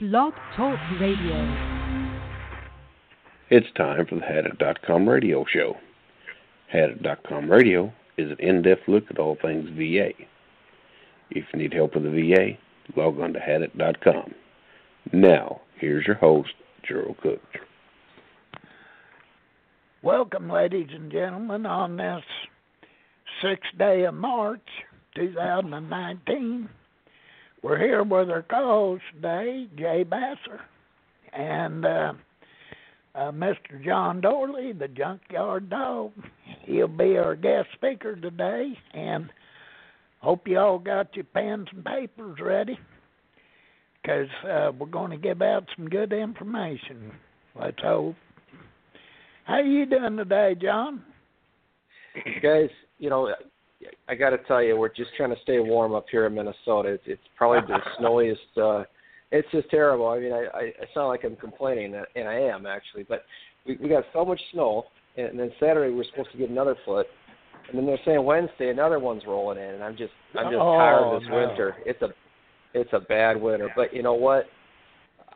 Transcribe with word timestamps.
Blog 0.00 0.32
Talk 0.56 0.78
Radio. 1.00 1.34
It's 3.50 3.66
time 3.76 4.06
for 4.06 4.14
the 4.14 4.20
Hadit.com 4.20 5.08
radio 5.08 5.44
show. 5.52 5.76
Hadit.com 6.72 7.50
radio 7.50 7.92
is 8.16 8.30
an 8.30 8.36
in 8.38 8.62
depth 8.62 8.82
look 8.86 9.10
at 9.10 9.18
all 9.18 9.36
things 9.42 9.68
VA. 9.70 10.10
If 11.30 11.46
you 11.52 11.58
need 11.58 11.72
help 11.72 11.96
with 11.96 12.04
the 12.04 12.10
VA, 12.10 12.56
log 12.96 13.18
on 13.18 13.32
to 13.32 13.40
Hadit.com. 13.40 14.34
Now, 15.12 15.62
here's 15.80 16.06
your 16.06 16.14
host, 16.14 16.52
Gerald 16.86 17.16
Cook. 17.20 17.42
Welcome, 20.02 20.48
ladies 20.48 20.90
and 20.94 21.10
gentlemen, 21.10 21.66
on 21.66 21.96
this 21.96 22.22
sixth 23.42 23.76
day 23.76 24.04
of 24.04 24.14
March 24.14 24.62
2019. 25.16 26.68
We're 27.60 27.78
here 27.78 28.04
with 28.04 28.30
our 28.30 28.42
co-host 28.42 29.02
today, 29.14 29.66
Jay 29.76 30.04
Basser, 30.04 30.60
and 31.32 31.84
uh, 31.84 32.12
uh, 33.16 33.32
Mr. 33.32 33.84
John 33.84 34.22
Dorle, 34.22 34.78
the 34.78 34.86
Junkyard 34.86 35.68
Dog. 35.68 36.12
He'll 36.62 36.86
be 36.86 37.18
our 37.18 37.34
guest 37.34 37.66
speaker 37.74 38.14
today, 38.14 38.78
and 38.94 39.28
hope 40.20 40.46
you 40.46 40.56
all 40.56 40.78
got 40.78 41.16
your 41.16 41.24
pens 41.24 41.66
and 41.72 41.84
papers 41.84 42.38
ready, 42.40 42.78
because 44.00 44.28
uh, 44.48 44.70
we're 44.78 44.86
going 44.86 45.10
to 45.10 45.16
give 45.16 45.42
out 45.42 45.64
some 45.76 45.88
good 45.88 46.12
information. 46.12 47.10
Let's 47.60 47.82
hope. 47.82 48.14
How 49.46 49.58
you 49.58 49.84
doing 49.84 50.16
today, 50.16 50.54
John? 50.62 51.02
Guys, 52.40 52.70
you 52.98 53.10
know, 53.10 53.34
I 54.08 54.14
got 54.14 54.30
to 54.30 54.38
tell 54.38 54.62
you, 54.62 54.76
we're 54.76 54.88
just 54.88 55.10
trying 55.16 55.34
to 55.34 55.40
stay 55.42 55.60
warm 55.60 55.94
up 55.94 56.06
here 56.10 56.26
in 56.26 56.34
Minnesota. 56.34 56.88
It's, 56.90 57.02
it's 57.06 57.22
probably 57.36 57.60
the 57.66 57.80
snowiest. 57.98 58.40
uh 58.60 58.84
It's 59.30 59.48
just 59.52 59.68
terrible. 59.70 60.08
I 60.08 60.18
mean, 60.18 60.32
I, 60.32 60.46
I, 60.54 60.60
I 60.60 60.84
sound 60.94 61.08
like 61.08 61.24
I'm 61.24 61.36
complaining, 61.36 61.94
and 62.16 62.28
I 62.28 62.34
am 62.34 62.66
actually. 62.66 63.04
But 63.04 63.24
we, 63.66 63.76
we 63.76 63.88
got 63.88 64.04
so 64.12 64.24
much 64.24 64.40
snow, 64.52 64.84
and 65.16 65.38
then 65.38 65.52
Saturday 65.60 65.94
we're 65.94 66.04
supposed 66.04 66.32
to 66.32 66.38
get 66.38 66.50
another 66.50 66.76
foot, 66.84 67.06
and 67.68 67.76
then 67.78 67.86
they're 67.86 67.98
saying 68.04 68.24
Wednesday 68.24 68.70
another 68.70 68.98
one's 68.98 69.24
rolling 69.26 69.58
in, 69.58 69.74
and 69.74 69.84
I'm 69.84 69.96
just 69.96 70.12
I'm 70.38 70.50
just 70.50 70.60
Oh, 70.60 70.78
tired 70.78 71.14
of 71.14 71.20
this 71.20 71.28
no. 71.28 71.36
winter. 71.36 71.76
It's 71.84 72.02
a 72.02 72.08
it's 72.74 72.90
a 72.92 73.00
bad 73.00 73.40
winter. 73.40 73.70
But 73.76 73.94
you 73.94 74.02
know 74.02 74.14
what? 74.14 74.46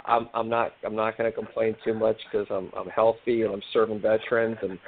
I'm 0.05 0.29
I'm 0.35 0.49
not 0.49 0.73
I'm 0.85 0.97
not 0.97 1.17
going 1.17 1.31
to 1.31 1.37
complain 1.37 1.77
too 1.85 1.95
much 1.95 2.17
because 2.31 2.47
I'm 2.51 2.71
I'm 2.77 2.89
healthy 2.89 3.43
and 3.43 3.53
I'm 3.53 3.63
serving 3.73 4.01
veterans 4.01 4.57
and 4.63 4.79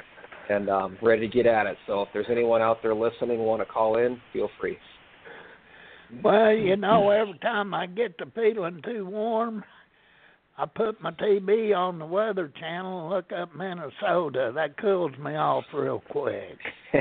and 0.48 0.68
um, 0.68 0.98
ready 1.02 1.28
to 1.28 1.32
get 1.32 1.46
at 1.46 1.66
it. 1.66 1.76
So 1.86 2.02
if 2.02 2.08
there's 2.12 2.26
anyone 2.30 2.62
out 2.62 2.78
there 2.82 2.94
listening 2.94 3.40
want 3.40 3.62
to 3.62 3.66
call 3.66 3.98
in, 3.98 4.20
feel 4.32 4.48
free. 4.60 4.78
Well, 6.22 6.52
you 6.52 6.76
know, 6.76 7.10
every 7.10 7.38
time 7.38 7.74
I 7.74 7.86
get 7.86 8.18
to 8.18 8.26
feeling 8.34 8.80
too 8.84 9.06
warm, 9.06 9.64
I 10.56 10.66
put 10.66 11.00
my 11.00 11.10
TV 11.12 11.76
on 11.76 11.98
the 11.98 12.06
Weather 12.06 12.52
Channel 12.60 13.00
and 13.00 13.10
look 13.10 13.32
up 13.32 13.54
Minnesota. 13.56 14.52
That 14.54 14.76
cools 14.78 15.12
me 15.18 15.34
off 15.34 15.64
real 15.72 16.02
quick. 16.10 16.58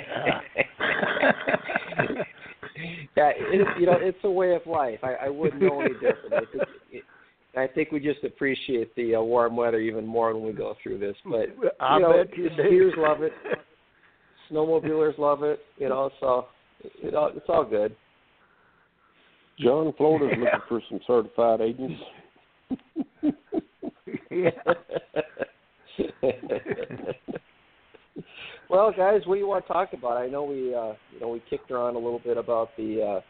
yeah, 3.15 3.31
it, 3.35 3.67
you 3.79 3.85
know, 3.85 3.97
it's 3.99 4.17
a 4.23 4.31
way 4.31 4.55
of 4.55 4.65
life. 4.65 4.99
I, 5.03 5.25
I 5.25 5.29
wouldn't 5.29 5.61
know 5.61 5.81
any 5.81 5.93
different. 5.93 6.33
I 6.33 6.39
think, 6.51 6.63
it, 6.91 7.03
I 7.55 7.67
think 7.67 7.91
we 7.91 7.99
just 7.99 8.23
appreciate 8.23 8.95
the 8.95 9.15
uh, 9.15 9.21
warm 9.21 9.55
weather 9.55 9.79
even 9.79 10.07
more 10.07 10.33
when 10.33 10.43
we 10.43 10.53
go 10.53 10.75
through 10.81 10.97
this. 10.97 11.15
But 11.23 11.49
I 11.79 11.99
know, 11.99 12.13
bet 12.13 12.35
you 12.37 12.49
skiers 12.49 12.97
love 12.97 13.21
it, 13.21 13.33
snowmobilers 14.51 15.17
love 15.17 15.43
it. 15.43 15.59
You 15.77 15.89
know, 15.89 16.09
so 16.19 16.47
it 16.81 17.13
all, 17.13 17.31
it's 17.35 17.45
all 17.47 17.63
good. 17.65 17.95
John 19.59 19.93
Florida's 19.97 20.37
looking 20.39 20.59
for 20.67 20.81
some 20.89 20.99
certified 21.05 21.61
agents. 21.61 22.01
well, 28.69 28.91
guys, 28.91 29.21
what 29.25 29.35
do 29.35 29.39
you 29.39 29.47
want 29.47 29.67
to 29.67 29.73
talk 29.73 29.93
about? 29.93 30.17
I 30.17 30.27
know 30.27 30.43
we, 30.43 30.73
uh, 30.73 30.93
you 31.13 31.19
know, 31.21 31.27
we 31.29 31.43
kicked 31.51 31.69
around 31.69 31.95
a 31.95 31.99
little 31.99 32.17
bit 32.17 32.37
about 32.37 32.69
the 32.77 33.01
uh, 33.03 33.21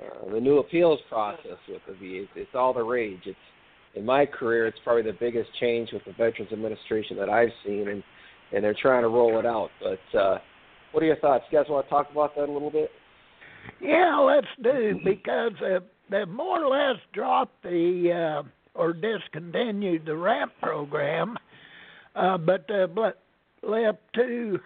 uh, 0.00 0.30
the 0.32 0.40
new 0.40 0.58
appeals 0.58 1.00
process 1.08 1.58
with 1.68 1.82
the 1.86 1.92
VA. 1.94 2.22
It's, 2.22 2.30
it's 2.36 2.54
all 2.54 2.72
the 2.72 2.82
rage. 2.82 3.20
It's 3.26 3.36
in 3.94 4.04
my 4.04 4.26
career, 4.26 4.66
it's 4.66 4.78
probably 4.84 5.02
the 5.02 5.16
biggest 5.18 5.50
change 5.58 5.90
with 5.92 6.04
the 6.04 6.12
Veterans 6.12 6.52
Administration 6.52 7.16
that 7.18 7.28
I've 7.28 7.52
seen, 7.64 7.88
and 7.88 8.02
and 8.52 8.64
they're 8.64 8.76
trying 8.80 9.02
to 9.02 9.08
roll 9.08 9.38
it 9.38 9.46
out. 9.46 9.70
But 9.80 10.18
uh, 10.18 10.38
what 10.92 11.02
are 11.02 11.06
your 11.06 11.16
thoughts? 11.16 11.44
You 11.50 11.58
guys 11.58 11.66
want 11.68 11.86
to 11.86 11.90
talk 11.90 12.10
about 12.10 12.34
that 12.36 12.48
a 12.48 12.52
little 12.52 12.70
bit? 12.70 12.90
Yeah, 13.80 14.18
let's 14.18 14.46
do 14.62 14.98
because 15.04 15.52
uh, 15.62 15.80
they 16.10 16.24
more 16.24 16.64
or 16.64 16.68
less 16.68 17.00
dropped 17.12 17.62
the 17.62 18.42
uh, 18.44 18.48
or 18.74 18.92
discontinued 18.92 20.06
the 20.06 20.16
RAMP 20.16 20.52
program, 20.62 21.36
uh, 22.14 22.38
but 22.38 22.70
uh, 22.70 22.86
but 22.86 23.20
left 23.62 23.98
two 24.14 24.58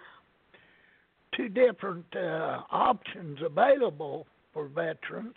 two 1.35 1.49
different 1.49 2.05
uh, 2.15 2.61
options 2.71 3.39
available 3.43 4.27
for 4.53 4.67
veterans. 4.67 5.33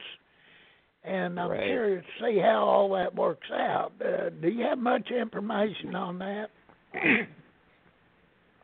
And 1.06 1.38
I'm 1.38 1.50
Right. 1.50 1.64
curious 1.64 2.04
to 2.18 2.24
see 2.26 2.38
how 2.38 2.64
all 2.64 2.88
that 2.94 3.14
works 3.14 3.48
out. 3.52 3.92
Uh, 4.04 4.30
do 4.30 4.48
you 4.48 4.64
have 4.64 4.78
much 4.78 5.10
information 5.10 5.94
on 5.94 6.18
that? 6.18 6.50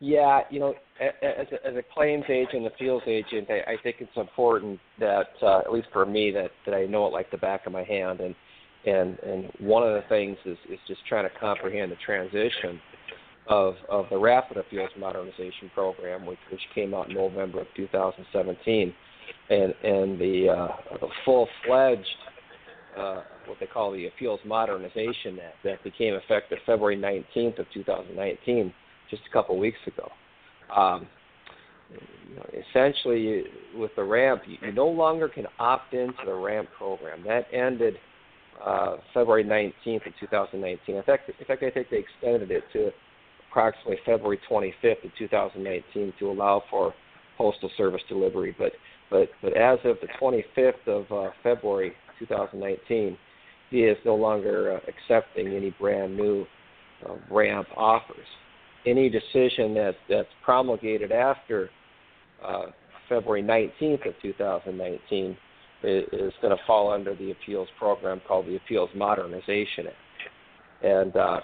Yeah, 0.04 0.40
you 0.50 0.58
know, 0.58 0.74
a- 1.00 1.12
a- 1.24 1.38
as 1.38 1.46
a, 1.52 1.64
as 1.64 1.76
a 1.76 1.82
claims 1.94 2.24
agent, 2.28 2.66
appeals 2.66 3.04
agent, 3.06 3.48
I, 3.48 3.74
I 3.74 3.76
think 3.84 3.96
it's 4.00 4.16
important 4.16 4.80
that, 4.98 5.28
uh, 5.40 5.58
at 5.60 5.72
least 5.72 5.86
for 5.92 6.04
me, 6.04 6.32
that 6.32 6.50
that 6.66 6.74
I 6.74 6.86
know 6.86 7.06
it 7.06 7.12
like 7.12 7.30
the 7.30 7.36
back 7.38 7.66
of 7.66 7.72
my 7.72 7.84
hand. 7.84 8.18
And 8.20 8.34
and 8.84 9.16
and 9.20 9.52
one 9.60 9.84
of 9.84 9.94
the 9.94 10.02
things 10.08 10.36
is 10.44 10.58
is 10.68 10.80
just 10.88 11.06
trying 11.08 11.22
to 11.30 11.38
comprehend 11.38 11.92
the 11.92 11.96
transition 12.04 12.80
of 13.46 13.76
of 13.88 14.06
the 14.10 14.18
Rapid 14.18 14.56
Appeals 14.56 14.90
Modernization 14.98 15.70
Program, 15.72 16.26
which 16.26 16.40
which 16.50 16.62
came 16.74 16.94
out 16.94 17.08
in 17.08 17.14
November 17.14 17.60
of 17.60 17.68
2017, 17.76 18.92
and 19.50 19.74
and 19.82 20.18
the 20.18 20.48
uh, 20.48 20.68
the 21.00 21.08
full 21.24 21.48
fledged 21.66 22.06
uh, 22.96 23.22
what 23.46 23.58
they 23.58 23.66
call 23.66 23.92
the 23.92 24.06
Appeals 24.06 24.40
Modernization 24.44 25.38
Act 25.44 25.56
that 25.64 25.82
became 25.82 26.14
effective 26.14 26.58
February 26.66 26.96
19th 26.96 27.58
of 27.58 27.66
2019 27.72 28.72
just 29.10 29.22
a 29.28 29.32
couple 29.32 29.58
weeks 29.58 29.78
ago. 29.86 30.10
Um, 30.74 31.06
you 31.90 32.36
know, 32.36 32.46
essentially, 32.70 33.44
with 33.76 33.90
the 33.96 34.04
ramp, 34.04 34.42
you, 34.46 34.56
you 34.62 34.72
no 34.72 34.88
longer 34.88 35.28
can 35.28 35.46
opt 35.58 35.92
into 35.94 36.14
the 36.24 36.34
ramp 36.34 36.68
program. 36.76 37.22
That 37.26 37.46
ended 37.52 37.96
uh, 38.64 38.96
February 39.12 39.44
19th 39.44 40.06
of 40.06 40.12
2019. 40.20 40.96
In 40.96 41.02
fact, 41.02 41.28
in 41.28 41.46
fact, 41.46 41.62
I 41.62 41.70
think 41.70 41.88
they 41.90 41.98
extended 41.98 42.50
it 42.50 42.64
to 42.72 42.90
approximately 43.50 43.98
February 44.06 44.40
25th 44.50 45.04
of 45.04 45.10
2019 45.18 46.14
to 46.18 46.30
allow 46.30 46.62
for 46.70 46.94
postal 47.36 47.70
service 47.76 48.02
delivery. 48.08 48.54
But 48.58 48.72
but 49.12 49.28
but 49.42 49.56
as 49.56 49.78
of 49.84 49.96
the 50.00 50.08
25th 50.20 50.88
of 50.88 51.12
uh, 51.12 51.30
February 51.42 51.92
2019, 52.18 53.16
he 53.70 53.80
is 53.84 53.96
no 54.04 54.16
longer 54.16 54.72
uh, 54.72 54.80
accepting 54.88 55.48
any 55.48 55.70
brand 55.78 56.16
new 56.16 56.44
uh, 57.08 57.14
ramp 57.30 57.68
offers 57.76 58.26
any 58.86 59.08
decision 59.08 59.74
that 59.74 59.94
that's 60.08 60.28
promulgated 60.44 61.12
after 61.12 61.70
uh, 62.44 62.66
February 63.08 63.42
19th 63.42 64.08
of 64.08 64.14
2019 64.22 65.36
is, 65.84 66.04
is 66.12 66.32
going 66.40 66.56
to 66.56 66.62
fall 66.66 66.92
under 66.92 67.14
the 67.14 67.30
appeals 67.30 67.68
program 67.78 68.20
called 68.26 68.46
the 68.46 68.56
Appeals 68.56 68.90
Modernization 68.94 69.86
Act. 69.86 70.84
And 70.84 71.16
uh, 71.16 71.40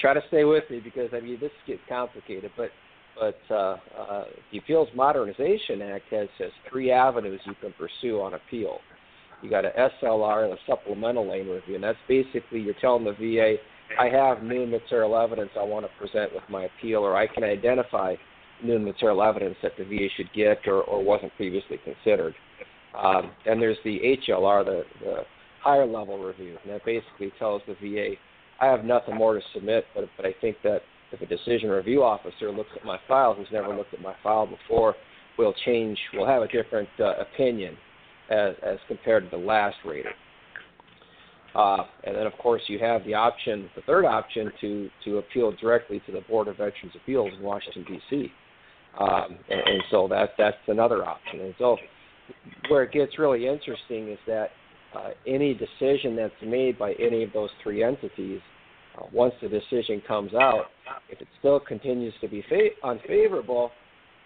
try 0.00 0.14
to 0.14 0.22
stay 0.28 0.44
with 0.44 0.64
me 0.70 0.80
because 0.80 1.10
I 1.12 1.20
mean 1.20 1.38
this 1.40 1.50
gets 1.66 1.80
complicated, 1.88 2.50
but 2.56 2.70
but 3.18 3.36
uh, 3.54 3.76
uh, 3.98 4.24
the 4.50 4.58
Appeals 4.58 4.88
Modernization 4.94 5.82
Act 5.82 6.04
has 6.10 6.28
has 6.38 6.50
three 6.70 6.90
avenues 6.90 7.40
you 7.44 7.54
can 7.60 7.72
pursue 7.72 8.20
on 8.20 8.34
appeal. 8.34 8.78
You 9.42 9.50
got 9.50 9.64
an 9.64 9.72
SLR 10.02 10.44
and 10.44 10.52
a 10.52 10.56
supplemental 10.66 11.28
lane 11.28 11.48
review, 11.48 11.74
and 11.74 11.84
that's 11.84 11.98
basically 12.08 12.60
you're 12.60 12.74
telling 12.80 13.04
the 13.04 13.12
VA 13.12 13.56
I 13.98 14.08
have 14.08 14.42
new 14.42 14.66
material 14.66 15.16
evidence 15.16 15.50
I 15.58 15.62
want 15.62 15.86
to 15.86 15.90
present 15.98 16.32
with 16.34 16.44
my 16.48 16.64
appeal, 16.64 17.00
or 17.00 17.16
I 17.16 17.26
can 17.26 17.44
identify 17.44 18.14
new 18.62 18.78
material 18.78 19.22
evidence 19.22 19.56
that 19.62 19.72
the 19.76 19.84
VA 19.84 20.08
should 20.16 20.32
get 20.32 20.66
or, 20.66 20.82
or 20.82 21.02
wasn't 21.02 21.34
previously 21.36 21.78
considered. 21.84 22.34
Um, 22.96 23.32
and 23.46 23.60
there's 23.60 23.78
the 23.84 24.16
HLR, 24.28 24.64
the, 24.64 24.82
the 25.00 25.16
higher 25.62 25.86
level 25.86 26.22
review, 26.22 26.56
and 26.62 26.72
that 26.72 26.84
basically 26.84 27.32
tells 27.38 27.62
the 27.66 27.74
VA, 27.74 28.14
I 28.60 28.66
have 28.66 28.84
nothing 28.84 29.16
more 29.16 29.34
to 29.34 29.40
submit, 29.54 29.84
but, 29.94 30.04
but 30.16 30.26
I 30.26 30.34
think 30.40 30.56
that 30.62 30.82
if 31.12 31.20
a 31.20 31.26
decision 31.26 31.68
review 31.70 32.02
officer 32.02 32.50
looks 32.50 32.70
at 32.76 32.84
my 32.84 32.98
file 33.06 33.34
who's 33.34 33.48
never 33.52 33.74
looked 33.74 33.94
at 33.94 34.00
my 34.00 34.14
file 34.22 34.46
before, 34.46 34.94
we'll 35.38 35.54
change, 35.64 35.98
we'll 36.14 36.26
have 36.26 36.42
a 36.42 36.48
different 36.48 36.88
uh, 36.98 37.14
opinion 37.20 37.76
as, 38.30 38.54
as 38.62 38.78
compared 38.88 39.30
to 39.30 39.36
the 39.36 39.42
last 39.42 39.76
rating. 39.84 40.12
Uh, 41.54 41.84
and 42.04 42.16
then, 42.16 42.26
of 42.26 42.32
course, 42.38 42.62
you 42.66 42.78
have 42.78 43.04
the 43.04 43.12
option, 43.12 43.68
the 43.76 43.82
third 43.82 44.06
option, 44.06 44.50
to 44.60 44.88
to 45.04 45.18
appeal 45.18 45.52
directly 45.60 46.00
to 46.06 46.12
the 46.12 46.22
Board 46.22 46.48
of 46.48 46.56
Veterans 46.56 46.94
Appeals 46.96 47.30
in 47.36 47.42
Washington 47.42 47.84
D.C. 47.84 48.32
Um, 48.98 49.38
and, 49.50 49.60
and 49.60 49.82
so 49.90 50.08
that 50.08 50.30
that's 50.38 50.56
another 50.68 51.04
option. 51.04 51.40
And 51.40 51.54
so, 51.58 51.76
where 52.68 52.84
it 52.84 52.92
gets 52.92 53.18
really 53.18 53.46
interesting 53.46 54.08
is 54.08 54.18
that 54.26 54.50
uh, 54.94 55.10
any 55.26 55.52
decision 55.52 56.16
that's 56.16 56.32
made 56.42 56.78
by 56.78 56.92
any 56.94 57.22
of 57.22 57.32
those 57.34 57.50
three 57.62 57.82
entities, 57.84 58.40
Uh, 58.98 59.06
once 59.12 59.34
the 59.40 59.48
decision 59.48 60.02
comes 60.06 60.34
out, 60.34 60.66
if 61.08 61.20
it 61.20 61.28
still 61.38 61.58
continues 61.58 62.12
to 62.20 62.28
be 62.28 62.44
fa- 62.48 62.68
unfavorable, 62.84 63.70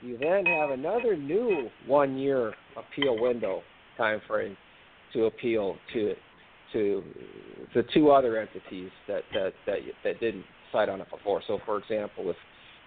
you 0.03 0.19
then 0.19 0.45
have 0.45 0.71
another 0.71 1.17
new 1.17 1.69
one-year 1.87 2.53
appeal 2.77 3.21
window 3.21 3.63
time 3.97 4.21
frame 4.27 4.57
to 5.13 5.25
appeal 5.25 5.77
to 5.93 6.15
to 6.73 7.03
the 7.75 7.85
two 7.95 8.11
other 8.11 8.39
entities 8.39 8.91
that 9.09 9.23
that 9.33 9.53
that, 9.67 9.79
that 10.05 10.21
didn't 10.21 10.45
decide 10.67 10.89
on 10.89 11.01
it 11.01 11.09
before. 11.11 11.43
So, 11.47 11.59
for 11.65 11.79
example, 11.79 12.31
if 12.31 12.37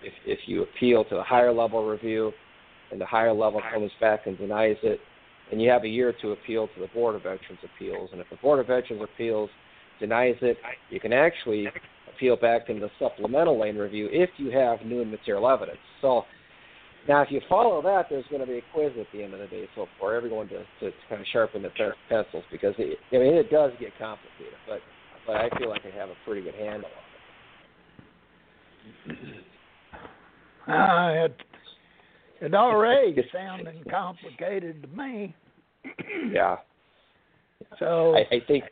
if 0.04 0.14
if 0.26 0.40
you 0.48 0.64
appeal 0.64 1.04
to 1.06 1.16
the 1.16 1.24
higher 1.24 1.54
level 1.54 1.86
review, 1.86 2.32
and 2.92 3.00
the 3.00 3.06
higher 3.06 3.34
level 3.34 3.62
comes 3.74 3.92
back 4.00 4.28
and 4.28 4.38
denies 4.38 4.78
it, 4.84 5.00
and 5.52 5.62
you 5.62 5.70
have 5.70 5.84
a 5.84 5.88
year 5.88 6.14
to 6.22 6.32
appeal 6.32 6.68
to 6.68 6.82
the 6.82 6.88
Board 6.88 7.16
of 7.16 7.24
Veterans 7.24 7.60
Appeals. 7.64 8.10
And 8.12 8.22
if 8.22 8.30
the 8.30 8.38
Board 8.38 8.60
of 8.60 8.68
Veterans 8.68 9.02
Appeals 9.04 9.50
denies 10.00 10.36
it, 10.42 10.58
you 10.90 11.00
can 11.00 11.14
actually 11.14 11.68
appeal 12.14 12.36
back 12.36 12.70
into 12.70 12.82
the 12.82 12.92
supplemental 13.00 13.60
lane 13.60 13.78
review 13.78 14.10
if 14.12 14.30
you 14.38 14.52
have 14.52 14.82
new 14.86 15.02
and 15.02 15.12
material 15.12 15.50
evidence. 15.50 15.80
So 16.02 16.24
now, 17.08 17.22
if 17.22 17.32
you 17.32 17.42
follow 17.48 17.82
that, 17.82 18.08
there's 18.10 18.26
going 18.30 18.42
to 18.42 18.48
be 18.48 18.58
a 18.58 18.64
quiz 18.74 18.92
at 19.00 19.08
the 19.14 19.24
end 19.24 19.34
of 19.34 19.40
the 19.40 19.48
day, 19.48 19.68
so 19.76 19.88
for 20.00 20.14
everyone 20.14 20.48
to, 20.50 20.58
to, 20.58 20.92
to 20.92 20.98
kind 21.08 21.22
of 21.22 21.28
sharpen 21.32 21.62
the 21.64 21.72
pencils 22.10 22.44
because 22.52 22.76
it, 22.78 22.98
I 23.12 23.18
mean 23.18 23.34
it 23.34 23.50
does 23.50 23.72
get 23.80 23.98
complicated, 23.98 24.54
but 24.68 24.80
but 25.26 25.36
I 25.36 25.50
feel 25.58 25.70
like 25.70 25.82
I 25.86 25.98
have 25.98 26.10
a 26.10 26.16
pretty 26.26 26.42
good 26.42 26.56
handle 26.56 26.90
on 29.08 29.12
it. 29.16 29.20
Uh, 30.68 31.26
it 31.26 31.36
it 32.42 32.54
already 32.54 33.16
sounding 33.34 33.84
complicated 33.90 34.84
to 34.84 34.88
me. 34.90 35.36
yeah. 36.32 36.58
So 37.80 38.16
I, 38.16 38.36
I 38.36 38.40
think 38.48 38.66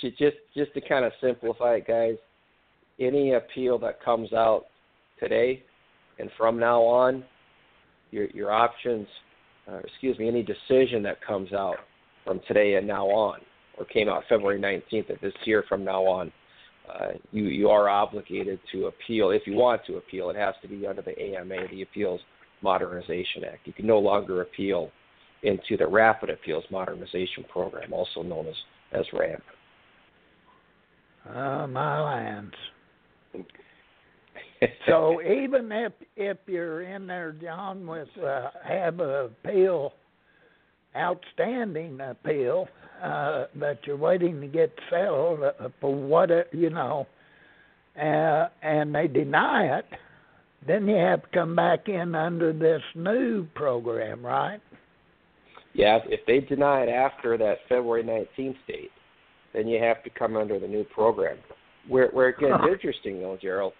just 0.00 0.36
just 0.54 0.74
to 0.74 0.80
kind 0.80 1.04
of 1.04 1.12
simplify 1.20 1.74
it, 1.74 1.86
guys, 1.86 2.16
any 2.98 3.34
appeal 3.34 3.78
that 3.78 4.02
comes 4.02 4.32
out 4.32 4.64
today 5.20 5.62
and 6.18 6.30
from 6.36 6.58
now 6.58 6.82
on, 6.82 7.24
your 8.10 8.26
your 8.26 8.50
options, 8.50 9.06
uh, 9.68 9.78
excuse 9.78 10.18
me, 10.18 10.28
any 10.28 10.42
decision 10.42 11.02
that 11.02 11.24
comes 11.24 11.52
out 11.52 11.76
from 12.24 12.40
today 12.48 12.74
and 12.74 12.86
now 12.86 13.06
on, 13.06 13.40
or 13.78 13.84
came 13.84 14.08
out 14.08 14.24
February 14.28 14.60
19th 14.60 15.10
of 15.10 15.20
this 15.20 15.34
year 15.44 15.64
from 15.68 15.84
now 15.84 16.02
on, 16.02 16.32
uh, 16.92 17.08
you 17.32 17.44
you 17.44 17.68
are 17.68 17.88
obligated 17.88 18.58
to 18.72 18.86
appeal 18.86 19.30
if 19.30 19.42
you 19.46 19.54
want 19.54 19.84
to 19.86 19.96
appeal. 19.96 20.30
It 20.30 20.36
has 20.36 20.54
to 20.62 20.68
be 20.68 20.86
under 20.86 21.02
the 21.02 21.18
AMA, 21.18 21.68
the 21.70 21.82
Appeals 21.82 22.20
Modernization 22.62 23.44
Act. 23.44 23.66
You 23.66 23.72
can 23.72 23.86
no 23.86 23.98
longer 23.98 24.42
appeal 24.42 24.90
into 25.42 25.76
the 25.76 25.86
Rapid 25.86 26.30
Appeals 26.30 26.64
Modernization 26.70 27.44
Program, 27.50 27.92
also 27.92 28.22
known 28.22 28.46
as, 28.46 28.54
as 28.92 29.04
RAMP. 29.12 29.42
Uh, 31.34 31.66
my 31.66 32.00
lands. 32.00 32.54
so 34.86 35.20
even 35.22 35.70
if 35.72 35.92
if 36.16 36.38
you're 36.46 36.82
in 36.82 37.06
there, 37.06 37.32
John, 37.32 37.86
with 37.86 38.08
uh, 38.24 38.50
have 38.64 39.00
a 39.00 39.30
appeal, 39.44 39.92
outstanding 40.96 42.00
appeal 42.00 42.68
uh, 43.02 43.46
that 43.56 43.78
you're 43.84 43.96
waiting 43.96 44.40
to 44.40 44.46
get 44.46 44.72
settled 44.90 45.40
uh, 45.42 45.68
for 45.80 45.94
what 45.94 46.30
you 46.52 46.70
know, 46.70 47.06
uh, 48.00 48.48
and 48.62 48.94
they 48.94 49.08
deny 49.08 49.78
it, 49.78 49.86
then 50.66 50.86
you 50.86 50.96
have 50.96 51.22
to 51.22 51.28
come 51.34 51.56
back 51.56 51.88
in 51.88 52.14
under 52.14 52.52
this 52.52 52.82
new 52.94 53.46
program, 53.54 54.24
right? 54.24 54.60
Yeah, 55.74 55.98
if 56.06 56.20
they 56.26 56.40
deny 56.40 56.84
it 56.84 56.88
after 56.88 57.36
that 57.36 57.58
February 57.68 58.02
19th 58.02 58.56
date, 58.66 58.90
then 59.56 59.66
you 59.66 59.82
have 59.82 60.04
to 60.04 60.10
come 60.10 60.36
under 60.36 60.60
the 60.60 60.68
new 60.68 60.84
program. 60.84 61.38
Where 61.88 62.08
where 62.10 62.28
it 62.28 62.38
gets 62.38 62.52
interesting 62.70 63.20
though, 63.20 63.38
Gerald, 63.40 63.72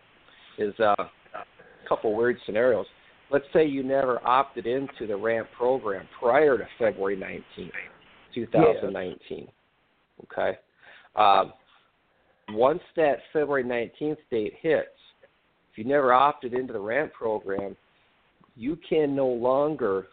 is 0.58 0.74
uh, 0.80 0.94
a 0.98 1.88
couple 1.88 2.16
weird 2.16 2.38
scenarios. 2.46 2.86
Let's 3.30 3.44
say 3.52 3.66
you 3.66 3.82
never 3.82 4.24
opted 4.26 4.66
into 4.66 5.06
the 5.06 5.16
RAMP 5.16 5.48
program 5.56 6.06
prior 6.18 6.56
to 6.56 6.64
February 6.78 7.16
19th, 7.16 7.72
2019. 8.34 9.18
Yes. 9.28 9.48
Okay. 10.24 10.58
Um, 11.16 11.52
once 12.50 12.82
that 12.94 13.18
February 13.32 13.64
19th 13.64 14.18
date 14.30 14.54
hits, 14.60 14.88
if 15.72 15.78
you 15.78 15.84
never 15.84 16.12
opted 16.12 16.54
into 16.54 16.72
the 16.72 16.78
RAMP 16.78 17.12
program, 17.12 17.76
you 18.54 18.78
can 18.88 19.14
no 19.14 19.26
longer 19.26 20.06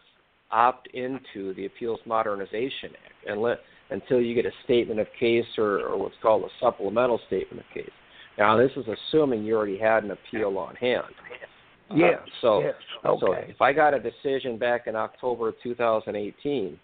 opt 0.50 0.88
into 0.88 1.54
the 1.54 1.66
Appeals 1.66 2.00
Modernization 2.04 2.90
Act 3.04 3.28
unless, 3.28 3.58
until 3.90 4.20
you 4.20 4.34
get 4.34 4.46
a 4.46 4.52
statement 4.64 5.00
of 5.00 5.06
case 5.18 5.46
or, 5.58 5.80
or 5.80 5.98
what's 5.98 6.14
called 6.22 6.44
a 6.44 6.48
supplemental 6.60 7.20
statement 7.26 7.64
of 7.66 7.74
case. 7.74 7.90
Now, 8.38 8.56
this 8.56 8.70
is 8.76 8.84
assuming 8.88 9.44
you 9.44 9.56
already 9.56 9.78
had 9.78 10.04
an 10.04 10.10
appeal 10.10 10.58
on 10.58 10.74
hand. 10.76 11.04
Yes. 11.94 12.18
Uh, 12.20 12.26
so, 12.40 12.60
yes. 12.60 12.74
Okay. 13.04 13.20
so 13.20 13.32
if 13.32 13.60
I 13.60 13.72
got 13.72 13.94
a 13.94 14.00
decision 14.00 14.58
back 14.58 14.86
in 14.86 14.96
October 14.96 15.48
of 15.48 15.54
2018, 15.62 16.78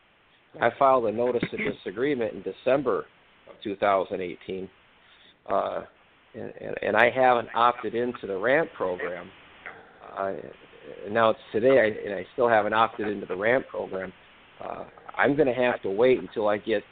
I 0.60 0.70
filed 0.78 1.06
a 1.06 1.12
notice 1.12 1.42
of 1.52 1.58
disagreement 1.58 2.34
in 2.34 2.42
December 2.42 3.06
of 3.48 3.54
2018. 3.62 4.68
Uh, 5.48 5.82
and, 6.34 6.52
and, 6.60 6.76
and 6.82 6.96
I 6.96 7.10
haven't 7.10 7.48
opted 7.54 7.94
into 7.94 8.26
the 8.26 8.36
RAMP 8.36 8.72
program. 8.74 9.30
Uh, 10.16 10.32
now 11.10 11.30
it's 11.30 11.40
today, 11.52 11.80
I, 11.80 12.08
and 12.08 12.14
I 12.14 12.26
still 12.32 12.48
haven't 12.48 12.74
opted 12.74 13.08
into 13.08 13.26
the 13.26 13.36
RAMP 13.36 13.66
program. 13.68 14.12
Uh, 14.62 14.84
I'm 15.20 15.36
going 15.36 15.48
to 15.48 15.54
have 15.54 15.82
to 15.82 15.90
wait 15.90 16.18
until 16.18 16.48
I 16.48 16.56
get 16.56 16.82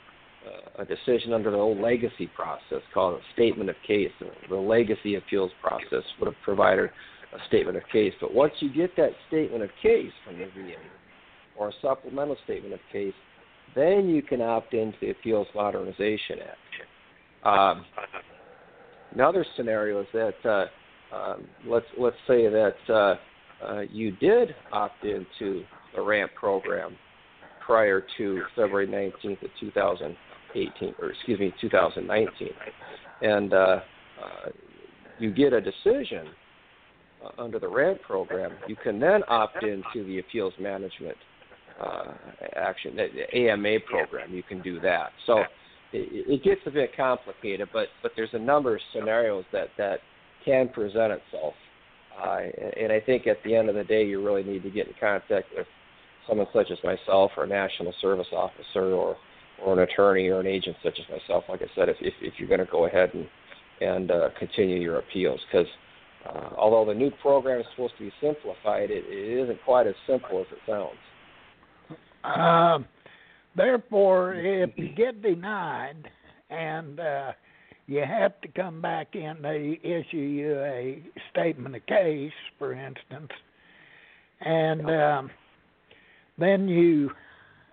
uh, 0.47 0.83
a 0.83 0.85
decision 0.85 1.33
under 1.33 1.51
the 1.51 1.57
old 1.57 1.79
legacy 1.79 2.31
process 2.37 2.83
called 2.93 3.15
a 3.15 3.23
statement 3.33 3.71
of 3.71 3.77
case. 3.87 4.11
The 4.49 4.57
legacy 4.57 5.15
appeals 5.15 5.51
process 5.63 6.05
would 6.19 6.27
have 6.27 6.43
provided 6.45 6.91
a 7.33 7.47
statement 7.49 7.77
of 7.77 7.83
case. 7.91 8.13
But 8.21 8.35
once 8.35 8.53
you 8.61 8.73
get 8.73 8.95
that 8.97 9.13
statement 9.29 9.63
of 9.63 9.71
case 9.83 10.13
from 10.25 10.39
the 10.39 10.45
VA 10.47 10.77
or 11.57 11.71
a 11.71 11.73
supplemental 11.81 12.37
statement 12.45 12.75
of 12.75 12.81
case, 12.93 13.15
then 13.75 14.09
you 14.09 14.23
can 14.23 14.41
opt 14.41 14.75
into 14.75 14.97
the 15.01 15.11
Appeals 15.11 15.47
Modernization 15.55 16.39
Act. 16.41 17.47
Um, 17.47 17.85
Another 19.15 19.45
scenario 19.57 20.03
is 20.03 20.07
that 20.13 20.35
uh, 20.45 21.17
um, 21.17 21.47
let's 21.67 21.87
let's 21.99 22.17
say 22.27 22.47
that 22.49 22.77
uh, 22.89 23.15
uh, 23.65 23.81
you 23.91 24.13
did 24.13 24.55
opt 24.71 25.03
into 25.05 25.65
the 25.95 26.03
RAMP 26.03 26.35
program 26.35 26.95
prior 27.69 28.03
to 28.17 28.43
February 28.57 28.89
19th 28.89 29.43
of 29.43 29.51
2018, 29.61 30.95
or 31.03 31.11
excuse 31.11 31.39
me, 31.39 31.53
2019, 31.61 32.49
and 33.21 33.53
uh, 33.53 33.57
uh, 33.57 33.81
you 35.19 35.31
get 35.31 35.53
a 35.53 35.61
decision 35.61 36.29
uh, 37.23 37.43
under 37.43 37.59
the 37.59 37.69
RAMP 37.69 38.01
program, 38.01 38.53
you 38.67 38.75
can 38.83 38.99
then 38.99 39.21
opt 39.29 39.63
into 39.63 40.07
the 40.07 40.19
appeals 40.19 40.55
management 40.59 41.17
uh, 41.79 42.15
action, 42.57 42.97
the 42.97 43.37
AMA 43.37 43.81
program. 43.87 44.33
You 44.33 44.43
can 44.43 44.63
do 44.63 44.81
that. 44.81 45.11
So 45.27 45.43
it, 45.93 46.43
gets 46.43 46.63
a 46.65 46.71
bit 46.71 46.97
complicated, 46.97 47.69
but 47.71 47.89
but 48.03 48.13
there's 48.17 48.33
a 48.33 48.39
number 48.39 48.77
of 48.77 48.81
scenarios 48.95 49.45
that 49.53 49.69
that 49.77 49.99
can 50.43 50.71
present 50.71 51.13
itself. 51.13 51.53
Uh, 52.19 52.39
and 52.81 52.91
I 52.91 53.01
think 53.01 53.27
at 53.27 53.37
the 53.45 53.55
end 53.55 53.69
of 53.69 53.75
the 53.75 53.85
day, 53.85 54.07
you 54.07 54.25
really 54.25 54.43
need 54.43 54.63
to 54.63 54.71
get 54.71 54.89
in 54.89 54.95
contact 54.99 55.49
with 55.55 55.67
someone 56.29 56.47
such 56.53 56.71
as 56.71 56.79
myself, 56.85 57.33
or 57.37 57.45
a 57.45 57.47
national 57.47 57.95
service 58.01 58.27
officer, 58.33 58.93
or 58.93 59.17
or 59.65 59.73
an 59.73 59.81
attorney, 59.81 60.29
or 60.29 60.41
an 60.41 60.47
agent 60.47 60.77
such 60.85 60.99
as 61.01 61.09
myself. 61.11 61.45
Like 61.49 61.63
I 61.63 61.67
said, 61.75 61.89
if 61.89 61.97
if, 62.01 62.15
if 62.21 62.35
you're 62.39 62.49
going 62.49 62.61
to 62.61 62.67
go 62.71 62.87
ahead 62.87 63.11
and 63.15 63.27
and 63.81 64.11
uh, 64.11 64.29
continue 64.39 64.79
your 64.79 64.99
appeals, 64.99 65.41
because 65.51 65.69
uh, 66.29 66.51
although 66.57 66.85
the 66.85 66.99
new 66.99 67.11
program 67.23 67.61
is 67.61 67.67
supposed 67.75 67.95
to 67.99 68.05
be 68.05 68.13
simplified, 68.21 68.91
it, 68.91 69.05
it 69.07 69.43
isn't 69.43 69.63
quite 69.65 69.87
as 69.87 69.95
simple 70.07 70.41
as 70.41 70.47
it 70.53 70.59
sounds. 70.67 70.99
Um, 72.25 72.87
Therefore, 73.59 74.35
if 74.35 74.71
you 74.77 74.89
get 74.95 75.21
denied 75.21 76.09
and 76.49 77.01
uh, 77.01 77.33
you 77.89 78.05
have 78.07 78.41
to 78.43 78.49
come 78.49 78.81
back 78.81 79.15
in, 79.15 79.39
they 79.43 79.81
issue 79.83 80.17
you 80.17 80.61
a 80.61 81.03
statement 81.33 81.75
of 81.75 81.85
case, 81.87 82.31
for 82.59 82.73
instance, 82.73 83.31
and 84.41 84.89
um, 84.91 85.31
then 86.39 86.69
you 86.69 87.11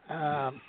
um, 0.10 0.62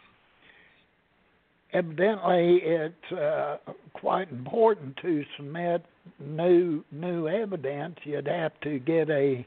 evidently 1.73 2.61
it's 2.63 3.13
uh, 3.13 3.57
quite 3.95 4.31
important 4.31 4.97
to 5.03 5.25
submit 5.37 5.85
new 6.21 6.85
new 6.93 7.29
evidence. 7.29 7.97
You'd 8.05 8.27
have 8.29 8.53
to 8.63 8.79
get 8.79 9.11
a 9.11 9.47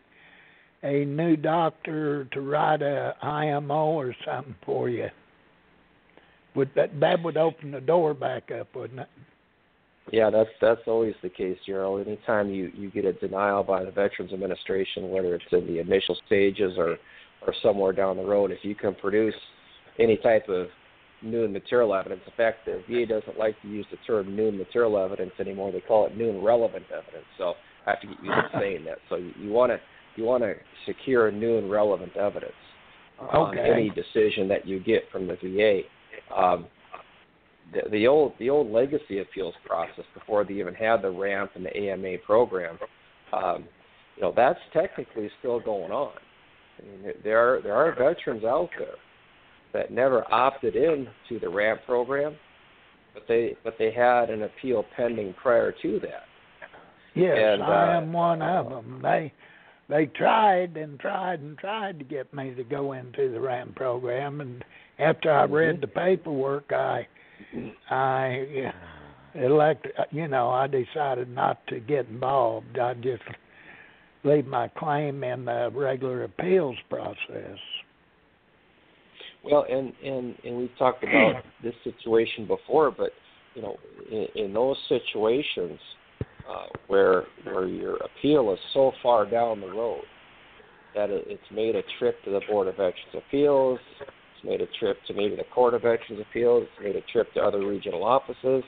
a 0.84 1.06
new 1.06 1.36
doctor 1.36 2.26
to 2.32 2.42
write 2.42 2.82
a 2.82 3.16
IMO 3.22 3.88
or 3.88 4.16
something 4.26 4.56
for 4.66 4.90
you 4.90 5.10
would 6.56 6.70
that 6.76 7.00
that 7.00 7.24
would 7.24 7.38
open 7.38 7.72
the 7.72 7.82
door 7.82 8.14
back 8.14 8.52
up, 8.52 8.76
wouldn't 8.76 9.00
it? 9.00 9.08
Yeah, 10.12 10.30
that's 10.30 10.50
that's 10.60 10.82
always 10.88 11.14
the 11.22 11.30
case, 11.30 11.58
Gerald. 11.66 12.06
Anytime 12.08 12.50
you 12.50 12.72
you 12.76 12.90
get 12.90 13.06
a 13.06 13.14
denial 13.14 13.64
by 13.64 13.84
the 13.84 13.92
Veterans 13.92 14.34
Administration, 14.34 15.10
whether 15.10 15.36
it's 15.36 15.46
in 15.52 15.68
the 15.68 15.80
initial 15.80 16.18
stages 16.26 16.74
or 16.78 16.98
or 17.46 17.54
somewhere 17.64 17.94
down 17.94 18.18
the 18.18 18.24
road, 18.24 18.52
if 18.52 18.60
you 18.64 18.76
can 18.76 18.96
produce 18.96 19.36
any 19.98 20.18
type 20.18 20.48
of 20.50 20.68
new 21.22 21.48
material 21.48 21.94
evidence. 21.94 22.22
In 22.26 22.34
fact, 22.38 22.66
the 22.66 22.82
VA 22.90 23.06
doesn't 23.06 23.38
like 23.38 23.62
to 23.62 23.68
use 23.68 23.86
the 23.92 23.98
term 24.08 24.36
new 24.36 24.52
material 24.52 24.98
evidence 24.98 25.32
anymore. 25.40 25.72
They 25.72 25.82
call 25.82 26.06
it 26.08 26.18
new 26.18 26.30
and 26.30 26.44
relevant 26.44 26.86
evidence. 26.92 27.26
So 27.38 27.54
I 27.86 27.92
have 27.92 28.02
to 28.02 28.08
get 28.08 28.24
used 28.24 28.54
to 28.54 28.60
saying 28.60 28.86
that. 28.86 29.00
So 29.10 29.16
you 29.16 29.52
want 29.52 29.72
to 29.72 29.80
you 30.16 30.24
want 30.24 30.44
to 30.44 30.54
secure 30.86 31.32
new 31.32 31.58
and 31.58 31.70
relevant 31.70 32.16
evidence 32.18 32.52
on 33.20 33.58
Okay. 33.58 33.70
any 33.72 33.90
decision 33.90 34.48
that 34.50 34.68
you 34.68 34.80
get 34.80 35.04
from 35.12 35.28
the 35.28 35.36
VA. 35.36 35.82
Um, 36.36 36.68
the, 37.74 37.90
the 37.90 38.08
old 38.08 38.34
the 38.40 38.50
old 38.50 38.72
legacy 38.72 39.20
appeals 39.20 39.54
process 39.66 40.06
before 40.14 40.44
they 40.44 40.56
even 40.56 40.74
had 40.74 41.02
the 41.02 41.10
RAMP 41.10 41.52
and 41.56 41.66
the 41.66 41.76
AMA 41.76 42.18
program, 42.26 42.80
um, 43.34 43.66
you 44.16 44.24
know, 44.24 44.34
that's 44.36 44.60
technically 44.74 45.30
still 45.40 45.60
going 45.60 45.92
on. 45.92 46.14
I 46.80 47.04
mean, 47.04 47.14
there 47.24 47.38
are 47.40 47.62
there 47.62 47.76
are 47.76 47.94
veterans 47.94 48.44
out 48.44 48.70
there 48.78 48.96
that 49.74 49.92
never 49.92 50.26
opted 50.34 50.76
in 50.76 51.08
to 51.30 51.40
the 51.40 51.50
RAMP 51.50 51.82
program, 51.86 52.36
but 53.14 53.24
they 53.28 53.56
but 53.64 53.76
they 53.78 53.92
had 53.92 54.30
an 54.30 54.44
appeal 54.44 54.86
pending 54.96 55.34
prior 55.42 55.74
to 55.82 56.00
that. 56.00 56.24
Yes, 57.16 57.38
And, 57.38 57.64
I 57.64 57.96
uh, 57.96 57.98
am 58.02 58.14
one 58.14 58.42
of 58.42 58.70
them. 58.70 59.00
They 59.02 59.34
they 59.90 60.06
tried 60.06 60.78
and 60.78 61.00
tried 61.00 61.40
and 61.40 61.58
tried 61.58 61.98
to 62.00 62.06
get 62.06 62.34
me 62.34 62.54
to 62.54 62.64
go 62.64 62.94
into 62.94 63.32
the 63.32 63.40
RAMP 63.40 63.76
program, 63.76 64.42
and 64.42 64.64
after 65.00 65.32
I 65.32 65.46
read 65.46 65.78
Mhm. 65.78 65.82
the 65.82 65.88
paperwork, 65.88 66.72
I 66.72 67.08
I 67.90 68.72
elect 69.36 69.88
you 70.12 70.28
know 70.28 70.50
I 70.50 70.68
decided 70.68 71.30
not 71.30 71.66
to 71.68 71.80
get 71.80 72.08
involved. 72.08 72.78
I 72.78 72.94
just 72.96 73.24
leave 74.24 74.46
my 74.46 74.68
claim 74.68 75.24
in 75.24 75.46
the 75.46 75.70
regular 75.74 76.24
appeals 76.24 76.78
process. 76.90 77.58
Well, 79.44 79.66
and 79.70 79.94
and 80.04 80.36
and 80.44 80.58
we've 80.58 80.78
talked 80.78 81.04
about 81.04 81.44
this 81.64 81.76
situation 81.84 82.46
before, 82.46 82.92
but 82.92 83.12
you 83.56 83.62
know, 83.62 83.78
in, 84.12 84.28
in 84.36 84.54
those 84.54 84.78
situations 84.88 85.80
uh, 86.50 86.66
where 86.88 87.26
where 87.46 87.68
your 87.68 87.98
appeal 87.98 88.52
is 88.54 88.60
so 88.74 88.92
far 89.02 89.30
down 89.30 89.62
the 89.62 89.68
road 89.68 90.04
that 90.96 91.10
it, 91.10 91.24
it's 91.28 91.52
made 91.52 91.76
a 91.76 91.84
trip 91.98 92.22
to 92.26 92.32
the 92.32 92.42
Board 92.50 92.68
of 92.68 92.76
Veterans 92.76 93.16
Appeals, 93.16 93.80
it's 94.00 94.44
made 94.44 94.62
a 94.62 94.68
trip 94.80 94.98
to 95.08 95.14
maybe 95.14 95.36
the 95.36 95.44
Court 95.54 95.74
of 95.74 95.84
Veterans 95.84 96.22
Appeals, 96.30 96.64
it's 96.64 96.84
made 96.84 96.96
a 96.96 97.06
trip 97.12 97.32
to 97.34 97.40
other 97.40 97.66
regional 97.66 98.04
offices. 98.04 98.64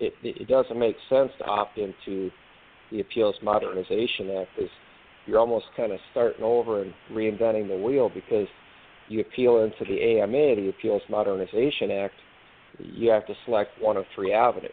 It, 0.00 0.14
it, 0.22 0.42
it 0.42 0.48
doesn't 0.48 0.78
make 0.78 0.96
sense 1.08 1.30
to 1.38 1.44
opt 1.44 1.76
into 1.76 2.30
the 2.90 3.00
Appeals 3.00 3.36
Modernization 3.42 4.30
Act 4.40 4.50
is 4.58 4.70
you're 5.26 5.38
almost 5.38 5.66
kind 5.76 5.92
of 5.92 5.98
starting 6.10 6.42
over 6.42 6.82
and 6.82 6.92
reinventing 7.12 7.68
the 7.68 7.76
wheel 7.76 8.10
because 8.12 8.46
you 9.08 9.20
appeal 9.20 9.62
into 9.64 9.84
the 9.84 10.20
AMA, 10.20 10.56
the 10.56 10.68
Appeals 10.70 11.02
Modernization 11.10 11.90
Act, 11.90 12.14
you 12.78 13.10
have 13.10 13.26
to 13.26 13.34
select 13.44 13.70
one 13.80 13.96
of 13.96 14.04
three 14.14 14.32
avenues. 14.32 14.72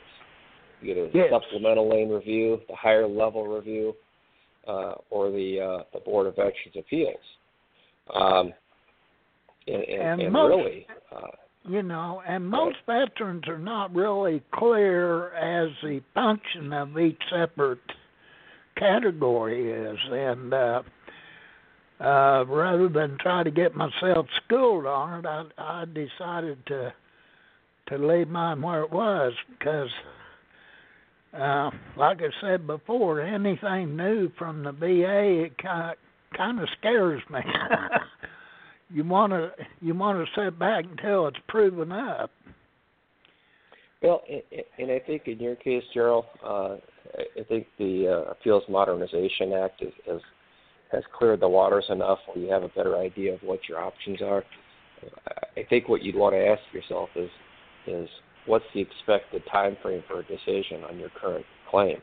You 0.81 0.93
get 0.93 0.97
a 1.03 1.09
Yes. 1.17 1.29
supplemental 1.31 1.89
lane 1.89 2.09
review, 2.09 2.61
the 2.69 2.75
higher 2.75 3.07
level 3.07 3.47
review, 3.47 3.95
uh, 4.67 4.95
or 5.09 5.31
the 5.31 5.59
uh, 5.59 5.83
the 5.93 5.99
Board 5.99 6.27
of 6.27 6.35
Veterans 6.35 6.75
Appeals. 6.77 7.15
Um, 8.13 8.53
and, 9.67 9.81
and, 9.83 10.01
And 10.01 10.21
and 10.21 10.33
most- 10.33 10.49
really, 10.49 10.87
uh, 11.11 11.27
You 11.67 11.81
know, 11.81 12.21
and 12.27 12.47
most 12.47 12.77
veterans 12.85 13.47
are 13.47 13.57
not 13.57 13.93
really 13.95 14.43
clear 14.53 15.33
as 15.33 15.71
the 15.81 16.01
function 16.13 16.71
of 16.73 16.97
each 16.99 17.21
separate 17.31 17.79
category 18.77 19.71
is, 19.71 19.97
and 20.11 20.53
uh, 20.53 20.81
uh, 21.99 22.45
rather 22.47 22.89
than 22.89 23.17
try 23.19 23.43
to 23.43 23.51
get 23.51 23.75
myself 23.75 24.27
schooled 24.45 24.85
on 24.85 25.19
it, 25.19 25.25
I, 25.25 25.45
I 25.57 25.85
decided 25.85 26.65
to 26.67 26.93
to 27.87 27.97
leave 27.99 28.27
mine 28.27 28.61
where 28.63 28.81
it 28.81 28.91
was 28.91 29.31
because, 29.59 29.89
uh, 31.33 31.69
like 31.95 32.19
I 32.19 32.29
said 32.41 32.65
before, 32.65 33.21
anything 33.21 33.95
new 33.95 34.31
from 34.39 34.63
the 34.63 34.71
VA 34.71 35.45
it 35.45 35.57
kind 35.59 35.95
kind 36.35 36.59
of 36.59 36.67
scares 36.79 37.21
me. 37.29 37.39
you 38.89 39.03
want 39.03 39.31
to 39.33 39.51
you 39.81 39.93
want 39.93 40.25
to 40.25 40.41
sit 40.41 40.57
back 40.57 40.85
until 40.85 41.27
it's 41.27 41.37
proven 41.47 41.91
up. 41.91 42.31
Well, 44.01 44.21
and, 44.29 44.63
and 44.77 44.91
I 44.91 44.99
think 44.99 45.23
in 45.27 45.39
your 45.39 45.55
case, 45.55 45.83
Gerald, 45.93 46.25
uh, 46.43 46.75
I 47.17 47.43
think 47.47 47.67
the 47.77 48.07
uh, 48.07 48.31
Appeals 48.31 48.63
Modernization 48.69 49.53
Act 49.53 49.81
is, 49.81 49.93
is, 50.07 50.21
has 50.91 51.03
cleared 51.17 51.39
the 51.39 51.47
waters 51.47 51.85
enough 51.89 52.19
where 52.27 52.43
you 52.43 52.51
have 52.51 52.63
a 52.63 52.69
better 52.69 52.97
idea 52.97 53.33
of 53.33 53.41
what 53.41 53.59
your 53.67 53.81
options 53.81 54.21
are. 54.21 54.43
I 55.57 55.63
think 55.69 55.87
what 55.87 56.03
you'd 56.03 56.15
want 56.15 56.35
to 56.35 56.45
ask 56.45 56.61
yourself 56.73 57.09
is, 57.15 57.29
is 57.87 58.09
what's 58.45 58.65
the 58.73 58.81
expected 58.81 59.43
time 59.51 59.77
frame 59.81 60.03
for 60.07 60.19
a 60.19 60.23
decision 60.23 60.83
on 60.89 60.97
your 60.99 61.09
current 61.09 61.45
claim? 61.69 61.97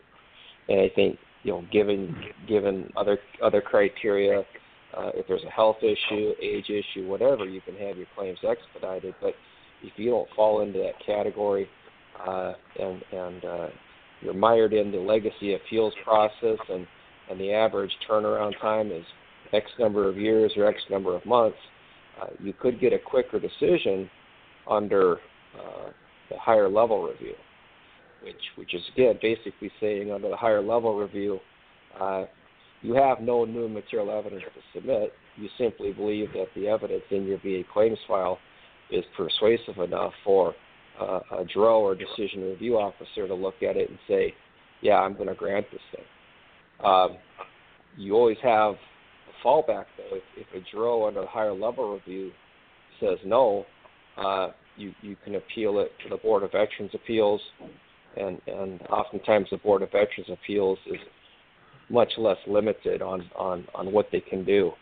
And 0.68 0.80
I 0.80 0.90
think 0.94 1.18
you 1.42 1.52
know, 1.52 1.64
given 1.72 2.14
given 2.46 2.90
other 2.96 3.18
other 3.42 3.60
criteria, 3.60 4.40
uh, 4.96 5.10
if 5.14 5.26
there's 5.26 5.42
a 5.44 5.50
health 5.50 5.78
issue, 5.82 6.32
age 6.40 6.70
issue, 6.70 7.08
whatever, 7.08 7.44
you 7.44 7.60
can 7.60 7.74
have 7.76 7.96
your 7.96 8.06
claims 8.16 8.38
expedited. 8.48 9.14
But 9.20 9.34
if 9.82 9.92
you 9.96 10.10
don't 10.10 10.28
fall 10.36 10.62
into 10.62 10.78
that 10.78 11.04
category, 11.04 11.68
uh, 12.26 12.52
and 12.78 13.02
and 13.12 13.44
uh, 13.44 13.66
you're 14.22 14.34
mired 14.34 14.72
in 14.72 14.90
the 14.90 14.98
legacy 14.98 15.54
appeals 15.54 15.94
process, 16.04 16.58
and 16.68 16.86
and 17.30 17.40
the 17.40 17.52
average 17.52 17.92
turnaround 18.08 18.52
time 18.60 18.90
is 18.90 19.04
X 19.52 19.66
number 19.78 20.08
of 20.08 20.16
years 20.16 20.52
or 20.56 20.66
X 20.66 20.78
number 20.90 21.14
of 21.14 21.24
months, 21.24 21.56
uh, 22.20 22.26
you 22.40 22.52
could 22.52 22.80
get 22.80 22.92
a 22.92 22.98
quicker 22.98 23.38
decision 23.38 24.10
under 24.68 25.14
uh, 25.58 25.90
the 26.30 26.38
higher 26.38 26.68
level 26.68 27.04
review, 27.04 27.34
which 28.22 28.34
which 28.56 28.74
is 28.74 28.82
again 28.94 29.18
basically 29.20 29.70
saying 29.80 30.10
under 30.12 30.28
the 30.28 30.36
higher 30.36 30.62
level 30.62 30.96
review, 30.96 31.38
uh, 32.00 32.24
you 32.82 32.94
have 32.94 33.20
no 33.20 33.44
new 33.44 33.68
material 33.68 34.10
evidence 34.10 34.42
to 34.54 34.78
submit. 34.78 35.12
You 35.36 35.48
simply 35.56 35.92
believe 35.92 36.32
that 36.34 36.48
the 36.54 36.68
evidence 36.68 37.04
in 37.10 37.24
your 37.24 37.38
VA 37.38 37.62
claims 37.72 37.98
file 38.06 38.38
is 38.90 39.04
persuasive 39.16 39.78
enough 39.78 40.12
for 40.24 40.54
uh, 41.00 41.20
a 41.38 41.44
DRO 41.52 41.80
or 41.80 41.94
decision 41.94 42.42
review 42.42 42.78
officer 42.78 43.26
to 43.26 43.34
look 43.34 43.62
at 43.62 43.76
it 43.76 43.88
and 43.88 43.98
say, 44.08 44.34
yeah, 44.80 44.96
I'm 44.96 45.14
going 45.14 45.28
to 45.28 45.34
grant 45.34 45.66
this 45.72 45.80
thing. 45.94 46.04
Um, 46.84 47.16
you 47.96 48.14
always 48.14 48.38
have 48.42 48.74
a 48.74 49.46
fallback 49.46 49.86
though. 49.96 50.16
If, 50.16 50.22
if 50.36 50.46
a 50.54 50.70
DRO 50.70 51.06
under 51.06 51.20
the 51.20 51.26
higher 51.26 51.52
level 51.52 51.94
review 51.94 52.32
says 53.00 53.18
no, 53.24 53.64
uh, 54.16 54.48
you 54.76 54.92
you 55.02 55.16
can 55.24 55.36
appeal 55.36 55.78
it 55.80 55.92
to 56.02 56.08
the 56.10 56.16
Board 56.16 56.42
of 56.42 56.52
Veterans 56.52 56.90
Appeals, 56.94 57.40
and 58.16 58.40
and 58.46 58.80
oftentimes 58.82 59.48
the 59.50 59.58
Board 59.58 59.82
of 59.82 59.90
Veterans 59.92 60.30
Appeals 60.30 60.78
is 60.86 60.98
much 61.88 62.12
less 62.18 62.38
limited 62.46 63.02
on 63.02 63.28
on 63.36 63.66
on 63.74 63.92
what 63.92 64.08
they 64.10 64.20
can 64.20 64.44
do. 64.44 64.72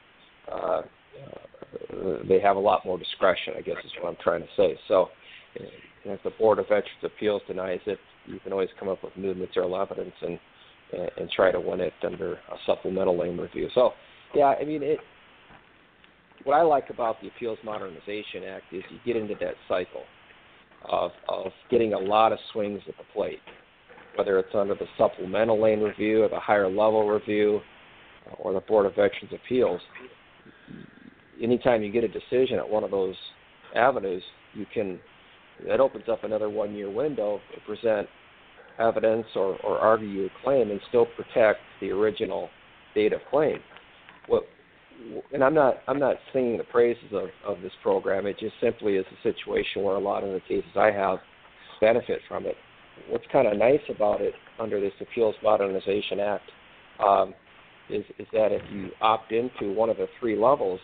Uh, 0.51 0.83
uh, 1.93 2.19
they 2.29 2.41
have 2.41 2.57
a 2.57 2.61
lot 2.61 2.85
more 2.85 2.99
discretion, 2.99 3.55
I 3.57 3.61
guess 3.61 3.77
is 3.85 3.93
what 4.01 4.11
I'm 4.11 4.17
trying 4.23 4.43
to 4.43 4.49
say. 4.57 4.79
So, 4.89 5.09
uh, 5.59 5.65
if 6.05 6.23
the 6.23 6.31
Board 6.31 6.59
of 6.59 6.67
Veterans 6.67 6.87
Appeals 7.03 7.43
denies 7.47 7.81
it, 7.87 7.99
you 8.27 8.39
can 8.41 8.53
always 8.53 8.69
come 8.79 8.89
up 8.89 9.03
with 9.03 9.17
new 9.17 9.35
material 9.35 9.81
evidence 9.81 10.15
and 10.23 10.39
and, 10.93 11.31
try 11.31 11.53
to 11.53 11.61
win 11.61 11.81
it 11.81 11.93
under 12.03 12.33
a 12.33 12.57
supplemental 12.67 13.17
lane 13.17 13.39
review. 13.39 13.69
So, 13.77 13.91
yeah, 14.35 14.55
I 14.61 14.65
mean 14.65 14.83
it. 14.83 14.99
What 16.43 16.55
I 16.55 16.63
like 16.63 16.91
about 16.91 17.21
the 17.21 17.29
Appeals 17.29 17.59
Modernization 17.65 18.43
Act 18.49 18.65
is 18.73 18.83
you 18.91 18.99
get 19.05 19.21
into 19.21 19.35
that 19.41 19.55
cycle 19.69 20.03
of 20.91 21.13
of 21.29 21.53
getting 21.71 21.93
a 21.93 21.99
lot 21.99 22.33
of 22.33 22.39
swings 22.53 22.81
at 22.89 22.97
the 22.97 23.05
plate, 23.13 23.39
whether 24.17 24.39
it's 24.39 24.55
under 24.55 24.75
the 24.75 24.87
supplemental 24.97 25.63
lane 25.63 25.81
review 25.81 26.25
or 26.25 26.29
the 26.29 26.41
higher 26.41 26.69
level 26.69 27.07
review 27.09 27.61
or 28.39 28.53
the 28.53 28.61
Board 28.61 28.87
of 28.87 28.93
Veterans 28.93 29.33
Appeals. 29.33 29.81
Anytime 31.43 31.83
you 31.83 31.93
get 31.93 32.05
a 32.05 32.09
decision 32.09 32.59
at 32.59 32.69
one 32.69 32.85
of 32.85 32.91
those 32.91 33.15
avenues, 33.75 34.23
you 34.55 34.67
can 34.73 34.99
that 35.69 35.81
opens 35.81 36.05
up 36.09 36.25
another 36.25 36.49
one 36.49 36.75
year 36.75 36.91
window 36.91 37.41
to 37.55 37.61
present 37.61 38.09
evidence 38.79 39.27
or, 39.35 39.57
or 39.63 39.79
argue 39.79 40.09
your 40.09 40.31
claim 40.43 40.71
and 40.71 40.81
still 40.89 41.07
protect 41.07 41.61
the 41.81 41.91
original 41.91 42.49
date 42.95 43.13
of 43.13 43.21
claim. 43.31 43.59
What 44.27 44.45
and 45.33 45.43
I'm 45.43 45.55
not 45.55 45.77
I'm 45.89 45.99
not 45.99 46.17
singing 46.33 46.59
the 46.59 46.65
praises 46.65 47.13
of, 47.13 47.29
of 47.47 47.63
this 47.63 47.73
program. 47.83 48.27
It 48.27 48.39
just 48.39 48.55
simply 48.61 48.97
is 48.97 49.07
a 49.07 49.23
situation 49.23 49.83
where 49.83 49.97
a 49.97 50.01
lot 50.01 50.25
of 50.25 50.33
the 50.33 50.41
cases 50.41 50.71
I 50.77 50.91
have 50.91 51.19
benefit 51.81 52.21
from 52.29 52.47
it. 52.47 52.57
What's 53.09 53.25
kind 53.33 53.49
of 53.49 53.57
nice 53.57 53.81
about 53.89 54.21
it 54.21 54.35
under 54.59 54.81
this 54.81 54.93
Appeals 55.01 55.35
Modernization 55.43 56.21
Act 56.21 56.51
um, 57.03 57.35
is 57.89 58.05
is 58.19 58.27
that 58.33 58.53
if 58.53 58.63
you 58.71 58.91
opt 59.01 59.33
into 59.33 59.73
one 59.73 59.89
of 59.89 59.97
the 59.97 60.07
three 60.19 60.39
levels, 60.39 60.81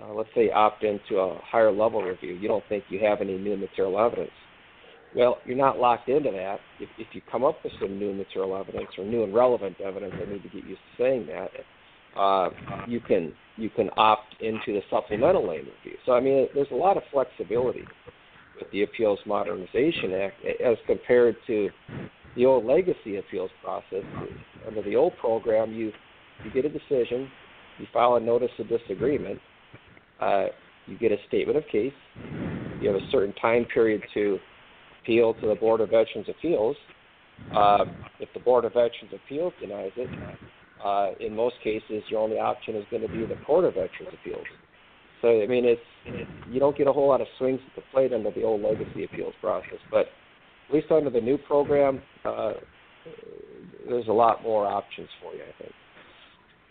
uh, 0.00 0.12
let's 0.12 0.28
say 0.34 0.50
opt 0.50 0.84
into 0.84 1.18
a 1.18 1.38
higher 1.44 1.72
level 1.72 2.02
review, 2.02 2.34
you 2.34 2.48
don't 2.48 2.64
think 2.68 2.84
you 2.88 3.00
have 3.00 3.20
any 3.20 3.38
new 3.38 3.56
material 3.56 3.98
evidence. 3.98 4.30
Well, 5.16 5.38
you're 5.44 5.56
not 5.56 5.78
locked 5.78 6.08
into 6.08 6.30
that. 6.30 6.58
If, 6.80 6.88
if 6.98 7.06
you 7.12 7.22
come 7.30 7.44
up 7.44 7.64
with 7.64 7.72
some 7.80 7.98
new 7.98 8.12
material 8.12 8.56
evidence 8.56 8.88
or 8.98 9.04
new 9.04 9.24
and 9.24 9.34
relevant 9.34 9.80
evidence, 9.80 10.14
I 10.14 10.30
need 10.30 10.42
to 10.42 10.48
get 10.48 10.66
used 10.66 10.80
to 10.96 11.02
saying 11.02 11.26
that. 11.28 11.50
Uh, 12.18 12.50
you 12.86 13.00
can 13.00 13.32
you 13.56 13.70
can 13.70 13.90
opt 13.96 14.34
into 14.40 14.72
the 14.72 14.80
supplemental 14.90 15.46
lane 15.48 15.66
review. 15.84 15.98
So 16.04 16.12
I 16.12 16.20
mean, 16.20 16.48
there's 16.54 16.70
a 16.72 16.76
lot 16.76 16.96
of 16.96 17.02
flexibility 17.12 17.84
with 18.58 18.70
the 18.72 18.82
Appeals 18.82 19.18
Modernization 19.26 20.12
Act 20.14 20.36
as 20.64 20.76
compared 20.86 21.36
to 21.46 21.70
the 22.36 22.46
old 22.46 22.64
legacy 22.64 23.16
appeals 23.16 23.50
process. 23.62 24.04
Under 24.66 24.82
the 24.82 24.96
old 24.96 25.16
program, 25.18 25.72
you 25.72 25.92
you 26.44 26.50
get 26.52 26.64
a 26.64 26.68
decision, 26.68 27.30
you 27.78 27.86
file 27.92 28.16
a 28.16 28.20
notice 28.20 28.50
of 28.58 28.68
disagreement, 28.68 29.40
uh, 30.20 30.46
you 30.86 30.98
get 30.98 31.12
a 31.12 31.16
statement 31.28 31.58
of 31.58 31.64
case, 31.70 31.92
you 32.80 32.88
have 32.88 32.96
a 32.96 33.10
certain 33.10 33.34
time 33.34 33.66
period 33.66 34.02
to 34.14 34.38
appeal 35.02 35.34
to 35.34 35.48
the 35.48 35.54
Board 35.54 35.80
of 35.80 35.90
Veterans 35.90 36.28
Appeals. 36.28 36.76
Uh, 37.54 37.84
if 38.20 38.28
the 38.34 38.40
Board 38.40 38.64
of 38.64 38.72
Veterans 38.72 39.12
Appeals 39.14 39.52
denies 39.60 39.92
it, 39.96 40.08
uh, 40.84 41.10
in 41.20 41.34
most 41.34 41.56
cases, 41.62 42.02
your 42.08 42.20
only 42.20 42.38
option 42.38 42.76
is 42.76 42.84
going 42.90 43.02
to 43.02 43.08
be 43.08 43.26
the 43.26 43.40
Court 43.44 43.64
of 43.64 43.74
Veterans 43.74 44.14
Appeals. 44.20 44.46
So 45.20 45.42
I 45.42 45.46
mean, 45.46 45.64
it's 45.64 45.80
you 46.50 46.60
don't 46.60 46.76
get 46.76 46.86
a 46.86 46.92
whole 46.92 47.08
lot 47.08 47.20
of 47.20 47.26
swings 47.38 47.60
at 47.66 47.74
the 47.76 47.82
plate 47.92 48.12
under 48.12 48.30
the 48.30 48.42
old 48.42 48.62
legacy 48.62 49.04
appeals 49.04 49.34
process, 49.40 49.78
but 49.90 50.06
at 50.68 50.74
least 50.74 50.90
under 50.90 51.10
the 51.10 51.20
new 51.20 51.38
program, 51.38 52.00
uh, 52.24 52.52
there's 53.88 54.08
a 54.08 54.12
lot 54.12 54.42
more 54.42 54.66
options 54.66 55.08
for 55.20 55.34
you, 55.34 55.42
I 55.42 55.62
think. 55.62 55.72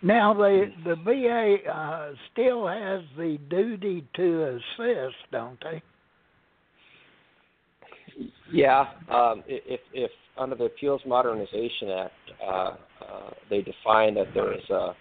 Now 0.01 0.33
the 0.33 0.71
the 0.83 0.95
VA 0.95 1.71
uh, 1.71 2.11
still 2.31 2.67
has 2.67 3.01
the 3.17 3.39
duty 3.49 4.05
to 4.15 4.59
assist, 4.77 5.15
don't 5.31 5.59
they? 5.63 5.81
Yeah, 8.51 8.85
um, 9.09 9.43
if 9.47 9.79
if 9.93 10.11
under 10.37 10.55
the 10.55 10.65
Appeals 10.65 11.01
Modernization 11.05 11.89
Act, 11.89 12.13
uh, 12.45 12.51
uh, 12.51 12.75
they 13.49 13.61
define 13.61 14.13
that 14.15 14.27
there 14.33 14.53
is 14.53 14.69
a, 14.69 14.95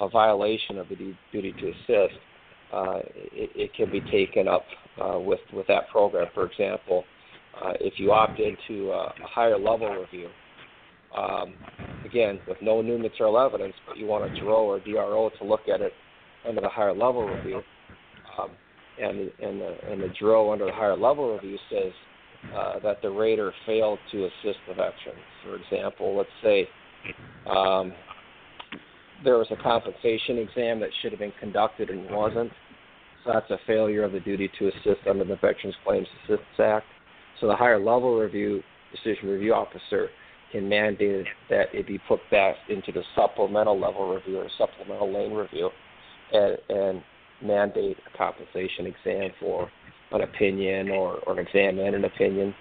a 0.00 0.08
violation 0.08 0.78
of 0.78 0.88
the 0.88 0.96
duty 1.32 1.52
to 1.52 1.68
assist, 1.68 2.18
uh, 2.72 2.98
it, 3.32 3.50
it, 3.54 3.74
can 3.74 3.90
be 3.90 4.00
taken 4.10 4.48
up 4.48 4.64
uh, 5.00 5.18
with 5.18 5.40
with 5.52 5.66
that 5.68 5.88
program. 5.90 6.26
For 6.34 6.46
example, 6.46 7.04
uh, 7.62 7.72
if 7.80 7.94
you 7.98 8.12
opt 8.12 8.40
into 8.40 8.90
a, 8.90 9.06
a 9.06 9.26
higher 9.26 9.58
level 9.58 9.88
review, 9.88 10.28
um, 11.16 11.54
again 12.04 12.40
with 12.46 12.58
no 12.62 12.82
new 12.82 12.98
material 12.98 13.38
evidence, 13.38 13.74
but 13.86 13.96
you 13.96 14.06
want 14.06 14.30
a 14.30 14.40
DRO 14.40 14.64
or 14.64 14.80
DRO 14.80 15.30
to 15.38 15.44
look 15.44 15.68
at 15.72 15.80
it 15.80 15.92
under 16.48 16.60
the 16.60 16.68
higher 16.68 16.94
level 16.94 17.26
review, 17.26 17.62
um, 18.38 18.50
and 19.00 19.18
and 19.42 19.60
the 19.60 19.76
and 19.90 20.02
the 20.02 20.08
DRO 20.18 20.52
under 20.52 20.66
the 20.66 20.72
higher 20.72 20.96
level 20.96 21.34
review 21.34 21.58
says 21.70 21.92
uh, 22.54 22.78
that 22.80 23.02
the 23.02 23.10
rater 23.10 23.52
failed 23.66 23.98
to 24.12 24.24
assist 24.24 24.58
the 24.68 24.74
veteran. 24.74 25.16
For 25.44 25.56
example, 25.56 26.16
let's 26.16 26.28
say 26.42 26.68
um, 27.48 27.92
there 29.24 29.36
was 29.36 29.48
a 29.50 29.62
compensation 29.62 30.38
exam 30.38 30.80
that 30.80 30.90
should 31.00 31.12
have 31.12 31.20
been 31.20 31.32
conducted 31.38 31.90
and 31.90 32.10
wasn't. 32.10 32.50
So 33.24 33.32
that's 33.34 33.50
a 33.50 33.58
failure 33.66 34.04
of 34.04 34.12
the 34.12 34.20
duty 34.20 34.50
to 34.58 34.68
assist 34.68 35.06
under 35.08 35.24
the 35.24 35.36
Veterans 35.36 35.74
Claims 35.84 36.06
Assistance 36.24 36.58
Act. 36.58 36.86
So 37.40 37.46
the 37.46 37.56
higher 37.56 37.78
level 37.78 38.18
review 38.18 38.62
decision 38.92 39.28
review 39.28 39.54
officer 39.54 40.08
can 40.52 40.68
mandate 40.68 41.26
that 41.48 41.66
it 41.72 41.86
be 41.86 41.98
put 42.08 42.20
back 42.30 42.56
into 42.68 42.92
the 42.92 43.02
supplemental 43.14 43.78
level 43.78 44.12
review 44.14 44.38
or 44.38 44.48
supplemental 44.58 45.12
lane 45.12 45.32
review 45.32 45.70
and, 46.32 46.58
and 46.68 47.02
mandate 47.42 47.96
a 48.12 48.18
compensation 48.18 48.86
exam 48.86 49.30
for 49.38 49.70
an 50.12 50.22
opinion 50.22 50.90
or, 50.90 51.18
or 51.26 51.38
an 51.38 51.46
exam 51.46 51.78
and 51.78 51.94
an 51.94 52.04
opinion. 52.04 52.54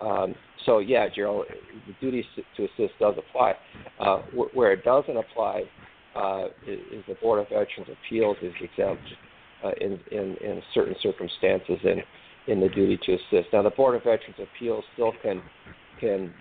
Um, 0.00 0.34
so 0.66 0.78
yeah, 0.78 1.06
Gerald, 1.14 1.46
the 1.86 1.94
duty 2.00 2.24
to 2.56 2.64
assist 2.64 2.98
does 2.98 3.14
apply. 3.16 3.54
Uh, 4.00 4.18
wh- 4.36 4.54
where 4.54 4.72
it 4.72 4.84
doesn't 4.84 5.16
apply 5.16 5.62
uh, 6.16 6.46
is, 6.66 6.80
is, 6.92 7.04
the 7.08 7.14
Board 7.22 7.40
of 7.40 7.48
Veterans 7.48 7.88
Appeals 8.04 8.36
is 8.42 8.52
exempt 8.60 9.02
uh, 9.64 9.70
in, 9.80 9.98
in, 10.10 10.36
in 10.42 10.62
certain 10.74 10.94
circumstances 11.02 11.78
in 11.84 12.02
in 12.48 12.60
the 12.60 12.68
duty 12.68 12.98
to 13.04 13.12
assist. 13.12 13.52
Now, 13.52 13.62
the 13.62 13.70
Board 13.70 13.94
of 13.94 14.02
Veterans 14.02 14.36
Appeals 14.42 14.84
still 14.94 15.12
can 15.22 15.42
can 16.00 16.32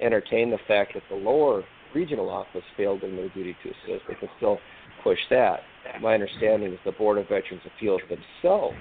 entertain 0.00 0.50
the 0.50 0.58
fact 0.66 0.94
that 0.94 1.02
the 1.08 1.16
lower 1.16 1.62
regional 1.94 2.28
office 2.28 2.64
failed 2.76 3.02
in 3.02 3.16
their 3.16 3.28
duty 3.30 3.56
to 3.62 3.68
assist. 3.70 4.04
They 4.08 4.14
can 4.14 4.28
still 4.36 4.58
push 5.02 5.18
that. 5.30 5.60
My 6.00 6.14
understanding 6.14 6.72
is 6.72 6.78
the 6.84 6.92
Board 6.92 7.18
of 7.18 7.28
Veterans 7.28 7.62
Appeals 7.76 8.00
themselves 8.08 8.78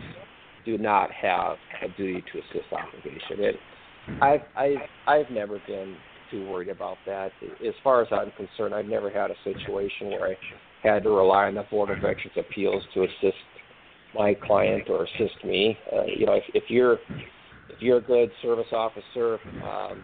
do 0.65 0.77
not 0.77 1.11
have 1.11 1.57
a 1.83 1.89
duty 1.97 2.23
to 2.31 2.39
assist 2.39 2.71
obligation. 2.71 3.43
And 3.43 3.57
I've 4.21 4.41
I've 4.55 4.87
I've 5.07 5.29
never 5.31 5.59
been 5.67 5.95
too 6.31 6.49
worried 6.49 6.69
about 6.69 6.97
that. 7.05 7.31
As 7.65 7.73
far 7.83 8.01
as 8.01 8.07
I'm 8.11 8.31
concerned, 8.31 8.73
I've 8.73 8.85
never 8.85 9.09
had 9.09 9.29
a 9.29 9.35
situation 9.43 10.07
where 10.07 10.29
I 10.29 10.37
had 10.83 11.03
to 11.03 11.09
rely 11.09 11.47
on 11.47 11.55
the 11.55 11.63
Board 11.63 11.89
of 11.89 11.97
Veterans 11.97 12.37
Appeals 12.37 12.83
to 12.93 13.03
assist 13.03 13.37
my 14.15 14.33
client 14.33 14.83
or 14.89 15.03
assist 15.03 15.43
me. 15.43 15.77
Uh, 15.91 16.03
you 16.05 16.25
know, 16.25 16.33
if, 16.33 16.43
if 16.53 16.63
you're 16.69 16.99
if 17.69 17.81
you're 17.81 17.97
a 17.97 18.01
good 18.01 18.29
service 18.41 18.67
officer, 18.71 19.39
um, 19.63 20.03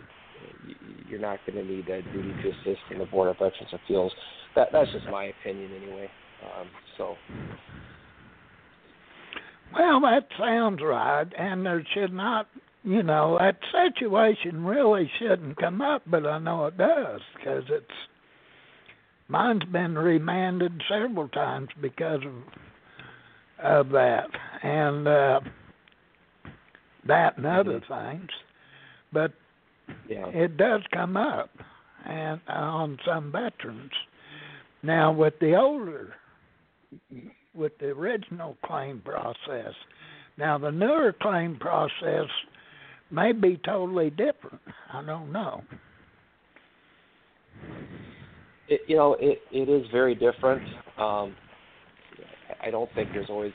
you're 1.08 1.20
not 1.20 1.40
going 1.46 1.66
to 1.66 1.72
need 1.72 1.88
a 1.90 2.02
duty 2.02 2.34
to 2.44 2.50
assist 2.50 2.82
in 2.92 3.00
the 3.00 3.06
Board 3.06 3.30
of 3.30 3.36
Veterans 3.36 3.74
Appeals. 3.74 4.12
That 4.56 4.70
that's 4.72 4.92
just 4.92 5.06
my 5.08 5.26
opinion 5.26 5.72
anyway. 5.84 6.10
Um, 6.44 6.68
so. 6.98 7.16
Well, 9.74 10.02
that 10.02 10.28
sounds 10.38 10.82
right, 10.82 11.28
and 11.38 11.66
there 11.66 11.86
should 11.94 12.14
not 12.14 12.48
you 12.84 13.04
know 13.04 13.38
that 13.40 13.58
situation 13.72 14.64
really 14.64 15.10
shouldn't 15.20 15.58
come 15.58 15.82
up, 15.82 16.04
but 16.08 16.26
I 16.26 16.40
know 16.40 16.68
it 16.68 16.78
does 16.78 17.22
because 17.36 17.64
it's 17.70 17.86
mine's 19.28 19.64
been 19.66 19.98
remanded 19.98 20.82
several 20.90 21.28
times 21.28 21.70
because 21.82 22.22
of 22.26 22.34
of 23.62 23.90
that 23.90 24.30
and 24.64 25.08
uh, 25.08 25.40
that 27.08 27.38
and 27.38 27.46
other 27.46 27.80
mm-hmm. 27.82 28.18
things, 28.18 28.30
but 29.12 29.34
yeah. 30.08 30.28
it 30.28 30.58
does 30.58 30.82
come 30.94 31.18
up 31.18 31.50
and 32.06 32.40
uh, 32.48 32.54
on 32.54 32.98
some 33.06 33.32
veterans. 33.32 33.92
Now 34.84 35.12
with 35.12 35.34
the 35.40 35.56
older, 35.56 36.14
with 37.54 37.78
the 37.80 37.88
original 37.88 38.58
claim 38.66 39.02
process. 39.04 39.74
Now 40.38 40.58
the 40.58 40.72
newer 40.72 41.14
claim 41.22 41.58
process 41.58 42.28
may 43.12 43.32
be 43.32 43.60
totally 43.66 44.10
different. 44.10 44.62
I 44.94 45.04
don't 45.04 45.32
know. 45.32 45.64
It, 48.70 48.82
you 48.88 48.96
know, 48.96 49.16
it 49.20 49.40
it 49.52 49.68
is 49.68 49.86
very 49.92 50.16
different. 50.16 50.62
Um, 50.98 51.36
I 52.62 52.72
don't 52.72 52.90
think 52.94 53.10
there's 53.14 53.30
always 53.30 53.54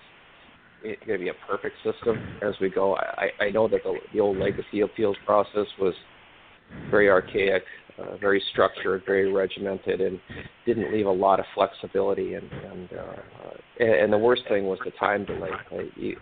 going 0.82 1.18
to 1.18 1.18
be 1.18 1.28
a 1.28 1.34
perfect 1.48 1.76
system 1.84 2.18
as 2.42 2.54
we 2.60 2.68
go. 2.68 2.96
I, 2.96 3.44
I 3.44 3.50
know 3.50 3.68
that 3.68 3.82
the, 3.84 3.96
the 4.12 4.20
old 4.20 4.36
legacy 4.36 4.80
appeals 4.80 5.16
process 5.24 5.66
was 5.80 5.94
very 6.90 7.08
archaic, 7.08 7.62
uh, 7.98 8.16
very 8.16 8.42
structured, 8.52 9.02
very 9.06 9.32
regimented, 9.32 10.00
and 10.00 10.20
didn't 10.66 10.92
leave 10.92 11.06
a 11.06 11.10
lot 11.10 11.40
of 11.40 11.46
flexibility. 11.54 12.34
And 12.34 12.50
and, 12.50 12.88
uh, 12.92 13.16
and, 13.80 13.90
and 13.90 14.12
the 14.12 14.18
worst 14.18 14.42
thing 14.48 14.66
was 14.66 14.78
the 14.84 14.92
time 14.92 15.24
delay. 15.24 15.50
Right? 15.70 15.90
You, 15.96 16.16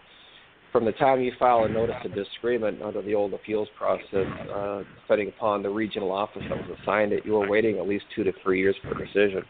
from 0.72 0.86
the 0.86 0.92
time 0.92 1.20
you 1.20 1.32
file 1.38 1.64
a 1.64 1.68
notice 1.68 1.96
of 2.02 2.14
disagreement 2.14 2.82
under 2.82 3.02
the 3.02 3.14
old 3.14 3.34
appeals 3.34 3.68
process, 3.76 4.26
uh, 4.52 4.82
depending 5.02 5.28
upon 5.28 5.62
the 5.62 5.68
regional 5.68 6.10
office 6.10 6.42
that 6.48 6.56
was 6.56 6.78
assigned 6.82 7.12
it, 7.12 7.26
you 7.26 7.32
were 7.32 7.48
waiting 7.48 7.78
at 7.78 7.86
least 7.86 8.04
two 8.16 8.24
to 8.24 8.32
three 8.42 8.58
years 8.58 8.74
for 8.82 8.92
a 8.92 8.98
decision. 8.98 9.42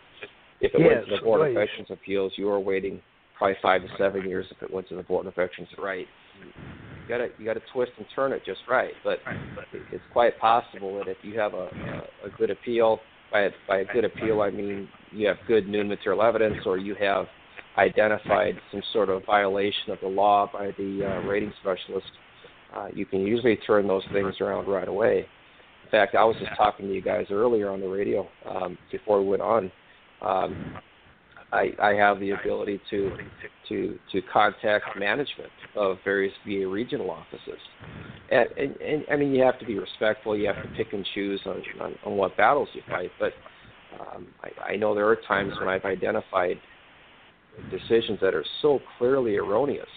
If 0.60 0.74
it 0.74 0.80
yes, 0.80 0.88
went 0.88 1.06
to 1.06 1.16
the 1.16 1.22
Board 1.22 1.40
right. 1.40 1.48
of 1.50 1.54
Veterans 1.54 1.88
Appeals, 1.90 2.32
you 2.36 2.46
were 2.46 2.58
waiting 2.58 3.00
probably 3.38 3.56
five 3.62 3.82
to 3.82 3.88
seven 3.98 4.28
years 4.28 4.46
if 4.50 4.62
it 4.62 4.72
went 4.72 4.88
to 4.88 4.96
the 4.96 5.02
Board 5.04 5.26
of 5.26 5.34
Veterans 5.34 5.68
right. 5.78 6.06
You 7.02 7.08
got 7.08 7.18
to 7.18 7.28
you 7.38 7.44
got 7.44 7.54
to 7.54 7.62
twist 7.72 7.92
and 7.98 8.06
turn 8.14 8.32
it 8.32 8.42
just 8.44 8.60
right, 8.68 8.92
but 9.04 9.18
it's 9.90 10.04
quite 10.12 10.38
possible 10.38 10.98
that 10.98 11.08
if 11.08 11.16
you 11.22 11.38
have 11.38 11.54
a, 11.54 11.68
a, 12.24 12.26
a 12.26 12.30
good 12.38 12.50
appeal, 12.50 13.00
by 13.30 13.42
a, 13.42 13.50
by 13.66 13.78
a 13.78 13.84
good 13.84 14.04
appeal 14.04 14.40
I 14.40 14.50
mean 14.50 14.88
you 15.10 15.26
have 15.26 15.36
good 15.46 15.68
new 15.68 15.84
material 15.84 16.22
evidence, 16.22 16.58
or 16.64 16.78
you 16.78 16.94
have 16.96 17.26
identified 17.78 18.54
some 18.70 18.82
sort 18.92 19.08
of 19.08 19.24
violation 19.24 19.90
of 19.90 19.98
the 20.02 20.08
law 20.08 20.48
by 20.52 20.72
the 20.78 21.04
uh, 21.04 21.26
rating 21.26 21.52
specialist, 21.60 22.06
uh, 22.74 22.88
you 22.92 23.06
can 23.06 23.20
usually 23.20 23.56
turn 23.56 23.86
those 23.86 24.02
things 24.12 24.34
around 24.40 24.68
right 24.68 24.88
away. 24.88 25.26
In 25.84 25.90
fact, 25.90 26.14
I 26.14 26.24
was 26.24 26.36
just 26.38 26.56
talking 26.56 26.86
to 26.88 26.94
you 26.94 27.02
guys 27.02 27.26
earlier 27.30 27.70
on 27.70 27.80
the 27.80 27.88
radio 27.88 28.26
um, 28.48 28.78
before 28.90 29.20
we 29.22 29.28
went 29.28 29.42
on. 29.42 29.72
Um, 30.22 30.76
I, 31.52 31.70
I 31.80 31.94
have 31.94 32.18
the 32.18 32.30
ability 32.30 32.80
to 32.90 33.12
to 33.68 33.98
to 34.10 34.22
contact 34.32 34.84
management 34.98 35.50
of 35.76 35.98
various 36.04 36.32
VA 36.46 36.66
regional 36.66 37.10
offices, 37.10 37.60
and, 38.30 38.48
and, 38.56 38.76
and 38.80 39.04
I 39.10 39.16
mean 39.16 39.34
you 39.34 39.44
have 39.44 39.58
to 39.58 39.66
be 39.66 39.78
respectful. 39.78 40.36
You 40.36 40.46
have 40.46 40.62
to 40.62 40.68
pick 40.76 40.92
and 40.92 41.06
choose 41.14 41.40
on 41.46 41.62
on, 41.80 41.94
on 42.06 42.16
what 42.16 42.36
battles 42.36 42.68
you 42.72 42.82
fight. 42.88 43.10
But 43.20 43.32
um, 44.00 44.28
I, 44.42 44.72
I 44.72 44.76
know 44.76 44.94
there 44.94 45.06
are 45.08 45.16
times 45.28 45.52
when 45.58 45.68
I've 45.68 45.84
identified 45.84 46.56
decisions 47.70 48.18
that 48.22 48.34
are 48.34 48.44
so 48.62 48.80
clearly 48.98 49.36
erroneous. 49.36 49.88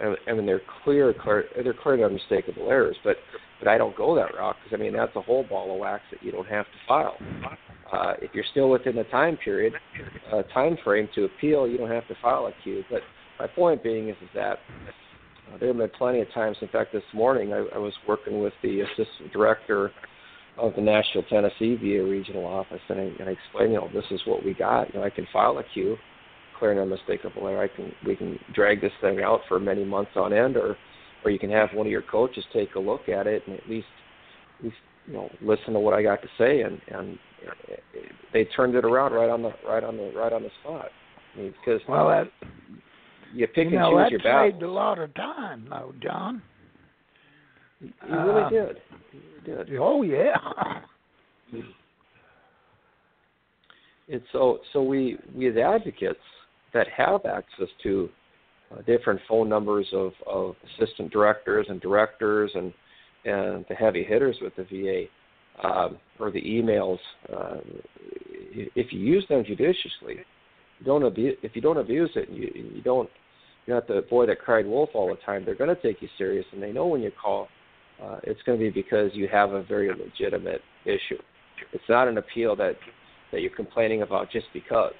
I, 0.00 0.14
I 0.30 0.32
mean, 0.32 0.46
they're 0.46 0.62
clear, 0.84 1.12
clear, 1.12 1.44
they're 1.62 1.74
clearly 1.74 2.04
unmistakable 2.04 2.70
errors. 2.70 2.96
But 3.02 3.16
but 3.58 3.68
I 3.68 3.76
don't 3.76 3.96
go 3.96 4.14
that 4.14 4.34
route 4.34 4.56
because 4.62 4.78
I 4.78 4.82
mean 4.82 4.92
that's 4.92 5.14
a 5.16 5.20
whole 5.20 5.44
ball 5.44 5.72
of 5.72 5.80
wax 5.80 6.02
that 6.12 6.22
you 6.22 6.30
don't 6.30 6.46
have 6.46 6.66
to 6.66 6.78
file. 6.86 7.16
Uh, 7.94 8.14
if 8.20 8.30
you're 8.34 8.50
still 8.50 8.70
within 8.70 8.96
the 8.96 9.04
time 9.04 9.36
period, 9.36 9.72
uh, 10.32 10.42
time 10.58 10.76
frame 10.84 11.08
to 11.14 11.24
appeal, 11.24 11.60
you 11.68 11.76
don't 11.78 11.90
have 11.90 12.08
to 12.08 12.16
file 12.20 12.46
a 12.46 12.52
CUE. 12.62 12.84
But 12.90 13.02
my 13.38 13.46
point 13.46 13.82
being 13.82 14.08
is, 14.08 14.16
is 14.26 14.32
that 14.34 14.58
Uh, 15.46 15.58
there 15.58 15.68
have 15.68 15.76
been 15.76 15.90
plenty 15.90 16.20
of 16.20 16.28
times. 16.32 16.56
In 16.62 16.68
fact, 16.68 16.90
this 16.92 17.08
morning 17.12 17.52
I, 17.52 17.60
I 17.74 17.78
was 17.78 17.92
working 18.08 18.40
with 18.44 18.54
the 18.62 18.80
assistant 18.80 19.28
director 19.32 19.92
of 20.56 20.74
the 20.74 20.80
Nashville, 20.80 21.24
Tennessee 21.28 21.76
VA 21.76 22.02
regional 22.02 22.46
office, 22.46 22.80
and 22.88 22.98
I, 22.98 23.06
and 23.20 23.28
I 23.28 23.32
explained, 23.32 23.72
you 23.72 23.80
know, 23.80 23.90
this 23.92 24.08
is 24.10 24.20
what 24.26 24.40
we 24.44 24.54
got. 24.54 24.82
You 24.88 25.00
know, 25.00 25.06
I 25.06 25.10
can 25.10 25.26
file 25.32 25.58
a 25.58 25.64
CUE, 25.74 25.98
clear 26.58 26.70
and 26.72 26.80
unmistakable 26.80 27.46
error. 27.46 27.62
I 27.62 27.68
can 27.68 27.92
we 28.06 28.16
can 28.16 28.38
drag 28.54 28.80
this 28.80 28.96
thing 29.00 29.22
out 29.22 29.40
for 29.48 29.60
many 29.60 29.84
months 29.84 30.12
on 30.16 30.32
end, 30.32 30.56
or 30.56 30.76
or 31.24 31.30
you 31.30 31.38
can 31.38 31.50
have 31.50 31.68
one 31.74 31.86
of 31.86 31.92
your 31.92 32.06
coaches 32.16 32.44
take 32.52 32.74
a 32.74 32.80
look 32.80 33.08
at 33.08 33.26
it 33.26 33.42
and 33.46 33.56
at 33.60 33.68
least, 33.68 33.86
at 34.58 34.64
least 34.64 34.76
you 35.06 35.14
know, 35.14 35.28
listen 35.42 35.74
to 35.74 35.80
what 35.80 35.94
I 35.94 36.02
got 36.02 36.22
to 36.22 36.28
say, 36.38 36.62
and 36.62 36.80
and 36.88 37.18
they 38.32 38.44
turned 38.56 38.74
it 38.74 38.84
around 38.84 39.12
right 39.12 39.30
on 39.30 39.42
the 39.42 39.52
right 39.66 39.84
on 39.84 39.96
the 39.96 40.12
right 40.16 40.32
on 40.32 40.42
the 40.42 40.50
spot. 40.62 40.88
I 41.34 41.38
mean, 41.38 41.54
because 41.64 41.80
well, 41.88 42.08
that 42.08 42.30
you 43.34 43.46
pick 43.48 43.70
you 43.70 43.78
and 43.78 43.92
know, 43.94 44.02
choose 44.02 44.10
your 44.12 44.20
battles. 44.20 44.52
saved 44.52 44.62
a 44.62 44.70
lot 44.70 44.98
of 44.98 45.12
time, 45.14 45.66
though, 45.68 45.92
John. 46.02 46.42
You 47.80 47.90
really 48.08 48.42
Uh, 48.42 48.48
did. 48.50 48.76
You 49.12 49.20
really 49.54 49.64
did. 49.64 49.78
Oh 49.78 50.02
yeah. 50.02 50.36
And 54.10 54.20
so, 54.32 54.58
so 54.72 54.82
we, 54.82 55.16
we 55.34 55.48
as 55.48 55.56
advocates 55.56 56.20
that 56.74 56.86
have 56.88 57.24
access 57.24 57.68
to 57.82 58.08
uh, 58.70 58.82
different 58.82 59.18
phone 59.28 59.48
numbers 59.48 59.86
of, 59.94 60.12
of 60.26 60.56
assistant 60.78 61.10
directors 61.10 61.66
and 61.68 61.80
directors 61.80 62.50
and 62.54 62.72
and 63.26 63.64
the 63.70 63.74
heavy 63.74 64.04
hitters 64.04 64.36
with 64.42 64.54
the 64.56 64.64
VA 64.64 65.04
um, 65.62 65.98
or 66.18 66.30
the 66.30 66.40
emails, 66.40 66.98
uh, 67.32 67.56
if 68.74 68.92
you 68.92 68.98
use 68.98 69.24
them 69.28 69.44
judiciously, 69.44 70.16
don't 70.84 71.02
if 71.16 71.54
you 71.54 71.62
don't 71.62 71.78
abuse 71.78 72.10
it, 72.16 72.28
and 72.28 72.36
you, 72.36 72.50
you 72.54 72.82
don't 72.82 73.08
you're 73.66 73.76
not 73.76 73.86
the 73.86 74.04
boy 74.10 74.26
that 74.26 74.40
cried 74.40 74.66
wolf 74.66 74.90
all 74.94 75.08
the 75.08 75.20
time. 75.24 75.44
They're 75.44 75.54
going 75.54 75.74
to 75.74 75.80
take 75.80 76.02
you 76.02 76.08
serious, 76.18 76.44
and 76.52 76.62
they 76.62 76.72
know 76.72 76.86
when 76.86 77.00
you 77.00 77.10
call, 77.10 77.48
uh, 78.02 78.18
it's 78.24 78.40
going 78.44 78.58
to 78.58 78.64
be 78.64 78.70
because 78.70 79.10
you 79.14 79.28
have 79.28 79.52
a 79.52 79.62
very 79.62 79.88
legitimate 79.88 80.60
issue. 80.84 81.20
It's 81.72 81.84
not 81.88 82.08
an 82.08 82.18
appeal 82.18 82.56
that 82.56 82.74
that 83.32 83.40
you're 83.40 83.54
complaining 83.54 84.02
about 84.02 84.30
just 84.30 84.46
because. 84.52 84.92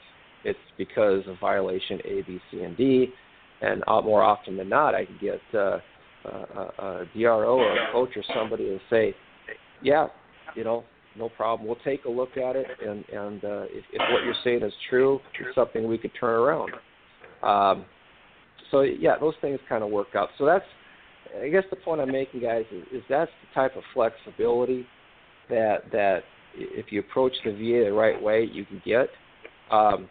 It's 0.45 0.59
because 0.77 1.23
of 1.27 1.39
violation 1.41 2.01
A, 2.05 2.23
B, 2.23 2.39
C, 2.51 2.63
and 2.63 2.77
D, 2.77 3.09
and 3.63 3.83
more 3.87 4.23
often 4.23 4.57
than 4.57 4.69
not, 4.69 4.95
I 4.95 5.07
can 5.07 5.19
get 5.21 5.41
uh, 5.55 5.79
uh, 6.25 6.71
a 6.79 7.05
DRO 7.15 7.59
or 7.59 7.77
a 7.77 7.93
coach 7.93 8.11
or 8.17 8.23
somebody 8.35 8.65
to 8.65 8.79
say, 8.91 9.15
"Yeah, 9.83 10.09
you 10.55 10.65
know, 10.65 10.85
no 11.17 11.29
problem. 11.29 11.67
We'll 11.67 11.79
take 11.85 12.05
a 12.05 12.11
look 12.11 12.37
at 12.37 12.57
it, 12.57 12.67
and 12.85 13.05
and 13.09 13.45
uh, 13.45 13.65
if, 13.69 13.85
if 13.93 14.01
what 14.13 14.25
you're 14.25 14.35
saying 14.43 14.63
is 14.63 14.73
true, 14.89 15.21
it's 15.39 15.55
something 15.55 15.87
we 15.87 15.99
could 15.99 16.13
turn 16.19 16.35
around." 16.35 16.73
Um, 17.43 17.85
so 18.71 18.83
yeah, 18.83 19.17
those 19.21 19.35
things 19.41 19.61
kind 19.69 19.85
of 19.85 19.91
work 19.91 20.09
out. 20.17 20.31
So 20.39 20.45
that's, 20.45 20.65
I 21.41 21.49
guess, 21.49 21.65
the 21.71 21.77
point 21.77 22.01
I'm 22.01 22.11
making, 22.11 22.41
guys, 22.41 22.65
is, 22.73 22.83
is 22.93 23.03
that's 23.09 23.31
the 23.43 23.55
type 23.55 23.77
of 23.77 23.83
flexibility 23.93 24.87
that 25.49 25.91
that 25.93 26.23
if 26.57 26.87
you 26.91 27.01
approach 27.01 27.33
the 27.45 27.53
VA 27.53 27.85
the 27.85 27.93
right 27.93 28.21
way, 28.21 28.49
you 28.51 28.65
can 28.65 28.81
get, 28.85 29.09
um, 29.71 30.09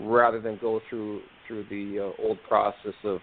rather 0.00 0.40
than 0.40 0.58
go 0.60 0.80
through 0.88 1.20
through 1.46 1.64
the 1.70 1.98
uh, 2.00 2.22
old 2.22 2.38
process 2.48 2.94
of 3.04 3.20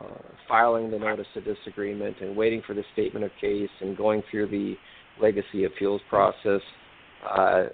uh, 0.00 0.06
filing 0.48 0.90
the 0.90 0.98
notice 0.98 1.26
of 1.36 1.44
disagreement 1.44 2.16
and 2.20 2.36
waiting 2.36 2.62
for 2.66 2.74
the 2.74 2.84
statement 2.92 3.24
of 3.24 3.30
case 3.40 3.70
and 3.80 3.96
going 3.96 4.22
through 4.30 4.46
the 4.48 4.74
legacy 5.20 5.64
appeals 5.64 6.00
process. 6.08 6.60
Uh, 7.28 7.64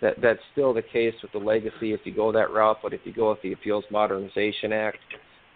that 0.00 0.14
that's 0.22 0.38
still 0.52 0.72
the 0.72 0.82
case 0.82 1.14
with 1.22 1.32
the 1.32 1.38
legacy 1.38 1.92
if 1.92 2.00
you 2.04 2.14
go 2.14 2.30
that 2.30 2.50
route, 2.52 2.78
but 2.82 2.92
if 2.92 3.00
you 3.04 3.12
go 3.12 3.30
with 3.30 3.42
the 3.42 3.52
Appeals 3.52 3.84
Modernization 3.90 4.72
Act, 4.72 4.98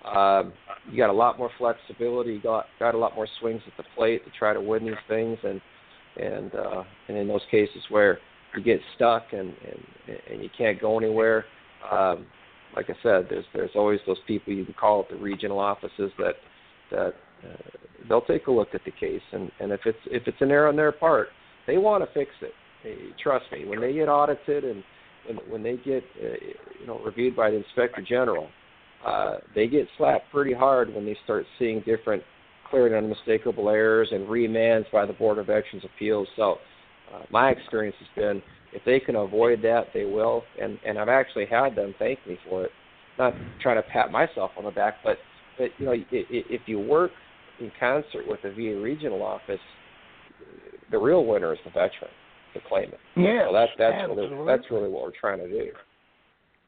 um, 0.04 0.52
you 0.90 0.96
got 0.96 1.11
a 1.11 1.12
lot 1.12 1.38
more 1.38 1.50
flexibility. 1.59 2.33
You 2.33 2.42
got 2.42 2.66
got 2.78 2.94
a 2.94 2.98
lot 2.98 3.14
more 3.14 3.28
swings 3.38 3.61
at 3.66 3.76
the 3.76 3.85
plate 3.94 4.24
to 4.24 4.30
try 4.38 4.52
to 4.54 4.61
win 4.61 4.85
these 4.85 4.94
things, 5.09 5.38
and 5.44 5.61
and 6.16 6.54
uh, 6.54 6.83
and 7.09 7.16
in 7.16 7.28
those 7.28 7.42
cases 7.50 7.83
where 7.90 8.18
you 8.56 8.62
get 8.62 8.80
stuck 8.96 9.33
and 9.33 9.54
and 10.09 10.18
and 10.30 10.42
you 10.42 10.48
can't 10.56 10.80
go 10.80 10.98
anywhere, 10.98 11.44
um, 11.90 12.26
like 12.74 12.88
I 12.88 12.94
said, 13.02 13.26
there's 13.28 13.44
there's 13.54 13.70
always 13.74 14.00
those 14.06 14.20
people 14.26 14.52
you 14.52 14.64
can 14.64 14.74
call 14.74 15.00
at 15.00 15.11
the 15.11 15.16
regional 15.16 15.59
offices 15.59 16.11
that 16.18 16.35
that 16.90 17.14
uh, 17.44 17.79
they'll 18.09 18.20
take 18.22 18.46
a 18.46 18.50
look 18.50 18.68
at 18.74 18.81
the 18.85 18.90
case, 18.90 19.22
and 19.33 19.50
and 19.61 19.72
if 19.72 19.81
it's 19.85 19.98
if 20.07 20.22
it's 20.26 20.40
an 20.40 20.50
error 20.50 20.68
on 20.68 20.76
their 20.76 20.92
part, 20.92 21.29
they 21.66 21.79
want 21.79 22.05
to 22.05 22.12
fix 22.12 22.31
it. 22.42 22.53
Hey, 22.83 22.96
trust 23.22 23.44
me, 23.53 23.64
when 23.66 23.81
they 23.81 23.92
get 23.92 24.09
audited 24.09 24.64
and 24.64 24.83
when 25.26 25.37
when 25.48 25.62
they 25.62 25.76
get 25.76 26.03
uh, 26.22 26.35
you 26.81 26.87
know 26.87 27.00
reviewed 27.00 27.37
by 27.37 27.50
the 27.50 27.57
inspector 27.57 28.03
general, 28.03 28.48
uh, 29.07 29.37
they 29.55 29.66
get 29.66 29.87
slapped 29.96 30.31
pretty 30.31 30.55
hard 30.55 30.92
when 30.94 31.05
they 31.05 31.16
start 31.24 31.44
seeing 31.59 31.81
different 31.81 32.22
clear 32.68 32.87
and 32.87 32.94
unmistakable 32.94 33.68
errors 33.68 34.09
and 34.12 34.29
remands 34.29 34.85
by 34.92 35.05
the 35.05 35.12
Board 35.12 35.38
of 35.38 35.46
Veterans 35.46 35.85
Appeals. 35.85 36.29
So 36.37 36.59
uh, 37.12 37.22
my 37.31 37.50
experience 37.50 37.96
has 37.98 38.09
been 38.14 38.42
if 38.72 38.83
they 38.85 39.00
can 39.00 39.16
avoid 39.16 39.62
that, 39.62 39.88
they 39.92 40.05
will. 40.05 40.42
And 40.61 40.79
and 40.87 40.98
I've 40.98 41.09
actually 41.09 41.46
had 41.46 41.74
them 41.74 41.94
thank 41.98 42.18
me 42.26 42.38
for 42.48 42.64
it. 42.64 42.70
Not 43.18 43.35
trying 43.61 43.76
to 43.76 43.88
pat 43.88 44.11
myself 44.11 44.53
on 44.57 44.64
the 44.64 44.70
back, 44.70 44.98
but 45.05 45.18
but 45.59 45.70
you 45.79 45.87
know 45.87 45.94
if 46.11 46.61
you 46.66 46.79
work 46.79 47.11
in 47.61 47.70
concert 47.79 48.27
with 48.27 48.40
the 48.42 48.51
VA 48.51 48.81
regional 48.81 49.23
office, 49.23 49.61
the 50.90 50.99
real 50.99 51.25
winner 51.25 51.53
is 51.53 51.59
the 51.64 51.70
veteran, 51.70 52.11
the 52.55 52.61
claimant. 52.68 52.99
Yeah, 53.16 53.46
so 53.49 53.53
that's 53.53 53.70
that's 53.79 53.94
absolutely. 53.94 54.37
really 54.37 54.46
that's 54.46 54.70
really 54.70 54.88
what 54.88 55.03
we're 55.03 55.12
trying 55.20 55.38
to 55.38 55.49
do. 55.49 55.70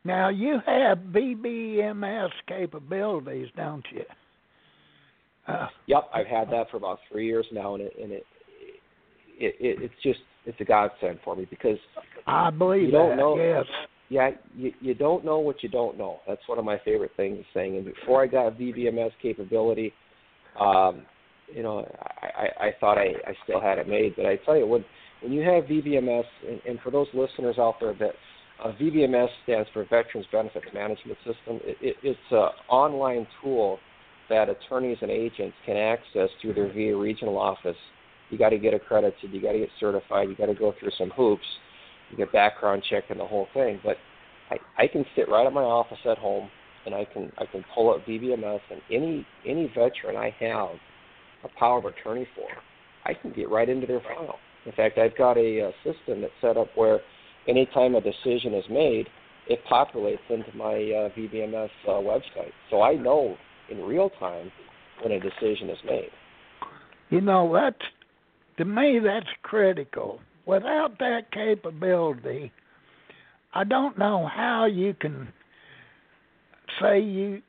Now 0.05 0.29
you 0.31 0.59
have 0.67 0.99
VBMS 0.99 2.31
capabilities, 2.49 3.49
don't 3.57 3.85
you? 3.93 4.03
Uh, 5.47 5.69
Yep, 5.87 6.05
I've 6.15 6.27
had 6.27 6.49
that 6.51 6.71
for 6.71 6.77
about 6.77 6.99
three 7.11 7.27
years 7.27 7.47
now, 7.53 7.75
and 7.75 7.85
it 7.85 7.93
and 8.01 8.13
it, 8.13 8.25
it, 9.39 9.55
it 9.61 9.83
it's 9.83 9.95
just 10.03 10.21
it's 10.47 10.61
a 10.61 10.65
godsend 10.65 11.19
for 11.25 11.35
me 11.37 11.47
because 11.51 11.79
I 12.27 12.51
believe 12.51 12.87
You 12.87 12.91
don't 12.93 13.11
that. 13.11 13.17
know- 13.17 13.37
Yes. 13.37 13.65
yeah, 14.09 14.31
you 14.57 14.73
you 14.81 14.95
don't 14.95 15.25
know 15.25 15.39
what 15.39 15.63
you 15.63 15.69
don't 15.69 15.97
know. 15.99 16.21
That's 16.29 16.43
one 16.47 16.59
of 16.59 16.65
my 16.65 16.79
favorite 16.85 17.13
things 17.17 17.45
saying. 17.55 17.77
And 17.77 17.85
before 17.85 18.23
I 18.23 18.27
got 18.27 18.55
VBMS 18.59 19.11
capability, 19.21 19.93
um, 20.61 21.07
you 21.53 21.63
know, 21.63 21.87
I, 22.23 22.67
I, 22.67 22.75
thought 22.81 22.99
I, 22.99 23.13
I 23.27 23.35
still 23.45 23.61
had 23.61 23.79
it 23.79 23.89
made. 23.89 24.15
But 24.17 24.27
I 24.27 24.37
tell 24.37 24.57
you, 24.57 24.67
when 24.67 24.85
when 25.21 25.33
you 25.33 25.43
have 25.43 25.65
VBMS, 25.65 26.25
and, 26.49 26.61
and 26.67 26.81
for 26.81 26.91
those 26.91 27.07
listeners 27.15 27.57
out 27.59 27.77
there 27.81 27.95
that 27.95 28.13
uh, 28.63 28.73
VBMS 28.81 29.29
stands 29.45 29.69
for 29.73 29.85
Veterans 29.85 30.27
Benefits 30.31 30.67
Management 30.73 31.19
System. 31.19 31.61
It, 31.65 31.77
it, 31.81 31.97
it's 32.03 32.19
an 32.31 32.49
online 32.69 33.27
tool 33.43 33.79
that 34.29 34.49
attorneys 34.49 34.99
and 35.03 35.11
agents 35.11 35.57
can 35.67 35.77
access 35.77 36.29
through 36.41 36.55
their 36.55 36.69
VA 36.69 36.97
regional 36.97 37.39
office. 37.39 37.77
You 38.31 38.39
got 38.39 38.51
to 38.51 38.59
get 38.59 38.73
accredited. 38.73 39.33
You 39.33 39.43
got 39.43 39.53
to 39.53 39.59
get 39.59 39.69
certified. 39.81 40.29
You 40.29 40.37
got 40.37 40.47
to 40.47 40.55
go 40.55 40.75
through 40.79 40.91
some 40.97 41.11
hoops. 41.11 41.45
You 42.11 42.17
get 42.17 42.33
background 42.33 42.83
check 42.89 43.05
and 43.11 43.19
the 43.19 43.27
whole 43.27 43.49
thing. 43.53 43.81
But 43.85 43.97
I, 44.51 44.85
I 44.85 44.87
can 44.87 45.05
sit 45.17 45.29
right 45.29 45.47
at 45.47 45.53
my 45.53 45.63
office 45.63 45.99
at 46.09 46.19
home 46.19 46.49
and 46.87 46.95
I 46.95 47.05
can 47.05 47.33
I 47.39 47.47
can 47.47 47.65
pull 47.75 47.95
up 47.95 48.07
VBMS 48.07 48.61
and 48.71 48.81
any 48.91 49.27
any 49.47 49.69
veteran 49.69 50.17
I 50.17 50.35
have 50.41 50.71
a 51.45 51.59
power 51.59 51.79
of 51.79 51.85
attorney 51.87 52.27
for, 52.35 52.47
I 53.05 53.15
can 53.15 53.33
get 53.33 53.51
right 53.51 53.69
into 53.69 53.87
their 53.87 54.01
file. 54.01 54.39
In 54.65 54.73
fact, 54.73 54.99
I've 54.99 55.17
got 55.17 55.37
a, 55.37 55.69
uh 55.69 55.71
system 55.83 56.21
that's 56.21 56.33
set 56.41 56.57
up 56.57 56.69
where 56.75 57.01
anytime 57.49 57.95
a 57.95 58.01
decision 58.01 58.55
is 58.55 58.65
made, 58.71 59.09
it 59.49 59.61
populates 59.71 60.19
into 60.31 60.55
my 60.57 60.75
uh, 60.75 61.09
VBMS 61.19 61.71
uh, 61.89 61.91
website. 61.93 62.53
So 62.71 62.83
I 62.83 62.95
know 62.95 63.37
in 63.71 63.79
real 63.79 64.11
time 64.21 64.53
when 65.03 65.13
a 65.13 65.21
decision 65.21 65.69
is 65.69 65.79
made. 65.85 66.11
You 67.11 67.21
know, 67.21 67.53
that's 67.53 67.85
to 68.59 68.65
me 68.65 69.01
that's 69.03 69.27
critical. 69.43 70.21
Without 70.47 70.99
that 70.99 71.31
capability, 71.33 72.53
I 73.55 73.65
don't 73.65 73.99
know 73.99 74.29
how 74.33 74.67
you 74.67 74.95
can 74.95 75.29
say 76.83 77.01
you 77.01 77.43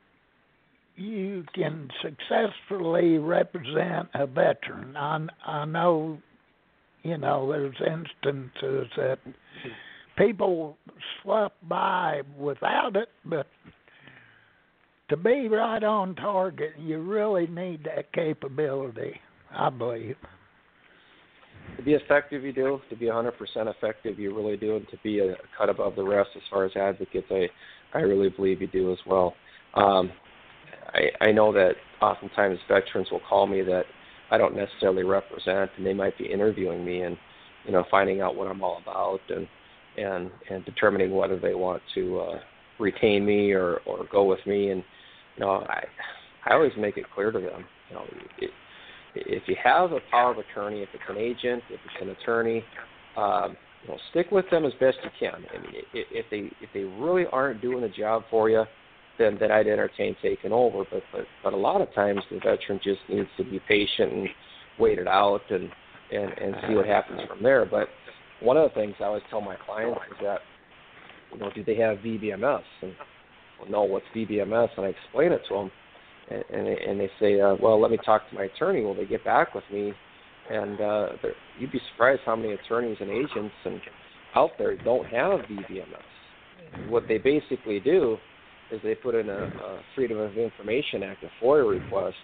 you 0.96 1.44
can 1.54 1.88
successfully 2.02 3.18
represent 3.18 4.08
a 4.14 4.26
veteran. 4.26 4.96
I 4.96 5.26
I 5.44 5.64
know, 5.64 6.18
you 7.02 7.18
know, 7.18 7.50
there's 7.50 7.74
instances 7.80 8.88
that 8.96 9.18
people 10.16 10.76
slip 11.22 11.52
by 11.68 12.22
without 12.38 12.94
it, 12.94 13.08
but 13.24 13.48
to 15.10 15.16
be 15.16 15.48
right 15.48 15.82
on 15.82 16.14
target, 16.14 16.74
you 16.78 17.00
really 17.00 17.46
need 17.48 17.84
that 17.84 18.12
capability. 18.12 19.20
I 19.56 19.70
believe. 19.70 20.16
To 21.76 21.82
be 21.82 21.94
effective, 21.94 22.42
you 22.42 22.52
do. 22.52 22.80
To 22.90 22.96
be 22.96 23.06
100% 23.06 23.30
effective, 23.56 24.18
you 24.18 24.34
really 24.34 24.56
do. 24.56 24.76
And 24.76 24.88
to 24.88 24.96
be 25.02 25.20
a 25.20 25.36
cut 25.56 25.68
above 25.68 25.96
the 25.96 26.04
rest 26.04 26.30
as 26.36 26.42
far 26.50 26.64
as 26.64 26.72
advocates, 26.76 27.26
I, 27.30 27.48
I 27.94 28.00
really 28.00 28.28
believe 28.28 28.60
you 28.60 28.66
do 28.66 28.92
as 28.92 28.98
well. 29.06 29.34
Um, 29.74 30.12
I, 30.92 31.26
I 31.26 31.32
know 31.32 31.52
that 31.52 31.72
oftentimes 32.00 32.58
veterans 32.68 33.08
will 33.10 33.20
call 33.28 33.46
me 33.46 33.62
that 33.62 33.84
I 34.30 34.38
don't 34.38 34.56
necessarily 34.56 35.04
represent, 35.04 35.70
and 35.76 35.86
they 35.86 35.94
might 35.94 36.16
be 36.18 36.26
interviewing 36.26 36.84
me 36.84 37.02
and, 37.02 37.16
you 37.66 37.72
know, 37.72 37.84
finding 37.90 38.20
out 38.20 38.36
what 38.36 38.48
I'm 38.48 38.62
all 38.62 38.78
about 38.82 39.20
and 39.28 39.46
and 39.96 40.30
and 40.50 40.64
determining 40.64 41.14
whether 41.14 41.38
they 41.38 41.54
want 41.54 41.80
to 41.94 42.18
uh, 42.18 42.40
retain 42.80 43.24
me 43.24 43.52
or 43.52 43.76
or 43.86 44.06
go 44.10 44.24
with 44.24 44.44
me. 44.46 44.70
And 44.70 44.82
you 45.36 45.44
know, 45.44 45.64
I 45.68 45.84
I 46.46 46.54
always 46.54 46.72
make 46.76 46.96
it 46.96 47.04
clear 47.14 47.30
to 47.30 47.38
them 47.38 47.64
you 47.88 47.96
know, 47.96 48.04
it, 48.38 48.50
if 49.14 49.42
you 49.46 49.56
have 49.62 49.92
a 49.92 50.00
power 50.10 50.32
of 50.32 50.38
attorney, 50.38 50.82
if 50.82 50.88
it's 50.92 51.04
an 51.08 51.16
agent, 51.16 51.62
if 51.70 51.80
it's 51.84 52.02
an 52.02 52.10
attorney, 52.10 52.64
um, 53.16 53.56
you 53.84 53.90
know, 53.90 53.98
stick 54.10 54.30
with 54.30 54.48
them 54.50 54.64
as 54.64 54.72
best 54.80 54.96
you 55.04 55.10
can. 55.18 55.44
I 55.54 55.58
mean, 55.58 55.82
if 55.92 56.26
they 56.30 56.50
if 56.60 56.70
they 56.72 56.84
really 56.84 57.24
aren't 57.30 57.60
doing 57.60 57.82
the 57.82 57.88
job 57.88 58.24
for 58.30 58.48
you, 58.48 58.64
then 59.18 59.36
then 59.38 59.50
I'd 59.50 59.66
entertain 59.66 60.16
taking 60.22 60.52
over. 60.52 60.84
But 60.90 61.02
but 61.12 61.26
but 61.42 61.52
a 61.52 61.56
lot 61.56 61.80
of 61.80 61.92
times 61.94 62.20
the 62.30 62.36
veteran 62.36 62.80
just 62.82 63.00
needs 63.08 63.28
to 63.36 63.44
be 63.44 63.60
patient 63.68 64.12
and 64.12 64.28
wait 64.78 64.98
it 64.98 65.08
out 65.08 65.42
and 65.50 65.70
and 66.12 66.32
and 66.38 66.54
see 66.66 66.74
what 66.74 66.86
happens 66.86 67.20
from 67.28 67.42
there. 67.42 67.66
But 67.66 67.88
one 68.40 68.56
of 68.56 68.70
the 68.70 68.74
things 68.74 68.94
I 69.00 69.04
always 69.04 69.22
tell 69.30 69.40
my 69.40 69.56
clients 69.66 70.00
is 70.10 70.16
that 70.22 70.40
you 71.32 71.40
know, 71.40 71.50
do 71.54 71.64
they 71.64 71.76
have 71.76 71.98
VBMS? 71.98 72.62
And 72.82 72.94
well, 73.60 73.70
no, 73.70 73.82
what's 73.82 74.06
VBMS? 74.14 74.68
And 74.76 74.86
I 74.86 74.88
explain 74.88 75.32
it 75.32 75.42
to 75.48 75.54
them, 75.54 75.70
and 76.30 76.44
and, 76.50 76.68
and 76.68 77.00
they 77.00 77.10
say, 77.20 77.40
uh, 77.40 77.56
well, 77.60 77.80
let 77.80 77.90
me 77.90 77.98
talk 78.04 78.28
to 78.30 78.34
my 78.34 78.44
attorney. 78.44 78.82
Will 78.82 78.94
they 78.94 79.06
get 79.06 79.24
back 79.24 79.54
with 79.54 79.64
me? 79.72 79.92
And 80.50 80.80
uh, 80.80 81.08
you'd 81.58 81.72
be 81.72 81.80
surprised 81.92 82.20
how 82.26 82.36
many 82.36 82.52
attorneys 82.52 82.98
and 83.00 83.10
agents 83.10 83.54
and 83.64 83.80
out 84.34 84.50
there 84.58 84.76
don't 84.84 85.06
have 85.06 85.40
VBMS. 85.40 86.88
What 86.88 87.04
they 87.08 87.18
basically 87.18 87.80
do 87.80 88.18
is 88.70 88.80
they 88.82 88.94
put 88.94 89.14
in 89.14 89.28
a, 89.28 89.42
a 89.44 89.80
Freedom 89.94 90.18
of 90.18 90.36
Information 90.36 91.02
Act, 91.02 91.24
a 91.24 91.44
FOIA 91.44 91.68
request 91.68 92.16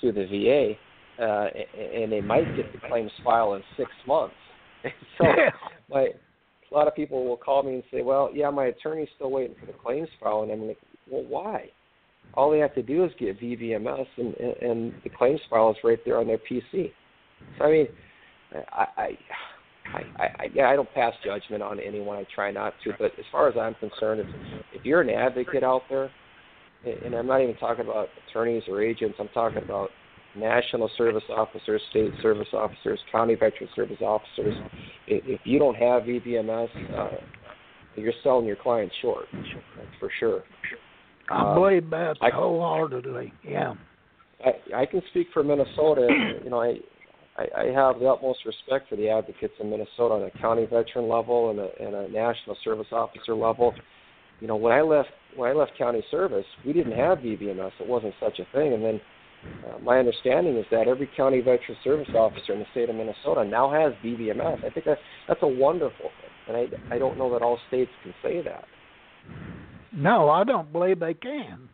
to 0.00 0.12
the 0.12 0.24
VA, 0.26 1.22
uh, 1.22 1.48
and 1.78 2.10
they 2.10 2.20
might 2.20 2.54
get 2.56 2.72
the 2.72 2.78
claims 2.88 3.12
file 3.22 3.54
in 3.54 3.62
six 3.76 3.90
months. 4.06 4.34
so 5.18 5.24
my 5.88 6.08
a 6.70 6.74
lot 6.74 6.88
of 6.88 6.96
people 6.96 7.24
will 7.24 7.36
call 7.36 7.62
me 7.62 7.74
and 7.74 7.82
say, 7.92 8.02
"Well, 8.02 8.30
yeah, 8.34 8.50
my 8.50 8.66
attorney's 8.66 9.08
still 9.14 9.30
waiting 9.30 9.54
for 9.60 9.66
the 9.66 9.72
claims 9.72 10.08
file," 10.20 10.42
and 10.42 10.50
I'm 10.50 10.66
like, 10.66 10.78
"Well, 11.08 11.22
why?" 11.22 11.70
All 12.34 12.50
they 12.50 12.58
have 12.58 12.74
to 12.74 12.82
do 12.82 13.04
is 13.04 13.12
get 13.18 13.40
VBMS, 13.40 14.06
and 14.16 14.34
and 14.34 14.92
the 15.04 15.10
claims 15.10 15.40
file 15.48 15.70
is 15.70 15.76
right 15.84 16.00
there 16.04 16.18
on 16.18 16.26
their 16.26 16.38
PC. 16.38 16.90
So 17.58 17.64
I 17.64 17.70
mean, 17.70 17.88
I, 18.72 18.86
I, 18.96 19.18
I, 19.94 20.22
I, 20.22 20.46
yeah, 20.54 20.68
I 20.68 20.76
don't 20.76 20.92
pass 20.94 21.12
judgment 21.24 21.62
on 21.62 21.80
anyone. 21.80 22.16
I 22.16 22.26
try 22.34 22.50
not 22.50 22.74
to. 22.84 22.92
But 22.98 23.12
as 23.18 23.24
far 23.30 23.48
as 23.48 23.56
I'm 23.56 23.74
concerned, 23.74 24.20
if 24.20 24.26
if 24.72 24.84
you're 24.84 25.00
an 25.00 25.10
advocate 25.10 25.62
out 25.62 25.82
there, 25.88 26.10
and 26.84 27.14
I'm 27.14 27.26
not 27.26 27.40
even 27.42 27.56
talking 27.56 27.84
about 27.84 28.08
attorneys 28.28 28.62
or 28.68 28.82
agents, 28.82 29.16
I'm 29.18 29.28
talking 29.28 29.62
about 29.62 29.90
national 30.36 30.90
service 30.96 31.22
officers, 31.30 31.80
state 31.90 32.10
service 32.22 32.48
officers, 32.52 32.98
county 33.12 33.34
veteran 33.34 33.68
service 33.74 34.00
officers. 34.00 34.54
If 35.06 35.40
you 35.44 35.58
don't 35.58 35.76
have 35.76 36.02
VBMS, 36.02 36.68
uh, 36.96 37.16
you're 37.96 38.12
selling 38.22 38.46
your 38.46 38.56
clients 38.56 38.94
short. 39.00 39.26
That's 39.32 39.88
for 40.00 40.10
sure. 40.18 40.42
I 41.30 41.48
um, 41.48 41.54
believe 41.54 41.88
that 41.90 42.16
wholeheartedly. 42.20 43.32
Yeah. 43.46 43.74
I, 44.44 44.80
I 44.82 44.86
can 44.86 45.02
speak 45.10 45.28
for 45.32 45.42
Minnesota. 45.42 46.08
You 46.42 46.50
know, 46.50 46.60
I, 46.60 46.78
I 47.36 47.46
I 47.56 47.64
have 47.66 48.00
the 48.00 48.06
utmost 48.06 48.40
respect 48.44 48.88
for 48.88 48.96
the 48.96 49.08
advocates 49.08 49.54
in 49.60 49.70
Minnesota 49.70 50.14
on 50.14 50.22
a 50.22 50.30
county 50.40 50.66
veteran 50.66 51.08
level 51.08 51.50
and 51.50 51.58
a, 51.58 51.68
and 51.80 51.94
a 51.94 52.12
national 52.12 52.56
service 52.64 52.86
officer 52.92 53.34
level. 53.34 53.74
You 54.40 54.48
know, 54.48 54.56
when 54.56 54.72
I 54.72 54.82
left 54.82 55.10
when 55.36 55.50
I 55.50 55.52
left 55.52 55.72
county 55.76 56.04
service, 56.10 56.46
we 56.64 56.72
didn't 56.72 56.96
have 56.96 57.18
VBMS. 57.18 57.72
It 57.80 57.88
wasn't 57.88 58.14
such 58.20 58.38
a 58.38 58.46
thing, 58.56 58.72
and 58.72 58.84
then 58.84 59.00
uh, 59.66 59.78
my 59.78 59.98
understanding 59.98 60.56
is 60.56 60.64
that 60.70 60.88
every 60.88 61.08
county 61.16 61.40
veteran 61.40 61.76
service 61.82 62.08
officer 62.14 62.52
in 62.52 62.60
the 62.60 62.66
state 62.70 62.88
of 62.88 62.96
Minnesota 62.96 63.44
now 63.44 63.70
has 63.70 63.92
VBMS. 64.04 64.64
I 64.64 64.70
think 64.70 64.86
that 64.86 64.98
that's 65.28 65.42
a 65.42 65.48
wonderful 65.48 66.10
thing, 66.20 66.30
and 66.48 66.56
I 66.56 66.94
I 66.94 66.98
don't 66.98 67.18
know 67.18 67.32
that 67.32 67.42
all 67.42 67.58
states 67.68 67.90
can 68.02 68.14
say 68.22 68.42
that. 68.42 68.64
No, 69.92 70.28
I 70.28 70.44
don't 70.44 70.72
believe 70.72 70.98
they 70.98 71.14
can. 71.14 71.68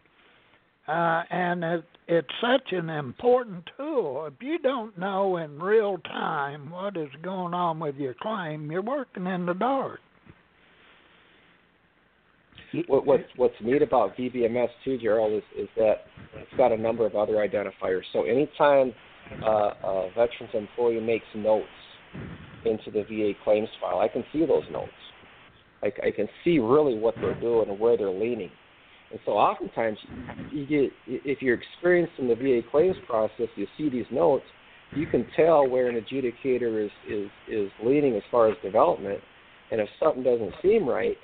Uh, 0.87 1.23
and 1.31 1.65
it's 2.11 2.29
such 2.41 2.73
an 2.73 2.91
important 2.91 3.71
tool. 3.77 4.27
If 4.27 4.43
you 4.43 4.59
don't 4.59 4.99
know 4.99 5.37
in 5.37 5.61
real 5.61 5.99
time 5.99 6.69
what 6.69 6.97
is 6.97 7.09
going 7.23 7.55
on 7.55 7.79
with 7.79 7.95
your 7.95 8.15
claim, 8.21 8.69
you're 8.69 8.83
working 8.83 9.29
in 9.29 9.47
the 9.47 9.55
dark. 9.55 10.01
What, 12.89 13.07
what's 13.07 13.25
what's 13.37 13.55
neat 13.63 13.83
about 13.83 14.17
VBMS 14.17 14.69
too, 14.85 14.99
Gerald, 14.99 15.33
is, 15.33 15.43
is 15.57 15.69
that 15.77 16.07
it's 16.35 16.57
got 16.57 16.73
a 16.73 16.77
number 16.77 17.07
of 17.07 17.15
other 17.15 17.35
identifiers. 17.35 18.03
So 18.13 18.25
anytime 18.25 18.93
uh, 19.45 19.71
a 19.85 20.09
veterans 20.09 20.53
employee 20.55 21.01
makes 21.01 21.27
notes 21.37 21.67
into 22.65 22.91
the 22.91 23.03
VA 23.05 23.33
claims 23.45 23.69
file, 23.81 24.01
I 24.01 24.09
can 24.09 24.25
see 24.33 24.45
those 24.47 24.65
notes. 24.73 24.91
I, 25.83 25.87
I 26.05 26.11
can 26.11 26.29
see 26.43 26.59
really 26.59 26.99
what 26.99 27.15
they're 27.21 27.41
doing 27.41 27.71
and 27.71 27.79
where 27.79 27.97
they're 27.97 28.11
leaning. 28.11 28.51
And 29.11 29.21
so 29.25 29.33
oftentimes 29.33 29.99
you 30.53 30.67
get 30.67 30.93
if 31.07 31.43
you're 31.43 31.59
experienced 31.59 32.13
in 32.19 32.29
the 32.29 32.35
VA 32.35 32.61
claims 32.71 32.97
process, 33.09 33.49
you 33.57 33.67
see 33.77 33.89
these 33.89 34.07
notes, 34.11 34.45
you 34.95 35.07
can 35.07 35.27
tell 35.37 35.69
where 35.69 35.89
an 35.89 35.97
adjudicator 36.01 36.85
is 36.85 36.91
is 37.09 37.29
is 37.49 37.71
leaning 37.85 38.17
as 38.17 38.23
far 38.31 38.49
as 38.49 38.57
development. 38.63 39.21
And 39.71 39.81
if 39.81 39.89
something 40.03 40.23
doesn't 40.23 40.53
seem 40.63 40.89
right, 40.89 41.17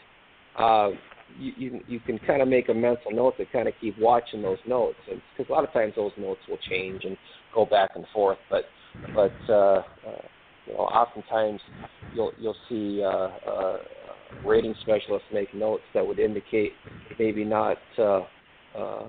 uh, 0.59 0.91
you, 1.39 1.53
you 1.57 1.81
you 1.87 2.01
can 2.01 2.19
kind 2.21 2.43
of 2.43 2.49
make 2.49 2.69
a 2.69 2.75
mental 2.75 3.11
note 3.13 3.37
to 3.39 3.47
kind 3.47 3.69
of 3.69 3.75
keep 3.81 3.99
watching 3.99 4.43
those 4.43 4.59
notes, 4.67 4.99
because 5.07 5.49
a 5.49 5.53
lot 5.53 5.65
of 5.65 5.73
times 5.73 5.95
those 5.97 6.13
notes 6.19 6.41
will 6.49 6.59
change 6.69 7.05
and 7.05 7.17
go 7.55 7.67
back 7.67 7.91
and 7.95 8.05
forth. 8.13 8.39
But 8.51 8.65
but 9.15 9.35
uh, 9.49 9.53
uh, 9.53 9.83
you 10.67 10.73
know, 10.75 10.81
oftentimes 10.81 11.61
you'll 12.15 12.33
you'll 12.39 12.57
see 12.69 13.03
uh, 13.03 13.51
uh, 13.51 13.79
rating 14.45 14.75
specialists 14.83 15.29
make 15.33 15.53
notes 15.55 15.83
that 15.95 16.07
would 16.07 16.19
indicate 16.19 16.73
maybe 17.19 17.45
not 17.45 17.79
uh, 17.99 18.23
uh, 18.77 19.05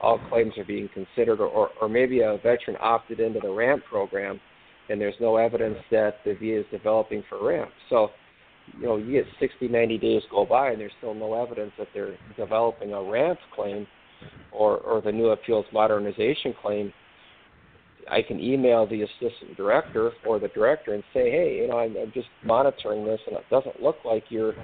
all 0.00 0.18
claims 0.28 0.56
are 0.56 0.64
being 0.64 0.88
considered, 0.94 1.40
or, 1.40 1.70
or 1.80 1.88
maybe 1.88 2.20
a 2.20 2.38
veteran 2.42 2.76
opted 2.80 3.20
into 3.20 3.38
the 3.40 3.50
RAMP 3.50 3.84
program, 3.84 4.40
and 4.88 5.00
there's 5.00 5.14
no 5.20 5.36
evidence 5.36 5.76
that 5.90 6.16
the 6.24 6.34
VA 6.34 6.60
is 6.60 6.66
developing 6.70 7.22
for 7.28 7.46
RAMP. 7.46 7.70
So 7.90 8.10
you 8.78 8.86
know, 8.86 8.96
you 8.96 9.12
get 9.12 9.26
60, 9.38 9.68
90 9.68 9.98
days 9.98 10.22
go 10.30 10.44
by 10.44 10.70
and 10.70 10.80
there's 10.80 10.92
still 10.98 11.14
no 11.14 11.34
evidence 11.34 11.72
that 11.78 11.88
they're 11.94 12.16
developing 12.36 12.92
a 12.92 13.02
RAMP 13.02 13.38
claim 13.54 13.86
or, 14.52 14.78
or 14.78 15.00
the 15.00 15.12
new 15.12 15.28
appeals 15.28 15.66
modernization 15.72 16.54
claim, 16.60 16.92
I 18.10 18.22
can 18.22 18.40
email 18.40 18.86
the 18.86 19.02
assistant 19.02 19.56
director 19.56 20.10
or 20.26 20.38
the 20.38 20.48
director 20.48 20.94
and 20.94 21.04
say, 21.14 21.30
hey, 21.30 21.58
you 21.62 21.68
know, 21.68 21.78
I'm, 21.78 21.96
I'm 21.96 22.12
just 22.12 22.28
monitoring 22.44 23.04
this 23.04 23.20
and 23.26 23.36
it 23.36 23.44
doesn't 23.50 23.80
look 23.80 23.96
like 24.04 24.24
your 24.30 24.54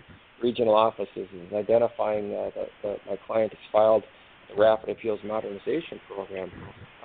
regional 0.42 0.74
office 0.74 1.08
is 1.16 1.28
identifying 1.54 2.34
uh, 2.34 2.50
that, 2.56 2.68
that 2.82 2.96
my 3.08 3.16
client 3.26 3.52
has 3.52 3.72
filed 3.72 4.02
the 4.50 4.60
Rapid 4.60 4.90
Appeals 4.90 5.20
Modernization 5.24 6.00
Program. 6.12 6.50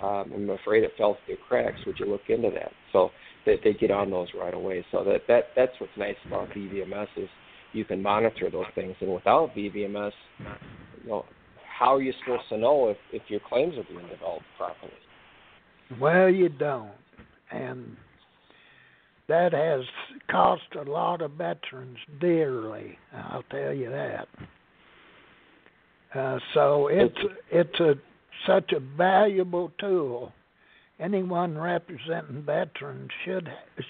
Um, 0.02 0.32
I'm 0.34 0.50
afraid 0.50 0.84
it 0.84 0.92
fell 0.98 1.18
through 1.26 1.36
the 1.36 1.42
cracks. 1.48 1.78
Would 1.86 2.00
you 2.00 2.08
look 2.08 2.22
into 2.28 2.50
that? 2.52 2.72
So 2.92 3.12
that 3.46 3.58
they 3.64 3.74
get 3.74 3.92
on 3.92 4.10
those 4.10 4.28
right 4.40 4.54
away. 4.54 4.86
So 4.92 5.04
that 5.04 5.22
that 5.28 5.46
that's 5.56 5.72
what's 5.80 5.96
nice 5.98 6.16
about 6.28 6.50
VBMS 6.50 7.08
is 7.18 7.30
you 7.74 7.86
can 7.86 8.02
monitor 8.02 8.50
those 8.50 8.66
things. 8.76 8.96
And 9.00 9.14
without 9.14 9.56
VBMS, 9.56 10.12
you 11.04 11.10
know, 11.10 11.26
how 11.80 11.96
are 11.96 12.02
you 12.02 12.14
supposed 12.20 12.44
to 12.50 12.58
know 12.58 12.90
if 12.90 12.98
if 13.14 13.22
your 13.28 13.40
claims 13.48 13.76
are 13.78 13.84
being 13.84 14.08
developed 14.10 14.46
properly? 14.58 14.92
Well, 16.00 16.30
you 16.30 16.50
don't, 16.50 16.92
and 17.52 17.98
that 19.28 19.54
has 19.54 19.82
cost 20.30 20.64
a 20.80 20.90
lot 20.90 21.22
of 21.22 21.32
veterans 21.32 21.98
dearly. 22.20 22.98
I'll 23.14 23.44
tell 23.52 23.74
you 23.74 23.90
that. 23.90 24.28
Uh, 26.14 26.40
so 26.54 26.88
it's 26.88 27.18
it's 27.52 27.80
a 27.80 27.96
such 28.46 28.72
a 28.74 28.80
valuable 28.80 29.72
tool 29.80 30.34
anyone 31.02 31.58
representing 31.58 32.44
veterans 32.44 33.10
should 33.26 33.50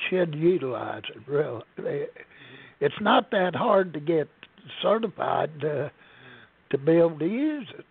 should 0.10 0.34
utilize 0.34 1.04
it. 1.14 1.22
Really, 1.28 2.06
it's 2.80 2.96
not 3.02 3.30
that 3.32 3.56
hard 3.56 3.94
to 3.94 4.00
get 4.00 4.28
certified 4.82 5.52
to 5.62 5.92
to 6.72 6.78
be 6.78 6.94
able 6.94 7.20
to 7.20 7.28
use 7.28 7.68
it. 7.78 7.86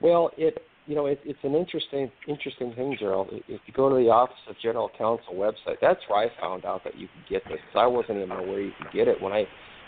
Well, 0.00 0.30
it 0.36 0.58
you 0.86 0.94
know 0.94 1.06
it, 1.06 1.20
it's 1.24 1.38
an 1.42 1.54
interesting 1.54 2.10
interesting 2.28 2.72
thing, 2.74 2.96
Gerald. 2.98 3.28
If 3.32 3.60
you 3.66 3.74
go 3.74 3.88
to 3.88 3.96
the 3.96 4.10
Office 4.10 4.36
of 4.48 4.56
General 4.62 4.90
Counsel 4.96 5.34
website, 5.34 5.76
that's 5.80 6.00
where 6.08 6.26
I 6.26 6.40
found 6.40 6.64
out 6.64 6.84
that 6.84 6.96
you 6.96 7.08
could 7.08 7.28
get 7.28 7.44
this. 7.44 7.58
Cause 7.72 7.80
I 7.82 7.86
wasn't 7.86 8.18
even 8.18 8.30
aware 8.30 8.60
you 8.60 8.72
could 8.78 8.92
get 8.92 9.08
it 9.08 9.20
when 9.20 9.32
I 9.32 9.44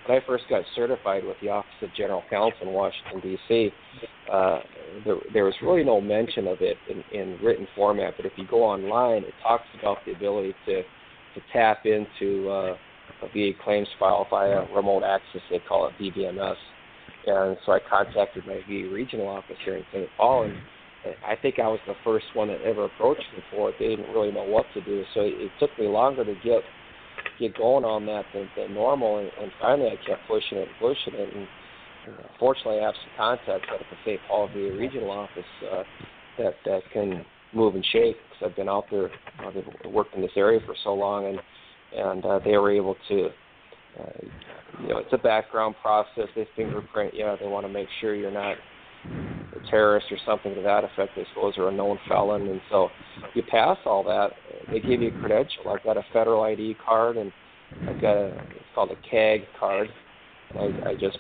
when 0.06 0.18
I 0.18 0.26
first 0.26 0.44
got 0.48 0.62
certified 0.74 1.24
with 1.24 1.36
the 1.42 1.50
Office 1.50 1.70
of 1.82 1.90
General 1.96 2.22
Counsel 2.30 2.68
in 2.68 2.72
Washington 2.72 3.20
D.C. 3.20 3.70
Uh, 4.32 4.60
there, 5.04 5.16
there 5.32 5.44
was 5.44 5.54
really 5.62 5.84
no 5.84 6.00
mention 6.00 6.46
of 6.48 6.58
it 6.60 6.76
in, 6.88 7.02
in 7.18 7.38
written 7.42 7.66
format. 7.76 8.14
But 8.16 8.26
if 8.26 8.32
you 8.36 8.46
go 8.48 8.62
online, 8.62 9.22
it 9.22 9.34
talks 9.42 9.66
about 9.78 9.98
the 10.06 10.12
ability 10.12 10.54
to 10.66 10.82
to 10.82 11.40
tap 11.52 11.84
into 11.84 12.48
uh, 12.48 12.76
a 13.22 13.28
VA 13.28 13.50
claims 13.62 13.88
file 13.98 14.26
via 14.30 14.64
remote 14.74 15.02
access. 15.02 15.42
They 15.50 15.60
call 15.60 15.88
it 15.88 15.94
VBMS. 16.00 16.56
And 17.26 17.56
so 17.66 17.72
I 17.72 17.78
contacted 17.88 18.46
my 18.46 18.60
VA 18.66 18.88
regional 18.90 19.28
office 19.28 19.56
here 19.64 19.76
in 19.76 19.84
St. 19.92 20.08
Paul, 20.16 20.44
and 20.44 20.54
I 21.26 21.36
think 21.36 21.58
I 21.58 21.68
was 21.68 21.80
the 21.86 21.94
first 22.04 22.26
one 22.34 22.48
that 22.48 22.60
ever 22.62 22.84
approached 22.84 23.24
them 23.34 23.42
for 23.50 23.70
it. 23.70 23.76
They 23.78 23.88
didn't 23.88 24.12
really 24.12 24.32
know 24.32 24.44
what 24.44 24.66
to 24.74 24.80
do, 24.82 25.04
so 25.14 25.20
it 25.22 25.50
took 25.60 25.70
me 25.78 25.86
longer 25.86 26.24
to 26.24 26.34
get 26.44 26.62
get 27.38 27.56
going 27.56 27.84
on 27.84 28.06
that 28.06 28.24
than, 28.34 28.48
than 28.56 28.74
normal. 28.74 29.18
And, 29.18 29.30
and 29.40 29.50
finally, 29.60 29.88
I 29.88 29.96
kept 30.06 30.26
pushing 30.28 30.58
it 30.58 30.68
and 30.68 30.78
pushing 30.80 31.14
it. 31.14 31.34
And 31.34 31.46
fortunately, 32.38 32.80
I 32.80 32.86
have 32.86 32.94
some 32.94 33.16
contacts 33.16 33.68
at 33.72 33.80
the 33.80 33.96
St. 34.04 34.20
Paul 34.28 34.48
VA 34.48 34.76
regional 34.76 35.10
office 35.10 35.44
uh, 35.72 35.82
that 36.38 36.54
that 36.64 36.80
can 36.92 37.24
move 37.52 37.74
and 37.74 37.84
shake. 37.92 38.16
Because 38.30 38.50
I've 38.50 38.56
been 38.56 38.68
out 38.68 38.84
there, 38.90 39.06
uh, 39.06 39.50
they've 39.54 39.92
worked 39.92 40.14
in 40.14 40.22
this 40.22 40.30
area 40.36 40.60
for 40.64 40.74
so 40.84 40.94
long, 40.94 41.26
and 41.26 41.40
and 41.96 42.24
uh, 42.24 42.40
they 42.44 42.56
were 42.56 42.72
able 42.72 42.96
to. 43.08 43.28
Uh, 43.98 44.26
you 44.82 44.88
know, 44.88 44.98
it's 44.98 45.12
a 45.12 45.18
background 45.18 45.74
process. 45.82 46.28
They 46.36 46.46
fingerprint 46.54 47.14
you. 47.14 47.26
They 47.40 47.46
want 47.48 47.66
to 47.66 47.72
make 47.72 47.88
sure 48.00 48.14
you're 48.14 48.30
not 48.30 48.56
terrorist 49.70 50.06
or 50.10 50.18
something 50.26 50.54
to 50.54 50.62
that 50.62 50.84
effect. 50.84 51.12
They 51.16 51.26
suppose 51.34 51.54
or 51.56 51.68
a 51.68 51.72
known 51.72 51.98
felon, 52.08 52.48
and 52.48 52.60
so 52.70 52.88
you 53.34 53.42
pass 53.42 53.76
all 53.84 54.02
that. 54.04 54.30
They 54.70 54.80
give 54.80 55.02
you 55.02 55.08
a 55.08 55.20
credential. 55.20 55.68
I've 55.68 55.84
got 55.84 55.96
a 55.96 56.04
federal 56.12 56.42
ID 56.42 56.76
card, 56.84 57.16
and 57.16 57.32
I've 57.88 58.00
got 58.00 58.16
a 58.16 58.26
it's 58.50 58.64
called 58.74 58.90
a 58.90 59.14
CAC 59.14 59.44
card. 59.58 59.88
And 60.50 60.84
I, 60.84 60.90
I 60.90 60.94
just 60.94 61.18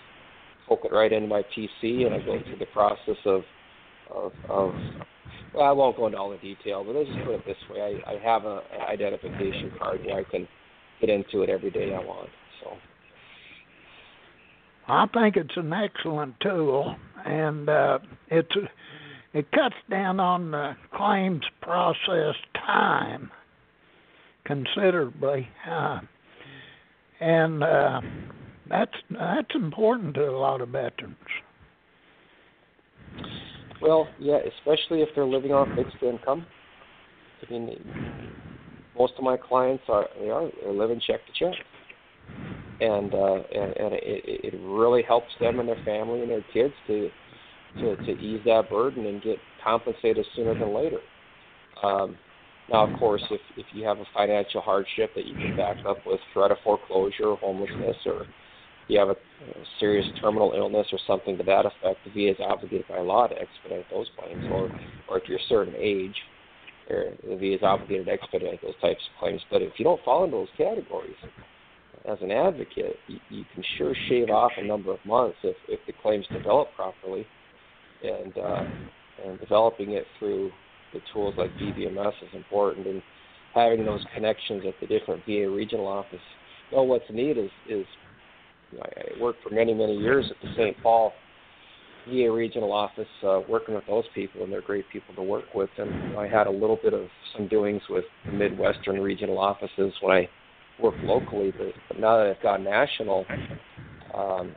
poke 0.68 0.80
it 0.84 0.92
right 0.92 1.12
into 1.12 1.28
my 1.28 1.42
PC, 1.56 2.06
and 2.06 2.14
I 2.14 2.18
go 2.18 2.38
through 2.44 2.58
the 2.58 2.66
process 2.66 3.16
of 3.24 3.42
of, 4.14 4.32
of 4.48 4.72
well, 5.54 5.64
I 5.64 5.72
won't 5.72 5.96
go 5.96 6.06
into 6.06 6.18
all 6.18 6.30
the 6.30 6.38
detail, 6.38 6.84
but 6.84 6.94
let's 6.94 7.08
just 7.08 7.24
put 7.24 7.34
it 7.34 7.46
this 7.46 7.56
way: 7.70 8.00
I, 8.06 8.12
I 8.12 8.18
have 8.18 8.44
a, 8.44 8.62
an 8.72 8.82
identification 8.88 9.72
card 9.78 10.00
where 10.04 10.18
I 10.18 10.24
can 10.24 10.46
get 11.00 11.10
into 11.10 11.42
it 11.42 11.50
every 11.50 11.70
day 11.70 11.94
I 11.94 12.04
want. 12.04 12.28
So. 12.62 12.72
I 14.88 15.06
think 15.12 15.36
it's 15.36 15.56
an 15.56 15.72
excellent 15.72 16.34
tool, 16.40 16.96
and 17.24 17.68
uh, 17.68 17.98
it's 18.28 18.54
it 19.34 19.50
cuts 19.52 19.74
down 19.90 20.20
on 20.20 20.50
the 20.50 20.76
claims 20.94 21.44
process 21.60 22.34
time 22.54 23.30
considerably, 24.44 25.48
uh, 25.70 26.00
and 27.20 27.62
uh, 27.62 28.00
that's 28.68 28.92
that's 29.10 29.54
important 29.54 30.14
to 30.14 30.28
a 30.28 30.36
lot 30.36 30.60
of 30.60 30.70
veterans. 30.70 31.16
Well, 33.80 34.08
yeah, 34.18 34.38
especially 34.58 35.02
if 35.02 35.08
they're 35.14 35.24
living 35.24 35.52
off 35.52 35.68
fixed 35.76 36.02
income. 36.02 36.46
I 37.46 37.52
mean, 37.52 37.78
most 38.98 39.12
of 39.16 39.24
my 39.24 39.36
clients 39.36 39.84
are 39.88 40.06
they 40.20 40.30
are 40.30 40.50
they're 40.62 40.72
living 40.72 41.00
check 41.06 41.20
to 41.26 41.32
check, 41.38 41.54
and 42.80 43.14
uh, 43.14 43.34
and, 43.34 43.76
and 43.76 43.92
it, 43.94 44.02
it 44.44 44.54
really 44.62 45.02
helps 45.02 45.30
them 45.40 45.60
and 45.60 45.68
their 45.68 45.78
family 45.84 46.20
and 46.22 46.30
their 46.30 46.44
kids 46.52 46.74
to 46.86 47.10
to 47.80 47.96
to 47.96 48.12
ease 48.12 48.40
that 48.44 48.70
burden 48.70 49.06
and 49.06 49.22
get 49.22 49.36
compensated 49.62 50.24
sooner 50.34 50.58
than 50.58 50.74
later. 50.74 50.98
Um, 51.82 52.16
now, 52.70 52.86
of 52.86 52.98
course, 52.98 53.22
if 53.30 53.40
if 53.56 53.66
you 53.72 53.84
have 53.84 53.98
a 53.98 54.04
financial 54.14 54.60
hardship 54.60 55.10
that 55.14 55.26
you 55.26 55.34
can 55.34 55.56
back 55.56 55.76
up 55.86 55.98
with 56.06 56.20
threat 56.32 56.50
of 56.50 56.58
foreclosure 56.62 57.26
or 57.26 57.36
homelessness 57.38 57.96
or 58.06 58.26
you 58.88 58.98
have 58.98 59.10
a, 59.10 59.16
serious 59.78 60.06
terminal 60.20 60.52
illness 60.56 60.86
or 60.92 60.98
something 61.06 61.36
to 61.36 61.44
that 61.44 61.66
effect, 61.66 62.00
the 62.04 62.10
VA 62.10 62.30
is 62.30 62.36
obligated 62.40 62.86
by 62.88 62.98
law 62.98 63.26
to 63.26 63.34
expedite 63.34 63.84
those 63.90 64.06
claims. 64.18 64.42
Or, 64.50 64.70
or 65.08 65.18
if 65.18 65.28
you're 65.28 65.38
a 65.38 65.48
certain 65.48 65.74
age, 65.76 66.14
the 66.88 67.36
VA 67.36 67.54
is 67.54 67.62
obligated 67.62 68.06
to 68.06 68.12
expedite 68.12 68.62
those 68.62 68.74
types 68.80 69.00
of 69.12 69.20
claims. 69.20 69.42
But 69.50 69.62
if 69.62 69.74
you 69.76 69.84
don't 69.84 70.02
fall 70.04 70.24
into 70.24 70.38
those 70.38 70.48
categories, 70.56 71.14
as 72.04 72.18
an 72.20 72.30
advocate, 72.30 72.96
you, 73.06 73.18
you 73.30 73.44
can 73.54 73.62
sure 73.76 73.94
shave 74.08 74.30
off 74.30 74.52
a 74.56 74.64
number 74.64 74.92
of 74.92 74.98
months 75.04 75.36
if, 75.42 75.56
if 75.68 75.80
the 75.86 75.92
claims 76.02 76.26
develop 76.32 76.68
properly, 76.74 77.26
and 78.02 78.36
uh, 78.38 78.64
and 79.26 79.40
developing 79.40 79.92
it 79.92 80.04
through 80.18 80.50
the 80.92 81.00
tools 81.12 81.34
like 81.36 81.50
VBMS 81.54 82.12
is 82.22 82.34
important, 82.34 82.86
and 82.86 83.02
having 83.54 83.84
those 83.84 84.04
connections 84.14 84.62
at 84.66 84.74
the 84.80 84.86
different 84.86 85.24
VA 85.26 85.48
regional 85.48 85.86
office. 85.86 86.20
You 86.70 86.76
know 86.76 86.82
what's 86.84 87.04
neat 87.10 87.36
is 87.36 87.50
is 87.68 87.84
I 88.82 89.20
worked 89.20 89.42
for 89.42 89.50
many, 89.50 89.74
many 89.74 89.96
years 89.96 90.26
at 90.30 90.36
the 90.42 90.52
St. 90.54 90.76
Paul 90.82 91.12
VA 92.08 92.30
regional 92.30 92.72
office, 92.72 93.08
uh, 93.26 93.40
working 93.48 93.74
with 93.74 93.84
those 93.86 94.04
people, 94.14 94.42
and 94.42 94.52
they're 94.52 94.62
great 94.62 94.84
people 94.90 95.14
to 95.14 95.22
work 95.22 95.54
with. 95.54 95.70
And 95.78 96.16
I 96.16 96.28
had 96.28 96.46
a 96.46 96.50
little 96.50 96.78
bit 96.82 96.94
of 96.94 97.06
some 97.36 97.48
doings 97.48 97.82
with 97.88 98.04
the 98.24 98.32
Midwestern 98.32 99.00
regional 99.00 99.38
offices 99.38 99.92
when 100.00 100.16
I 100.16 100.28
worked 100.80 101.02
locally, 101.04 101.52
but, 101.56 101.68
but 101.88 102.00
now 102.00 102.18
that 102.18 102.26
I've 102.26 102.42
gone 102.42 102.64
national, 102.64 103.24
um, 104.14 104.54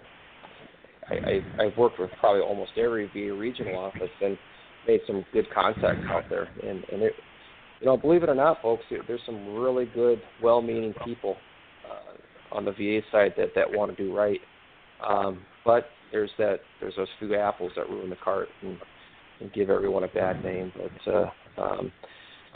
I, 1.10 1.16
I, 1.16 1.64
I've 1.64 1.78
worked 1.78 2.00
with 2.00 2.10
probably 2.20 2.42
almost 2.42 2.72
every 2.78 3.08
VA 3.08 3.34
regional 3.34 3.78
office 3.78 4.10
and 4.22 4.38
made 4.88 5.02
some 5.08 5.26
good 5.34 5.46
contacts 5.54 6.06
out 6.10 6.24
there. 6.30 6.48
And, 6.64 6.84
and 6.92 7.02
it, 7.02 7.14
you 7.80 7.88
know, 7.88 7.98
believe 7.98 8.24
it 8.24 8.30
or 8.30 8.36
not, 8.36 8.62
folks, 8.62 8.84
there's 9.08 9.22
some 9.26 9.56
really 9.56 9.86
good, 9.94 10.22
well-meaning 10.42 10.94
people 11.06 11.38
on 12.52 12.66
the 12.66 12.72
VA 12.72 13.00
side 13.12 13.34
that 13.38 13.50
that 13.56 13.66
want 13.70 13.96
to 13.96 14.04
do 14.04 14.16
right. 14.16 14.40
Um, 15.08 15.42
but 15.66 15.86
there's 16.12 16.32
that 16.38 16.60
there's 16.80 16.96
those 16.96 17.08
few 17.20 17.36
apples 17.36 17.72
that 17.76 17.90
ruin 17.90 18.10
the 18.10 18.18
cart 18.18 18.50
and, 18.62 18.78
and 19.40 19.54
give 19.54 19.70
everyone 19.70 20.04
a 20.04 20.08
bad 20.08 20.44
name. 20.44 20.72
But 20.76 21.12
uh, 21.12 21.30
um, 21.62 21.92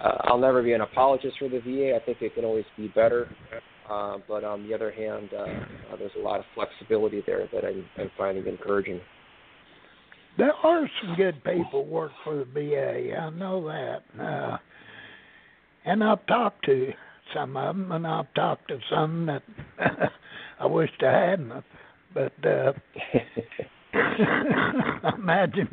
uh, 0.03 0.17
I'll 0.23 0.37
never 0.37 0.61
be 0.61 0.73
an 0.73 0.81
apologist 0.81 1.37
for 1.39 1.49
the 1.49 1.59
VA. 1.59 1.95
I 1.95 2.05
think 2.05 2.21
it 2.21 2.35
can 2.35 2.45
always 2.45 2.65
be 2.77 2.87
better. 2.89 3.29
Uh, 3.89 4.17
but 4.27 4.43
on 4.43 4.67
the 4.67 4.73
other 4.73 4.91
hand, 4.91 5.29
uh, 5.33 5.43
uh, 5.43 5.95
there's 5.97 6.11
a 6.17 6.21
lot 6.21 6.39
of 6.39 6.45
flexibility 6.55 7.23
there 7.25 7.47
that 7.53 7.63
I'm, 7.63 7.85
I'm 7.97 8.11
finding 8.17 8.47
encouraging. 8.47 8.99
There 10.37 10.53
are 10.53 10.89
some 11.01 11.15
good 11.15 11.41
people 11.43 11.85
work 11.85 12.11
for 12.23 12.35
the 12.35 12.45
VA. 12.45 13.15
I 13.15 13.29
know 13.29 13.65
that. 13.67 14.21
Uh, 14.21 14.57
and 15.85 16.03
I've 16.03 16.25
talked 16.25 16.65
to 16.65 16.91
some 17.33 17.55
of 17.55 17.75
them, 17.75 17.91
and 17.91 18.07
I've 18.07 18.33
talked 18.33 18.67
to 18.69 18.79
some 18.89 19.27
that 19.27 19.43
I 20.59 20.65
wished 20.65 21.01
I 21.03 21.29
hadn't. 21.29 21.63
But 22.13 22.33
uh, 22.45 22.73
imagine 25.17 25.69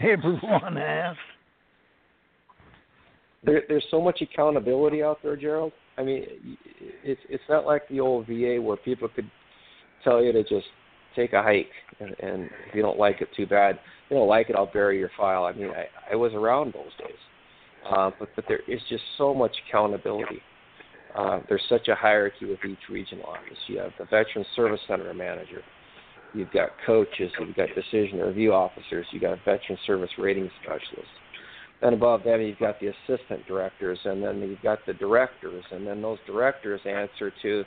everyone 0.00 0.76
has. 0.76 1.16
There, 3.46 3.62
there's 3.68 3.86
so 3.90 4.00
much 4.00 4.20
accountability 4.20 5.02
out 5.02 5.18
there, 5.22 5.36
Gerald. 5.36 5.72
I 5.96 6.02
mean, 6.02 6.26
it's 7.02 7.20
it's 7.28 7.44
not 7.48 7.64
like 7.64 7.88
the 7.88 8.00
old 8.00 8.26
VA 8.26 8.60
where 8.60 8.76
people 8.76 9.08
could 9.08 9.30
tell 10.04 10.22
you 10.22 10.32
to 10.32 10.42
just 10.42 10.66
take 11.14 11.32
a 11.32 11.42
hike, 11.42 11.70
and, 12.00 12.14
and 12.20 12.50
if 12.68 12.74
you 12.74 12.82
don't 12.82 12.98
like 12.98 13.22
it, 13.22 13.28
too 13.36 13.46
bad. 13.46 13.76
If 13.76 14.10
you 14.10 14.16
don't 14.16 14.28
like 14.28 14.50
it, 14.50 14.56
I'll 14.56 14.70
bury 14.70 14.98
your 14.98 15.10
file. 15.16 15.44
I 15.44 15.52
mean, 15.52 15.70
I, 15.70 15.86
I 16.12 16.16
was 16.16 16.32
around 16.34 16.74
those 16.74 16.92
days. 16.98 17.16
Uh, 17.88 18.10
but 18.18 18.28
but 18.34 18.44
there 18.48 18.60
is 18.68 18.80
just 18.88 19.04
so 19.16 19.32
much 19.32 19.56
accountability. 19.68 20.42
Uh, 21.16 21.40
there's 21.48 21.62
such 21.68 21.88
a 21.88 21.94
hierarchy 21.94 22.44
with 22.44 22.58
each 22.68 22.90
regional 22.90 23.24
office. 23.24 23.56
You 23.68 23.78
have 23.78 23.92
the 23.98 24.04
Veteran 24.04 24.44
Service 24.54 24.80
Center 24.86 25.14
manager. 25.14 25.62
You've 26.34 26.50
got 26.50 26.70
coaches. 26.84 27.30
You've 27.40 27.56
got 27.56 27.68
decision 27.74 28.18
review 28.18 28.52
officers. 28.52 29.06
You've 29.12 29.22
got 29.22 29.38
veteran 29.44 29.78
service 29.86 30.10
rating 30.18 30.50
specialists. 30.62 31.08
Then 31.82 31.92
above 31.92 32.24
them, 32.24 32.40
you've 32.40 32.58
got 32.58 32.80
the 32.80 32.88
assistant 32.88 33.46
directors, 33.46 33.98
and 34.04 34.22
then 34.22 34.40
you've 34.40 34.62
got 34.62 34.78
the 34.86 34.94
directors, 34.94 35.64
and 35.70 35.86
then 35.86 36.00
those 36.00 36.18
directors 36.26 36.80
answer 36.86 37.32
to 37.42 37.64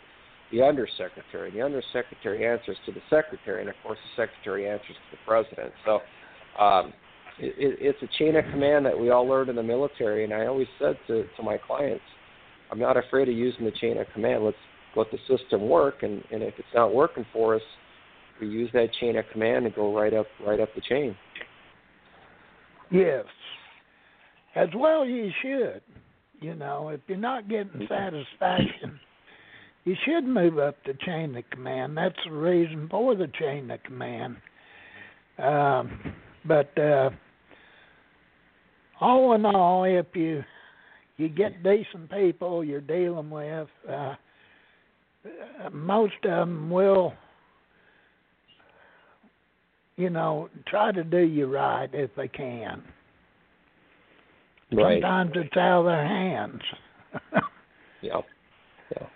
the 0.52 0.64
undersecretary. 0.64 1.52
The 1.52 1.62
undersecretary 1.62 2.48
answers 2.48 2.78
to 2.88 2.92
the 2.92 3.02
secretary, 3.10 3.62
and 3.62 3.70
of 3.70 3.76
course, 3.84 4.00
the 4.04 4.24
secretary 4.24 4.68
answers 4.68 4.96
to 4.96 5.12
the 5.12 5.18
president. 5.28 5.72
So 5.86 6.00
um, 6.62 6.94
it, 7.38 7.78
it's 7.80 8.02
a 8.02 8.18
chain 8.18 8.36
of 8.36 8.46
command 8.52 8.86
that 8.88 9.00
we 9.00 9.12
all 9.12 9.28
learned 9.28 9.50
in 9.50 9.56
the 9.56 9.64
military. 9.64 10.24
And 10.24 10.34
I 10.34 10.48
always 10.48 10.68
said 10.80 10.98
to, 11.08 11.26
to 11.38 11.44
my 11.44 11.58
clients, 11.58 12.04
I'm 12.72 12.80
not 12.80 12.98
afraid 12.98 13.30
of 13.30 13.36
using 13.36 13.64
the 13.64 13.72
chain 13.72 14.00
of 14.00 14.08
command. 14.14 14.44
Let's 14.44 14.58
let 14.96 15.08
the 15.12 15.20
system 15.28 15.70
work, 15.70 16.02
and, 16.02 16.24
and 16.32 16.42
if 16.42 16.56
it's 16.58 16.68
not 16.74 16.94
working 16.94 17.26
for 17.32 17.56
us, 17.56 17.62
we 18.42 18.48
use 18.48 18.70
that 18.74 18.88
chain 19.00 19.18
of 19.18 19.26
command 19.32 19.66
and 19.66 19.76
go 19.76 19.96
right 19.96 20.14
up 20.14 20.26
right 20.46 20.60
up 20.60 20.70
the 20.74 20.82
chain. 20.82 21.16
Yes, 22.92 23.26
as 24.60 24.70
well 24.76 25.06
you 25.06 25.32
should. 25.42 25.82
You 26.42 26.56
know, 26.56 26.90
if 26.90 27.02
you're 27.08 27.18
not 27.18 27.50
getting 27.50 27.88
satisfaction, 27.88 29.00
you 29.86 29.96
should 30.06 30.26
move 30.26 30.60
up 30.60 30.76
the 30.86 30.94
chain 31.06 31.36
of 31.36 31.50
command. 31.50 31.98
That's 31.98 32.16
the 32.26 32.32
reason 32.32 32.88
for 32.90 33.16
the 33.16 33.28
chain 33.40 33.72
of 33.72 33.82
command. 33.84 34.38
Um, 35.38 36.14
but 36.46 36.78
uh, 36.78 37.10
all 39.00 39.34
in 39.34 39.46
all, 39.46 39.86
if 39.86 40.08
you 40.14 40.44
you 41.18 41.28
get 41.28 41.64
decent 41.64 42.10
people 42.10 42.64
you're 42.64 42.80
dealing 42.80 43.30
with, 43.30 43.68
uh, 43.90 44.16
most 45.72 46.14
of 46.24 46.32
them 46.32 46.70
will, 46.70 47.14
you 49.98 50.10
know, 50.10 50.50
try 50.66 50.94
to 50.94 51.04
do 51.04 51.20
you 51.20 51.48
right 51.48 51.90
if 51.94 52.10
they 52.16 52.30
can. 52.30 52.82
Right. 54.72 55.02
Sometimes 55.02 55.32
it's 55.36 55.58
out 55.58 55.80
of 55.80 55.86
their 55.86 56.08
hands. 56.08 56.62
yeah, 58.02 58.22
yeah. 58.92 59.08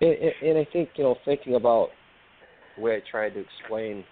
And, 0.00 0.48
and 0.48 0.58
I 0.58 0.66
think 0.72 0.90
you 0.96 1.04
know, 1.04 1.16
thinking 1.24 1.56
about 1.56 1.88
the 2.76 2.82
way 2.82 2.96
I 2.96 3.02
tried 3.10 3.30
to 3.30 3.40
explain 3.40 4.04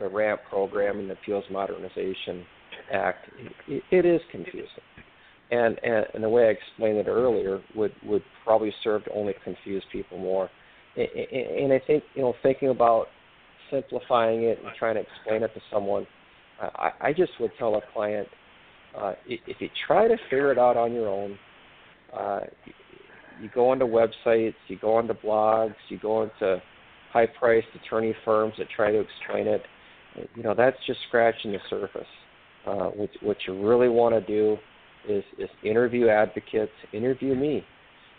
the 0.00 0.08
RAMP 0.08 0.40
program 0.48 0.98
and 0.98 1.08
the 1.08 1.14
Appeals 1.14 1.44
Modernization 1.50 2.44
Act, 2.92 3.28
it, 3.68 3.82
it 3.92 4.04
is 4.04 4.20
confusing. 4.32 4.66
And, 5.52 5.78
and 5.84 6.06
and 6.14 6.24
the 6.24 6.28
way 6.28 6.46
I 6.46 6.48
explained 6.48 6.98
it 6.98 7.06
earlier 7.06 7.60
would 7.76 7.92
would 8.04 8.22
probably 8.44 8.72
serve 8.82 9.04
to 9.04 9.12
only 9.12 9.34
confuse 9.44 9.84
people 9.92 10.18
more. 10.18 10.50
And, 10.96 11.06
and 11.06 11.72
I 11.72 11.80
think 11.86 12.02
you 12.14 12.22
know 12.22 12.34
thinking 12.42 12.70
about 12.70 13.06
simplifying 13.70 14.42
it 14.44 14.58
and 14.58 14.74
trying 14.76 14.96
to 14.96 15.02
explain 15.02 15.42
it 15.42 15.54
to 15.54 15.60
someone, 15.72 16.06
I, 16.60 16.90
I 17.00 17.12
just 17.12 17.32
would 17.38 17.52
tell 17.58 17.76
a 17.76 17.80
client 17.92 18.26
uh, 18.96 19.14
if 19.26 19.56
you 19.60 19.68
try 19.86 20.08
to 20.08 20.16
figure 20.30 20.52
it 20.52 20.58
out 20.58 20.76
on 20.76 20.92
your 20.92 21.08
own, 21.08 21.38
uh, 22.16 22.40
you 23.40 23.50
go 23.54 23.70
onto 23.70 23.84
websites, 23.84 24.54
you 24.68 24.78
go 24.80 24.96
onto 24.96 25.14
blogs, 25.14 25.74
you 25.88 25.98
go 25.98 26.22
into 26.22 26.62
high-priced 27.12 27.66
attorney 27.84 28.14
firms 28.24 28.54
that 28.58 28.68
try 28.74 28.90
to 28.90 29.00
explain 29.00 29.46
it. 29.46 29.62
You 30.36 30.42
know, 30.42 30.54
that's 30.54 30.76
just 30.86 31.00
scratching 31.08 31.52
the 31.52 31.58
surface. 31.68 32.06
Uh, 32.66 32.90
what, 32.90 33.10
what 33.20 33.36
you 33.46 33.66
really 33.66 33.88
want 33.88 34.14
to 34.14 34.20
do 34.20 34.56
is, 35.08 35.24
is 35.38 35.50
interview 35.64 36.08
advocates, 36.08 36.72
interview 36.92 37.34
me, 37.34 37.64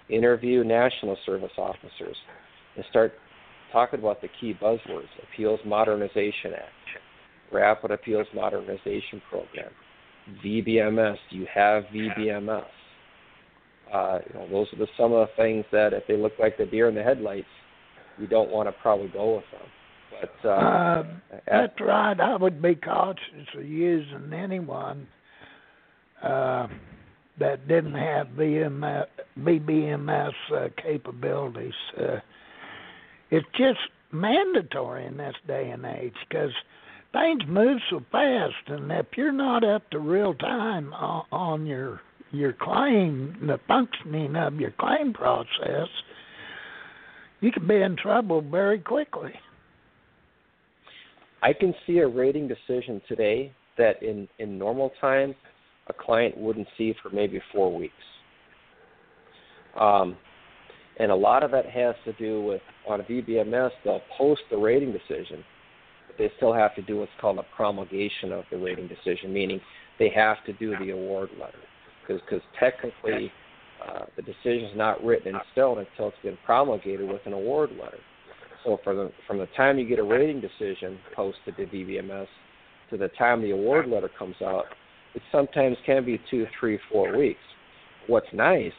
interview 0.09 0.63
national 0.63 1.17
service 1.25 1.51
officers, 1.57 2.15
and 2.75 2.85
start 2.89 3.13
talking 3.71 3.99
about 3.99 4.21
the 4.21 4.27
key 4.39 4.53
buzzwords: 4.61 5.07
Appeals 5.23 5.59
Modernization 5.65 6.53
Act, 6.53 7.01
Rapid 7.51 7.91
Appeals 7.91 8.27
Modernization 8.35 9.21
Program, 9.29 9.71
VBMS. 10.43 11.17
You 11.29 11.47
have 11.53 11.83
VBMS? 11.85 12.65
Uh, 13.93 14.19
you 14.27 14.33
know, 14.39 14.47
those 14.49 14.67
are 14.73 14.77
the, 14.77 14.87
some 14.97 15.13
of 15.13 15.27
the 15.27 15.41
things 15.41 15.65
that 15.71 15.93
if 15.93 16.03
they 16.07 16.17
look 16.17 16.33
like 16.39 16.57
the 16.57 16.65
deer 16.65 16.89
in 16.89 16.95
the 16.95 17.03
headlights, 17.03 17.47
you 18.17 18.27
don't 18.27 18.49
want 18.49 18.67
to 18.67 18.73
probably 18.81 19.07
go 19.09 19.35
with 19.35 19.45
them. 19.51 19.69
But 20.21 20.49
uh, 20.49 20.53
uh, 20.53 21.03
that's 21.47 21.81
right. 21.81 22.19
I 22.19 22.35
would 22.35 22.61
be 22.61 22.75
cautious 22.75 23.47
of 23.55 23.65
using 23.65 24.31
anyone 24.33 25.07
uh, 26.23 26.67
that 27.39 27.67
didn't 27.67 27.95
have 27.95 28.27
VMS, 28.27 29.05
VBMS 29.39 30.33
uh, 30.53 30.67
capabilities. 30.81 31.73
Uh, 31.99 32.17
it's 33.31 33.47
just 33.57 33.79
mandatory 34.11 35.05
in 35.05 35.17
this 35.17 35.35
day 35.47 35.69
and 35.69 35.85
age 35.85 36.13
because 36.29 36.51
things 37.15 37.41
move 37.47 37.79
so 37.89 38.01
fast, 38.11 38.53
and 38.67 38.91
if 38.91 39.05
you're 39.15 39.31
not 39.31 39.63
up 39.63 39.89
to 39.91 39.99
real 39.99 40.33
time 40.35 40.93
on, 40.93 41.65
your 41.65 42.01
your 42.31 42.53
claim, 42.53 43.37
the 43.47 43.57
functioning 43.67 44.35
of 44.35 44.55
your 44.55 44.71
claim 44.71 45.13
process, 45.13 45.87
you 47.39 47.51
could 47.51 47.67
be 47.67 47.81
in 47.81 47.95
trouble 47.95 48.41
very 48.41 48.79
quickly. 48.79 49.31
I 51.41 51.53
can 51.53 51.73
see 51.87 51.99
a 51.99 52.07
rating 52.07 52.49
decision 52.49 53.01
today 53.07 53.53
that 53.77 54.01
in 54.03 54.27
in 54.39 54.57
normal 54.57 54.91
time 54.99 55.33
a 55.87 55.93
client 55.93 56.35
wouldn't 56.37 56.67
see 56.77 56.93
for 57.01 57.09
maybe 57.11 57.39
four 57.53 57.75
weeks. 57.75 57.93
Um, 59.79 60.17
and 60.97 61.11
a 61.11 61.15
lot 61.15 61.43
of 61.43 61.51
that 61.51 61.65
has 61.65 61.95
to 62.05 62.13
do 62.13 62.41
with 62.41 62.61
on 62.87 63.01
a 63.01 63.03
VBMS 63.03 63.71
they'll 63.83 64.01
post 64.17 64.41
the 64.49 64.57
rating 64.57 64.91
decision, 64.91 65.43
they 66.17 66.31
still 66.37 66.53
have 66.53 66.75
to 66.75 66.81
do 66.81 66.97
what's 66.97 67.11
called 67.19 67.39
a 67.39 67.45
promulgation 67.55 68.31
of 68.31 68.43
the 68.51 68.57
rating 68.57 68.87
decision, 68.87 69.33
meaning 69.33 69.59
they 69.99 70.09
have 70.09 70.37
to 70.45 70.53
do 70.53 70.75
the 70.77 70.91
award 70.91 71.29
letter 71.39 71.57
because 72.07 72.41
technically 72.59 73.31
uh, 73.87 74.05
the 74.15 74.21
decision 74.21 74.65
is 74.65 74.77
not 74.77 75.03
written 75.03 75.35
in 75.35 75.41
stone 75.51 75.79
until 75.79 76.09
it's 76.09 76.17
been 76.23 76.37
promulgated 76.45 77.07
with 77.07 77.21
an 77.25 77.33
award 77.33 77.71
letter. 77.71 77.97
So 78.63 78.79
the, 78.85 79.11
from 79.27 79.37
the 79.37 79.47
time 79.57 79.77
you 79.77 79.87
get 79.87 79.99
a 79.99 80.03
rating 80.03 80.41
decision 80.41 80.97
posted 81.15 81.55
to 81.57 81.65
VBMS 81.65 82.27
to 82.89 82.97
the 82.97 83.09
time 83.09 83.41
the 83.41 83.51
award 83.51 83.87
letter 83.87 84.09
comes 84.17 84.35
out, 84.43 84.65
it 85.13 85.21
sometimes 85.31 85.77
can 85.85 86.05
be 86.05 86.19
two, 86.29 86.45
three, 86.59 86.79
four 86.91 87.17
weeks. 87.17 87.39
What's 88.07 88.27
nice 88.33 88.73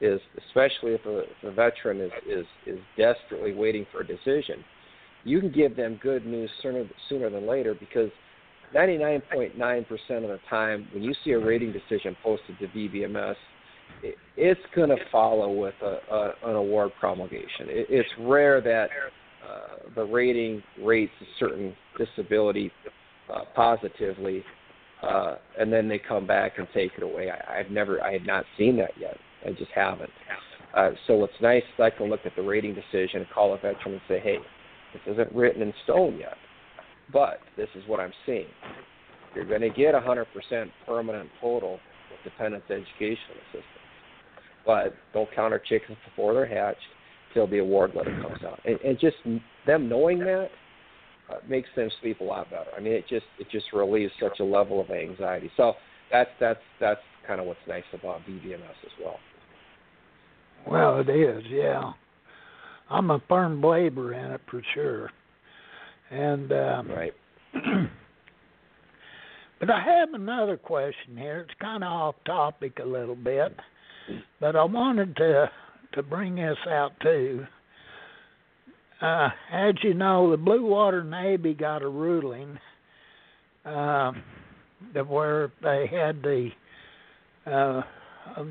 is, 0.00 0.20
especially 0.46 0.92
if 0.92 1.04
a, 1.06 1.18
if 1.20 1.44
a 1.44 1.50
veteran 1.50 2.00
is, 2.00 2.10
is, 2.28 2.46
is 2.66 2.78
desperately 2.96 3.54
waiting 3.54 3.86
for 3.92 4.00
a 4.00 4.06
decision, 4.06 4.64
you 5.24 5.40
can 5.40 5.50
give 5.50 5.76
them 5.76 5.98
good 6.02 6.26
news 6.26 6.50
sooner, 6.62 6.84
sooner 7.08 7.30
than 7.30 7.46
later 7.46 7.74
because 7.74 8.10
99.9% 8.74 9.90
of 10.16 10.22
the 10.22 10.38
time, 10.48 10.86
when 10.92 11.02
you 11.02 11.14
see 11.24 11.30
a 11.32 11.38
rating 11.38 11.72
decision 11.72 12.16
posted 12.22 12.58
to 12.58 12.68
VBMS, 12.68 13.34
it, 14.02 14.16
it's 14.36 14.60
going 14.74 14.90
to 14.90 14.98
follow 15.10 15.50
with 15.50 15.74
a, 15.82 15.98
a, 16.12 16.32
an 16.50 16.56
award 16.56 16.92
promulgation. 17.00 17.66
It, 17.68 17.86
it's 17.88 18.08
rare 18.20 18.60
that 18.60 18.88
uh, 19.48 19.90
the 19.94 20.04
rating 20.04 20.62
rates 20.82 21.12
a 21.20 21.24
certain 21.38 21.74
disability 21.96 22.70
uh, 23.32 23.44
positively, 23.54 24.44
uh, 25.02 25.36
and 25.58 25.72
then 25.72 25.88
they 25.88 25.98
come 25.98 26.26
back 26.26 26.58
and 26.58 26.66
take 26.74 26.92
it 26.96 27.02
away. 27.02 27.30
I, 27.30 27.60
I've 27.60 27.70
never, 27.70 28.02
I 28.02 28.12
had 28.12 28.26
not 28.26 28.44
seen 28.56 28.76
that 28.76 28.92
yet. 29.00 29.16
I 29.46 29.50
just 29.50 29.70
haven't. 29.74 30.10
Uh, 30.74 30.90
so 31.06 31.14
what's 31.14 31.32
nice 31.40 31.62
is 31.62 31.80
I 31.80 31.90
can 31.90 32.10
look 32.10 32.20
at 32.26 32.36
the 32.36 32.42
rating 32.42 32.74
decision, 32.74 33.20
and 33.20 33.26
call 33.30 33.54
a 33.54 33.56
veteran, 33.56 33.94
and 33.94 34.00
say, 34.06 34.20
"Hey, 34.20 34.38
this 34.92 35.02
isn't 35.14 35.32
written 35.34 35.62
in 35.62 35.72
stone 35.84 36.16
yet, 36.18 36.36
but 37.12 37.38
this 37.56 37.68
is 37.74 37.82
what 37.86 38.00
I'm 38.00 38.12
seeing. 38.26 38.46
You're 39.34 39.44
going 39.44 39.60
to 39.60 39.70
get 39.70 39.94
100% 39.94 40.24
permanent 40.86 41.28
total 41.40 41.78
with 42.10 42.32
dependent 42.32 42.64
education 42.70 43.36
assistance, 43.48 43.64
but 44.66 44.94
don't 45.12 45.28
count 45.34 45.52
our 45.52 45.58
chickens 45.58 45.98
before 46.08 46.34
they're 46.34 46.46
hatched 46.46 46.80
till 47.34 47.46
the 47.46 47.58
award 47.58 47.92
letter 47.94 48.18
comes 48.22 48.42
out. 48.44 48.60
And, 48.64 48.80
and 48.80 48.98
just 48.98 49.16
them 49.66 49.88
knowing 49.88 50.20
that 50.20 50.48
uh, 51.30 51.34
makes 51.48 51.68
them 51.76 51.90
sleep 52.00 52.20
a 52.20 52.24
lot 52.24 52.50
better. 52.50 52.70
I 52.76 52.80
mean, 52.80 52.92
it 52.94 53.04
just 53.08 53.26
it 53.38 53.48
just 53.50 53.66
relieves 53.72 54.12
such 54.20 54.40
a 54.40 54.44
level 54.44 54.80
of 54.80 54.90
anxiety. 54.90 55.50
So 55.56 55.74
that's 56.10 56.30
that's 56.40 56.60
that's 56.80 57.00
kind 57.26 57.40
of 57.40 57.46
what's 57.46 57.60
nice 57.68 57.84
about 57.92 58.22
VBMS 58.28 58.78
as 58.84 58.92
well. 59.02 59.18
Well, 60.66 61.00
it 61.00 61.08
is, 61.08 61.42
yeah. 61.50 61.92
I'm 62.90 63.10
a 63.10 63.22
firm 63.28 63.60
believer 63.60 64.14
in 64.14 64.32
it 64.32 64.40
for 64.50 64.62
sure. 64.74 65.10
And 66.10 66.52
um, 66.52 66.88
right. 66.88 67.12
but 69.60 69.70
I 69.70 69.82
have 69.82 70.14
another 70.14 70.56
question 70.56 71.16
here. 71.16 71.40
It's 71.40 71.60
kind 71.60 71.84
of 71.84 71.90
off 71.90 72.14
topic 72.24 72.78
a 72.82 72.86
little 72.86 73.16
bit, 73.16 73.54
but 74.40 74.56
I 74.56 74.64
wanted 74.64 75.16
to 75.16 75.50
to 75.94 76.02
bring 76.02 76.36
this 76.36 76.58
out 76.68 76.92
too. 77.02 77.46
Uh, 79.00 79.28
as 79.52 79.74
you 79.82 79.94
know, 79.94 80.30
the 80.30 80.36
Blue 80.36 80.66
Water 80.66 81.04
Navy 81.04 81.54
got 81.54 81.82
a 81.82 81.88
ruling 81.88 82.58
uh, 83.64 84.12
that 84.94 85.06
where 85.06 85.52
they 85.62 85.86
had 85.90 86.22
the 86.22 86.50
uh, 87.46 87.82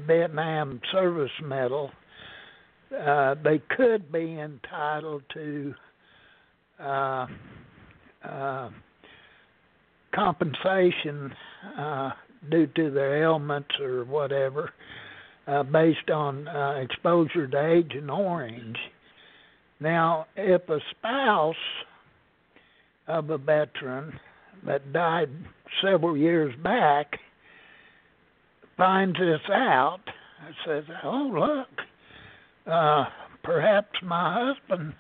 Vietnam 0.08 0.80
Service 0.92 1.32
Medal, 1.44 1.92
uh, 2.96 3.36
they 3.44 3.62
could 3.76 4.12
be 4.12 4.40
entitled 4.40 5.24
to 5.34 5.74
uh, 6.80 7.28
uh, 8.24 8.70
compensation 10.14 11.34
uh, 11.78 12.12
due 12.50 12.68
to 12.68 12.92
their 12.92 13.24
ailments 13.24 13.70
or 13.82 14.06
whatever, 14.06 14.72
uh, 15.48 15.64
based 15.64 16.10
on 16.10 16.48
uh, 16.48 16.80
exposure 16.82 17.48
to 17.48 17.72
Agent 17.74 18.10
Orange. 18.10 18.78
Now, 19.80 20.26
if 20.36 20.68
a 20.70 20.80
spouse 20.92 21.56
of 23.08 23.30
a 23.30 23.38
veteran 23.38 24.20
that 24.66 24.92
died 24.92 25.30
several 25.84 26.18
years 26.18 26.54
back 26.64 27.20
finds 28.76 29.18
this 29.18 29.42
out, 29.52 30.02
says, 30.66 30.84
"Oh, 31.04 31.32
look, 31.34 31.88
uh, 32.70 33.06
perhaps 33.44 33.92
my 34.04 34.54
husband, 34.54 34.94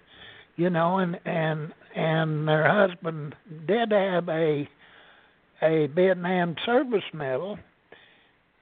you 0.55 0.69
know, 0.69 0.97
and 0.97 1.19
and 1.25 1.73
and 1.95 2.47
their 2.47 2.67
husband 2.67 3.35
did 3.67 3.91
have 3.91 4.29
a 4.29 4.67
a 5.61 5.87
Vietnam 5.87 6.55
service 6.65 7.03
medal, 7.13 7.57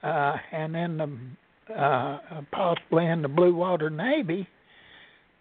uh, 0.04 0.36
and 0.52 0.76
in 0.76 0.98
the 0.98 1.74
uh, 1.74 2.42
possibly 2.52 3.06
in 3.06 3.22
the 3.22 3.28
Blue 3.28 3.56
Water 3.56 3.90
Navy." 3.90 4.48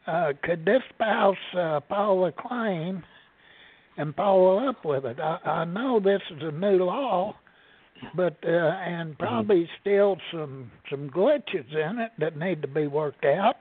Uh, 0.07 0.33
could 0.43 0.67
this 0.67 0.83
spouse 0.95 1.37
uh, 1.57 1.81
file 1.89 2.27
a 2.27 2.33
claim 2.33 3.03
and 3.97 4.15
follow 4.15 4.69
up 4.69 4.85
with 4.85 5.07
it? 5.07 5.19
I, 5.19 5.39
I 5.45 5.65
know 5.65 5.99
this 5.99 6.21
is 6.31 6.43
a 6.43 6.51
new 6.51 6.85
law, 6.85 7.35
but 8.15 8.37
uh, 8.45 8.49
and 8.49 9.11
Mm-hmm. 9.15 9.23
probably 9.23 9.69
still 9.81 10.17
some 10.33 10.71
some 10.91 11.09
glitches 11.11 11.71
in 11.75 11.99
it 11.99 12.13
that 12.19 12.37
need 12.37 12.63
to 12.63 12.69
be 12.69 12.87
worked 12.87 13.25
out. 13.25 13.57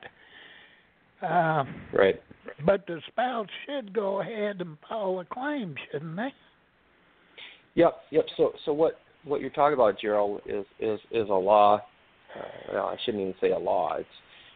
Uh, 1.22 1.64
Right. 1.92 2.20
but 2.66 2.86
the 2.86 3.00
spouse 3.08 3.46
should 3.64 3.92
go 3.94 4.20
ahead 4.20 4.60
and 4.60 4.76
file 4.88 5.20
a 5.20 5.24
claim, 5.24 5.74
shouldn't 5.90 6.16
they? 6.16 6.32
Yep. 7.74 7.94
Yep. 8.10 8.26
So 8.36 8.52
so 8.64 8.72
what 8.72 9.00
what 9.24 9.40
you're 9.40 9.50
talking 9.50 9.74
about, 9.74 9.98
Gerald, 10.00 10.42
is 10.46 10.64
is 10.80 11.00
is 11.10 11.28
a 11.28 11.32
law. 11.32 11.80
Uh, 12.36 12.72
well, 12.72 12.86
I 12.86 12.96
shouldn't 13.04 13.22
even 13.22 13.34
say 13.40 13.50
a 13.52 13.58
law. 13.58 13.96
It's 13.96 14.08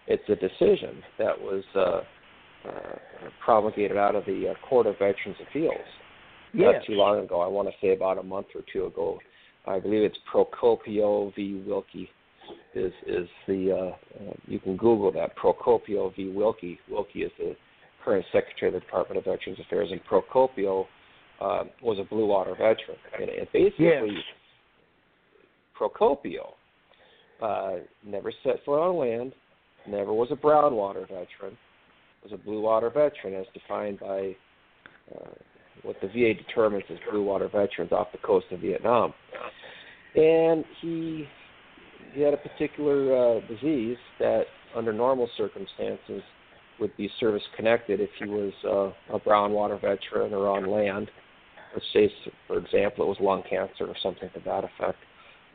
it's 0.08 0.28
a 0.28 0.36
decision 0.36 1.02
that 1.18 1.38
was 1.38 1.62
uh, 1.74 2.00
uh, 2.68 2.98
promulgated 3.44 3.96
out 3.96 4.14
of 4.14 4.24
the 4.26 4.48
uh, 4.50 4.66
Court 4.68 4.86
of 4.86 4.94
Veterans 4.98 5.36
Appeals 5.48 5.74
Yes. 6.54 6.74
not 6.74 6.86
too 6.86 6.94
long 6.94 7.20
ago. 7.24 7.40
I 7.40 7.46
want 7.46 7.68
to 7.68 7.74
say 7.80 7.92
about 7.92 8.18
a 8.18 8.22
month 8.22 8.46
or 8.54 8.62
two 8.72 8.86
ago. 8.86 9.18
I 9.68 9.78
believe 9.78 10.02
it's 10.02 10.18
Procopio 10.32 11.34
v. 11.34 11.62
Wilkie. 11.66 12.08
Is 12.74 12.92
is 13.06 13.28
the 13.46 13.72
uh, 13.72 14.24
uh, 14.24 14.32
you 14.46 14.58
can 14.58 14.76
Google 14.76 15.12
that 15.12 15.36
Procopio 15.36 16.14
v. 16.16 16.30
Wilkie. 16.30 16.78
Wilkie 16.90 17.22
is 17.22 17.32
the 17.38 17.54
current 18.04 18.24
Secretary 18.32 18.68
of 18.68 18.74
the 18.74 18.80
Department 18.80 19.18
of 19.18 19.24
Veterans 19.24 19.58
Affairs, 19.60 19.90
and 19.90 20.00
Procopio 20.04 20.86
uh, 21.40 21.64
was 21.82 21.98
a 21.98 22.04
Blue 22.04 22.26
Water 22.26 22.52
veteran, 22.52 22.96
and, 23.20 23.28
and 23.28 23.48
basically 23.52 23.86
Yes. 23.86 24.24
Procopio 25.78 26.54
uh, 27.42 27.80
never 28.04 28.32
set 28.42 28.64
foot 28.64 28.80
on 28.80 28.96
land, 28.96 29.32
never 29.86 30.12
was 30.12 30.28
a 30.30 30.36
brown 30.36 30.74
water 30.74 31.02
veteran, 31.02 31.56
was 32.22 32.32
a 32.32 32.36
blue 32.36 32.60
water 32.60 32.90
veteran 32.90 33.34
as 33.34 33.46
defined 33.54 34.00
by 34.00 34.34
uh, 35.14 35.30
what 35.82 35.96
the 36.00 36.08
VA 36.08 36.34
determines 36.34 36.84
as 36.90 36.98
blue 37.10 37.22
water 37.22 37.48
veterans 37.48 37.92
off 37.92 38.12
the 38.12 38.18
coast 38.18 38.46
of 38.50 38.60
Vietnam. 38.60 39.12
And 40.14 40.64
he 40.80 41.26
he 42.14 42.22
had 42.22 42.34
a 42.34 42.38
particular 42.38 43.36
uh, 43.36 43.40
disease 43.46 43.98
that, 44.18 44.44
under 44.74 44.92
normal 44.92 45.28
circumstances, 45.36 46.22
would 46.80 46.96
be 46.96 47.10
service 47.20 47.42
connected 47.56 48.00
if 48.00 48.10
he 48.18 48.26
was 48.26 48.52
uh, 48.64 49.14
a 49.14 49.18
brown 49.18 49.52
water 49.52 49.76
veteran 49.76 50.32
or 50.32 50.48
on 50.48 50.70
land. 50.70 51.10
Let's 51.74 51.84
say, 51.92 52.10
for 52.46 52.58
example, 52.58 53.04
it 53.04 53.08
was 53.08 53.18
lung 53.20 53.42
cancer 53.48 53.86
or 53.86 53.94
something 54.02 54.30
to 54.34 54.40
that 54.46 54.64
effect. 54.64 54.98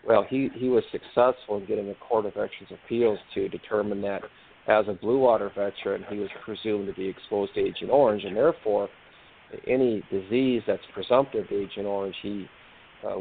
Well, 0.05 0.25
he 0.29 0.49
he 0.55 0.67
was 0.69 0.83
successful 0.91 1.57
in 1.57 1.65
getting 1.65 1.87
the 1.87 1.95
Court 1.95 2.25
of 2.25 2.33
Veterans 2.33 2.71
Appeals 2.85 3.19
to 3.33 3.49
determine 3.49 4.01
that 4.01 4.21
as 4.67 4.85
a 4.87 4.93
blue 4.93 5.19
water 5.19 5.51
veteran, 5.55 6.05
he 6.09 6.17
was 6.19 6.29
presumed 6.43 6.87
to 6.87 6.93
be 6.93 7.07
exposed 7.07 7.53
to 7.55 7.61
Agent 7.61 7.91
Orange, 7.91 8.23
and 8.23 8.35
therefore, 8.35 8.89
any 9.67 10.03
disease 10.11 10.61
that's 10.65 10.83
presumptive 10.93 11.47
to 11.49 11.55
Agent 11.63 11.85
Orange, 11.85 12.15
he 12.21 12.47
uh, 13.07 13.17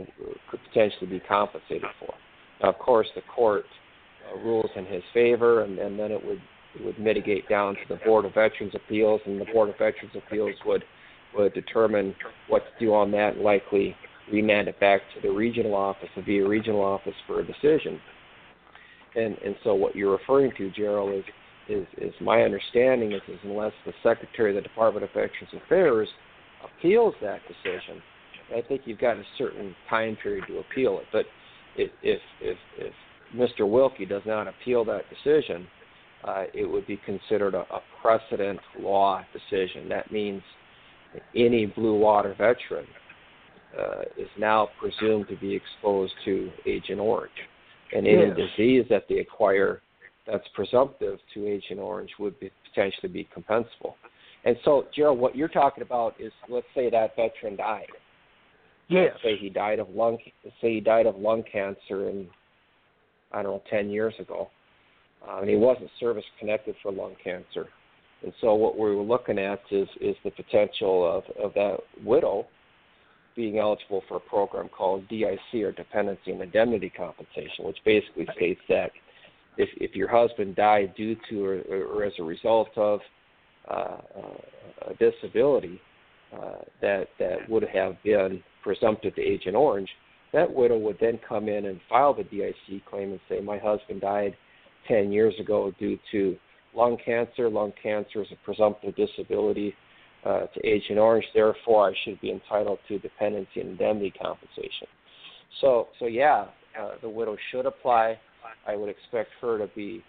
could 0.50 0.60
potentially 0.68 1.06
be 1.06 1.20
compensated 1.20 1.88
for. 1.98 2.14
Now, 2.62 2.70
of 2.70 2.78
course, 2.78 3.08
the 3.14 3.22
court 3.34 3.64
uh, 4.30 4.38
rules 4.38 4.70
in 4.76 4.86
his 4.86 5.02
favor, 5.12 5.64
and, 5.64 5.78
and 5.78 5.98
then 5.98 6.10
it 6.10 6.24
would 6.24 6.40
it 6.74 6.84
would 6.84 6.98
mitigate 6.98 7.46
down 7.50 7.74
to 7.74 7.80
the 7.88 8.00
Board 8.06 8.24
of 8.24 8.32
Veterans 8.32 8.72
Appeals, 8.74 9.20
and 9.26 9.38
the 9.38 9.44
Board 9.52 9.68
of 9.68 9.74
Veterans 9.74 10.14
Appeals 10.16 10.54
would 10.64 10.84
would 11.36 11.52
determine 11.54 12.14
what 12.48 12.60
to 12.60 12.84
do 12.84 12.94
on 12.94 13.10
that, 13.12 13.34
and 13.34 13.42
likely 13.42 13.96
remand 14.30 14.68
it 14.68 14.78
back 14.80 15.00
to 15.14 15.20
the 15.26 15.32
regional 15.32 15.74
office, 15.74 16.08
the 16.16 16.22
VA 16.22 16.46
regional 16.46 16.82
office, 16.82 17.14
for 17.26 17.40
a 17.40 17.46
decision. 17.46 18.00
And 19.14 19.36
and 19.44 19.56
so 19.64 19.74
what 19.74 19.94
you're 19.94 20.12
referring 20.12 20.52
to, 20.58 20.70
Gerald, 20.70 21.14
is 21.14 21.24
is 21.72 21.86
is 21.98 22.14
my 22.20 22.42
understanding 22.42 23.12
is, 23.12 23.20
is 23.28 23.38
unless 23.44 23.72
the 23.86 23.92
Secretary 24.02 24.50
of 24.50 24.56
the 24.56 24.68
Department 24.68 25.04
of 25.04 25.10
Veterans 25.10 25.52
Affairs 25.64 26.08
appeals 26.62 27.14
that 27.22 27.40
decision, 27.48 28.02
I 28.56 28.62
think 28.62 28.82
you've 28.84 28.98
got 28.98 29.16
a 29.16 29.24
certain 29.38 29.74
time 29.88 30.16
period 30.22 30.44
to 30.48 30.58
appeal 30.58 30.98
it. 30.98 31.06
But 31.12 31.26
if 31.76 31.90
if 32.02 32.20
if, 32.40 32.92
Mr. 33.34 33.68
Wilkie 33.68 34.04
does 34.06 34.22
not 34.26 34.46
appeal 34.46 34.84
that 34.84 35.04
decision, 35.08 35.66
uh, 36.24 36.44
it 36.52 36.66
would 36.70 36.86
be 36.86 37.00
considered 37.04 37.54
a, 37.54 37.60
a 37.60 37.80
precedent 38.02 38.60
law 38.78 39.24
decision. 39.32 39.88
That 39.88 40.12
means 40.12 40.42
any 41.34 41.66
blue 41.66 41.98
water 41.98 42.34
veteran 42.36 42.86
uh, 43.78 44.02
is 44.18 44.28
now 44.38 44.68
presumed 44.78 45.28
to 45.28 45.36
be 45.36 45.54
exposed 45.54 46.12
to 46.26 46.50
Agent 46.66 47.00
Orange, 47.00 47.32
and 47.94 48.06
any 48.06 48.26
Yes. 48.26 48.36
disease 48.36 48.84
that 48.90 49.04
they 49.08 49.18
acquire 49.18 49.80
that's 50.26 50.46
presumptive 50.54 51.18
to 51.34 51.46
Agent 51.46 51.80
Orange 51.80 52.10
would 52.18 52.38
be, 52.38 52.50
potentially 52.68 53.12
be 53.12 53.28
compensable. 53.36 53.94
And 54.44 54.56
so, 54.64 54.86
Gerald, 54.94 55.18
what 55.18 55.36
you're 55.36 55.48
talking 55.48 55.82
about 55.82 56.14
is, 56.18 56.32
let's 56.48 56.66
say 56.74 56.90
that 56.90 57.14
veteran 57.16 57.56
died. 57.56 57.86
Yes. 58.88 59.16
Say 59.22 59.36
he 59.36 59.48
died 59.48 59.78
of 59.78 59.88
lung. 59.90 60.18
Say 60.60 60.74
he 60.74 60.80
died 60.80 61.06
of 61.06 61.16
lung 61.16 61.44
cancer 61.50 62.08
in, 62.08 62.26
I 63.32 63.42
don't 63.42 63.52
know, 63.52 63.62
ten 63.70 63.88
years 63.88 64.14
ago, 64.18 64.50
uh, 65.26 65.38
and 65.40 65.48
he 65.48 65.56
wasn't 65.56 65.90
service 65.98 66.24
connected 66.38 66.74
for 66.82 66.92
lung 66.92 67.14
cancer. 67.22 67.68
And 68.22 68.32
so, 68.40 68.54
what 68.54 68.76
we 68.76 68.94
were 68.94 69.02
looking 69.02 69.38
at 69.38 69.60
is 69.70 69.88
is 70.00 70.16
the 70.24 70.30
potential 70.32 71.08
of 71.10 71.24
of 71.42 71.54
that 71.54 71.78
widow 72.04 72.46
being 73.34 73.58
eligible 73.58 74.02
for 74.08 74.16
a 74.16 74.20
program 74.20 74.68
called 74.68 75.08
DIC 75.08 75.62
or 75.62 75.72
Dependency 75.72 76.32
and 76.32 76.42
Indemnity 76.42 76.90
Compensation, 76.90 77.64
which 77.64 77.78
basically 77.84 78.26
states 78.36 78.60
that 78.68 78.90
if 79.56 79.68
if 79.76 79.94
your 79.94 80.08
husband 80.08 80.56
died 80.56 80.94
due 80.96 81.16
to 81.28 81.44
or, 81.44 81.60
or 81.70 82.04
as 82.04 82.12
a 82.18 82.22
result 82.22 82.70
of 82.76 83.00
uh, 83.70 83.72
uh, 83.72 83.98
a 84.88 84.94
disability 84.94 85.80
uh, 86.34 86.56
that 86.80 87.08
that 87.18 87.48
would 87.48 87.62
have 87.62 87.96
been 88.02 88.42
presumptive 88.62 89.14
to 89.14 89.20
Agent 89.20 89.54
Orange, 89.54 89.88
that 90.32 90.52
widow 90.52 90.78
would 90.78 90.96
then 91.00 91.18
come 91.28 91.48
in 91.48 91.66
and 91.66 91.80
file 91.88 92.14
the 92.14 92.24
DIC 92.24 92.84
claim 92.86 93.12
and 93.12 93.20
say, 93.28 93.40
"My 93.40 93.58
husband 93.58 94.00
died 94.00 94.36
10 94.88 95.12
years 95.12 95.34
ago 95.38 95.72
due 95.78 95.98
to 96.10 96.36
lung 96.74 96.96
cancer. 97.04 97.48
Lung 97.48 97.72
cancer 97.80 98.22
is 98.22 98.28
a 98.32 98.44
presumptive 98.44 98.96
disability 98.96 99.74
uh, 100.24 100.46
to 100.46 100.66
Agent 100.66 100.98
Orange. 100.98 101.26
Therefore, 101.34 101.90
I 101.90 101.92
should 102.04 102.20
be 102.20 102.30
entitled 102.30 102.78
to 102.88 102.98
dependency 102.98 103.60
and 103.60 103.70
indemnity 103.70 104.10
compensation." 104.10 104.88
So, 105.60 105.88
so 105.98 106.06
yeah, 106.06 106.46
uh, 106.80 106.92
the 107.02 107.08
widow 107.08 107.36
should 107.50 107.66
apply. 107.66 108.18
I 108.66 108.76
would 108.76 108.88
expect 108.88 109.30
her 109.40 109.58
to 109.58 109.68
be 109.74 110.02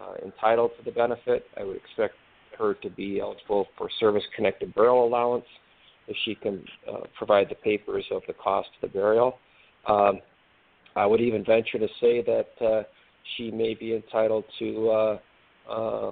uh, 0.00 0.14
entitled 0.24 0.72
to 0.78 0.84
the 0.84 0.90
benefit. 0.92 1.44
I 1.58 1.64
would 1.64 1.76
expect 1.76 2.14
her 2.58 2.74
to 2.74 2.90
be 2.90 3.20
eligible 3.20 3.66
for 3.76 3.88
service-connected 3.98 4.74
burial 4.74 5.06
allowance 5.06 5.44
if 6.08 6.16
she 6.24 6.34
can 6.34 6.64
uh, 6.90 7.00
provide 7.16 7.48
the 7.48 7.54
papers 7.54 8.04
of 8.10 8.22
the 8.26 8.34
cost 8.34 8.68
of 8.82 8.90
the 8.90 8.98
burial. 8.98 9.38
Um, 9.86 10.20
I 10.96 11.06
would 11.06 11.20
even 11.20 11.44
venture 11.44 11.78
to 11.78 11.88
say 12.00 12.22
that 12.22 12.66
uh, 12.66 12.82
she 13.36 13.50
may 13.50 13.74
be 13.74 13.94
entitled 13.94 14.44
to 14.58 14.90
uh, 14.90 15.18
uh, 15.70 16.10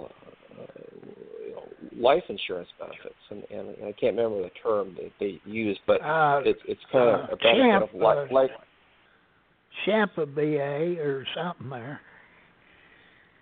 you 1.45 1.53
know, 1.53 1.65
life 1.97 2.23
insurance 2.29 2.69
benefits, 2.79 3.15
and, 3.31 3.43
and 3.51 3.71
I 3.85 3.93
can't 3.93 4.17
remember 4.17 4.43
the 4.43 4.51
term 4.63 4.95
that 4.97 5.11
they 5.19 5.41
use, 5.45 5.79
but 5.87 6.01
Uh, 6.01 6.43
it's 6.45 6.61
it's 6.67 6.81
kind 6.93 7.09
of 7.09 7.21
uh, 7.21 7.33
a 7.33 7.37
benefit 7.37 7.83
of 7.83 7.91
champ, 7.91 8.03
life. 8.03 8.31
life 8.31 8.51
CHAMPVA 9.87 10.99
or 10.99 11.27
something 11.35 11.71
there. 11.71 12.01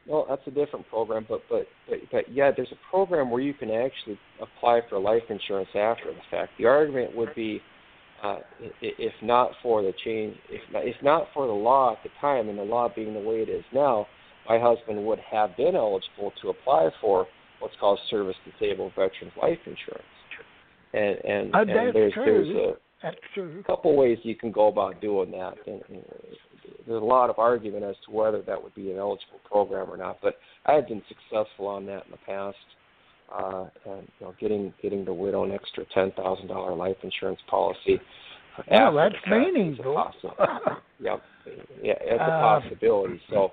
Well, 0.06 0.26
that's 0.28 0.42
a 0.46 0.52
different 0.52 0.88
program, 0.88 1.26
but, 1.28 1.42
but 1.50 1.66
but 1.88 1.98
but 2.12 2.32
yeah, 2.32 2.52
there's 2.56 2.70
a 2.70 2.90
program 2.90 3.28
where 3.28 3.40
you 3.42 3.52
can 3.52 3.70
actually 3.70 4.18
apply 4.40 4.80
for 4.88 5.00
life 5.00 5.22
insurance 5.28 5.68
after 5.74 6.12
the 6.12 6.20
fact. 6.30 6.52
The 6.58 6.66
argument 6.66 7.16
would 7.16 7.34
be, 7.34 7.60
uh, 8.22 8.38
if 8.80 9.12
not 9.20 9.50
for 9.62 9.82
the 9.82 9.92
change, 10.04 10.36
if 10.48 10.60
not, 10.72 10.86
if 10.86 10.94
not 11.02 11.26
for 11.34 11.48
the 11.48 11.52
law 11.52 11.92
at 11.92 11.98
the 12.04 12.10
time, 12.20 12.48
and 12.48 12.56
the 12.56 12.62
law 12.62 12.88
being 12.94 13.14
the 13.14 13.20
way 13.20 13.36
it 13.36 13.48
is 13.48 13.64
now, 13.74 14.06
my 14.48 14.60
husband 14.60 15.04
would 15.04 15.18
have 15.18 15.56
been 15.56 15.74
eligible 15.74 16.32
to 16.40 16.50
apply 16.50 16.90
for 17.00 17.26
what's 17.58 17.74
called 17.80 17.98
service 18.08 18.36
disabled 18.44 18.92
veterans 18.94 19.32
life 19.42 19.58
insurance. 19.66 20.04
And 20.94 21.16
and, 21.24 21.54
Uh, 21.54 21.58
and 21.58 21.94
there's 21.94 22.12
true. 22.12 22.24
there's 22.24 22.56
a 22.56 22.76
That's 23.02 23.16
true. 23.34 23.60
A 23.60 23.64
couple 23.64 23.94
ways 23.96 24.18
you 24.22 24.34
can 24.34 24.50
go 24.50 24.68
about 24.68 25.00
doing 25.00 25.30
that. 25.32 25.54
And, 25.66 25.82
and 25.88 26.02
there's 26.86 27.02
a 27.02 27.04
lot 27.04 27.30
of 27.30 27.38
argument 27.38 27.84
as 27.84 27.94
to 28.06 28.10
whether 28.10 28.42
that 28.42 28.62
would 28.62 28.74
be 28.74 28.90
an 28.90 28.98
eligible 28.98 29.40
program 29.44 29.90
or 29.90 29.96
not. 29.96 30.18
But 30.22 30.38
I 30.64 30.72
have 30.74 30.88
been 30.88 31.02
successful 31.08 31.66
on 31.66 31.84
that 31.86 32.04
in 32.06 32.10
the 32.12 32.16
past, 32.26 32.56
uh, 33.32 33.64
and 33.90 34.08
you 34.18 34.26
know, 34.26 34.34
getting 34.40 34.72
getting 34.82 35.04
the 35.04 35.12
widow 35.12 35.44
an 35.44 35.52
extra 35.52 35.84
ten 35.92 36.10
thousand 36.12 36.48
dollar 36.48 36.74
life 36.74 36.96
insurance 37.02 37.40
policy. 37.48 38.00
Well, 38.70 38.98
after 38.98 39.18
that's 39.26 39.30
meaningful. 39.30 40.10
Yep, 40.98 41.20
yeah, 41.82 41.92
it's 42.00 42.20
a 42.20 42.24
Uh, 42.24 42.60
possibility. 42.60 43.20
So. 43.28 43.52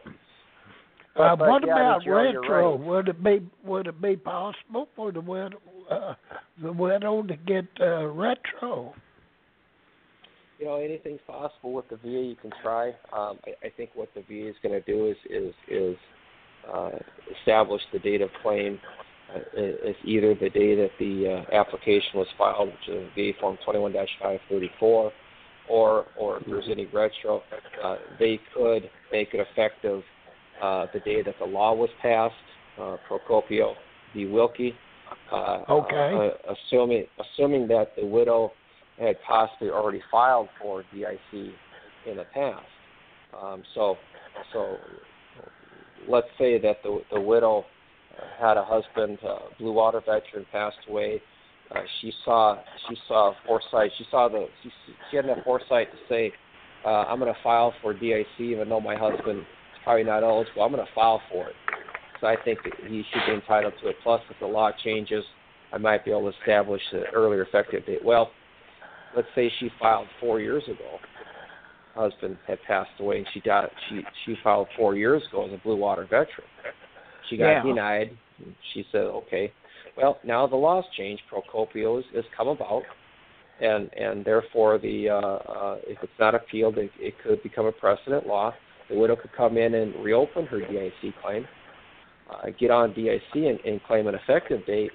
Uh, 1.16 1.36
but- 1.36 1.36
but, 1.40 1.50
what 1.50 1.68
yeah, 1.68 1.74
about 1.76 2.04
you're 2.04 2.16
retro? 2.24 2.72
right. 2.78 2.80
Would 2.88 3.08
it 3.10 3.24
be 3.24 3.42
would 3.66 3.88
it 3.88 4.02
be 4.02 4.16
possible 4.16 4.88
for 4.96 5.12
the 5.12 5.20
widow 5.22 5.60
uh, 5.92 6.14
the 6.62 6.72
widow 6.72 7.22
to 7.24 7.36
get 7.36 7.66
uh, 7.82 8.08
retro? 8.08 8.96
You 10.64 10.70
know 10.70 10.78
anything's 10.78 11.20
possible 11.28 11.74
with 11.74 11.90
the 11.90 11.98
VA. 11.98 12.08
You 12.24 12.38
can 12.42 12.52
try. 12.62 12.90
Um, 13.12 13.38
I, 13.46 13.68
I 13.68 13.70
think 13.76 13.90
what 13.96 14.08
the 14.16 14.22
VA 14.22 14.48
is 14.48 14.56
going 14.64 14.72
to 14.72 14.82
do 14.82 15.08
is 15.08 15.18
is 15.30 15.54
is 15.68 15.98
uh, 16.74 16.92
establish 17.42 17.82
the 17.92 18.00
date 18.00 18.22
of 18.22 18.30
claim 18.42 18.80
uh, 19.36 19.60
as 19.90 19.96
either 20.06 20.34
the 20.34 20.50
day 20.50 20.74
that 20.76 20.92
the 21.00 21.44
uh, 21.52 21.56
application 21.56 22.12
was 22.16 22.28
filed, 22.38 22.70
which 22.70 22.96
is 22.96 23.10
VA 23.14 23.32
Form 23.42 23.58
21-534, 23.68 24.40
or 24.82 25.12
or 26.18 26.38
if 26.38 26.46
there's 26.48 26.70
any 26.72 26.86
retro, 26.86 27.42
uh, 27.84 27.96
they 28.18 28.40
could 28.56 28.90
make 29.12 29.34
it 29.34 29.46
effective 29.52 30.02
uh, 30.62 30.86
the 30.94 31.02
day 31.02 31.22
that 31.24 31.36
the 31.40 31.46
law 31.46 31.74
was 31.74 31.90
passed. 32.02 32.34
Uh, 32.80 32.96
Procopio 33.10 33.74
v. 34.16 34.28
Wilkie. 34.28 34.74
Uh, 35.30 35.60
Okay. 35.70 36.32
Uh, 36.48 36.54
assuming 36.54 37.06
assuming 37.20 37.68
that 37.68 37.96
the 37.98 38.06
widow 38.06 38.54
had 39.00 39.16
possibly 39.28 39.70
already 39.70 40.02
filed 40.12 40.50
for 40.62 40.84
DIC 40.94 41.54
in 42.06 42.18
the 42.18 42.26
past. 42.34 42.66
Um, 43.42 43.64
so, 43.74 43.98
so 44.52 44.78
let's 46.08 46.28
say 46.38 46.60
that 46.60 46.78
the 46.84 47.02
the 47.12 47.20
widow 47.20 47.66
uh, 48.18 48.26
had 48.40 48.58
a 48.58 48.64
husband, 48.64 49.18
Blue 49.60 49.74
Water 49.74 50.00
veteran, 50.00 50.46
passed 50.52 50.78
away. 50.88 51.22
Uh, 51.72 51.80
she 52.02 52.12
saw 52.24 52.60
she 52.88 52.96
saw 53.08 53.34
foresight. 53.48 53.92
She 53.98 54.06
saw 54.12 54.30
the 54.30 54.48
she, 54.62 54.72
she 55.10 55.16
had 55.16 55.26
enough 55.26 55.44
foresight 55.44 55.92
to 55.92 55.98
say, 56.08 56.32
uh, 56.86 57.06
"I'm 57.06 57.20
going 57.20 57.34
to 57.34 57.40
file 57.42 57.74
for 57.82 57.94
DIC, 57.94 58.40
even 58.40 58.70
though 58.70 58.82
my 58.82 58.96
husband 58.96 59.40
is 59.40 59.46
probably 59.84 60.04
not 60.04 60.24
eligible. 60.24 60.64
I'm 60.64 60.72
going 60.72 60.86
to 60.86 60.94
file 60.94 61.22
for 61.32 61.50
it." 61.50 61.56
So 62.22 62.28
I 62.28 62.36
think 62.44 62.60
that 62.64 62.74
he 62.88 63.04
should 63.12 63.26
be 63.26 63.34
entitled 63.34 63.74
to 63.82 63.90
it. 63.90 63.96
Plus, 64.04 64.22
if 64.30 64.40
the 64.40 64.46
law 64.46 64.72
changes, 64.84 65.24
I 65.74 65.78
might 65.78 66.06
be 66.06 66.12
able 66.12 66.32
to 66.32 66.38
establish 66.38 66.82
an 66.92 67.06
earlier 67.14 67.42
effective 67.44 67.86
date. 67.86 68.04
Well, 68.04 68.32
let's 69.16 69.28
say 69.36 69.52
she 69.60 69.70
filed 69.80 70.08
four 70.20 70.40
years 70.40 70.64
ago. 70.66 71.00
Husband 71.96 72.38
had 72.48 72.58
passed 72.64 72.90
away, 73.00 73.18
and 73.18 73.28
she 73.34 73.40
got 73.40 73.70
she 73.88 74.02
she 74.26 74.36
filed 74.44 74.68
four 74.76 74.96
years 74.96 75.22
ago 75.30 75.46
as 75.46 75.54
a 75.54 75.58
Blue 75.64 75.76
Water 75.76 76.04
veteran. 76.04 76.48
She 77.30 77.38
got 77.38 77.52
Yeah. 77.52 77.64
denied. 77.64 78.18
She 78.74 78.86
said, 78.92 79.04
"Okay, 79.04 79.54
well 79.96 80.20
now 80.24 80.48
the 80.48 80.56
laws 80.56 80.86
changed. 80.98 81.24
Procopio 81.32 81.98
has, 81.98 82.06
has 82.16 82.26
come 82.36 82.48
about, 82.48 82.84
and 83.62 83.94
and 83.94 84.26
therefore 84.26 84.80
the 84.80 85.10
uh, 85.10 85.16
uh, 85.18 85.78
if 85.86 86.02
it's 86.02 86.20
not 86.20 86.34
appealed, 86.34 86.80
it, 86.80 86.92
it 87.00 87.14
could 87.20 87.44
become 87.44 87.68
a 87.68 87.72
precedent 87.72 88.26
law. 88.26 88.54
The 88.90 88.96
widow 88.96 89.16
could 89.16 89.32
come 89.34 89.58
in 89.58 89.76
and 89.76 89.96
reopen 90.04 90.48
her 90.48 90.60
DIC 90.60 91.14
claim, 91.22 91.48
uh, 92.30 92.50
get 92.60 92.72
on 92.72 92.94
DIC, 92.94 93.36
and, 93.36 93.60
and 93.66 93.82
claim 93.84 94.08
an 94.08 94.16
effective 94.16 94.66
date 94.66 94.92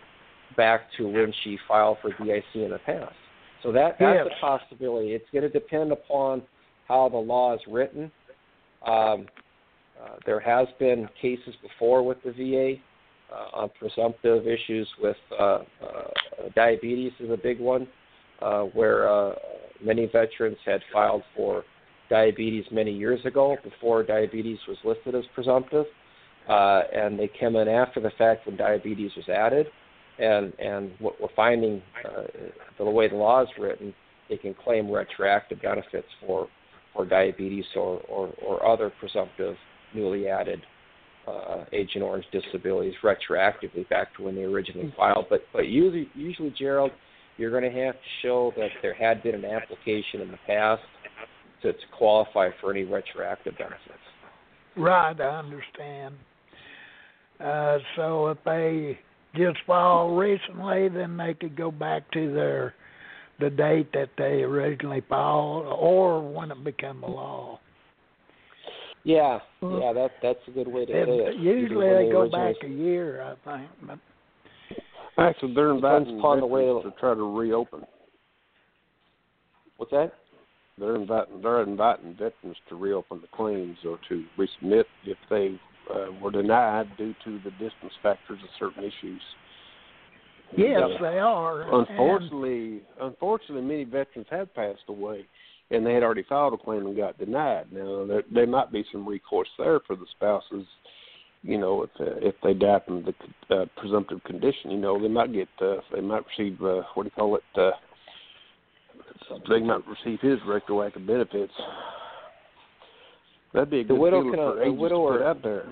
back 0.57 0.83
to 0.97 1.09
when 1.09 1.33
she 1.45 1.59
filed 1.69 1.99
for 2.03 2.11
DIC 2.11 2.45
in 2.55 2.71
the 2.71 2.81
past. 2.85 3.15
So 3.63 3.73
that 3.73 3.99
that's 3.99 4.25
Yes. 4.25 4.37
a 4.37 4.41
possibility. 4.41 5.15
It's 5.15 5.29
going 5.33 5.43
to 5.43 5.49
depend 5.49 5.93
upon 5.93 6.43
how 6.87 7.09
the 7.09 7.17
law 7.17 7.55
is 7.55 7.61
written. 7.67 8.11
Um, 8.87 9.27
uh, 10.01 10.17
there 10.25 10.41
has 10.41 10.69
been 10.79 11.09
cases 11.21 11.55
before 11.61 12.03
with 12.03 12.23
the 12.23 12.31
VA 12.33 12.81
uh, 13.35 13.63
on 13.63 13.71
presumptive 13.79 14.47
issues 14.47 14.89
with 15.01 15.17
uh, 15.39 15.43
uh, 15.43 15.63
diabetes 16.55 17.13
is 17.21 17.31
a 17.31 17.37
big 17.37 17.61
one, 17.61 17.87
uh, 18.41 18.63
where 18.63 19.09
uh, 19.09 19.35
many 19.83 20.07
veterans 20.07 20.57
had 20.65 20.81
filed 20.93 21.23
for 21.37 21.65
diabetes 22.09 22.65
many 22.71 22.93
years 22.93 23.21
ago 23.27 23.57
before 23.63 24.03
diabetes 24.03 24.59
was 24.67 24.79
listed 24.85 25.15
as 25.15 25.25
presumptive, 25.35 25.85
uh, 26.49 26.83
and 26.95 27.19
they 27.19 27.29
came 27.39 27.57
in 27.57 27.69
after 27.69 28.01
the 28.01 28.11
fact 28.17 28.47
when 28.47 28.57
diabetes 28.57 29.11
was 29.17 29.29
added. 29.29 29.67
And 30.19 30.53
and 30.59 30.93
what 30.99 31.21
we're 31.21 31.29
finding, 31.37 31.81
uh, 32.05 32.23
the 32.77 32.85
way 32.85 33.09
the 33.09 33.17
law 33.17 33.43
is 33.43 33.49
written, 33.59 33.95
they 34.29 34.37
can 34.37 34.55
claim 34.55 34.91
retroactive 34.91 35.63
benefits 35.63 36.09
for 36.27 36.49
for 36.93 37.07
diabetes 37.07 37.65
or, 37.77 38.01
or, 38.09 38.33
or 38.45 38.67
other 38.67 38.91
presumptive 38.99 39.55
newly 39.95 40.29
added 40.29 40.61
uh, 41.29 41.65
Agent 41.73 42.03
Orange 42.03 42.25
disabilities 42.33 42.95
retroactively 43.03 43.89
back 43.89 44.15
to 44.17 44.23
when 44.25 44.35
they 44.35 44.43
originally 44.43 44.93
filed. 44.97 45.27
But 45.31 45.43
but 45.53 45.69
usually, 45.69 46.09
usually 46.15 46.55
Gerald, 46.59 46.91
you're 47.37 47.51
going 47.51 47.71
to 47.71 47.81
have 47.85 47.95
to 47.95 48.01
show 48.23 48.53
that 48.57 48.71
there 48.83 48.95
had 48.95 49.23
been 49.23 49.35
an 49.35 49.45
application 49.45 50.21
in 50.21 50.31
the 50.31 50.39
past 50.47 50.83
to, 51.63 51.73
to 51.73 51.79
qualify 51.97 52.51
for 52.61 52.71
any 52.71 52.85
retroactive 52.85 53.57
benefits. 53.59 53.81
Right, 54.77 55.21
I 55.21 55.39
understand. 55.39 56.15
Uh, 57.41 57.79
so 57.97 58.29
if 58.29 58.39
they 58.45 58.99
just 59.35 59.59
filed 59.67 60.19
recently, 60.19 60.89
then 60.89 61.17
they 61.17 61.35
could 61.35 61.57
go 61.57 61.71
back 61.71 62.11
to 62.13 62.33
their 62.33 62.75
the 63.41 63.51
date 63.51 63.93
that 63.93 64.09
they 64.19 64.43
originally 64.43 65.01
filed, 65.09 65.65
or 65.67 66.21
when 66.29 66.51
it 66.51 66.65
became 66.65 67.03
a 67.05 67.07
law. 67.11 67.61
Yeah, 69.05 69.39
yeah, 69.63 69.93
that 69.93 70.11
that's 70.21 70.41
a 70.49 70.51
good 70.51 70.67
way 70.67 70.85
to 70.87 70.93
And 70.93 71.07
say 71.09 71.27
it. 71.29 71.37
usually 71.37 71.77
When 71.87 72.07
they 72.07 72.11
go 72.11 72.23
originally- 72.23 72.53
back 72.55 72.65
a 72.65 72.69
year, 72.69 73.23
I 73.23 73.35
think. 73.59 73.71
But 73.83 73.99
Actually, 75.19 75.55
they're 75.55 75.73
Depends 75.75 76.09
inviting 76.09 76.19
upon 76.21 76.41
the 76.41 76.47
way 76.47 76.63
veterans 76.67 76.85
to 76.95 77.01
try 77.01 77.15
to 77.15 77.37
reopen. 77.39 77.85
What's 79.77 79.91
that? 79.93 80.13
They're 80.79 80.95
inviting 80.97 81.41
they're 81.41 81.63
inviting 81.63 82.15
veterans 82.15 82.57
to 82.69 82.77
reopen 82.77 83.21
the 83.21 83.27
claims 83.29 83.79
or 83.85 83.99
to 84.09 84.25
resubmit 84.37 84.85
if 85.05 85.17
they 85.31 85.59
uh, 85.95 86.13
were 86.21 86.31
denied 86.31 86.89
due 86.97 87.15
to 87.25 87.39
the 87.45 87.51
distance 87.53 87.93
factors 88.03 88.39
of 88.43 88.49
certain 88.59 88.85
issues. 88.85 89.23
yes, 90.57 90.81
And, 90.83 90.95
uh, 90.95 91.11
they 91.11 91.19
are. 91.19 91.63
and- 91.63 91.89
Unfortunately, 91.89 92.81
unfortunately, 93.01 93.63
many 93.63 93.85
veterans 93.85 94.29
have 94.31 94.55
passed 94.55 94.83
away, 94.89 95.27
and 95.71 95.85
they 95.87 95.95
had 95.95 96.03
already 96.03 96.25
filed 96.29 96.55
a 96.55 96.57
claim 96.57 96.87
and 96.87 96.97
got 96.97 97.19
denied. 97.19 97.73
Now, 97.73 98.05
there, 98.07 98.23
there 98.33 98.47
might 98.47 98.73
be 98.73 98.85
some 98.91 99.07
recourse 99.07 99.49
there 99.59 99.81
for 99.81 99.97
the 99.97 100.07
spouses. 100.17 100.67
You 101.43 101.57
know, 101.59 101.83
if 101.85 101.91
uh, 102.01 102.17
if 102.21 102.35
they 102.43 102.53
die 102.53 102.81
from 102.85 103.05
the 103.05 103.55
uh, 103.55 103.67
presumptive 103.77 104.23
condition, 104.25 104.73
you 104.73 104.79
know, 104.79 105.01
they 105.01 105.07
might 105.09 105.33
get 105.33 105.49
uh, 105.61 105.77
they 105.95 106.01
might 106.01 106.25
receive 106.27 106.61
uh, 106.61 106.83
what 106.95 107.05
do 107.05 107.07
you 107.07 107.11
call 107.13 107.37
it? 107.37 107.45
Uh, 107.57 107.71
they 109.49 109.61
might 109.61 109.83
receive 109.87 110.21
his 110.21 110.39
retroactive 110.47 111.07
benefits. 111.07 111.53
That'd 113.53 113.71
be 113.71 113.81
a 113.81 113.85
The 113.85 113.95
widow 113.95 114.23
can, 114.31 114.39
uh, 114.39 114.51
for 114.51 114.55
the 114.57 114.63
agents 114.63 114.81
widow 114.81 115.07
to 115.07 115.13
put 115.19 115.23
or- 115.23 115.29
out 115.29 115.43
there. 115.43 115.67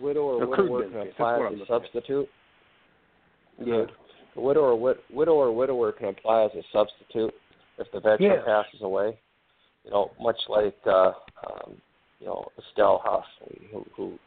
Widow 0.00 0.20
or 0.22 0.46
widower 0.46 0.88
can 0.88 1.08
apply 1.08 1.46
as 1.46 1.58
a 1.58 1.62
at. 1.62 1.68
substitute. 1.68 2.28
Yeah. 3.58 3.84
The 4.34 4.40
widow 4.40 4.60
or 4.62 4.74
wid- 4.76 4.98
widow 5.10 5.34
or 5.34 5.52
widower 5.52 5.92
can 5.92 6.08
apply 6.08 6.44
as 6.44 6.50
a 6.54 6.62
substitute 6.72 7.34
if 7.78 7.90
the 7.92 8.00
veteran 8.00 8.22
Yes. 8.32 8.44
passes 8.46 8.80
away. 8.82 9.18
You 9.84 9.90
know, 9.90 10.10
much 10.18 10.38
like 10.48 10.76
uh, 10.86 11.12
um, 11.46 11.80
you 12.20 12.26
know 12.26 12.46
Estelle 12.58 12.98
Huff, 13.04 13.26
who, 13.70 13.84
who 13.94 14.18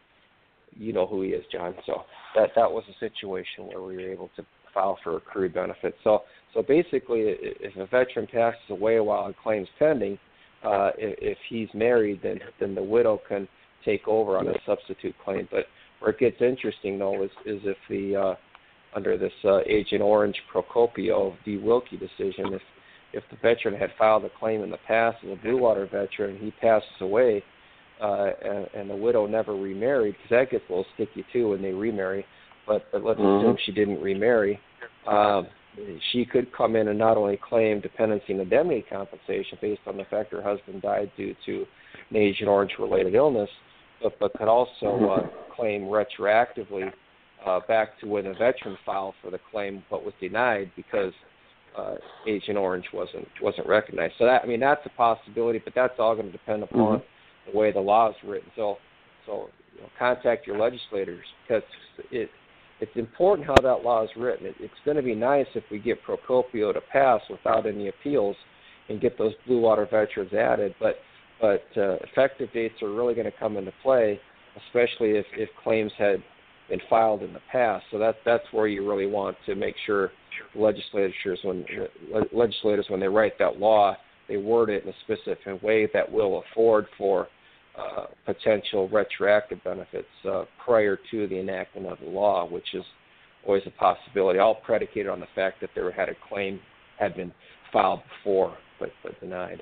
you 0.77 0.93
know 0.93 1.07
who 1.07 1.21
he 1.21 1.29
is, 1.29 1.45
John. 1.47 1.73
So 1.85 2.03
that 2.35 2.53
that 2.55 2.71
was 2.71 2.83
a 2.89 2.93
situation 2.99 3.65
where 3.67 3.81
we 3.81 3.95
were 3.95 4.11
able 4.11 4.29
to 4.35 4.45
file 4.73 4.97
for 5.03 5.15
accrued 5.17 5.53
benefits. 5.53 5.97
So 6.03 6.23
so 6.53 6.61
basically, 6.61 7.21
if 7.39 7.75
a 7.77 7.85
veteran 7.87 8.27
passes 8.27 8.69
away 8.69 8.99
while 8.99 9.27
a 9.29 9.33
claim's 9.33 9.69
pending, 9.79 10.19
uh, 10.65 10.91
if, 10.97 11.15
if 11.21 11.37
he's 11.49 11.69
married, 11.73 12.19
then 12.23 12.39
then 12.59 12.75
the 12.75 12.83
widow 12.83 13.21
can 13.27 13.47
take 13.83 14.07
over 14.07 14.37
on 14.37 14.47
a 14.47 14.53
substitute 14.65 15.15
claim. 15.23 15.47
But 15.51 15.65
where 15.99 16.11
it 16.11 16.19
gets 16.19 16.41
interesting 16.41 16.97
though 16.99 17.23
is 17.23 17.31
is 17.45 17.61
if 17.63 17.77
the 17.89 18.15
uh, 18.15 18.35
under 18.95 19.17
this 19.17 19.33
uh, 19.43 19.59
Agent 19.67 20.01
Orange 20.01 20.39
Procopio 20.53 21.35
v. 21.43 21.57
Wilkie 21.57 21.97
decision, 21.97 22.53
if 22.53 22.61
if 23.13 23.23
the 23.31 23.37
veteran 23.41 23.75
had 23.79 23.91
filed 23.97 24.25
a 24.25 24.29
claim 24.39 24.63
in 24.63 24.69
the 24.69 24.79
past 24.87 25.17
as 25.23 25.31
a 25.31 25.41
Blue 25.41 25.57
Water 25.57 25.85
veteran, 25.89 26.37
he 26.37 26.51
passes 26.59 26.89
away, 26.99 27.43
uh, 28.01 28.31
and, 28.43 28.67
and 28.75 28.89
the 28.89 28.95
widow 28.95 29.25
never 29.25 29.55
remarried, 29.55 30.15
because 30.15 30.29
that 30.31 30.51
gets 30.51 30.63
a 30.69 30.71
little 30.71 30.85
sticky 30.95 31.23
too 31.31 31.49
when 31.49 31.61
they 31.61 31.71
remarry. 31.71 32.25
But, 32.67 32.85
but 32.91 33.03
let's 33.03 33.19
Mhm. 33.19 33.37
assume 33.37 33.57
she 33.65 33.71
didn't 33.71 34.01
remarry. 34.01 34.59
Um, 35.07 35.47
she 36.11 36.25
could 36.25 36.53
come 36.53 36.75
in 36.75 36.87
and 36.87 36.97
not 36.97 37.17
only 37.17 37.37
claim 37.37 37.81
dependency 37.81 38.31
and 38.33 38.41
indemnity 38.41 38.85
compensation 38.89 39.57
based 39.61 39.81
on 39.87 39.97
the 39.97 40.05
fact 40.05 40.31
her 40.31 40.41
husband 40.41 40.81
died 40.81 41.11
due 41.17 41.35
to 41.45 41.65
an 42.09 42.15
Agent 42.17 42.49
Orange 42.49 42.71
related 42.79 43.15
illness, 43.15 43.49
but, 44.01 44.17
but 44.19 44.33
could 44.33 44.47
also 44.47 45.09
uh, 45.09 45.55
claim 45.55 45.83
retroactively 45.83 46.91
uh, 47.45 47.59
back 47.67 47.99
to 47.99 48.07
when 48.07 48.25
the 48.25 48.33
veteran 48.33 48.77
filed 48.85 49.13
for 49.21 49.31
the 49.31 49.39
claim 49.51 49.83
but 49.89 50.03
was 50.03 50.13
denied 50.19 50.71
because 50.75 51.13
uh, 51.77 51.95
Agent 52.27 52.57
Orange 52.57 52.85
wasn't 52.93 53.27
wasn't 53.41 53.67
recognized. 53.67 54.13
So 54.17 54.25
that 54.25 54.43
I 54.43 54.47
mean 54.47 54.59
that's 54.59 54.85
a 54.85 54.89
possibility, 54.89 55.59
but 55.63 55.73
that's 55.75 55.93
all 55.99 56.15
going 56.15 56.27
to 56.27 56.31
depend 56.31 56.63
upon 56.63 57.01
the 57.51 57.57
way 57.57 57.71
the 57.71 57.79
law 57.79 58.09
is 58.09 58.15
written. 58.25 58.49
So 58.55 58.77
so 59.25 59.49
you 59.75 59.81
know, 59.81 59.89
contact 59.99 60.47
your 60.47 60.57
legislators 60.57 61.25
because 61.43 61.63
it 62.11 62.29
it's 62.79 62.95
important 62.95 63.47
how 63.47 63.55
that 63.55 63.83
law 63.83 64.03
is 64.03 64.09
written. 64.17 64.47
It, 64.47 64.55
it's 64.59 64.73
going 64.83 64.97
to 64.97 65.03
be 65.03 65.15
nice 65.15 65.47
if 65.55 65.63
we 65.71 65.79
get 65.79 65.99
Procopio 66.03 66.73
to 66.73 66.81
pass 66.91 67.21
without 67.29 67.65
any 67.65 67.87
appeals 67.87 68.35
and 68.89 69.01
get 69.01 69.17
those 69.17 69.33
blue 69.47 69.61
water 69.61 69.87
veterans 69.89 70.33
added, 70.33 70.75
but 70.79 70.95
but 71.41 71.65
uh, 71.75 71.97
effective 72.09 72.49
dates 72.53 72.81
are 72.81 72.93
really 72.93 73.13
going 73.13 73.29
to 73.29 73.37
come 73.37 73.57
into 73.57 73.73
play, 73.83 74.17
especially 74.67 75.11
if, 75.17 75.25
if 75.33 75.49
claims 75.61 75.91
had 75.97 76.23
been 76.69 76.79
filed 76.89 77.23
in 77.23 77.33
the 77.33 77.41
past. 77.51 77.83
So 77.91 77.99
that 77.99 78.15
that's 78.25 78.45
where 78.51 78.67
you 78.67 78.87
really 78.87 79.05
want 79.05 79.35
to 79.45 79.55
make 79.55 79.75
sure 79.85 80.11
legislatures 80.55 81.39
when 81.43 81.65
le- 82.11 82.23
legislators 82.31 82.85
when 82.89 82.99
they 82.99 83.07
write 83.07 83.37
that 83.39 83.59
law 83.59 83.97
they 84.27 84.37
word 84.37 84.69
it 84.69 84.83
in 84.83 84.89
a 84.89 84.93
specific 85.03 85.61
way 85.61 85.87
that 85.93 86.11
will 86.11 86.43
afford 86.51 86.87
for 86.97 87.27
uh, 87.77 88.05
potential 88.25 88.87
retroactive 88.89 89.63
benefits 89.63 90.07
uh, 90.29 90.45
prior 90.63 90.97
to 91.11 91.27
the 91.27 91.39
enactment 91.39 91.87
of 91.87 91.99
the 91.99 92.09
law, 92.09 92.47
which 92.47 92.73
is 92.73 92.83
always 93.45 93.63
a 93.65 93.71
possibility. 93.71 94.39
All 94.39 94.55
predicated 94.55 95.07
on 95.07 95.19
the 95.19 95.27
fact 95.35 95.61
that 95.61 95.69
there 95.75 95.91
had 95.91 96.09
a 96.09 96.15
claim 96.29 96.59
had 96.97 97.15
been 97.15 97.31
filed 97.71 98.01
before 98.17 98.57
but, 98.79 98.89
but 99.03 99.19
denied. 99.19 99.61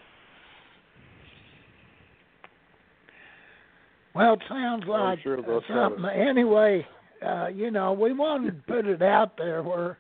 Well, 4.16 4.34
it 4.34 4.42
sounds 4.48 4.84
like 4.88 5.20
sure 5.24 5.42
they'll 5.42 5.64
something. 5.68 6.06
Anyway, 6.06 6.86
uh, 7.26 7.48
you 7.48 7.72
know, 7.72 7.94
we 7.94 8.14
wanted 8.14 8.66
to 8.68 8.74
put 8.74 8.86
it 8.86 9.02
out 9.02 9.38
there 9.38 9.64
where 9.64 9.98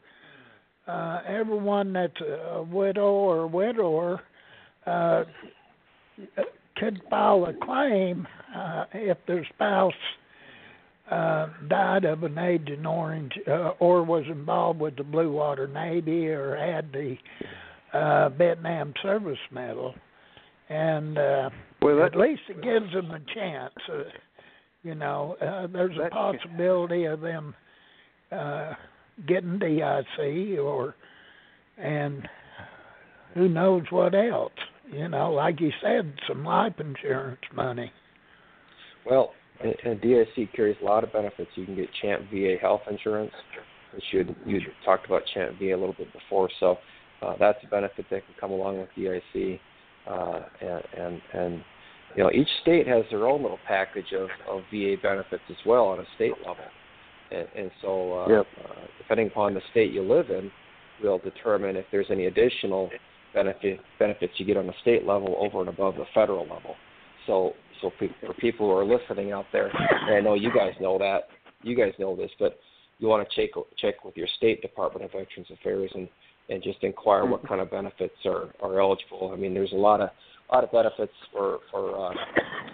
uh, 0.87 1.21
everyone 1.27 1.93
that's 1.93 2.13
a 2.21 2.61
widow 2.61 3.11
or 3.11 3.47
widower 3.47 4.21
uh, 4.85 5.23
could 6.75 7.01
file 7.09 7.45
a 7.45 7.53
claim 7.65 8.27
uh, 8.55 8.85
if 8.93 9.17
their 9.27 9.45
spouse 9.53 9.93
uh, 11.11 11.47
died 11.69 12.05
of 12.05 12.23
an 12.23 12.37
Agent 12.37 12.85
Orange 12.85 13.33
uh, 13.47 13.71
or 13.79 14.03
was 14.03 14.23
involved 14.29 14.79
with 14.79 14.95
the 14.95 15.03
Blue 15.03 15.31
Water 15.31 15.67
Navy 15.67 16.27
or 16.27 16.55
had 16.55 16.91
the 16.91 17.17
uh, 17.93 18.29
Vietnam 18.29 18.93
Service 19.01 19.37
Medal. 19.51 19.93
And 20.69 21.17
uh, 21.17 21.49
Well, 21.81 21.97
that, 21.97 22.13
at 22.13 22.15
least 22.15 22.41
it 22.49 22.61
gives 22.63 22.91
them 22.93 23.11
a 23.11 23.19
chance. 23.33 23.73
Uh, 23.91 24.03
you 24.83 24.95
know, 24.95 25.35
uh, 25.41 25.67
there's 25.67 25.97
a 25.97 26.09
possibility 26.09 27.05
of 27.05 27.21
them 27.21 27.53
uh, 28.31 28.73
getting 29.27 29.59
DIC 29.59 30.59
or 30.59 30.95
and 31.77 32.27
who 33.33 33.49
knows 33.49 33.83
what 33.89 34.13
else? 34.13 34.51
You 34.93 35.09
know, 35.09 35.31
like 35.31 35.59
you 35.59 35.71
said, 35.81 36.13
some 36.27 36.43
life 36.43 36.73
insurance 36.79 37.41
money. 37.53 37.91
Well, 39.05 39.33
and, 39.63 39.75
and 39.83 40.01
DIC 40.01 40.53
carries 40.55 40.77
a 40.81 40.85
lot 40.85 41.03
of 41.03 41.11
benefits. 41.11 41.49
You 41.55 41.65
can 41.65 41.75
get 41.75 41.89
Champ 42.01 42.23
VA 42.31 42.55
health 42.61 42.81
insurance, 42.89 43.31
which 43.93 44.03
you 44.11 44.35
you 44.45 44.59
talked 44.85 45.05
about 45.05 45.23
Champ 45.33 45.57
VA 45.59 45.75
a 45.75 45.77
little 45.77 45.95
bit 45.97 46.11
before. 46.13 46.49
So 46.59 46.77
uh, 47.21 47.35
that's 47.39 47.57
a 47.63 47.67
benefit 47.67 48.05
that 48.11 48.25
can 48.25 48.35
come 48.39 48.51
along 48.51 48.79
with 48.79 48.89
DIC, 48.95 49.59
uh, 50.09 50.39
and, 50.61 50.83
and 50.97 51.21
and 51.33 51.63
you 52.15 52.23
know 52.23 52.31
each 52.31 52.49
state 52.61 52.87
has 52.87 53.03
their 53.09 53.25
own 53.25 53.41
little 53.41 53.59
package 53.67 54.13
of, 54.13 54.29
of 54.49 54.61
VA 54.71 54.95
benefits 55.01 55.43
as 55.49 55.57
well 55.65 55.85
on 55.85 55.99
a 55.99 56.05
state 56.15 56.33
level, 56.39 56.65
and, 57.31 57.47
and 57.55 57.71
so 57.81 58.19
uh, 58.19 58.27
yep. 58.29 58.45
uh, 58.63 58.85
depending 58.99 59.27
upon 59.27 59.53
the 59.53 59.61
state 59.71 59.91
you 59.91 60.03
live 60.03 60.29
in, 60.29 60.51
will 61.01 61.19
determine 61.19 61.75
if 61.75 61.85
there's 61.91 62.07
any 62.09 62.25
additional 62.25 62.89
benefit 63.33 63.79
benefits 63.99 64.33
you 64.37 64.45
get 64.45 64.57
on 64.57 64.67
the 64.67 64.73
state 64.81 65.05
level 65.05 65.35
over 65.39 65.59
and 65.59 65.69
above 65.69 65.95
the 65.95 66.05
federal 66.13 66.43
level. 66.43 66.75
So 67.27 67.53
so 67.81 67.91
for 67.97 68.33
people 68.35 68.67
who 68.67 68.73
are 68.73 68.85
listening 68.85 69.31
out 69.31 69.45
there, 69.51 69.67
and 69.67 70.15
I 70.15 70.21
know 70.21 70.35
you 70.35 70.51
guys 70.53 70.73
know 70.79 70.97
that, 70.99 71.27
you 71.61 71.75
guys 71.75 71.93
know 71.99 72.15
this, 72.15 72.31
but 72.39 72.57
you 72.99 73.07
want 73.07 73.27
to 73.27 73.35
check 73.35 73.51
check 73.77 74.05
with 74.05 74.15
your 74.15 74.27
state 74.37 74.61
Department 74.61 75.05
of 75.05 75.11
Veterans 75.11 75.47
Affairs 75.51 75.91
and 75.93 76.07
and 76.49 76.61
just 76.61 76.83
inquire 76.83 77.25
what 77.25 77.47
kind 77.47 77.61
of 77.61 77.71
benefits 77.71 78.15
are 78.25 78.49
are 78.61 78.79
eligible. 78.79 79.31
I 79.33 79.37
mean, 79.37 79.53
there's 79.53 79.71
a 79.71 79.75
lot 79.75 80.01
of 80.01 80.09
a 80.49 80.55
lot 80.55 80.63
of 80.63 80.71
benefits 80.71 81.13
for 81.31 81.59
for. 81.71 82.07
Uh, 82.07 82.15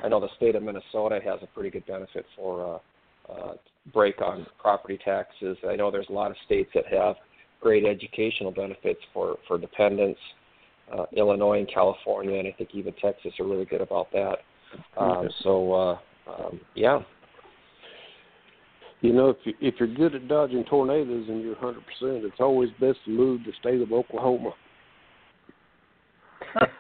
I 0.03 0.07
know 0.07 0.20
the 0.20 0.30
state 0.38 0.55
of 0.55 0.64
Minnesota 0.64 1.20
has 1.24 1.39
a 1.41 1.47
pretty 1.47 1.70
good 1.70 1.86
benefit 1.86 2.26
for 2.36 2.82
uh, 3.28 3.32
uh, 3.32 3.53
break 3.93 4.22
on 4.22 4.45
property 4.60 4.99
taxes. 5.03 5.57
I 5.68 5.76
know 5.76 5.91
there's 5.91 6.10
a 6.10 6.14
lot 6.14 6.32
of 6.32 6.38
states 6.45 6.70
that 6.74 6.86
have 6.88 7.16
great 7.62 7.86
educational 7.86 8.51
benefits 8.51 9.01
for 9.14 9.38
for 9.47 9.57
dependents. 9.57 10.20
Uh, 10.91 11.05
Illinois 11.15 11.59
and 11.59 11.71
California, 11.71 12.39
and 12.39 12.47
I 12.47 12.51
think 12.51 12.71
even 12.73 12.93
Texas 13.01 13.33
are 13.39 13.45
really 13.45 13.65
good 13.65 13.81
about 13.81 14.11
that. 14.11 14.37
Um, 14.97 15.29
so 15.43 15.73
uh, 15.73 15.97
um, 16.27 16.59
yeah. 16.75 16.99
You 19.01 19.13
know, 19.13 19.29
if 19.29 19.37
you 19.43 19.53
if 19.61 19.75
you're 19.79 19.93
good 19.93 20.15
at 20.15 20.27
dodging 20.27 20.63
tornadoes 20.65 21.27
and 21.29 21.41
you're 21.41 21.55
100%, 21.55 21.75
it's 22.01 22.39
always 22.39 22.69
best 22.79 22.97
to 23.05 23.11
move 23.11 23.43
to 23.45 23.51
the 23.51 23.57
state 23.59 23.81
of 23.81 23.93
Oklahoma. 23.93 24.51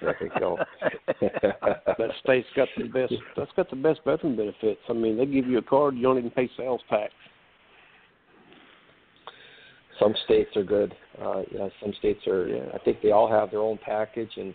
there 0.01 0.17
you 0.21 0.29
go. 0.39 0.57
that 1.21 2.09
state's 2.23 2.47
got 2.55 2.67
the 2.77 2.85
best. 2.85 3.13
That's 3.37 3.51
got 3.55 3.69
the 3.69 3.75
best 3.75 4.01
veteran 4.05 4.35
benefits. 4.35 4.81
I 4.89 4.93
mean, 4.93 5.17
they 5.17 5.25
give 5.25 5.47
you 5.47 5.59
a 5.59 5.61
card, 5.61 5.95
you 5.95 6.03
don't 6.03 6.17
even 6.17 6.31
pay 6.31 6.49
sales 6.57 6.81
tax. 6.89 7.13
Some 9.99 10.15
states 10.25 10.55
are 10.55 10.63
good. 10.63 10.95
Uh, 11.21 11.43
yeah, 11.51 11.69
some 11.81 11.93
states 11.99 12.25
are. 12.27 12.47
Yeah. 12.47 12.65
I 12.73 12.77
think 12.79 13.01
they 13.01 13.11
all 13.11 13.29
have 13.29 13.51
their 13.51 13.59
own 13.59 13.79
package, 13.83 14.31
and 14.37 14.53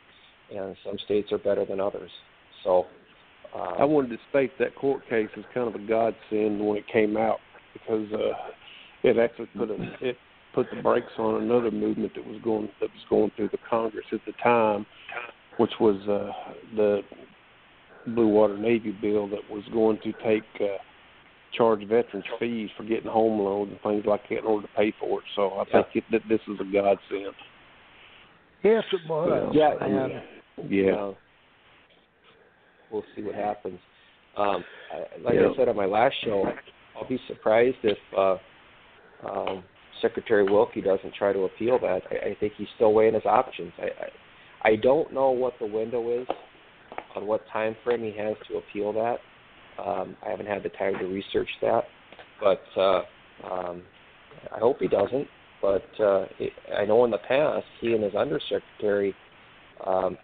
and 0.54 0.76
some 0.84 0.98
states 1.04 1.32
are 1.32 1.38
better 1.38 1.64
than 1.64 1.80
others. 1.80 2.10
So. 2.62 2.86
Uh, 3.54 3.74
I 3.78 3.84
wanted 3.84 4.08
to 4.08 4.16
state 4.30 4.50
that 4.58 4.74
court 4.74 5.08
case 5.08 5.28
is 5.36 5.44
kind 5.54 5.68
of 5.68 5.76
a 5.80 5.86
godsend 5.86 6.66
when 6.66 6.76
it 6.76 6.88
came 6.92 7.16
out 7.16 7.38
because 7.72 8.12
uh, 8.12 8.32
it 9.04 9.16
actually 9.16 9.46
put 9.56 9.70
a 9.70 9.76
it 10.00 10.16
put 10.54 10.66
the 10.74 10.82
brakes 10.82 11.12
on 11.18 11.42
another 11.42 11.70
movement 11.70 12.12
that 12.14 12.26
was 12.26 12.40
going 12.42 12.68
that 12.80 12.88
was 12.90 13.04
going 13.10 13.30
through 13.36 13.50
the 13.50 13.58
Congress 13.68 14.06
at 14.12 14.20
the 14.26 14.32
time, 14.42 14.86
which 15.58 15.72
was 15.80 15.96
uh, 16.08 16.32
the 16.76 17.02
Blue 18.06 18.28
Water 18.28 18.56
Navy 18.56 18.92
bill 18.92 19.28
that 19.28 19.50
was 19.50 19.64
going 19.72 19.98
to 20.04 20.12
take 20.24 20.44
uh, 20.60 20.78
charge 21.56 21.80
veterans 21.80 22.24
fees 22.38 22.70
for 22.76 22.84
getting 22.84 23.10
home 23.10 23.40
loans 23.40 23.70
and 23.72 23.80
things 23.80 24.04
like 24.06 24.28
that 24.28 24.38
in 24.38 24.44
order 24.44 24.66
to 24.66 24.72
pay 24.74 24.92
for 24.98 25.20
it. 25.20 25.24
So 25.36 25.58
I 25.58 25.64
think 25.64 25.86
it, 25.94 26.04
that 26.12 26.22
this 26.28 26.40
is 26.48 26.58
a 26.60 26.64
godsend. 26.64 27.34
Yes, 28.62 28.84
it 28.92 29.08
was. 29.08 29.52
Yeah, 29.54 29.74
and, 29.80 30.70
yeah. 30.70 30.92
Uh, 30.92 31.14
we'll 32.90 33.04
see 33.14 33.22
what 33.22 33.34
happens. 33.34 33.78
Um, 34.36 34.64
like 35.22 35.34
Yeah. 35.34 35.48
I 35.52 35.56
said 35.56 35.68
on 35.68 35.76
my 35.76 35.84
last 35.86 36.14
show, 36.24 36.44
I'll 36.96 37.08
be 37.08 37.20
surprised 37.28 37.76
if 37.82 37.98
uh, 38.16 38.36
um, 39.28 39.64
Secretary 40.00 40.44
Wilkie 40.44 40.80
doesn't 40.80 41.14
try 41.14 41.32
to 41.32 41.40
appeal 41.40 41.78
that. 41.80 42.02
I, 42.10 42.30
I 42.30 42.36
think 42.40 42.54
he's 42.56 42.68
still 42.76 42.92
weighing 42.92 43.14
his 43.14 43.26
options. 43.26 43.72
I, 43.78 43.84
I 43.84 44.08
I 44.66 44.76
don't 44.76 45.12
know 45.12 45.30
what 45.30 45.52
the 45.60 45.66
window 45.66 46.22
is 46.22 46.26
on 47.14 47.26
what 47.26 47.46
time 47.52 47.76
frame 47.84 48.02
he 48.02 48.16
has 48.18 48.34
to 48.48 48.56
appeal 48.56 48.94
that. 48.94 49.18
Um, 49.78 50.16
I 50.24 50.30
haven't 50.30 50.46
had 50.46 50.62
the 50.62 50.68
time 50.70 50.94
to 50.98 51.06
research 51.06 51.48
that, 51.62 51.84
but 52.40 52.62
uh, 52.76 53.02
um, 53.50 53.82
I 54.54 54.58
hope 54.58 54.78
he 54.78 54.88
doesn't. 54.88 55.26
But 55.60 55.88
uh, 55.98 56.26
I 56.76 56.84
know 56.84 57.04
in 57.04 57.10
the 57.10 57.18
past 57.18 57.66
he 57.80 57.94
and 57.94 58.02
his 58.02 58.14
undersecretary 58.14 59.14
um, 59.86 60.18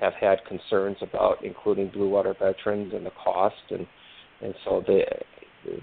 have 0.00 0.14
had 0.14 0.38
concerns 0.46 0.96
about 1.00 1.44
including 1.44 1.90
blue 1.90 2.08
water 2.08 2.34
veterans 2.38 2.92
and 2.92 3.06
the 3.06 3.12
cost, 3.22 3.54
and 3.70 3.86
and 4.42 4.54
so 4.64 4.82
they 4.86 5.04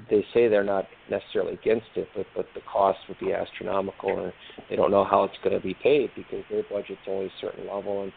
they 0.09 0.25
say 0.33 0.47
they're 0.47 0.63
not 0.63 0.85
necessarily 1.09 1.53
against 1.53 1.87
it, 1.95 2.07
but 2.15 2.25
but 2.35 2.45
the 2.53 2.61
cost 2.71 2.99
would 3.07 3.19
be 3.19 3.33
astronomical, 3.33 4.25
and 4.25 4.33
they 4.69 4.75
don't 4.75 4.91
know 4.91 5.03
how 5.03 5.23
it's 5.23 5.37
going 5.43 5.55
to 5.55 5.65
be 5.65 5.75
paid 5.81 6.11
because 6.15 6.43
their 6.49 6.63
budget's 6.63 7.01
only 7.07 7.27
a 7.27 7.31
certain 7.41 7.67
level, 7.67 8.03
and 8.03 8.11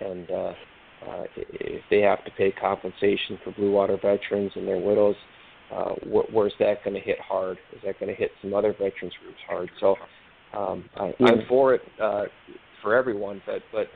and 0.00 0.30
uh, 0.30 0.52
uh, 1.08 1.24
if 1.36 1.82
they 1.90 2.00
have 2.00 2.24
to 2.24 2.30
pay 2.32 2.52
compensation 2.52 3.38
for 3.42 3.52
blue 3.52 3.72
water 3.72 3.96
veterans 4.00 4.52
and 4.54 4.66
their 4.66 4.78
widows, 4.78 5.16
uh, 5.74 5.90
wh- 6.04 6.32
where's 6.32 6.52
that 6.58 6.84
going 6.84 6.94
to 6.94 7.00
hit 7.00 7.18
hard? 7.20 7.58
Is 7.74 7.80
that 7.84 7.98
going 7.98 8.08
to 8.10 8.14
hit 8.14 8.30
some 8.40 8.54
other 8.54 8.72
veterans 8.72 9.14
groups 9.22 9.38
hard? 9.48 9.70
So 9.80 9.96
um, 10.56 10.84
I, 10.96 11.12
I'm 11.20 11.40
for 11.48 11.74
it 11.74 11.80
uh, 12.00 12.24
for 12.82 12.94
everyone, 12.94 13.42
but 13.46 13.62
but 13.72 13.86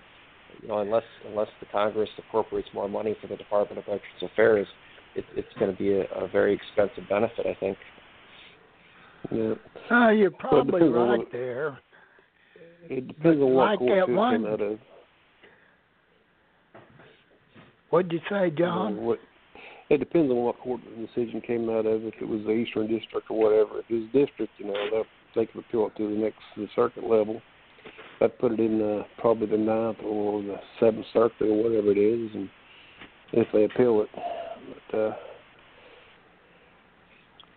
you 0.62 0.68
know 0.68 0.78
unless 0.78 1.04
unless 1.28 1.48
the 1.60 1.66
Congress 1.70 2.08
appropriates 2.18 2.68
more 2.74 2.88
money 2.88 3.16
for 3.20 3.26
the 3.28 3.36
Department 3.36 3.78
of 3.78 3.84
Veterans 3.84 4.22
Affairs, 4.22 4.66
it, 5.14 5.24
it's 5.36 5.48
going 5.58 5.70
to 5.70 5.76
be 5.76 5.92
a, 5.92 6.02
a 6.24 6.28
very 6.28 6.54
expensive 6.54 7.08
benefit, 7.08 7.46
I 7.46 7.54
think. 7.60 7.76
Yeah. 9.30 9.54
uh, 9.90 10.10
you're 10.10 10.30
probably 10.30 10.80
depends 10.80 10.96
on 10.96 11.08
right 11.08 11.32
there. 11.32 11.78
It 12.88 13.08
depends 13.08 13.42
on 13.42 13.52
what 13.52 13.70
Like 13.70 13.78
court 13.80 13.90
that 13.90 14.00
system 14.06 14.16
one- 14.16 14.42
that 14.44 14.60
is. 14.72 14.78
What'd 17.96 18.12
you 18.12 18.20
say, 18.28 18.50
John? 18.50 18.98
Uh, 18.98 19.00
what, 19.00 19.18
it 19.88 19.96
depends 19.96 20.30
on 20.30 20.36
what 20.36 20.58
court 20.58 20.82
the 20.84 21.06
decision 21.06 21.40
came 21.40 21.70
out 21.70 21.86
of. 21.86 22.04
If 22.04 22.12
it 22.20 22.28
was 22.28 22.42
the 22.44 22.50
Eastern 22.52 22.88
District 22.88 23.26
or 23.30 23.38
whatever. 23.38 23.78
If 23.78 23.86
it 23.88 23.94
was 23.94 24.04
district, 24.12 24.52
you 24.58 24.66
know, 24.66 24.74
they'll, 24.90 25.04
they 25.34 25.46
can 25.46 25.60
appeal 25.60 25.86
it 25.86 25.96
to 25.96 26.10
the 26.10 26.14
next 26.14 26.36
the 26.58 26.66
circuit 26.76 27.04
level. 27.04 27.40
I'd 28.20 28.38
put 28.38 28.52
it 28.52 28.60
in 28.60 28.82
uh, 28.82 29.04
probably 29.18 29.46
the 29.46 29.56
ninth 29.56 29.96
or 30.04 30.42
the 30.42 30.56
seventh 30.78 31.06
circuit 31.14 31.46
or 31.46 31.62
whatever 31.62 31.90
it 31.90 31.96
is, 31.96 32.30
and 32.34 32.50
if 33.32 33.48
they 33.54 33.64
appeal 33.64 34.02
it, 34.02 34.08
but 34.90 34.98
uh, 34.98 35.12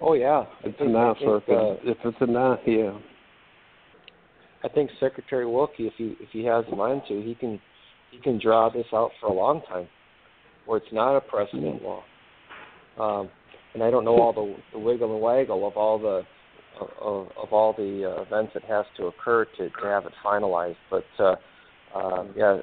Oh 0.02 0.14
yeah, 0.14 0.46
it's 0.64 0.74
a 0.80 0.86
think, 0.86 0.96
I 0.96 1.04
ninth 1.04 1.18
think, 1.18 1.30
circuit. 1.30 1.54
uh, 1.54 1.76
if 1.84 1.98
it's 2.06 2.18
a 2.22 2.26
ninth, 2.28 2.62
yeah, 2.66 2.98
I 4.64 4.70
think 4.70 4.90
Secretary 5.02 5.46
Wilkie, 5.46 5.88
if 5.88 5.94
he 5.98 6.16
if 6.22 6.30
he 6.32 6.46
has 6.46 6.64
a 6.72 6.76
mind 6.78 7.02
to, 7.10 7.22
he 7.22 7.36
can 7.36 7.60
he 8.12 8.20
can 8.20 8.40
draw 8.40 8.70
this 8.70 8.88
out 8.94 9.12
for 9.20 9.28
a 9.28 9.34
long 9.34 9.62
time, 9.68 9.90
where 10.70 10.78
it's 10.78 10.94
not 10.94 11.18
a 11.18 11.22
precedent 11.22 11.82
law. 11.82 12.04
Um, 13.00 13.30
and 13.74 13.82
I 13.82 13.90
don't 13.90 14.06
know 14.06 14.22
all 14.22 14.34
the, 14.34 14.56
the 14.72 14.78
wiggle 14.78 15.12
and 15.14 15.22
waggle 15.22 15.68
of 15.68 15.76
all 15.76 15.98
the 15.98 16.22
of, 16.80 17.28
of 17.36 17.52
all 17.52 17.74
the 17.74 18.06
uh, 18.06 18.22
events 18.22 18.54
that 18.54 18.64
has 18.66 18.86
to 18.98 19.08
occur 19.08 19.46
to, 19.58 19.70
to 19.70 19.86
have 19.86 20.06
it 20.06 20.14
finalized. 20.24 20.78
But 20.92 21.06
uh, 21.18 21.36
um, 21.98 22.34
yeah, 22.38 22.60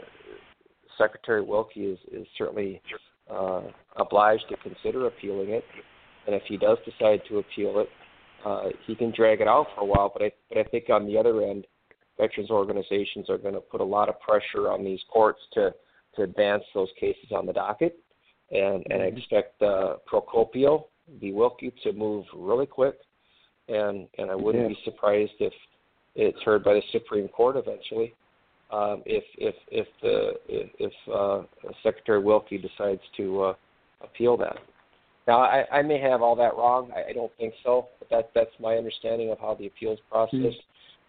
Secretary 0.96 1.42
Wilkie 1.42 1.86
is 1.86 1.98
is 2.12 2.26
certainly 2.38 2.80
uh, 3.28 3.62
obliged 3.96 4.44
to 4.50 4.56
consider 4.58 5.08
appealing 5.08 5.50
it, 5.50 5.64
and 6.26 6.34
if 6.36 6.42
he 6.46 6.56
does 6.56 6.78
decide 6.84 7.22
to 7.28 7.38
appeal 7.38 7.80
it, 7.80 7.88
uh, 8.44 8.68
he 8.86 8.94
can 8.94 9.12
drag 9.14 9.40
it 9.40 9.48
out 9.48 9.66
for 9.74 9.80
a 9.80 9.84
while. 9.84 10.12
But 10.12 10.22
I 10.22 10.30
but 10.48 10.58
I 10.58 10.64
think 10.64 10.90
on 10.90 11.06
the 11.06 11.18
other 11.18 11.42
end, 11.42 11.66
veterans 12.18 12.50
organizations 12.50 13.28
are 13.28 13.38
going 13.38 13.54
to 13.54 13.60
put 13.60 13.80
a 13.80 13.84
lot 13.84 14.08
of 14.08 14.20
pressure 14.20 14.70
on 14.70 14.84
these 14.84 15.00
courts 15.12 15.40
to 15.54 15.74
to 16.16 16.22
advance 16.22 16.64
those 16.74 16.88
cases 16.98 17.30
on 17.34 17.46
the 17.46 17.52
docket, 17.52 17.98
and 18.50 18.84
and 18.90 19.02
I 19.02 19.06
expect 19.06 19.60
uh, 19.62 19.96
Procopio 20.10 20.84
v. 21.20 21.32
Wilkie 21.32 21.72
to 21.82 21.92
move 21.92 22.24
really 22.34 22.66
quick, 22.66 22.96
and 23.68 24.08
and 24.18 24.30
I 24.30 24.34
wouldn't 24.34 24.64
Yeah. 24.64 24.76
be 24.76 24.78
surprised 24.84 25.32
if 25.40 25.52
it's 26.14 26.40
heard 26.42 26.64
by 26.64 26.74
the 26.74 26.82
Supreme 26.92 27.28
Court 27.28 27.56
eventually. 27.56 28.14
Um, 28.70 29.02
if 29.06 29.24
if 29.38 29.54
if 29.70 29.86
the 30.02 30.34
if, 30.48 30.70
if 30.78 30.92
uh, 31.12 31.42
Secretary 31.82 32.20
Wilkie 32.20 32.58
decides 32.58 33.02
to 33.16 33.42
uh, 33.42 33.54
appeal 34.00 34.36
that. 34.38 34.58
Now 35.28 35.40
I, 35.40 35.64
I 35.72 35.82
may 35.82 36.00
have 36.00 36.22
all 36.22 36.36
that 36.36 36.56
wrong. 36.56 36.90
I, 36.94 37.10
I 37.10 37.12
don't 37.12 37.32
think 37.38 37.54
so, 37.62 37.88
but 37.98 38.08
that 38.10 38.30
that's 38.34 38.50
my 38.58 38.76
understanding 38.76 39.30
of 39.30 39.38
how 39.38 39.54
the 39.54 39.66
appeals 39.66 39.98
process 40.10 40.54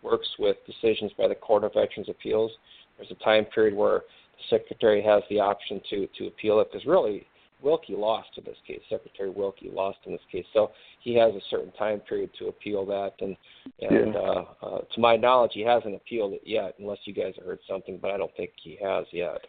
works 0.03 0.27
with 0.37 0.57
decisions 0.65 1.11
by 1.17 1.27
the 1.27 1.35
Court 1.35 1.63
of 1.63 1.73
Veterans 1.73 2.09
Appeals. 2.09 2.51
There's 2.97 3.11
a 3.11 3.23
time 3.23 3.45
period 3.45 3.75
where 3.75 3.99
the 3.99 4.03
Secretary 4.49 5.01
has 5.01 5.23
the 5.29 5.39
option 5.39 5.81
to 5.89 6.07
to 6.17 6.27
appeal 6.27 6.59
it 6.59 6.69
because 6.71 6.85
really 6.85 7.25
Wilkie 7.61 7.95
lost 7.95 8.29
in 8.37 8.43
this 8.43 8.57
case. 8.67 8.81
Secretary 8.89 9.29
Wilkie 9.29 9.71
lost 9.73 9.97
in 10.05 10.11
this 10.11 10.21
case, 10.31 10.45
so 10.53 10.71
he 11.01 11.15
has 11.15 11.33
a 11.33 11.41
certain 11.49 11.71
time 11.71 11.99
period 12.01 12.29
to 12.39 12.47
appeal 12.47 12.85
that. 12.85 13.13
And 13.19 13.35
and 13.81 14.13
Yeah. 14.13 14.19
uh, 14.19 14.45
uh, 14.61 14.81
to 14.93 14.99
my 14.99 15.15
knowledge, 15.15 15.51
he 15.53 15.61
hasn't 15.61 15.95
appealed 15.95 16.33
it 16.33 16.43
yet, 16.45 16.75
unless 16.79 16.99
you 17.05 17.13
guys 17.13 17.33
have 17.37 17.45
heard 17.45 17.59
something. 17.67 17.97
But 17.97 18.11
I 18.11 18.17
don't 18.17 18.35
think 18.35 18.51
he 18.61 18.77
has 18.81 19.05
yet. 19.11 19.47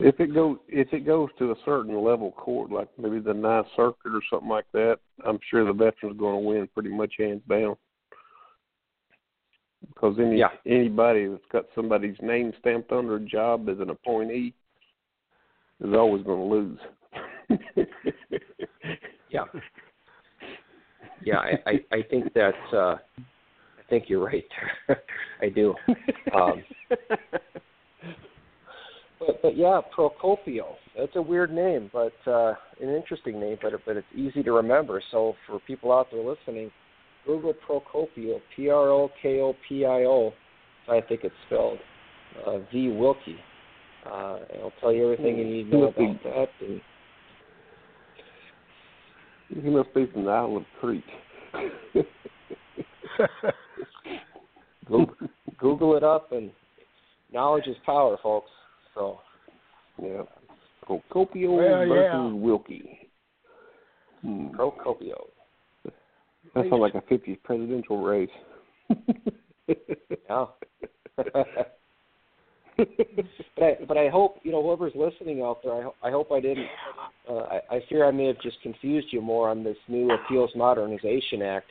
If 0.00 0.18
it 0.18 0.34
goes 0.34 0.58
if 0.68 0.92
it 0.92 1.06
goes 1.06 1.28
to 1.38 1.52
a 1.52 1.56
certain 1.64 1.94
level 2.02 2.32
court, 2.32 2.72
like 2.72 2.88
maybe 2.98 3.20
the 3.20 3.32
Ninth 3.32 3.68
Circuit 3.76 4.12
or 4.12 4.22
something 4.28 4.48
like 4.48 4.66
that, 4.72 4.98
I'm 5.24 5.38
sure 5.48 5.64
the 5.64 5.72
veteran's 5.72 6.18
going 6.18 6.42
to 6.42 6.48
win 6.48 6.68
pretty 6.74 6.88
much 6.90 7.14
hands 7.16 7.42
down. 7.48 7.76
Because 9.88 10.18
any 10.18 10.38
Yeah. 10.38 10.50
anybody 10.66 11.26
that's 11.26 11.44
got 11.52 11.64
somebody's 11.74 12.16
name 12.22 12.52
stamped 12.60 12.92
under 12.92 13.16
a 13.16 13.20
job 13.20 13.68
as 13.68 13.80
an 13.80 13.90
appointee 13.90 14.54
is 15.80 15.94
always 15.94 16.22
going 16.22 16.38
to 16.38 16.44
lose. 16.44 16.78
Yeah. 19.30 19.44
Yeah, 21.24 21.38
I, 21.38 21.58
I, 21.66 21.72
I 21.96 22.02
think 22.08 22.32
that 22.34 22.54
uh 22.72 22.96
I 22.96 23.82
think 23.90 24.04
you're 24.08 24.24
right 24.24 24.44
there. 24.86 25.02
I 25.42 25.48
do. 25.48 25.74
Um 26.32 26.62
but 29.18 29.42
but 29.42 29.56
yeah, 29.56 29.80
Procopio. 29.96 30.74
That's 30.96 31.16
a 31.16 31.22
weird 31.22 31.52
name, 31.52 31.90
but 31.92 32.12
uh 32.26 32.54
an 32.80 32.94
interesting 32.94 33.40
name, 33.40 33.58
but 33.60 33.72
but 33.84 33.96
it's 33.96 34.06
easy 34.14 34.42
to 34.44 34.52
remember. 34.52 35.02
So 35.10 35.34
for 35.46 35.58
people 35.60 35.90
out 35.92 36.08
there 36.12 36.22
listening, 36.22 36.70
Google 37.26 37.54
Procopio, 37.68 38.40
P 38.54 38.68
R 38.68 38.88
O 38.90 39.10
K 39.20 39.40
O 39.40 39.54
P 39.68 39.84
I 39.84 40.04
O. 40.04 40.32
I 40.88 41.00
think 41.00 41.20
it's 41.24 41.34
spelled. 41.46 41.78
Uh 42.46 42.58
V 42.72 42.90
Wilkie. 42.90 43.36
Uh 44.06 44.36
and 44.48 44.58
it'll 44.58 44.72
tell 44.80 44.92
you 44.92 45.12
everything 45.12 45.38
you 45.38 45.44
need 45.44 45.70
to 45.70 45.76
know 45.76 45.84
about 45.88 46.22
that 46.24 46.48
and 46.60 46.80
he 49.62 49.70
must 49.70 49.92
be 49.94 50.06
from 50.06 50.24
the 50.24 50.30
Island 50.30 50.66
Creek. 50.80 51.04
Google, 54.86 55.14
Google 55.58 55.96
it 55.96 56.02
up, 56.02 56.32
and 56.32 56.50
knowledge 57.32 57.66
is 57.66 57.76
power, 57.86 58.16
folks. 58.22 58.50
So 58.94 59.18
yeah. 60.02 60.22
Procopio 60.88 61.56
Well, 61.56 61.88
versus 61.88 62.12
yeah. 62.12 62.32
Wilkie. 62.32 63.08
Hmm. 64.22 64.48
Procopio. 64.48 65.28
That 66.54 66.64
sounds 66.70 66.80
like 66.80 66.94
a 66.94 67.02
50th 67.02 67.42
presidential 67.42 68.02
race. 68.02 68.30
Yeah. 70.28 70.46
but 72.76 73.62
I 73.62 73.76
but 73.86 73.96
I 73.96 74.08
hope 74.08 74.36
you 74.42 74.52
know 74.52 74.62
whoever's 74.62 74.92
listening 74.94 75.42
out 75.42 75.62
there. 75.62 75.72
I 75.72 76.08
I 76.08 76.10
hope 76.10 76.32
I 76.32 76.40
didn't. 76.40 76.66
Uh, 77.28 77.34
I, 77.34 77.60
I 77.70 77.80
fear 77.88 78.04
I 78.04 78.10
may 78.10 78.26
have 78.26 78.40
just 78.40 78.60
confused 78.62 79.08
you 79.10 79.20
more 79.20 79.48
on 79.48 79.62
this 79.62 79.76
new 79.88 80.10
Appeals 80.10 80.50
Modernization 80.56 81.42
Act, 81.42 81.66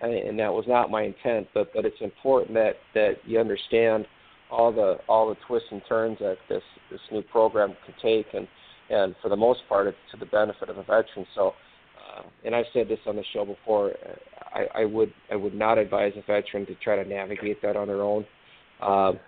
and, 0.00 0.12
and 0.12 0.38
that 0.38 0.52
was 0.52 0.64
not 0.68 0.90
my 0.90 1.02
intent. 1.02 1.48
But 1.54 1.72
but 1.74 1.84
it's 1.84 2.00
important 2.00 2.54
that 2.54 2.74
that 2.94 3.14
you 3.24 3.40
understand 3.40 4.06
all 4.50 4.72
the 4.72 4.98
all 5.08 5.28
the 5.28 5.36
twists 5.46 5.68
and 5.72 5.82
turns 5.88 6.18
that 6.20 6.36
this 6.48 6.62
this 6.90 7.00
new 7.10 7.22
program 7.22 7.74
can 7.84 7.94
take, 8.00 8.32
and 8.34 8.46
and 8.90 9.14
for 9.20 9.28
the 9.28 9.36
most 9.36 9.60
part, 9.68 9.88
it's 9.88 9.96
to 10.12 10.18
the 10.18 10.26
benefit 10.26 10.68
of 10.68 10.76
the 10.76 10.82
veteran. 10.82 11.26
So. 11.34 11.54
Uh, 12.14 12.22
and 12.44 12.54
I've 12.54 12.66
said 12.72 12.88
this 12.88 12.98
on 13.06 13.16
the 13.16 13.24
show 13.32 13.44
before. 13.44 13.90
uh, 13.90 14.14
I, 14.54 14.82
I 14.82 14.84
would 14.84 15.12
I 15.30 15.36
would 15.36 15.54
not 15.54 15.78
advise 15.78 16.12
a 16.16 16.20
veteran 16.20 16.64
to 16.66 16.74
try 16.76 16.96
to 17.02 17.08
navigate 17.08 17.60
that 17.62 17.76
on 17.76 17.88
their 17.88 18.02
own. 18.02 18.24
Um, 18.80 19.18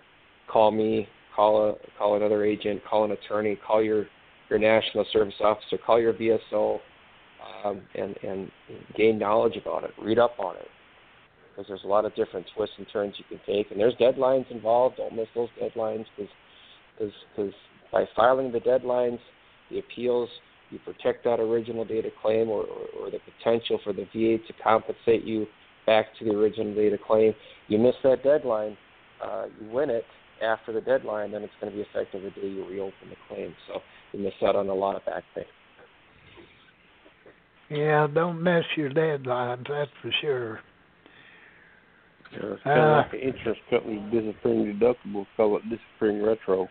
call 0.51 0.70
me, 0.70 1.09
call 1.34 1.70
a 1.70 1.74
call 1.99 2.16
another 2.16 2.45
agent, 2.45 2.82
call 2.89 3.05
an 3.05 3.12
attorney, 3.12 3.59
call 3.66 3.82
your 3.82 4.07
your 4.49 4.59
national 4.59 5.05
service 5.12 5.34
officer, 5.41 5.78
call 5.84 6.01
your 6.01 6.14
VSO, 6.14 6.78
um, 7.64 7.82
and 7.95 8.16
and 8.22 8.51
gain 8.97 9.18
knowledge 9.18 9.57
about 9.57 9.84
it. 9.84 9.91
Read 10.01 10.18
up 10.18 10.39
on 10.39 10.57
it 10.57 10.68
because 11.51 11.66
there's 11.68 11.84
a 11.84 11.89
lot 11.89 12.05
of 12.05 12.14
different 12.14 12.47
twists 12.55 12.76
and 12.78 12.87
turns 12.93 13.14
you 13.18 13.24
can 13.28 13.41
take, 13.47 13.70
and 13.70 13.80
there's 13.80 13.95
deadlines 13.95 14.49
involved. 14.51 14.99
Don't 14.99 15.16
miss 15.16 15.28
those 15.34 15.49
deadlines 15.61 16.05
because 16.16 17.12
because 17.37 17.53
by 17.93 18.05
filing 18.14 18.53
the 18.53 18.61
deadlines, 18.61 19.18
the 19.70 19.78
appeals. 19.78 20.28
You 20.71 20.79
protect 20.85 21.25
that 21.25 21.39
original 21.41 21.85
data 21.85 22.11
claim 22.21 22.49
or, 22.49 22.62
or, 22.64 22.87
or 22.99 23.11
the 23.11 23.19
potential 23.39 23.79
for 23.85 23.93
the 23.93 24.05
VA 24.12 24.39
to 24.47 24.53
compensate 24.62 25.25
you 25.25 25.47
back 25.87 26.07
to 26.19 26.25
the 26.25 26.33
original 26.33 26.75
data 26.75 26.99
claim. 27.05 27.35
You 27.69 27.79
miss 27.79 27.95
that 28.03 28.23
deadline, 28.25 28.77
uh, 29.25 29.47
you 29.61 29.71
win 29.71 29.91
it 29.91 30.05
after 30.43 30.73
the 30.73 30.81
deadline, 30.81 31.31
then 31.31 31.43
it's 31.43 31.53
going 31.61 31.73
to 31.73 31.77
be 31.77 31.83
effective 31.83 32.23
the 32.23 32.31
day 32.31 32.49
you 32.49 32.67
reopen 32.67 33.09
the 33.09 33.17
claim. 33.29 33.55
So 33.69 33.81
you 34.12 34.21
miss 34.21 34.35
out 34.45 34.57
on 34.57 34.69
a 34.69 34.75
lot 34.75 34.97
of 34.97 35.05
back 35.07 35.23
pay. 35.35 35.47
yeah, 37.71 38.07
don't 38.12 38.43
miss 38.43 38.64
your 38.77 38.91
deadlines, 38.91 39.67
that's 39.69 39.91
for 40.03 40.12
sure. 40.21 40.61
Yeah, 42.33 42.39
it's 42.53 42.62
kind 42.64 42.81
of 42.81 42.87
Uh, 42.87 42.97
like 42.97 43.12
an 43.14 43.21
insurance 43.21 43.61
company 43.71 44.03
disappearing 44.11 44.79
deductibles, 44.79 45.27
call 45.37 45.57
it 45.57 45.62
disappearing 45.71 46.23
retro. 46.23 46.69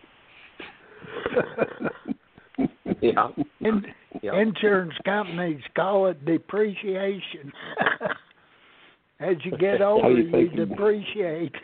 Yeah. 3.02 3.28
In, 3.60 3.82
Yeah. 4.22 4.40
Insurance 4.40 4.94
companies 5.04 5.60
call 5.74 6.06
it 6.06 6.24
depreciation. 6.24 7.52
As 9.20 9.36
you 9.44 9.56
get 9.58 9.82
older, 9.82 10.10
you 10.10 10.38
you 10.38 10.66
depreciate. 10.66 11.54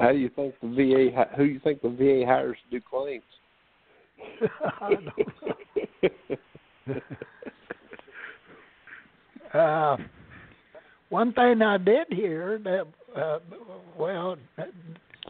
How 0.00 0.12
do 0.12 0.18
you 0.18 0.28
think 0.28 0.54
the 0.60 0.68
VA? 0.68 1.26
Who 1.36 1.44
you 1.44 1.60
think 1.60 1.82
the 1.82 1.88
VA 1.88 2.24
hires 2.26 2.56
to 2.70 2.78
do 2.78 2.84
claims? 2.88 3.22
I 4.80 4.94
don't 4.94 5.04
know. 6.86 7.00
Uh, 9.52 9.96
one 11.08 11.32
thing 11.32 11.60
I 11.60 11.76
did 11.76 12.06
hear 12.10 12.60
that, 12.62 12.86
uh, 13.20 13.38
well, 13.98 14.36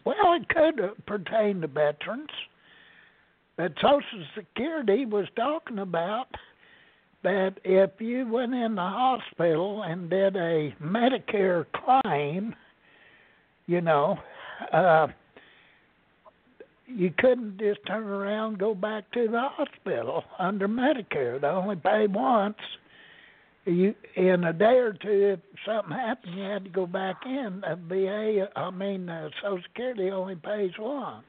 well, 0.05 0.34
it 0.34 0.48
could 0.48 1.07
pertain 1.07 1.62
to 1.62 1.66
veterans. 1.66 2.28
That 3.59 3.72
Social 3.76 4.24
Security 4.34 5.05
was 5.05 5.26
talking 5.36 5.80
about 5.80 6.28
that 7.22 7.55
if 7.64 7.90
you 7.98 8.26
went 8.26 8.55
in 8.55 8.74
the 8.74 8.80
hospital 8.80 9.82
and 9.82 10.09
did 10.09 10.36
a 10.36 10.74
Medicare 10.82 11.66
claim, 11.74 12.55
you 13.66 13.80
know, 13.80 14.18
uh, 14.72 15.09
you 16.86 17.12
couldn't 17.18 17.59
just 17.59 17.80
turn 17.86 18.05
around 18.05 18.51
and 18.51 18.59
go 18.59 18.74
back 18.74 19.11
to 19.12 19.28
the 19.28 19.40
hospital 19.40 20.24
under 20.38 20.66
Medicare. 20.66 21.40
They 21.40 21.46
only 21.46 21.76
pay 21.76 22.07
once. 22.09 22.57
You 23.66 23.94
in 24.16 24.44
a 24.44 24.53
day 24.53 24.78
or 24.78 24.94
two, 24.94 25.36
if 25.36 25.40
something 25.66 25.92
happened, 25.92 26.34
you 26.34 26.44
had 26.44 26.64
to 26.64 26.70
go 26.70 26.86
back 26.86 27.16
in. 27.26 27.62
The 27.62 27.78
VA, 27.88 28.48
I 28.59 28.70
mean, 28.70 29.09
uh, 29.09 29.28
Social 29.42 29.61
Security 29.68 30.11
only 30.11 30.34
pays 30.34 30.72
once. 30.78 31.26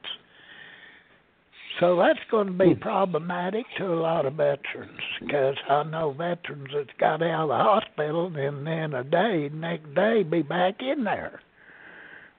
So 1.80 1.96
that's 1.96 2.18
going 2.30 2.46
to 2.46 2.52
be 2.52 2.74
problematic 2.74 3.64
to 3.78 3.86
a 3.86 3.94
lot 3.94 4.26
of 4.26 4.34
veterans 4.34 5.00
because 5.20 5.56
I 5.68 5.82
know 5.84 6.12
veterans 6.12 6.68
that's 6.74 6.90
got 6.98 7.22
out 7.22 7.44
of 7.44 7.48
the 7.48 7.56
hospital 7.56 8.32
and 8.36 8.66
then 8.66 8.94
a 8.94 9.04
day, 9.04 9.48
next 9.52 9.94
day, 9.94 10.22
be 10.22 10.42
back 10.42 10.76
in 10.80 11.04
there 11.04 11.40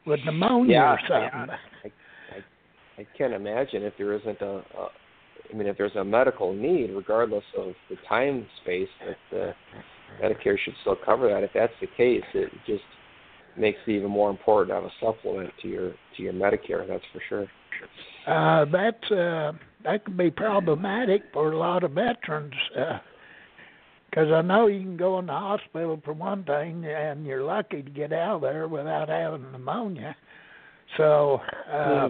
with 0.06 0.20
pneumonia 0.26 0.74
Yeah, 0.74 0.94
or 0.94 1.00
something. 1.08 1.56
I 2.98 3.08
can't 3.18 3.34
imagine 3.34 3.84
if 3.84 3.94
there 3.98 4.14
isn't 4.14 4.42
a, 4.42 4.64
a 4.78 4.90
I 5.52 5.56
mean, 5.56 5.68
if 5.68 5.78
there's 5.78 5.96
a 5.96 6.04
medical 6.04 6.54
need, 6.54 6.92
regardless 6.92 7.44
of 7.58 7.74
the 7.90 7.96
time 8.08 8.46
space, 8.62 8.88
that 9.06 9.40
uh, 9.40 9.54
Medicare 10.22 10.58
should 10.64 10.74
still 10.82 10.98
cover 11.04 11.30
that. 11.30 11.44
If 11.44 11.52
that's 11.54 11.74
the 11.82 11.88
case, 11.98 12.24
it 12.34 12.50
just 12.66 12.84
makes 13.58 13.78
it 13.86 13.92
even 13.92 14.10
more 14.10 14.30
important 14.30 14.70
to 14.70 14.76
have 14.76 14.84
a 14.84 14.92
supplement 15.00 15.52
to 15.62 15.68
your 15.68 15.92
to 15.92 16.24
your 16.24 16.34
Medicare. 16.34 16.88
That's 16.88 17.04
for 17.12 17.22
sure. 17.30 17.48
Uh, 18.28 18.66
that's 18.72 19.12
uh, 19.12 19.52
that 19.84 20.06
could 20.06 20.18
be 20.18 20.32
problematic 20.32 21.24
for 21.34 21.52
a 21.52 21.58
lot 21.58 21.84
of 21.84 21.92
veterans 21.92 22.54
because 24.14 24.32
I 24.32 24.42
know 24.42 24.68
you 24.68 24.82
can 24.82 24.96
go 24.96 25.18
in 25.20 25.26
the 25.26 25.34
hospital 25.34 26.00
for 26.06 26.14
one 26.14 26.44
thing, 26.44 26.86
and 26.86 27.26
you're 27.26 27.44
lucky 27.44 27.82
to 27.82 27.90
get 27.90 28.14
out 28.14 28.36
of 28.36 28.42
there 28.42 28.68
without 28.68 29.10
having 29.10 29.52
pneumonia. 29.52 30.16
So 30.98 31.40
uh, 31.72 32.10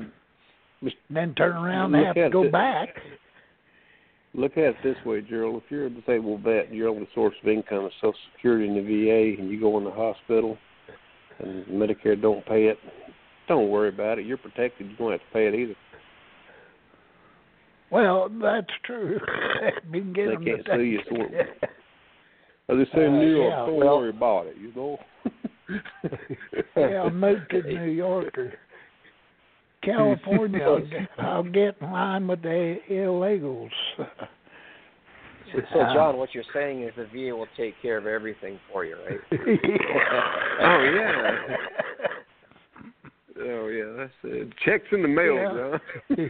Mis- 0.82 0.94
then 1.10 1.34
turn 1.36 1.56
around 1.56 1.96
and 1.96 2.06
have 2.06 2.16
to 2.16 2.30
go 2.30 2.44
it. 2.44 2.52
back. 2.52 2.90
Look 4.34 4.54
at 4.54 4.64
it 4.64 4.76
this 4.84 4.98
way, 5.06 5.22
Gerald. 5.22 5.62
If 5.64 5.72
you're 5.72 5.86
a 5.86 5.90
disabled 5.90 6.42
vet 6.42 6.68
and 6.68 6.76
your 6.76 6.90
only 6.90 7.08
source 7.16 7.36
of 7.42 7.48
income 7.48 7.86
is 7.86 7.94
Social 8.02 8.16
Security 8.36 8.68
and 8.68 8.76
the 8.76 8.82
VA, 8.82 9.42
and 9.42 9.50
you 9.50 9.60
go 9.60 9.78
in 9.78 9.86
the 9.86 9.92
hospital 9.92 10.58
and 11.40 11.66
Medicare 11.68 12.20
don't 12.22 12.46
pay 12.46 12.66
it, 12.66 12.78
don't 13.48 13.70
worry 13.70 13.90
about 13.90 14.20
it. 14.20 14.26
You're 14.26 14.38
protected. 14.38 14.90
You 14.90 14.96
don't 14.98 15.12
have 15.12 15.22
to 15.22 15.26
pay 15.32 15.48
it 15.48 15.56
either. 15.56 15.76
Well, 17.94 18.30
that's 18.42 18.68
true. 18.86 19.20
can 19.92 20.14
get 20.14 20.28
They 20.30 20.46
can't 20.46 20.66
to 20.66 20.76
sue 20.76 20.82
you, 20.82 20.98
take 20.98 21.08
so 21.10 21.16
it. 21.30 21.48
As 22.70 22.78
they 22.78 22.86
say 22.98 23.06
in 23.06 23.14
Uh, 23.14 23.20
New 23.20 23.36
York, 23.36 23.52
yeah, 23.52 23.66
don't 23.68 23.76
well- 23.76 23.98
worry 24.00 24.10
about 24.10 24.48
it. 24.48 24.56
You 24.58 24.72
know. 24.76 24.98
yeah, 26.76 27.10
move 27.10 27.48
to 27.52 27.62
New 27.62 27.92
York 27.92 28.36
or 28.38 28.54
California. 29.84 30.64
I'll 30.64 30.80
get, 30.80 31.10
I'll 31.20 31.44
get 31.44 31.76
in 31.82 31.92
line 31.92 32.28
with 32.28 32.42
the 32.42 32.78
illegals. 32.90 33.70
So, 33.98 34.06
so 35.72 35.80
John, 35.94 36.18
what 36.18 36.34
you're 36.34 36.44
saying 36.54 36.82
is 36.84 36.94
the 36.98 37.06
VA 37.06 37.36
will 37.36 37.48
take 37.56 37.76
care 37.82 37.98
of 38.00 38.08
everything 38.08 38.60
for 38.72 38.86
you, 38.86 38.96
right? 38.96 39.20
oh 40.62 40.84
yeah. 40.96 41.56
Oh 43.46 43.68
yeah, 43.68 43.94
that's 43.98 44.14
it. 44.24 44.54
Checks 44.66 44.86
in 44.92 45.02
the 45.02 45.08
mail, 45.08 45.36
Yeah. 45.36 45.78
John. 46.16 46.30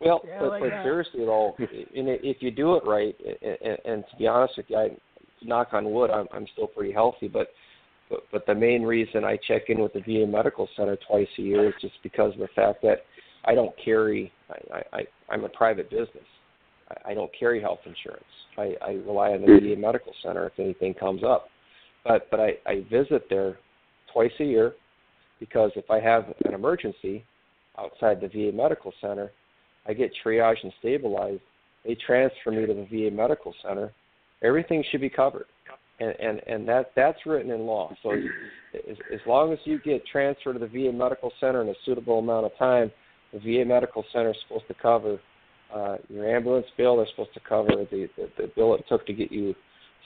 Well, 0.00 0.22
Yeah, 0.26 0.38
but, 0.40 0.48
like 0.50 0.62
but 0.62 0.82
seriously 0.82 1.24
though, 1.24 1.54
and 1.58 2.08
if 2.08 2.38
you 2.40 2.50
do 2.50 2.76
it 2.76 2.84
right, 2.86 3.14
and, 3.42 3.78
and 3.84 4.04
to 4.10 4.16
be 4.16 4.26
honest 4.26 4.56
with 4.56 4.66
you, 4.68 4.76
I 4.76 4.88
knock 5.42 5.68
on 5.72 5.90
wood, 5.92 6.10
I'm 6.10 6.26
I'm 6.32 6.46
still 6.52 6.66
pretty 6.66 6.92
healthy, 6.92 7.28
but 7.28 7.48
but 8.08 8.20
but 8.32 8.46
the 8.46 8.54
main 8.54 8.82
reason 8.82 9.24
I 9.24 9.38
check 9.46 9.64
in 9.68 9.80
with 9.80 9.92
the 9.92 10.00
VA 10.00 10.26
Medical 10.26 10.68
Center 10.76 10.96
twice 11.08 11.28
a 11.38 11.42
year 11.42 11.68
is 11.68 11.74
just 11.80 11.94
because 12.02 12.32
of 12.32 12.40
the 12.40 12.48
fact 12.54 12.82
that 12.82 13.04
I 13.44 13.54
don't 13.54 13.74
carry. 13.82 14.32
I 14.50 14.78
I 14.78 14.98
I- 14.98 15.06
I'm 15.32 15.44
a 15.44 15.48
private 15.48 15.90
business. 15.90 16.24
I, 16.90 17.10
I 17.10 17.14
don't 17.14 17.30
carry 17.38 17.60
health 17.60 17.80
insurance. 17.84 18.24
I 18.56 18.74
I 18.82 18.90
rely 19.06 19.32
on 19.32 19.42
the 19.42 19.60
VA 19.60 19.78
Medical 19.78 20.12
Center 20.22 20.46
if 20.46 20.58
anything 20.58 20.94
comes 20.94 21.22
up, 21.22 21.48
but 22.04 22.28
but 22.30 22.40
I 22.40 22.52
I 22.66 22.84
visit 22.90 23.26
there 23.28 23.58
twice 24.12 24.32
a 24.40 24.44
year 24.44 24.72
because 25.40 25.70
if 25.76 25.90
I 25.90 26.00
have 26.00 26.24
an 26.44 26.54
emergency 26.54 27.24
outside 27.78 28.20
the 28.20 28.28
VA 28.28 28.54
Medical 28.54 28.92
Center, 29.00 29.32
I 29.86 29.92
get 29.92 30.10
triaged 30.24 30.62
and 30.62 30.72
stabilized. 30.78 31.42
They 31.84 31.96
transfer 32.06 32.50
me 32.50 32.66
to 32.66 32.74
the 32.74 32.86
VA 32.90 33.14
Medical 33.14 33.54
Center. 33.62 33.92
Everything 34.42 34.84
should 34.90 35.00
be 35.00 35.10
covered, 35.10 35.46
and 35.98 36.14
and 36.20 36.40
and 36.46 36.68
that 36.68 36.92
that's 36.94 37.18
written 37.26 37.50
in 37.50 37.60
law. 37.66 37.94
So 38.02 38.12
as, 38.12 38.96
as, 39.12 39.20
long 39.26 39.52
as 39.52 39.58
you 39.64 39.78
get 39.80 40.06
transferred 40.06 40.54
to 40.54 40.58
the 40.58 40.66
VA 40.68 40.92
Medical 40.92 41.32
Center 41.40 41.62
in 41.62 41.68
a 41.68 41.74
suitable 41.84 42.18
amount 42.18 42.46
of 42.46 42.56
time, 42.58 42.90
the 43.32 43.38
VA 43.38 43.64
Medical 43.64 44.04
Center 44.12 44.30
is 44.30 44.36
supposed 44.46 44.68
to 44.68 44.74
cover 44.74 45.18
uh, 45.74 45.96
your 46.08 46.34
ambulance 46.34 46.66
bill. 46.76 46.96
They're 46.96 47.06
supposed 47.10 47.34
to 47.34 47.40
cover 47.40 47.68
the, 47.68 48.08
the 48.16 48.30
the 48.36 48.50
bill 48.54 48.74
it 48.74 48.84
took 48.88 49.06
to 49.06 49.12
get 49.12 49.32
you 49.32 49.54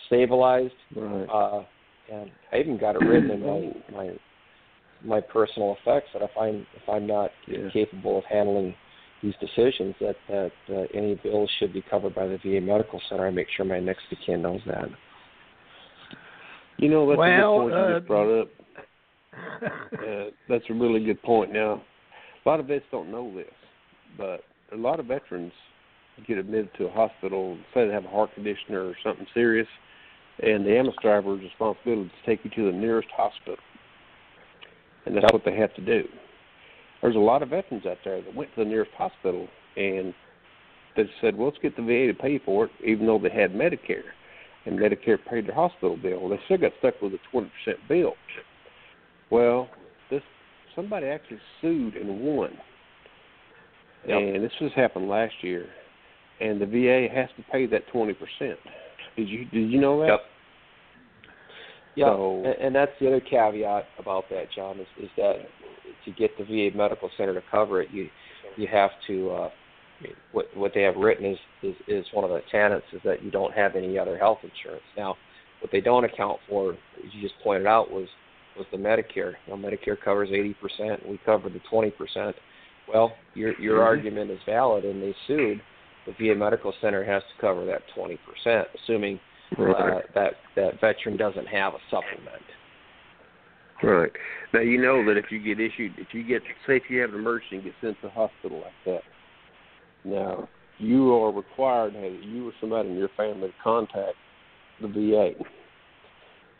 stabilized. 0.06 0.74
Right. 0.94 1.24
Uh, 1.24 1.64
and 2.12 2.30
I 2.52 2.58
even 2.58 2.78
got 2.78 2.96
it 2.96 3.02
written 3.02 3.30
in 3.30 3.40
my 3.40 3.72
my 3.92 4.10
my 5.04 5.20
personal 5.20 5.76
effects 5.80 6.08
that 6.12 6.22
if 6.22 6.30
I'm 6.38 6.66
if 6.74 6.88
I'm 6.88 7.06
not 7.06 7.30
Yeah. 7.46 7.68
capable 7.72 8.18
of 8.18 8.24
handling 8.24 8.74
these 9.24 9.34
decisions, 9.40 9.94
that 10.00 10.16
that 10.28 10.52
uh, 10.70 10.82
any 10.94 11.14
bills 11.16 11.50
should 11.58 11.72
be 11.72 11.82
covered 11.82 12.14
by 12.14 12.26
the 12.26 12.38
VA 12.38 12.60
Medical 12.60 13.00
Center. 13.08 13.26
I 13.26 13.30
make 13.30 13.48
sure 13.56 13.64
my 13.64 13.80
next 13.80 14.02
of 14.12 14.18
kin 14.24 14.42
knows 14.42 14.60
that. 14.66 14.84
You 16.76 16.90
know, 16.90 17.08
that's 17.08 17.18
Well, 17.18 17.28
a 17.28 17.36
good 17.36 17.60
point 17.62 17.74
you 17.74 17.80
uh, 17.80 17.98
just 17.98 18.08
brought 18.08 18.40
up. 18.40 18.48
Uh, 19.94 20.30
that's 20.48 20.64
a 20.70 20.74
really 20.74 21.02
good 21.04 21.20
point. 21.22 21.52
Now, 21.52 21.82
a 22.44 22.48
lot 22.48 22.60
of 22.60 22.66
vets 22.66 22.84
don't 22.90 23.10
know 23.10 23.34
this, 23.34 23.46
but 24.18 24.42
a 24.72 24.76
lot 24.76 25.00
of 25.00 25.06
veterans 25.06 25.52
get 26.26 26.38
admitted 26.38 26.70
to 26.78 26.86
a 26.86 26.90
hospital, 26.90 27.56
say 27.72 27.86
they 27.86 27.92
have 27.92 28.04
a 28.04 28.08
heart 28.08 28.34
condition 28.34 28.74
or 28.74 28.94
something 29.02 29.26
serious, 29.34 29.66
and 30.40 30.66
the 30.66 30.70
ambulance 30.70 30.96
driver's 31.00 31.40
responsibility 31.40 32.02
is 32.06 32.10
to 32.24 32.30
take 32.30 32.44
you 32.44 32.50
to 32.50 32.70
the 32.70 32.76
nearest 32.76 33.08
hospital. 33.16 33.56
And 35.06 35.16
that's 35.16 35.24
Yep. 35.24 35.32
what 35.32 35.44
they 35.44 35.56
have 35.56 35.74
to 35.74 35.80
do. 35.80 36.08
There's 37.04 37.16
a 37.16 37.18
lot 37.18 37.42
of 37.42 37.50
veterans 37.50 37.84
out 37.84 37.98
there 38.02 38.22
that 38.22 38.34
went 38.34 38.48
to 38.54 38.64
the 38.64 38.68
nearest 38.68 38.92
hospital 38.96 39.46
and 39.76 40.14
they 40.96 41.04
said, 41.20 41.36
well, 41.36 41.48
let's 41.48 41.58
get 41.60 41.76
the 41.76 41.82
VA 41.82 42.10
to 42.10 42.14
pay 42.18 42.38
for 42.42 42.64
it, 42.64 42.70
even 42.82 43.06
though 43.06 43.18
they 43.18 43.28
had 43.28 43.52
Medicare 43.52 44.04
and 44.64 44.78
Medicare 44.78 45.18
paid 45.28 45.46
their 45.46 45.54
hospital 45.54 45.98
bill. 45.98 46.30
They 46.30 46.38
still 46.46 46.56
got 46.56 46.72
stuck 46.78 47.02
with 47.02 47.12
a 47.12 47.18
twenty 47.30 47.50
percent 47.62 47.78
bill. 47.90 48.14
Well, 49.28 49.68
this 50.10 50.22
somebody 50.74 51.06
actually 51.08 51.40
sued 51.60 51.94
and 51.94 52.20
won, 52.22 52.56
Yep. 54.08 54.18
and 54.18 54.42
this 54.42 54.52
just 54.58 54.74
happened 54.74 55.06
last 55.06 55.34
year, 55.42 55.66
and 56.40 56.58
the 56.58 56.64
VA 56.64 57.12
has 57.14 57.28
to 57.36 57.42
pay 57.52 57.66
that 57.66 57.86
twenty 57.88 58.14
percent. 58.14 58.58
Did 59.16 59.28
you 59.28 59.44
did 59.44 59.70
you 59.70 59.78
know 59.78 60.00
that? 60.00 60.06
Yep. 60.08 60.20
Yeah, 61.96 62.06
So- 62.06 62.42
and, 62.46 62.66
and 62.66 62.74
that's 62.74 62.92
the 62.98 63.08
other 63.08 63.20
caveat 63.20 63.84
about 63.98 64.24
that, 64.30 64.46
John, 64.56 64.80
is, 64.80 64.86
is 65.02 65.10
that 65.18 65.36
to 66.04 66.10
get 66.12 66.30
the 66.38 66.44
VA 66.44 66.76
Medical 66.76 67.10
Center 67.16 67.34
to 67.34 67.42
cover 67.50 67.82
it, 67.82 67.90
you 67.90 68.08
you 68.56 68.66
have 68.66 68.90
to. 69.06 69.30
Uh, 69.30 69.50
what 70.32 70.46
what 70.54 70.72
they 70.74 70.82
have 70.82 70.96
written 70.96 71.24
is, 71.24 71.38
is 71.62 71.74
is 71.88 72.04
one 72.12 72.24
of 72.24 72.30
the 72.30 72.40
tenets 72.50 72.84
is 72.92 73.00
that 73.04 73.22
you 73.22 73.30
don't 73.30 73.54
have 73.54 73.76
any 73.76 73.98
other 73.98 74.18
health 74.18 74.38
insurance. 74.42 74.84
Now, 74.96 75.16
what 75.60 75.70
they 75.72 75.80
don't 75.80 76.04
account 76.04 76.38
for, 76.48 76.72
as 76.72 77.12
you 77.12 77.22
just 77.22 77.34
pointed 77.42 77.66
out, 77.66 77.90
was 77.90 78.08
was 78.56 78.66
the 78.70 78.76
Medicare. 78.76 79.34
You 79.46 79.56
know, 79.56 79.56
Medicare 79.56 80.00
covers 80.00 80.28
eighty 80.32 80.54
percent, 80.54 81.06
we 81.08 81.18
cover 81.24 81.48
the 81.48 81.60
twenty 81.70 81.90
percent. 81.90 82.36
Well, 82.92 83.14
your 83.34 83.58
your 83.60 83.78
Mhm. 83.78 83.84
argument 83.84 84.30
is 84.30 84.40
valid, 84.44 84.84
and 84.84 85.02
they 85.02 85.14
sued. 85.26 85.60
The 86.06 86.12
VA 86.12 86.34
Medical 86.34 86.72
Center 86.82 87.02
has 87.04 87.22
to 87.22 87.40
cover 87.40 87.64
that 87.64 87.82
twenty 87.94 88.18
percent, 88.18 88.68
assuming 88.74 89.18
uh, 89.58 90.00
that 90.14 90.34
that 90.56 90.80
veteran 90.80 91.16
doesn't 91.16 91.46
have 91.46 91.74
a 91.74 91.80
supplement. 91.90 92.42
Right. 93.82 94.12
Now 94.52 94.60
you 94.60 94.80
know 94.80 95.04
that 95.04 95.16
if 95.16 95.26
you 95.30 95.40
get 95.40 95.60
issued, 95.60 95.94
if 95.98 96.08
you 96.12 96.22
get, 96.22 96.42
say, 96.66 96.76
if 96.76 96.84
you 96.88 97.00
have 97.00 97.10
an 97.10 97.16
emergency 97.16 97.56
and 97.56 97.64
get 97.64 97.74
sent 97.80 98.00
to 98.00 98.06
the 98.06 98.10
hospital 98.10 98.62
like 98.62 98.72
that, 98.86 99.02
now 100.04 100.48
you 100.78 101.12
are 101.14 101.32
required 101.32 101.94
to 101.94 102.00
have 102.00 102.12
you 102.12 102.48
or 102.48 102.52
somebody 102.60 102.88
in 102.88 102.96
your 102.96 103.10
family 103.16 103.48
to 103.48 103.54
contact 103.62 104.16
the 104.80 104.88
VA. 104.88 105.32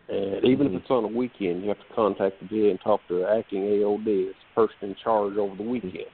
And 0.09 0.45
even 0.45 0.67
if 0.67 0.73
mm-hmm. 0.73 0.77
it's 0.77 0.91
on 0.91 1.05
a 1.05 1.09
weekend, 1.09 1.62
you 1.62 1.69
have 1.69 1.79
to 1.79 1.95
contact 1.95 2.37
the 2.41 2.47
VA 2.47 2.71
and 2.71 2.81
talk 2.81 3.01
to 3.09 3.21
the 3.21 3.29
acting 3.29 3.62
AOD, 3.62 4.07
it's 4.07 4.39
the 4.55 4.67
person 4.67 4.91
in 4.91 4.97
charge 5.03 5.37
over 5.37 5.57
the 5.57 5.62
weekend, 5.62 6.12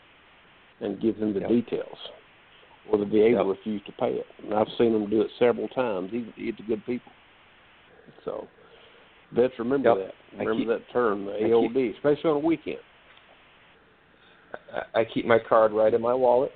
and 0.81 1.01
give 1.01 1.19
them 1.19 1.35
the 1.35 1.41
Yep. 1.41 1.49
details. 1.49 1.99
Or 2.89 2.99
the 2.99 3.05
VA 3.05 3.31
Yep. 3.31 3.39
will 3.39 3.51
refuse 3.55 3.83
to 3.85 3.93
pay 3.93 4.15
it. 4.15 4.27
And 4.43 4.55
I've 4.55 4.71
seen 4.79 4.93
them 4.93 5.11
do 5.11 5.23
it 5.23 5.31
several 5.39 5.69
times, 5.69 6.13
even 6.15 6.33
to 6.33 6.63
good 6.63 6.85
people. 6.87 7.13
So 8.25 8.49
vets 9.33 9.55
remember 9.59 9.89
Yep. 9.97 9.99
that. 10.09 10.15
Remember 10.33 10.55
keep- 10.55 10.69
that 10.69 10.89
term, 10.93 11.25
the 11.27 11.35
I 11.35 11.39
keep- 11.39 11.47
AOD, 11.53 11.91
especially 11.97 12.31
on 12.31 12.37
a 12.37 12.41
weekend. 12.41 12.79
I, 14.73 15.01
I 15.01 15.05
keep 15.05 15.27
my 15.27 15.39
card 15.39 15.73
right 15.73 15.93
in 15.93 16.01
my 16.01 16.15
wallet. 16.15 16.53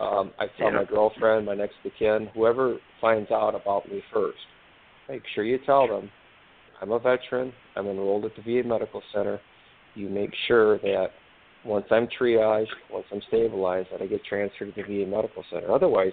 Um, 0.00 0.32
I 0.38 0.46
tell 0.58 0.70
Yeah. 0.72 0.78
my 0.78 0.84
girlfriend, 0.84 1.46
my 1.46 1.54
next 1.54 1.76
of 1.84 1.92
kin, 1.98 2.26
whoever 2.34 2.78
finds 3.00 3.30
out 3.30 3.54
about 3.54 3.88
me 3.88 4.02
first, 4.12 4.38
make 5.08 5.22
sure 5.34 5.44
you 5.44 5.58
tell 5.58 5.86
them 5.86 6.10
I'm 6.80 6.90
a 6.90 6.98
veteran. 6.98 7.52
I'm 7.76 7.86
enrolled 7.86 8.24
at 8.24 8.34
the 8.34 8.42
VA 8.42 8.66
Medical 8.66 9.00
Center. 9.12 9.40
You 9.94 10.08
make 10.08 10.34
sure 10.48 10.78
that 10.78 11.12
once 11.64 11.86
I'm 11.90 12.08
triaged, 12.08 12.66
once 12.90 13.06
I'm 13.12 13.22
stabilized, 13.28 13.88
that 13.92 14.02
I 14.02 14.06
get 14.06 14.24
transferred 14.24 14.74
to 14.74 14.82
the 14.82 15.04
VA 15.04 15.06
Medical 15.08 15.44
Center. 15.50 15.70
Otherwise, 15.72 16.12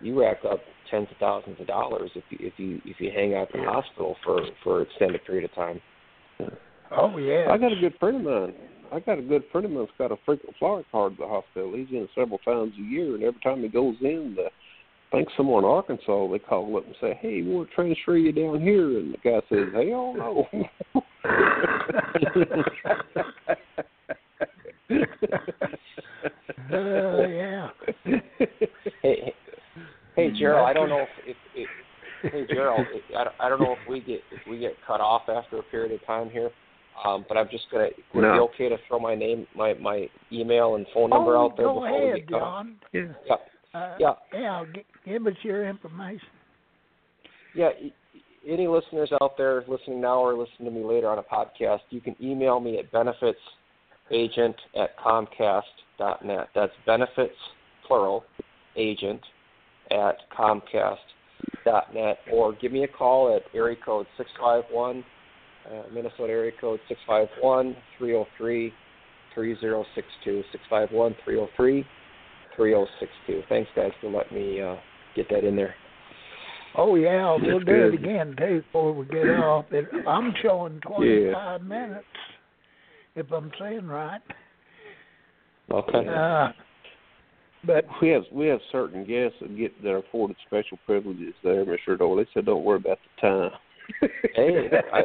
you 0.00 0.20
rack 0.20 0.38
up 0.48 0.60
tens 0.90 1.08
of 1.10 1.16
thousands 1.18 1.60
of 1.60 1.66
dollars 1.66 2.10
if 2.14 2.24
you 2.30 2.38
if 2.40 2.52
you 2.58 2.80
if 2.84 3.00
you 3.00 3.10
hang 3.14 3.34
out 3.34 3.52
in 3.54 3.60
the 3.60 3.66
Yeah. 3.66 3.72
hospital 3.72 4.16
for 4.24 4.40
for 4.62 4.80
an 4.80 4.86
extended 4.86 5.24
period 5.24 5.44
of 5.44 5.54
time. 5.54 5.80
oh 6.92 7.16
yeah. 7.18 7.50
I 7.50 7.58
got 7.58 7.72
a 7.72 7.76
good 7.76 7.94
friend 7.98 8.16
of 8.16 8.22
mine. 8.22 8.54
I 8.92 9.00
got 9.00 9.18
a 9.18 9.22
good 9.22 9.42
friend 9.50 9.64
of 9.64 9.72
mine 9.72 9.86
who's 9.86 9.98
got 9.98 10.12
a 10.12 10.16
frequent 10.24 10.54
flyer 10.58 10.84
card 10.92 11.12
at 11.12 11.18
the 11.18 11.26
hospital. 11.26 11.74
He's 11.74 11.88
in 11.90 12.08
several 12.14 12.38
times 12.38 12.72
a 12.78 12.82
year, 12.82 13.14
and 13.14 13.24
every 13.24 13.40
time 13.40 13.62
he 13.62 13.68
goes 13.68 13.96
in, 14.00 14.34
the 14.36 14.48
I 15.12 15.18
think 15.18 15.28
somewhere 15.36 15.60
in 15.60 15.64
Arkansas, 15.64 16.28
they 16.28 16.38
call 16.38 16.76
up 16.76 16.84
and 16.84 16.96
say, 17.00 17.14
"Hey, 17.20 17.42
we 17.42 17.54
want 17.54 17.68
to 17.68 17.74
transfer 17.74 18.16
you 18.16 18.32
down 18.32 18.60
here," 18.60 18.98
and 18.98 19.14
the 19.14 19.18
guy 19.18 19.40
says, 19.48 19.72
"Hell 19.72 20.14
no." 20.14 20.46
Uh, 26.72 27.26
yeah. 27.28 27.68
Hey, 29.02 29.32
hey, 30.16 30.30
hey 30.30 30.38
Gerald, 30.38 30.68
I 30.68 30.72
don't 30.72 30.88
know 30.88 31.04
if, 31.26 31.36
if, 31.54 31.68
if 32.24 32.32
hey 32.32 32.46
Gerald, 32.52 32.86
if, 32.92 33.02
I, 33.16 33.24
don't- 33.24 33.36
I 33.40 33.48
don't 33.48 33.60
know 33.60 33.72
if 33.72 33.88
we 33.88 34.00
get 34.00 34.20
if 34.32 34.40
we 34.50 34.58
get 34.58 34.72
cut 34.86 35.00
off 35.00 35.22
after 35.28 35.58
a 35.58 35.62
period 35.64 35.92
of 35.92 36.04
time 36.06 36.28
here, 36.30 36.50
um, 37.04 37.24
but 37.28 37.36
I'm 37.36 37.48
just 37.50 37.64
gonna. 37.70 37.88
Would 38.14 38.24
it 38.24 38.32
be 38.32 38.40
okay 38.40 38.68
to 38.70 38.76
throw 38.88 38.98
my 38.98 39.14
name, 39.14 39.46
my 39.54 39.74
my 39.74 40.08
email 40.32 40.74
and 40.76 40.86
phone 40.94 41.10
number 41.10 41.36
oh, 41.36 41.44
out 41.46 41.56
there 41.56 41.66
go 41.66 41.74
before 41.74 42.00
we 42.00 42.06
ahead, 42.10 42.16
get 42.20 42.28
cut 42.30 42.42
off? 42.42 42.64
John. 42.64 42.76
yeah. 42.92 43.02
Yeah, 43.26 43.34
Uh, 43.80 43.96
Yeah. 44.00 44.12
Yeah. 44.32 44.64
Give 45.04 45.26
us 45.26 45.34
your 45.42 45.68
information. 45.68 46.28
yeah. 47.54 47.68
Any 48.48 48.68
listeners 48.68 49.10
out 49.20 49.36
there 49.36 49.64
listening 49.66 50.00
now 50.00 50.20
or 50.20 50.34
listening 50.34 50.66
to 50.66 50.70
me 50.70 50.84
later 50.84 51.08
on 51.08 51.18
a 51.18 51.22
podcast, 51.22 51.80
you 51.90 52.00
can 52.00 52.14
email 52.22 52.60
me 52.60 52.78
at 52.78 52.92
benefitsagent 52.92 54.54
at 54.76 54.96
comcast.net. 54.98 56.48
That's 56.54 56.72
benefits 56.86 57.34
plural 57.88 58.24
agent 58.76 59.20
at 59.90 60.16
comcast.net 60.36 62.18
or 62.32 62.52
give 62.54 62.72
me 62.72 62.84
a 62.84 62.88
call 62.88 63.34
at 63.36 63.42
area 63.56 63.76
code 63.84 64.06
651 64.16 65.04
uh, 65.70 65.82
Minnesota 65.92 66.32
area 66.32 66.52
code 66.60 66.80
651 66.88 67.76
303 67.98 68.72
3062 69.34 70.42
651 70.52 71.14
303 71.24 71.84
3062 72.56 73.42
thanks 73.48 73.70
guys 73.76 73.90
for 74.00 74.10
letting 74.10 74.36
me 74.36 74.60
uh, 74.60 74.76
get 75.14 75.28
that 75.30 75.44
in 75.44 75.56
there. 75.56 75.74
Oh 76.78 76.94
yeah, 76.94 77.36
we'll 77.40 77.58
That's 77.58 77.64
do 77.64 77.88
it 77.88 77.94
again 77.94 78.36
too 78.38 78.62
before 78.62 78.92
we 78.92 79.06
get 79.06 79.24
off. 79.30 79.64
It, 79.70 79.86
I'm 80.06 80.34
showing 80.42 80.78
twenty 80.80 81.32
five 81.32 81.62
minutes, 81.62 82.04
if 83.14 83.32
I'm 83.32 83.50
saying 83.58 83.86
right. 83.86 84.20
okay. 85.72 86.06
Uh, 86.06 86.48
But 87.66 87.84
we 88.00 88.08
have 88.10 88.22
we 88.32 88.46
have 88.46 88.60
certain 88.70 89.04
guests 89.04 89.36
that 89.40 89.56
get 89.56 89.82
that 89.82 89.90
are 89.90 89.98
afforded 89.98 90.36
special 90.46 90.78
privileges 90.86 91.34
there, 91.42 91.64
Mr. 91.64 91.96
Dorle. 91.98 92.16
They 92.22 92.28
said 92.34 92.46
don't 92.46 92.64
worry 92.64 92.76
about 92.78 92.98
the 93.16 93.28
time. 93.28 93.50
Hey, 94.34 94.68
I, 94.92 95.02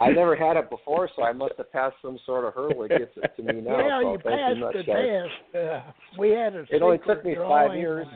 I 0.04 0.10
never 0.10 0.36
had 0.36 0.56
it 0.56 0.70
before, 0.70 1.08
so 1.16 1.22
I 1.24 1.32
must 1.32 1.54
have 1.58 1.70
passed 1.72 1.96
some 2.00 2.18
sort 2.24 2.44
of 2.44 2.54
hurdle 2.54 2.82
that 2.82 2.90
gets 2.98 3.10
it 3.16 3.36
to 3.36 3.42
me 3.42 3.60
now. 3.60 3.78
yeah, 3.78 4.00
so 4.02 4.12
you 4.12 4.18
thank 4.24 4.40
passed 4.40 4.58
much, 4.60 4.74
the 4.74 4.82
guys. 4.84 5.06
test. 5.52 5.64
Uh, 5.64 5.92
we 6.18 6.30
had 6.30 6.54
a 6.54 6.64
It 6.70 6.80
only 6.82 6.98
took 6.98 7.24
me 7.24 7.34
drawing. 7.34 7.68
five 7.68 7.76
years. 7.78 8.06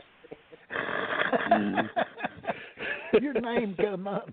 Your 3.21 3.33
name 3.33 3.75
come 3.77 4.07
up. 4.07 4.29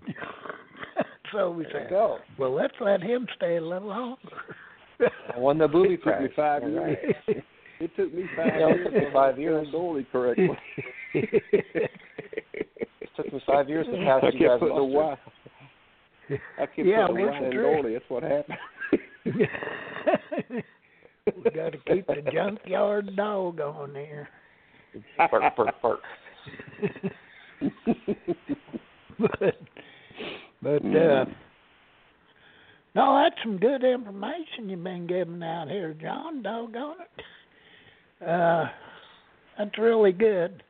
so 1.33 1.51
we 1.51 1.63
There 1.63 1.73
said, 1.83 1.89
go. 1.89 2.19
well, 2.37 2.53
let's 2.55 2.73
let 2.79 3.01
him 3.01 3.27
stay 3.35 3.57
a 3.57 3.61
little 3.61 3.89
longer. 3.89 4.17
I 5.35 5.37
won 5.37 5.57
the 5.57 5.67
booby 5.67 5.95
It 5.95 6.03
took 6.03 6.21
me 6.21 6.27
prize. 6.29 6.61
five 6.61 6.69
years. 6.69 6.97
Right. 7.79 7.89
It 7.89 7.95
took 7.95 8.13
me 8.13 8.23
five 8.35 8.51
Yeah, 8.59 8.67
years. 8.67 8.83
took 8.85 8.93
me 8.93 9.05
five 9.13 9.39
years. 9.39 9.67
Dolly 9.71 10.05
correctly. 10.11 10.49
It 13.01 13.09
took 13.15 13.33
me 13.33 13.41
five 13.45 13.67
years 13.67 13.85
to 13.87 13.91
pass 13.93 14.23
I 14.23 14.27
you 14.27 14.39
guys 14.39 14.49
kept 14.49 14.59
putting 14.61 14.77
a 14.77 14.81
muster. 14.81 15.19
Y. 16.29 16.37
I 16.57 16.65
kept 16.65 16.87
Yeah, 16.87 17.07
putting 17.07 17.23
a 17.23 17.27
Y 17.31 17.39
the 17.39 17.45
in 17.45 17.51
trick? 17.51 17.83
That's 17.93 18.09
what 18.09 18.23
happened. 18.23 18.57
we 21.43 21.51
got 21.51 21.71
to 21.73 21.77
keep 21.87 22.07
the 22.07 22.21
junkyard 22.31 23.15
dog 23.15 23.59
on 23.59 23.93
there. 23.93 24.29
Bark, 25.17 25.31
bark, 25.55 25.81
bark. 25.81 25.99
but 29.19 29.55
but 30.61 30.85
uh 30.85 31.25
no, 32.95 33.21
that's 33.23 33.35
some 33.43 33.57
good 33.57 33.83
information 33.83 34.67
you've 34.67 34.83
been 34.83 35.05
giving 35.05 35.43
out 35.43 35.69
here, 35.69 35.93
John. 35.93 36.41
Doggone 36.41 36.95
it. 37.01 37.23
Uh, 38.25 38.65
that's 39.57 39.77
really 39.77 40.11
good. 40.11 40.63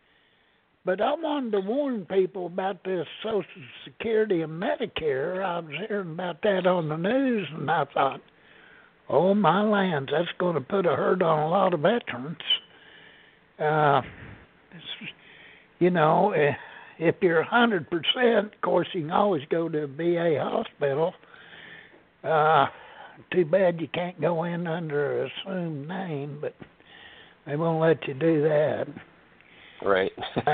But 0.86 1.02
I 1.02 1.14
wanted 1.14 1.52
to 1.52 1.60
warn 1.60 2.06
people 2.06 2.46
about 2.46 2.84
this 2.84 3.06
Social 3.22 3.44
Security 3.86 4.42
and 4.42 4.62
Medicare. 4.62 5.44
I 5.44 5.60
was 5.60 5.74
hearing 5.88 6.12
about 6.12 6.42
that 6.44 6.66
on 6.66 6.90
the 6.90 6.96
news, 6.96 7.48
and 7.54 7.70
I 7.70 7.86
thought, 7.94 8.22
oh 9.10 9.34
my 9.34 9.62
lands, 9.62 10.10
that's 10.12 10.30
going 10.40 10.56
to 10.56 10.62
put 10.62 10.86
a 10.86 10.96
hurt 10.96 11.22
on 11.22 11.40
a 11.40 11.50
lot 11.50 11.74
of 11.74 11.82
veterans. 11.82 12.38
Uh, 13.60 14.02
you 15.80 15.90
know, 15.90 16.32
eh, 16.32 16.54
if 16.98 17.16
you're 17.22 17.42
a 17.42 17.46
hundred 17.46 17.90
percent, 17.90 18.54
of 18.54 18.62
course, 18.62 18.88
you 18.94 19.02
can 19.02 19.12
always 19.12 19.44
go 19.50 19.68
to 19.68 19.84
a 19.84 19.88
VA 19.88 20.40
hospital. 20.42 21.14
Uh, 22.24 22.68
too 23.32 23.46
bad 23.46 23.82
you 23.82 23.88
can't 23.94 24.20
go 24.20 24.44
in 24.46 24.66
under 24.66 25.24
an 25.24 25.32
assumed 25.46 25.88
name, 25.88 26.40
but 26.42 26.56
they 27.50 27.56
won't 27.56 27.82
let 27.82 28.08
you 28.08 28.14
do 28.14 28.44
that. 28.44 28.86
Right. 29.84 30.12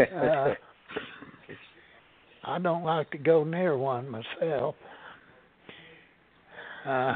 uh, 0.00 0.54
I 2.44 2.58
don't 2.58 2.82
like 2.82 3.10
to 3.12 3.18
go 3.18 3.44
near 3.44 3.76
one 3.76 4.08
myself. 4.08 4.74
Uh, 6.84 7.14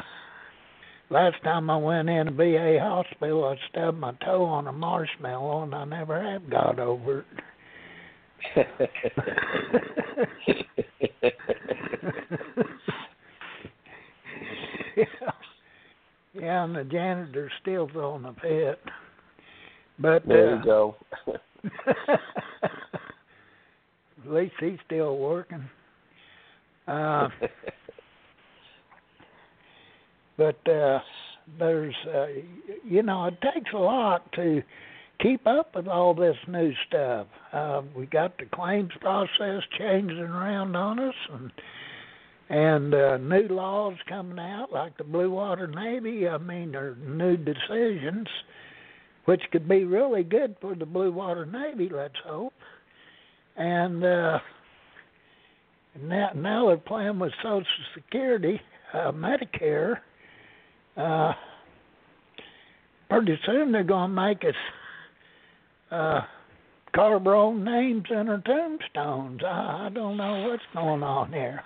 last 1.10 1.42
time 1.42 1.68
I 1.68 1.76
went 1.76 2.08
in 2.08 2.28
a 2.28 2.30
VA 2.30 2.78
hospital, 2.80 3.44
I 3.44 3.56
stubbed 3.70 3.98
my 3.98 4.12
toe 4.24 4.44
on 4.44 4.68
a 4.68 4.72
marshmallow, 4.72 5.64
and 5.64 5.74
I 5.74 5.84
never 5.84 6.22
have 6.22 6.48
got 6.48 6.78
over 6.78 7.20
it. 7.20 7.26
yeah. 14.96 15.04
Yeah, 16.38 16.64
and 16.64 16.74
the 16.74 16.84
janitor's 16.84 17.52
still 17.62 17.88
throwing 17.92 18.24
a 18.24 18.34
fit. 18.34 18.80
But 19.98 20.26
there 20.26 20.54
uh, 20.54 20.58
you 20.58 20.64
go. 20.64 20.96
at 24.26 24.32
least 24.32 24.54
he's 24.60 24.78
still 24.84 25.16
working. 25.16 25.64
Uh, 26.86 27.28
but 30.36 30.68
uh, 30.68 31.00
there's, 31.58 31.94
uh, 32.14 32.26
you 32.84 33.02
know, 33.02 33.26
it 33.26 33.38
takes 33.40 33.72
a 33.72 33.78
lot 33.78 34.30
to 34.32 34.62
keep 35.20 35.46
up 35.46 35.74
with 35.74 35.88
all 35.88 36.14
this 36.14 36.36
new 36.46 36.72
stuff. 36.88 37.26
Uh, 37.52 37.82
we 37.96 38.06
got 38.06 38.36
the 38.38 38.44
claims 38.46 38.92
process 39.00 39.62
changing 39.78 40.18
around 40.18 40.76
on 40.76 40.98
us, 40.98 41.14
and 41.32 41.50
and 42.48 42.94
uh, 42.94 43.16
new 43.16 43.48
laws 43.48 43.94
coming 44.08 44.38
out 44.38 44.72
like 44.72 44.96
the 44.98 45.04
Blue 45.04 45.30
Water 45.30 45.66
Navy. 45.66 46.28
I 46.28 46.38
mean, 46.38 46.72
there 46.72 46.90
are 46.90 46.96
new 46.96 47.36
decisions, 47.36 48.28
which 49.24 49.42
could 49.50 49.68
be 49.68 49.84
really 49.84 50.22
good 50.22 50.56
for 50.60 50.74
the 50.74 50.86
Blue 50.86 51.10
Water 51.10 51.44
Navy. 51.44 51.90
Let's 51.92 52.14
hope. 52.24 52.52
And 53.56 54.04
uh, 54.04 54.38
now, 56.00 56.30
now 56.36 56.66
they're 56.68 56.76
playing 56.76 57.18
with 57.18 57.32
Social 57.42 57.64
Security, 57.94 58.60
uh, 58.92 59.10
Medicare. 59.12 59.96
Uh, 60.96 61.32
pretty 63.10 63.38
soon 63.44 63.72
they're 63.72 63.82
going 63.82 64.10
to 64.10 64.22
make 64.22 64.44
us 64.44 64.54
uh, 65.90 66.20
carve 66.94 67.26
our 67.26 67.34
own 67.34 67.64
names 67.64 68.04
in 68.10 68.28
our 68.28 68.40
tombstones. 68.42 69.40
I, 69.44 69.86
I 69.86 69.90
don't 69.92 70.16
know 70.16 70.48
what's 70.48 70.62
going 70.72 71.02
on 71.02 71.32
here. 71.32 71.62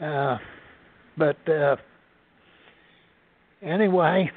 Uh, 0.00 0.38
but 1.16 1.48
uh, 1.48 1.76
anyway, 3.62 4.30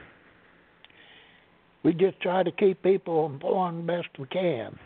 we 1.84 1.93
just 1.93 2.20
try 2.22 2.43
to 2.43 2.51
keep 2.51 2.82
people 2.82 3.28
informed 3.28 3.86
best 3.86 4.07
we 4.18 4.26
can. 4.28 4.78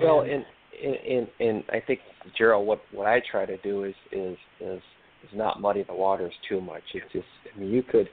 Well, 0.00 0.20
And- 0.22 0.44
and 0.82 0.96
and 0.96 1.28
and 1.38 1.64
I 1.72 1.78
think 1.78 2.00
Gerald, 2.36 2.66
what 2.66 2.80
what 2.90 3.06
I 3.06 3.20
try 3.30 3.46
to 3.46 3.56
do 3.58 3.84
is 3.84 3.94
is 4.10 4.36
is 4.60 4.82
is 5.22 5.30
not 5.32 5.60
muddy 5.60 5.84
the 5.84 5.94
waters 5.94 6.32
too 6.48 6.60
much. 6.60 6.82
It's 6.94 7.06
just 7.12 7.26
I 7.54 7.58
mean 7.58 7.70
you 7.70 7.82
could 7.84 8.08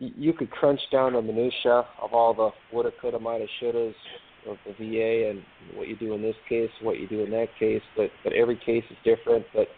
you 0.00 0.32
could 0.32 0.50
crunch 0.50 0.80
down 0.90 1.12
the 1.12 1.22
minutia 1.22 1.86
of 2.02 2.12
all 2.12 2.34
the 2.34 2.50
woulda, 2.72 2.90
coulda, 3.00 3.18
mighta, 3.18 3.46
shouldas 3.62 3.94
of 4.48 4.56
the 4.66 4.72
VA 4.72 5.30
and 5.30 5.42
what 5.74 5.88
you 5.88 5.96
do 5.96 6.14
in 6.14 6.22
this 6.22 6.36
case, 6.48 6.70
what 6.82 6.98
you 6.98 7.06
do 7.08 7.24
in 7.24 7.30
that 7.30 7.48
case, 7.58 7.82
but 7.96 8.10
but 8.24 8.32
every 8.32 8.56
case 8.56 8.84
is 8.90 8.96
different. 9.04 9.44
But 9.54 9.68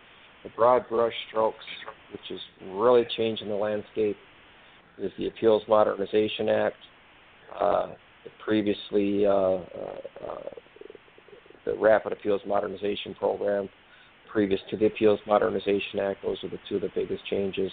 the 0.45 0.51
broad 0.57 0.89
brush 0.89 1.13
strokes, 1.29 1.65
which 2.13 2.31
is 2.31 2.41
really 2.71 3.07
changing 3.17 3.49
the 3.49 3.55
landscape, 3.55 4.17
is 4.99 5.13
the 5.19 5.29
Appeals 5.29 5.63
Modernization 5.69 6.49
Act. 6.49 6.77
Uh, 7.59 7.87
previously, 8.45 9.27
uh, 9.27 9.31
uh, 9.31 9.61
uh, 10.27 10.49
the 11.67 11.77
Rapid 11.79 12.13
Appeals 12.13 12.41
Modernization 12.47 13.15
Program, 13.15 13.69
previous 14.31 14.61
to 14.71 14.77
the 14.77 14.87
Appeals 14.87 15.21
Modernization 15.27 15.99
Act. 16.01 16.21
Those 16.23 16.39
are 16.43 16.49
the 16.49 16.59
two 16.69 16.77
of 16.77 16.83
the 16.83 16.91
biggest 16.95 17.25
changes. 17.27 17.71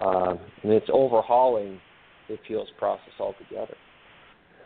Um, 0.00 0.38
and 0.62 0.72
it's 0.72 0.88
overhauling 0.92 1.78
the 2.28 2.34
appeals 2.34 2.68
process 2.78 3.12
altogether. 3.18 3.74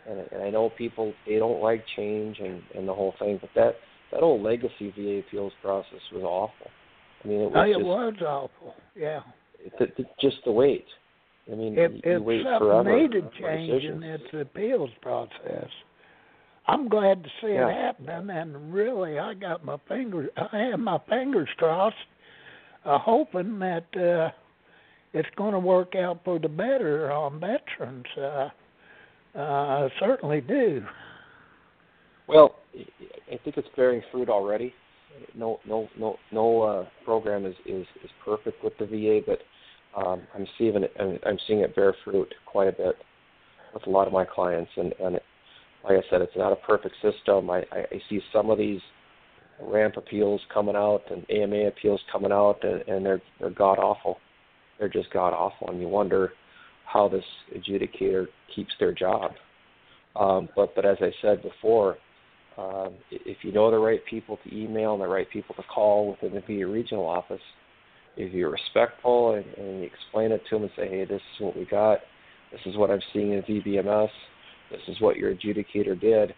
And, 0.08 0.20
and 0.32 0.42
I 0.42 0.50
know 0.50 0.70
people 0.70 1.12
they 1.26 1.36
don't 1.38 1.60
like 1.60 1.84
change 1.96 2.38
and, 2.38 2.62
and 2.76 2.86
the 2.88 2.94
whole 2.94 3.14
thing, 3.18 3.38
but 3.40 3.50
that 3.54 3.76
that 4.12 4.22
old 4.22 4.42
legacy 4.42 4.92
VA 4.96 5.18
appeals 5.26 5.52
process 5.62 6.00
was 6.12 6.22
awful. 6.22 6.70
I 7.24 7.28
mean, 7.28 7.40
it 7.40 7.50
was 7.50 7.52
Oh, 7.56 7.62
it 7.62 7.72
just 7.74 7.84
was 7.84 8.14
awful. 8.22 8.74
Yeah. 8.94 9.20
it, 9.64 9.94
it, 9.98 10.06
just 10.20 10.36
the 10.44 10.52
wait. 10.52 10.84
I 11.50 11.54
mean, 11.56 11.76
If 11.78 11.92
you, 12.04 12.12
you 12.12 12.22
wait 12.22 12.42
forever 12.58 12.98
needed 13.00 13.24
for 13.24 13.40
change 13.40 13.70
decisions. 13.82 14.02
in 14.04 14.10
its 14.10 14.24
appeals 14.32 14.90
process, 15.02 15.68
I'm 16.68 16.88
glad 16.88 17.22
to 17.24 17.30
see 17.40 17.52
Yeah. 17.54 17.68
it 17.68 17.74
happening. 17.74 18.36
And 18.36 18.72
really, 18.72 19.18
I 19.18 19.34
got 19.34 19.64
my 19.64 19.76
fingers, 19.88 20.28
I 20.36 20.58
have 20.70 20.80
my 20.80 20.98
fingers 21.08 21.48
crossed, 21.56 21.96
uh, 22.84 22.98
hoping 22.98 23.58
that 23.60 23.86
uh, 23.96 24.30
it's 25.12 25.28
going 25.36 25.52
to 25.52 25.58
work 25.60 25.94
out 25.96 26.20
for 26.24 26.38
the 26.38 26.48
better 26.48 27.10
on 27.10 27.40
veterans. 27.40 28.06
Uh, 28.16 28.48
uh, 29.36 29.40
I 29.40 29.88
certainly 30.00 30.40
do. 30.40 30.84
Well, 32.28 32.56
I 32.74 33.38
think 33.44 33.56
it's 33.56 33.68
bearing 33.76 34.02
fruit 34.10 34.28
already. 34.28 34.74
No, 35.34 35.60
no, 35.66 35.88
no, 35.98 36.16
no 36.32 36.62
uh, 36.62 36.86
program 37.04 37.46
is, 37.46 37.54
is 37.64 37.86
is 38.04 38.10
perfect 38.24 38.62
with 38.62 38.74
the 38.78 38.86
VA, 38.86 39.20
but 39.26 39.38
um, 40.00 40.22
I'm 40.34 40.46
seeing 40.58 40.76
it. 40.82 40.92
I'm, 40.98 41.18
I'm 41.24 41.38
seeing 41.46 41.60
it 41.60 41.74
bear 41.74 41.94
fruit 42.04 42.32
quite 42.44 42.68
a 42.68 42.72
bit 42.72 42.96
with 43.72 43.86
a 43.86 43.90
lot 43.90 44.06
of 44.06 44.12
my 44.12 44.24
clients, 44.24 44.70
and 44.76 44.92
and 45.00 45.16
it, 45.16 45.22
like 45.84 45.98
I 45.98 46.10
said, 46.10 46.20
it's 46.20 46.36
not 46.36 46.52
a 46.52 46.56
perfect 46.56 46.96
system. 47.00 47.48
I, 47.48 47.58
I, 47.72 47.78
I 47.92 48.02
see 48.10 48.20
some 48.32 48.50
of 48.50 48.58
these 48.58 48.80
ramp 49.62 49.96
appeals 49.96 50.40
coming 50.52 50.76
out 50.76 51.02
and 51.10 51.24
AMA 51.30 51.68
appeals 51.68 52.00
coming 52.10 52.32
out, 52.32 52.58
and, 52.62 52.82
and 52.88 53.06
they're 53.06 53.22
they're 53.40 53.50
god 53.50 53.78
awful. 53.78 54.18
They're 54.78 54.88
just 54.88 55.10
god 55.12 55.32
awful, 55.32 55.70
and 55.70 55.80
you 55.80 55.88
wonder 55.88 56.32
how 56.86 57.08
this 57.08 57.24
adjudicator 57.54 58.26
keeps 58.54 58.72
their 58.78 58.92
job. 58.92 59.32
Um, 60.14 60.48
but 60.56 60.74
but 60.74 60.86
as 60.86 60.96
I 61.00 61.10
said 61.20 61.42
before, 61.42 61.98
um, 62.56 62.94
if 63.10 63.38
you 63.42 63.52
know 63.52 63.70
the 63.70 63.78
right 63.78 64.00
people 64.08 64.38
to 64.44 64.56
email 64.56 64.94
and 64.94 65.02
the 65.02 65.08
right 65.08 65.28
people 65.30 65.54
to 65.56 65.62
call 65.62 66.10
within 66.10 66.34
the 66.34 66.40
VA 66.40 66.66
regional 66.66 67.06
office, 67.06 67.40
if 68.16 68.32
you're 68.32 68.50
respectful 68.50 69.34
and, 69.34 69.44
and 69.58 69.80
you 69.80 69.84
explain 69.84 70.32
it 70.32 70.40
to 70.48 70.56
them 70.56 70.62
and 70.62 70.72
say, 70.74 70.88
hey, 70.88 71.04
this 71.04 71.20
is 71.34 71.40
what 71.40 71.56
we 71.56 71.66
got, 71.66 71.98
this 72.50 72.60
is 72.64 72.76
what 72.76 72.90
I'm 72.90 73.02
seeing 73.12 73.32
in 73.32 73.42
VBMS, 73.42 74.08
this 74.70 74.80
is 74.88 75.00
what 75.00 75.16
your 75.16 75.34
adjudicator 75.34 76.00
did. 76.00 76.34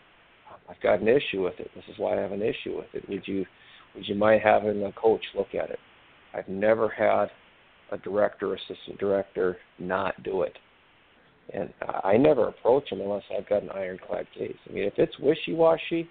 I've 0.68 0.80
got 0.82 1.00
an 1.00 1.08
issue 1.08 1.44
with 1.44 1.58
it. 1.60 1.70
This 1.74 1.84
is 1.88 1.98
why 1.98 2.18
I 2.18 2.20
have 2.20 2.32
an 2.32 2.42
issue 2.42 2.76
with 2.76 2.88
it. 2.92 3.08
Would 3.08 3.26
you 3.26 3.46
would 3.94 4.06
you 4.06 4.14
mind 4.14 4.42
having 4.44 4.82
a 4.84 4.92
coach 4.92 5.22
look 5.36 5.54
at 5.54 5.70
it? 5.70 5.78
I've 6.34 6.48
never 6.48 6.88
had 6.88 7.26
a 7.92 7.98
director, 7.98 8.54
assistant 8.54 8.98
director 8.98 9.56
not 9.78 10.22
do 10.22 10.42
it. 10.42 10.56
And 11.54 11.72
I 12.04 12.16
never 12.16 12.48
approach 12.48 12.90
them 12.90 13.00
unless 13.00 13.22
I've 13.36 13.48
got 13.48 13.62
an 13.62 13.70
ironclad 13.70 14.26
case. 14.36 14.56
I 14.68 14.72
mean, 14.72 14.84
if 14.84 14.94
it's 14.98 15.18
wishy-washy, 15.18 16.08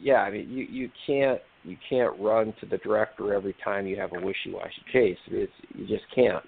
yeah, 0.00 0.22
I 0.22 0.30
mean, 0.30 0.50
you 0.50 0.64
you 0.64 0.90
can't 1.06 1.40
you 1.62 1.76
can't 1.88 2.18
run 2.18 2.52
to 2.60 2.66
the 2.66 2.78
director 2.78 3.32
every 3.34 3.54
time 3.62 3.86
you 3.86 3.96
have 3.96 4.10
a 4.12 4.20
wishy-washy 4.20 4.82
case. 4.92 5.18
It's, 5.28 5.52
you 5.74 5.86
just 5.86 6.04
can't. 6.12 6.44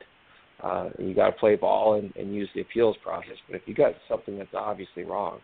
Uh, 0.60 0.88
you 0.98 1.14
got 1.14 1.26
to 1.26 1.32
play 1.32 1.54
ball 1.54 1.94
and, 1.94 2.14
and 2.16 2.34
use 2.34 2.48
the 2.54 2.62
appeals 2.62 2.96
process. 3.02 3.36
But 3.46 3.56
if 3.56 3.62
you 3.66 3.74
got 3.74 3.92
something 4.08 4.38
that's 4.38 4.54
obviously 4.54 5.04
wrong, 5.04 5.38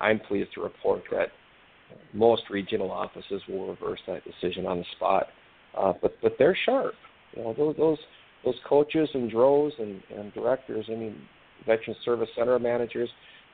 I'm 0.00 0.18
pleased 0.20 0.50
to 0.54 0.62
report 0.62 1.04
that 1.10 1.28
most 2.12 2.42
regional 2.50 2.90
offices 2.90 3.40
will 3.48 3.68
reverse 3.68 4.00
that 4.06 4.22
decision 4.24 4.66
on 4.66 4.78
the 4.78 4.84
spot. 4.96 5.28
Uh, 5.78 5.92
but 6.02 6.16
but 6.20 6.32
they're 6.38 6.56
sharp. 6.66 6.94
You 7.36 7.44
know 7.44 7.54
those 7.56 7.76
those 7.76 7.98
those 8.44 8.54
coaches 8.68 9.08
and 9.14 9.30
DROs 9.30 9.72
and, 9.78 10.02
and 10.16 10.32
directors. 10.34 10.86
I 10.88 10.94
mean, 10.94 11.16
veteran 11.66 11.96
service 12.04 12.28
center 12.36 12.58
managers. 12.58 13.08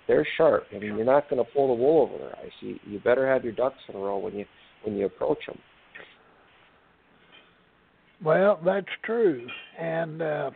They're 0.06 0.26
sharp. 0.38 0.64
I 0.74 0.78
mean, 0.78 0.96
you're 0.96 1.04
not 1.04 1.28
going 1.28 1.44
to 1.44 1.52
pull 1.52 1.68
the 1.68 1.82
wool 1.82 2.08
over 2.08 2.16
their 2.16 2.38
eyes. 2.38 2.50
You, 2.60 2.78
you 2.86 2.98
better 3.00 3.30
have 3.30 3.44
your 3.44 3.52
ducks 3.52 3.76
in 3.90 3.94
a 3.94 3.98
row 3.98 4.16
when 4.16 4.34
you 4.34 4.46
when 4.82 4.96
you 4.96 5.06
approach 5.06 5.44
them. 5.46 5.58
Well, 8.24 8.58
that's 8.64 8.86
true, 9.04 9.46
and 9.78 10.22
uh, 10.22 10.50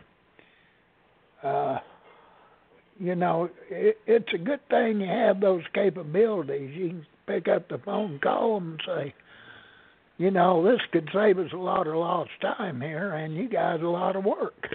uh, 1.43 1.79
you 2.99 3.15
know 3.15 3.49
it, 3.69 3.97
it's 4.05 4.27
a 4.33 4.37
good 4.37 4.59
thing 4.69 4.99
you 4.99 5.07
have 5.07 5.39
those 5.39 5.61
capabilities. 5.73 6.71
You 6.75 6.87
can 6.89 7.05
pick 7.25 7.47
up 7.47 7.69
the 7.69 7.77
phone, 7.77 8.19
call 8.21 8.59
them, 8.59 8.71
and 8.71 8.81
say, 8.85 9.13
you 10.17 10.31
know, 10.31 10.63
this 10.63 10.79
could 10.91 11.09
save 11.13 11.39
us 11.39 11.51
a 11.53 11.57
lot 11.57 11.87
of 11.87 11.95
lost 11.95 12.31
time 12.41 12.81
here, 12.81 13.13
and 13.13 13.35
you 13.35 13.49
guys 13.49 13.79
a 13.81 13.85
lot 13.85 14.15
of 14.15 14.23
work 14.23 14.67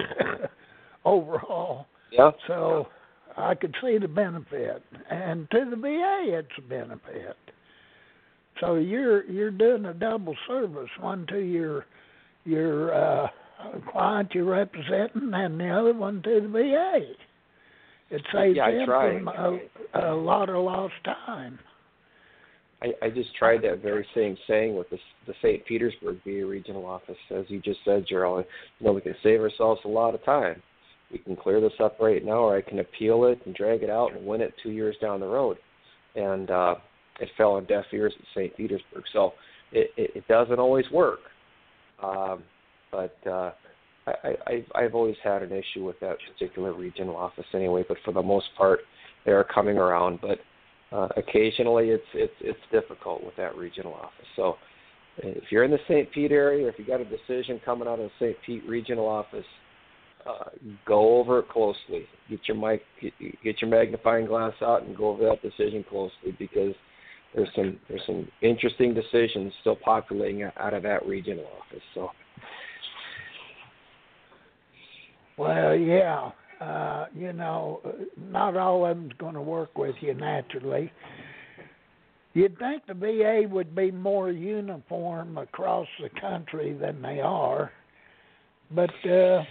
overall. 1.05 1.87
Yeah. 2.11 2.31
So 2.47 2.89
I 3.37 3.55
could 3.55 3.75
see 3.83 3.99
the 3.99 4.09
benefit, 4.09 4.83
and 5.11 5.49
to 5.51 5.71
the 5.71 5.77
VA, 5.77 6.39
it's 6.39 6.49
a 6.59 6.63
benefit. 6.63 7.37
So 8.61 8.75
you're 8.75 9.25
you're 9.31 9.53
doing 9.53 9.85
a 9.85 9.95
double 9.95 10.35
service, 10.49 10.91
one 11.01 11.27
to 11.29 11.39
your 11.39 11.87
your 12.45 12.93
uh, 12.93 13.29
client 13.93 14.31
you're 14.35 14.45
representing, 14.45 15.31
and 15.33 15.61
the 15.61 15.69
other 15.69 15.95
one 15.95 16.23
to 16.23 16.41
the 16.41 16.49
VA. 16.49 17.15
It 18.11 18.23
saves 18.33 18.57
yeah, 18.57 18.71
them 18.71 18.87
from 18.87 19.29
a, 19.29 20.13
a 20.13 20.15
lot 20.15 20.49
of 20.49 20.65
lost 20.65 20.95
time. 21.05 21.59
I, 22.83 22.93
I 23.03 23.11
just 23.11 23.35
tried 23.35 23.63
that 23.63 23.83
very 23.83 24.07
same 24.15 24.37
saying 24.47 24.77
with 24.77 24.89
the, 24.91 24.99
the 25.27 25.35
St. 25.43 25.65
Petersburg 25.67 26.19
VA 26.25 26.47
regional 26.47 26.87
office, 26.87 27.17
as 27.35 27.45
you 27.49 27.61
just 27.61 27.81
said, 27.85 28.07
Gerald. 28.09 28.45
You 28.79 28.87
know, 28.87 28.93
we 28.93 29.01
can 29.01 29.17
save 29.23 29.41
ourselves 29.41 29.81
a 29.85 29.89
lot 29.89 30.15
of 30.15 30.25
time. 30.25 30.63
We 31.11 31.19
can 31.19 31.37
clear 31.37 31.61
this 31.61 31.73
up 31.83 31.99
right 32.01 32.25
now, 32.25 32.39
or 32.39 32.57
I 32.57 32.63
can 32.63 32.79
appeal 32.79 33.25
it 33.25 33.41
and 33.47 33.55
drag 33.55 33.83
it 33.83 33.91
out 33.91 34.13
and 34.15 34.25
win 34.27 34.43
it 34.43 34.55
two 34.63 34.71
years 34.71 34.95
down 35.01 35.21
the 35.21 35.27
road. 35.27 35.57
And 36.15 36.51
uh, 36.51 36.75
it 37.19 37.29
fell 37.37 37.53
on 37.53 37.65
deaf 37.65 37.85
ears 37.93 38.13
at 38.17 38.25
St. 38.35 38.57
Petersburg. 38.57 39.05
So 39.13 39.33
it, 39.73 39.91
it, 39.97 40.11
it 40.15 40.29
doesn't 40.29 40.59
always 40.59 40.85
work. 40.93 41.21
Um, 42.03 42.45
but 42.93 43.17
uh, 43.27 43.53
I, 44.07 44.37
I, 44.47 44.65
I've 44.75 44.95
always 44.95 45.17
had 45.25 45.43
an 45.43 45.51
issue 45.51 45.85
with 45.85 45.99
that 46.01 46.17
particular 46.33 46.73
regional 46.73 47.17
office 47.17 47.47
anyway. 47.55 47.85
But 47.89 47.97
for 48.05 48.13
the 48.13 48.23
most 48.23 48.47
part, 48.57 48.81
they 49.25 49.33
are 49.33 49.45
coming 49.45 49.79
around. 49.79 50.21
But 50.21 50.39
uh, 50.93 51.09
occasionally, 51.17 51.91
it's 51.91 52.05
it's 52.15 52.33
it's 52.41 52.59
difficult 52.73 53.23
with 53.25 53.37
that 53.37 53.57
regional 53.57 53.95
office. 53.95 54.27
So 54.37 54.57
if 55.19 55.45
you're 55.51 55.65
in 55.65 55.71
the 55.71 55.79
St. 55.89 56.11
Pete 56.13 56.33
area, 56.33 56.67
or 56.67 56.71
if 56.71 56.79
you 56.79 56.87
got 56.87 57.01
a 57.01 57.05
decision 57.05 57.61
coming 57.65 57.89
out 57.89 57.99
of 57.99 58.11
the 58.11 58.27
St. 58.27 58.37
Pete 58.47 58.63
regional 58.69 59.07
office, 59.07 59.45
uh, 60.27 60.51
go 60.87 61.19
over 61.19 61.41
it 61.41 61.49
closely. 61.49 62.07
Get 62.31 62.41
your 62.47 62.57
mic, 62.57 62.83
get, 63.01 63.13
get 63.43 63.61
your 63.61 63.71
magnifying 63.71 64.27
glass 64.27 64.55
out, 64.63 64.83
and 64.83 64.97
go 64.97 65.11
over 65.11 65.25
that 65.25 65.43
decision 65.43 65.85
closely 65.89 66.37
because 66.39 66.75
there's 67.35 67.49
some 67.55 67.79
there's 67.89 68.03
some 68.07 68.29
interesting 68.43 68.95
decisions 68.95 69.53
still 69.61 69.77
populating 69.77 70.43
out 70.43 70.75
of 70.75 70.83
that 70.85 71.07
regional 71.07 71.47
office. 71.61 71.83
So. 71.95 72.11
Well, 75.37 75.77
yeah, 75.77 76.31
uh, 76.61 77.07
you 77.15 77.33
know, 77.33 77.81
not 78.17 78.57
all 78.57 78.85
of 78.85 78.97
them's 78.97 79.13
going 79.19 79.35
to 79.35 79.43
work 79.43 79.77
with 79.79 79.95
you 80.01 80.15
naturally. 80.15 80.93
You'd 82.35 82.59
think 82.59 82.87
the 82.87 82.95
VA 82.95 83.49
would 83.49 83.75
be 83.75 83.91
more 83.91 84.31
uniform 84.31 85.39
across 85.39 85.87
the 86.01 86.11
country 86.21 86.73
than 86.73 87.01
they 87.03 87.21
are, 87.21 87.73
but 88.71 88.91
uh, 89.09 89.43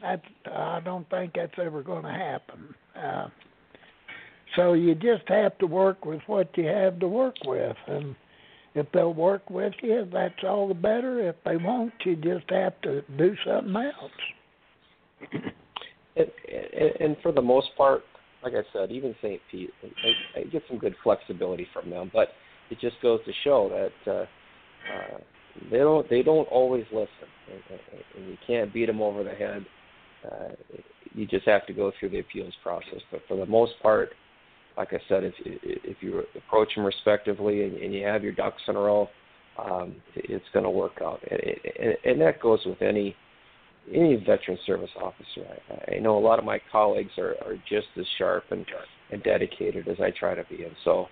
that's 0.00 0.22
I 0.46 0.80
don't 0.84 1.08
think 1.10 1.32
that's 1.34 1.52
ever 1.58 1.82
going 1.82 2.04
to 2.04 2.10
happen. 2.10 2.74
Uh, 2.96 3.28
so 4.56 4.74
you 4.74 4.94
just 4.94 5.28
have 5.28 5.56
to 5.58 5.66
work 5.66 6.04
with 6.04 6.20
what 6.26 6.56
you 6.56 6.66
have 6.66 6.98
to 7.00 7.08
work 7.08 7.36
with, 7.44 7.76
and 7.86 8.14
if 8.74 8.86
they'll 8.92 9.14
work 9.14 9.48
with 9.50 9.74
you, 9.82 10.08
that's 10.12 10.44
all 10.44 10.68
the 10.68 10.74
better. 10.74 11.28
If 11.28 11.36
they 11.44 11.56
won't, 11.56 11.92
you 12.04 12.16
just 12.16 12.48
have 12.50 12.80
to 12.82 13.02
do 13.18 13.34
something 13.46 13.76
else. 13.76 14.12
and, 16.16 16.26
and 17.00 17.16
for 17.22 17.32
the 17.32 17.42
most 17.42 17.68
part, 17.76 18.02
like 18.42 18.54
I 18.54 18.62
said, 18.72 18.90
even 18.90 19.14
St. 19.22 19.40
Pete, 19.50 19.70
I, 19.82 20.40
I 20.40 20.42
get 20.44 20.62
some 20.68 20.78
good 20.78 20.94
flexibility 21.02 21.66
from 21.72 21.90
them, 21.90 22.10
but 22.12 22.28
it 22.70 22.80
just 22.80 22.96
goes 23.02 23.20
to 23.24 23.32
show 23.44 23.68
that 23.68 24.12
uh, 24.12 24.26
uh, 24.94 25.18
they 25.70 25.78
don't 25.78 26.08
they 26.10 26.22
don't 26.22 26.48
always 26.48 26.84
listen, 26.92 27.08
and, 27.50 27.80
and 28.16 28.28
you 28.28 28.36
can't 28.46 28.72
beat 28.72 28.86
them 28.86 29.00
over 29.00 29.22
the 29.22 29.30
head. 29.30 29.64
Uh, 30.24 30.48
you 31.14 31.26
just 31.26 31.46
have 31.46 31.66
to 31.66 31.72
go 31.72 31.92
through 31.98 32.10
the 32.10 32.20
appeals 32.20 32.54
process. 32.62 33.00
But 33.10 33.20
for 33.28 33.36
the 33.36 33.46
most 33.46 33.72
part, 33.82 34.10
like 34.76 34.92
I 34.92 35.00
said, 35.08 35.24
if 35.24 35.34
if 35.44 35.98
you 36.00 36.24
approach 36.36 36.74
them 36.74 36.84
respectively 36.84 37.64
and, 37.64 37.76
and 37.76 37.92
you 37.92 38.04
have 38.04 38.22
your 38.22 38.32
ducks 38.32 38.62
in 38.66 38.76
a 38.76 38.80
row, 38.80 39.08
um, 39.58 39.96
it's 40.14 40.44
going 40.52 40.64
to 40.64 40.70
work 40.70 41.00
out. 41.02 41.20
And, 41.30 41.40
and, 41.78 41.96
and 42.04 42.20
that 42.22 42.40
goes 42.40 42.60
with 42.64 42.80
any 42.82 43.14
any 43.90 44.16
veteran 44.16 44.58
service 44.66 44.90
officer. 45.00 45.46
I, 45.70 45.96
I 45.96 45.98
know 45.98 46.16
a 46.16 46.20
lot 46.20 46.38
of 46.38 46.44
my 46.44 46.60
colleagues 46.70 47.12
are, 47.18 47.34
are 47.44 47.56
just 47.68 47.88
as 47.98 48.06
sharp 48.18 48.44
and, 48.50 48.64
and 49.10 49.22
dedicated 49.22 49.88
as 49.88 49.96
I 50.00 50.10
try 50.10 50.34
to 50.34 50.44
be. 50.44 50.64
And 50.64 50.74
so, 50.84 51.06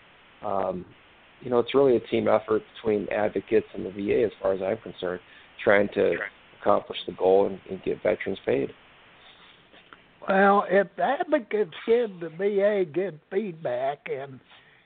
um, 0.44 0.84
you 1.40 1.50
know, 1.50 1.58
it's 1.58 1.74
really 1.74 1.96
a 1.96 2.00
team 2.00 2.28
effort 2.28 2.62
between 2.74 3.08
advocates 3.08 3.66
and 3.74 3.86
the 3.86 3.90
VA, 3.90 4.24
as 4.24 4.32
far 4.40 4.52
as 4.52 4.60
I'm 4.62 4.78
concerned, 4.78 5.20
trying 5.62 5.88
to 5.94 6.14
accomplish 6.60 6.98
the 7.06 7.12
goal 7.12 7.46
and, 7.46 7.58
and 7.70 7.82
get 7.82 8.02
veterans 8.02 8.38
paid. 8.44 8.70
Well, 10.28 10.64
if 10.68 10.86
advocates 10.98 11.72
give 11.86 12.20
the 12.20 12.28
VA 12.28 12.84
good 12.90 13.18
feedback 13.30 14.06
and 14.10 14.38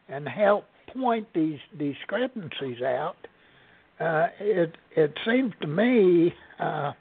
and 0.09 0.29
help 0.29 0.67
point 0.93 1.27
these 1.35 1.59
discrepancies 1.79 2.83
out, 2.83 3.17
uh, 3.99 4.27
it 4.39 4.77
it 4.97 5.13
seems 5.27 5.53
to 5.61 5.67
me 5.67 6.33
uh, 6.61 6.93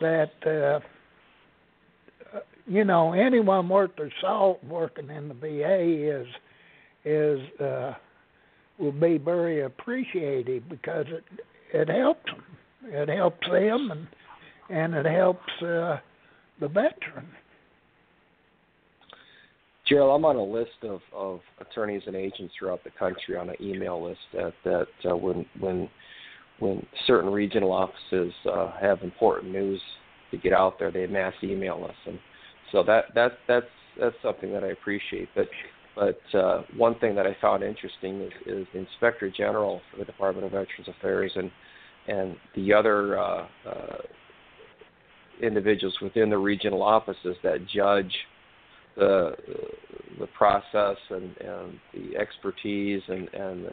that 0.00 0.32
uh, 0.46 0.80
you 2.66 2.84
know 2.84 3.12
anyone 3.12 3.68
worth 3.68 3.90
their 3.96 4.12
salt 4.20 4.62
working 4.64 5.10
in 5.10 5.28
the 5.28 5.34
VA 5.34 6.20
is 6.20 6.26
is 7.04 7.60
uh, 7.60 7.94
will 8.78 8.92
be 8.92 9.18
very 9.18 9.62
appreciated 9.62 10.68
because 10.68 11.06
it 11.08 11.24
it 11.72 11.88
helps 11.88 12.24
them. 12.26 12.42
It 12.84 13.08
helps 13.08 13.46
them 13.48 13.90
and 13.90 14.06
and 14.70 14.94
it 14.94 15.06
helps 15.06 15.50
uh, 15.62 15.98
the 16.60 16.68
veteran. 16.68 17.28
Gerald, 19.86 20.14
I'm 20.14 20.24
on 20.24 20.36
a 20.36 20.44
list 20.44 20.84
of, 20.84 21.00
of 21.12 21.40
attorneys 21.60 22.02
and 22.06 22.14
agents 22.14 22.54
throughout 22.56 22.84
the 22.84 22.90
country 22.96 23.36
on 23.36 23.50
an 23.50 23.56
email 23.60 24.02
list 24.02 24.20
that 24.32 24.52
that 24.64 25.10
uh, 25.10 25.16
when 25.16 25.44
when 25.58 25.88
when 26.60 26.86
certain 27.06 27.30
regional 27.30 27.72
offices 27.72 28.32
uh, 28.50 28.72
have 28.80 29.02
important 29.02 29.52
news 29.52 29.80
to 30.30 30.36
get 30.36 30.52
out 30.52 30.78
there, 30.78 30.90
they 30.90 31.06
mass 31.06 31.34
email 31.42 31.84
us, 31.88 31.96
and 32.06 32.18
so 32.70 32.82
that 32.84 33.06
that 33.14 33.32
that's 33.48 33.66
that's 33.98 34.16
something 34.22 34.52
that 34.52 34.62
I 34.62 34.68
appreciate. 34.68 35.28
But 35.34 35.48
but 35.96 36.38
uh, 36.38 36.62
one 36.76 36.98
thing 37.00 37.14
that 37.16 37.26
I 37.26 37.36
found 37.40 37.62
interesting 37.62 38.22
is, 38.22 38.32
is 38.46 38.66
the 38.72 38.78
Inspector 38.78 39.28
General 39.36 39.80
for 39.90 39.98
the 39.98 40.04
Department 40.04 40.46
of 40.46 40.52
Veterans 40.52 40.88
Affairs 40.88 41.32
and 41.34 41.50
and 42.08 42.36
the 42.54 42.72
other 42.72 43.18
uh, 43.18 43.46
uh, 43.66 43.96
individuals 45.42 45.96
within 46.00 46.30
the 46.30 46.38
regional 46.38 46.82
offices 46.82 47.36
that 47.42 47.66
judge 47.74 48.12
the 48.96 49.34
the 50.18 50.26
process 50.28 50.96
and, 51.10 51.36
and 51.38 51.78
the 51.94 52.16
expertise 52.16 53.02
and, 53.08 53.28
and 53.32 53.64
the, 53.64 53.72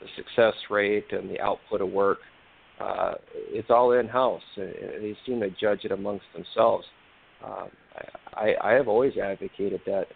the 0.00 0.06
success 0.16 0.54
rate 0.70 1.06
and 1.12 1.28
the 1.30 1.40
output 1.40 1.80
of 1.80 1.90
work. 1.90 2.18
uh, 2.80 3.14
it's 3.50 3.70
all 3.70 3.92
in 3.92 4.06
house. 4.06 4.42
They 4.56 5.16
seem 5.26 5.40
to 5.40 5.50
judge 5.50 5.84
it 5.84 5.92
amongst 5.92 6.26
themselves. 6.34 6.84
Um, 7.44 7.68
I, 8.34 8.54
I 8.62 8.72
have 8.72 8.88
always 8.88 9.16
advocated 9.16 9.80
that 9.86 10.06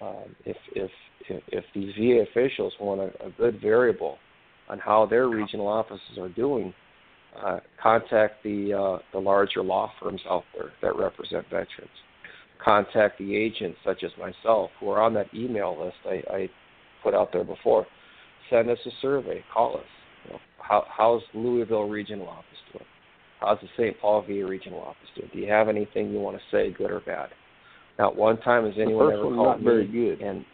um, 0.00 0.34
if 0.44 0.56
if 0.74 0.90
if, 1.28 1.42
if 1.48 1.64
these 1.74 1.94
VA 1.96 2.24
officials 2.30 2.72
want 2.80 3.00
a, 3.00 3.26
a 3.26 3.30
good 3.36 3.60
variable 3.60 4.18
on 4.68 4.78
how 4.78 5.06
their 5.06 5.28
regional 5.28 5.66
offices 5.66 6.18
are 6.18 6.28
doing, 6.28 6.72
uh, 7.44 7.60
contact 7.82 8.42
the 8.42 8.72
uh, 8.72 8.98
the 9.12 9.18
larger 9.18 9.62
law 9.62 9.90
firms 10.00 10.20
out 10.28 10.44
there 10.54 10.70
that 10.82 10.96
represent 10.96 11.44
veterans. 11.44 11.98
Contact 12.64 13.18
the 13.18 13.36
agents 13.36 13.78
such 13.84 14.02
as 14.02 14.10
myself 14.18 14.70
who 14.80 14.90
are 14.90 15.00
on 15.00 15.14
that 15.14 15.26
email 15.32 15.76
list 15.80 15.96
I, 16.04 16.34
I 16.34 16.50
put 17.02 17.14
out 17.14 17.32
there 17.32 17.44
before. 17.44 17.86
Send 18.50 18.70
us 18.70 18.78
a 18.86 18.90
survey. 19.02 19.44
Call 19.52 19.76
us. 19.76 19.84
You 20.24 20.32
know, 20.32 20.38
how, 20.58 20.84
how's 20.88 21.22
Louisville 21.34 21.88
Regional 21.88 22.28
Office 22.28 22.44
doing? 22.72 22.84
How's 23.40 23.58
the 23.60 23.68
St. 23.76 23.98
Paul 24.00 24.22
VA 24.22 24.44
Regional 24.46 24.80
Office 24.80 25.08
doing? 25.16 25.30
Do 25.32 25.38
you 25.38 25.48
have 25.50 25.68
anything 25.68 26.10
you 26.10 26.18
want 26.18 26.36
to 26.36 26.42
say, 26.50 26.72
good 26.76 26.90
or 26.90 27.00
bad? 27.00 27.28
Not 27.98 28.16
one 28.16 28.38
time 28.38 28.64
has 28.64 28.74
anyone 28.80 29.12
ever 29.12 29.22
called 29.22 29.36
not 29.36 29.58
me 29.60 29.64
very 29.64 29.86
good. 29.86 30.20
and 30.20 30.44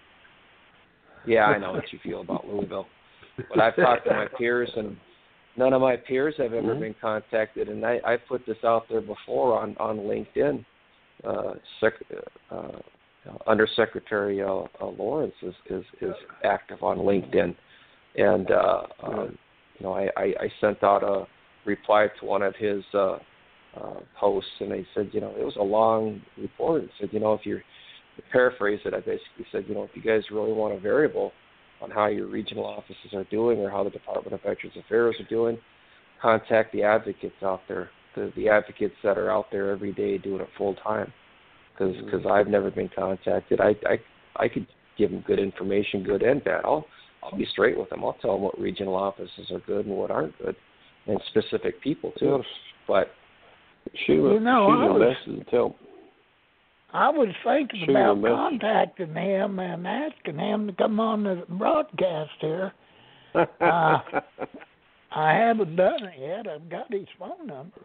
yeah, 1.26 1.44
I 1.46 1.58
know 1.58 1.72
what 1.72 1.84
you 1.92 1.98
feel 2.02 2.20
about 2.20 2.46
Louisville. 2.48 2.86
But 3.48 3.60
I've 3.60 3.76
talked 3.76 4.04
to 4.04 4.10
my 4.14 4.26
peers 4.38 4.70
and 4.76 4.96
none 5.56 5.72
of 5.72 5.80
my 5.80 5.96
peers 5.96 6.34
have 6.38 6.52
ever 6.52 6.74
Mhm. 6.74 6.80
been 6.80 6.94
contacted 7.00 7.68
and 7.68 7.84
I, 7.84 8.00
I 8.04 8.16
put 8.16 8.44
this 8.46 8.62
out 8.64 8.88
there 8.88 9.00
before 9.00 9.58
on, 9.58 9.76
on 9.78 9.98
LinkedIn. 9.98 10.64
Uh, 11.24 11.54
sec, 11.80 11.94
uh, 12.50 12.72
Undersecretary 13.46 14.42
uh, 14.42 14.64
uh, 14.80 14.86
Lawrence 14.98 15.34
is, 15.42 15.54
is, 15.70 15.84
is 16.00 16.14
active 16.44 16.82
on 16.82 16.98
LinkedIn, 16.98 17.54
and 18.16 18.50
uh, 18.50 18.82
um, 19.02 19.38
you 19.78 19.86
know 19.86 19.92
I, 19.92 20.08
I, 20.16 20.22
I 20.40 20.52
sent 20.60 20.82
out 20.82 21.02
a 21.02 21.26
reply 21.66 22.08
to 22.20 22.26
one 22.26 22.42
of 22.42 22.54
his 22.56 22.82
uh, 22.94 23.18
uh, 23.80 24.00
posts, 24.18 24.50
and 24.60 24.72
I 24.72 24.86
said, 24.94 25.10
you 25.12 25.20
know, 25.20 25.34
it 25.38 25.44
was 25.44 25.56
a 25.58 25.62
long 25.62 26.20
report. 26.38 26.82
and 26.82 26.90
said, 27.00 27.08
you 27.12 27.20
know, 27.20 27.32
if 27.34 27.40
you're 27.44 27.58
to 28.16 28.22
paraphrase 28.30 28.80
it, 28.84 28.94
I 28.94 28.98
basically 28.98 29.46
said, 29.50 29.64
you 29.66 29.74
know, 29.74 29.82
if 29.82 29.90
you 29.94 30.02
guys 30.02 30.22
really 30.30 30.52
want 30.52 30.74
a 30.74 30.78
variable 30.78 31.32
on 31.82 31.90
how 31.90 32.06
your 32.06 32.26
regional 32.28 32.64
offices 32.64 33.12
are 33.12 33.24
doing 33.24 33.58
or 33.58 33.70
how 33.70 33.82
the 33.82 33.90
Department 33.90 34.32
of 34.32 34.40
Veterans 34.42 34.76
Affairs 34.78 35.16
are 35.18 35.28
doing, 35.28 35.58
contact 36.22 36.72
the 36.72 36.82
advocates 36.84 37.34
out 37.42 37.62
there, 37.66 37.90
the, 38.14 38.32
the 38.36 38.48
advocates 38.48 38.94
that 39.02 39.18
are 39.18 39.30
out 39.30 39.46
there 39.50 39.70
every 39.70 39.92
day 39.92 40.18
doing 40.18 40.40
it 40.40 40.48
full 40.56 40.74
time. 40.76 41.12
Because 41.72 41.96
Mhm. 41.96 42.04
because 42.04 42.26
I've 42.26 42.46
never 42.46 42.70
been 42.70 42.88
contacted. 42.88 43.60
I 43.60 43.74
I 43.84 43.98
I 44.36 44.48
could 44.48 44.66
give 44.96 45.10
them 45.10 45.24
good 45.26 45.40
information, 45.40 46.04
good 46.04 46.22
and 46.22 46.42
bad. 46.44 46.64
I'll 46.64 46.86
I'll 47.24 47.38
be 47.38 47.46
straight 47.46 47.78
with 47.78 47.88
them. 47.90 48.04
I'll 48.04 48.16
tell 48.20 48.34
them 48.34 48.42
what 48.42 48.58
regional 48.60 48.94
offices 48.94 49.50
are 49.50 49.60
good 49.60 49.86
and 49.86 49.96
what 49.96 50.10
aren't 50.10 50.36
good, 50.38 50.54
and 51.06 51.18
specific 51.30 51.80
people 51.80 52.12
too. 52.18 52.42
But 52.86 53.10
Shoot, 54.06 54.32
You 54.32 54.40
know, 54.40 54.68
shoot 54.70 54.82
I 54.82 54.86
a 54.86 54.92
was- 54.92 55.00
message 55.26 55.38
and 55.40 55.48
tell 55.48 55.76
I 56.92 57.08
was 57.10 57.28
thinking 57.44 57.80
Shoot 57.86 57.90
about 57.90 58.18
message. 58.18 58.36
contacting 58.36 59.14
him 59.14 59.58
and 59.58 59.86
asking 59.86 60.38
him 60.38 60.66
to 60.68 60.72
come 60.74 61.00
on 61.00 61.24
the 61.24 61.44
broadcast 61.48 62.30
here. 62.40 62.72
them. 63.34 63.46
I 63.60 65.32
haven't 65.32 65.76
done 65.76 66.04
it 66.04 66.18
yet. 66.20 66.46
I've 66.48 66.68
got 66.68 66.92
his 66.92 67.06
phone 67.18 67.46
number. 67.46 67.80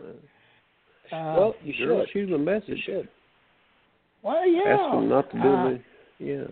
Uh, 1.12 1.36
well, 1.38 1.56
you 1.64 1.74
Girl, 1.86 2.02
should. 2.06 2.12
shoot 2.14 2.30
him 2.30 2.36
a 2.36 2.38
You 2.38 2.44
message. 2.46 2.84
should. 2.86 3.08
well, 4.24 4.48
yeah. 4.48 4.78
Ask 4.80 4.94
him 4.96 5.10
not 5.10 5.32
to 5.32 5.38
do 5.42 5.48
uh, 5.48 5.64
the. 5.70 5.80
Yeah. 6.20 6.44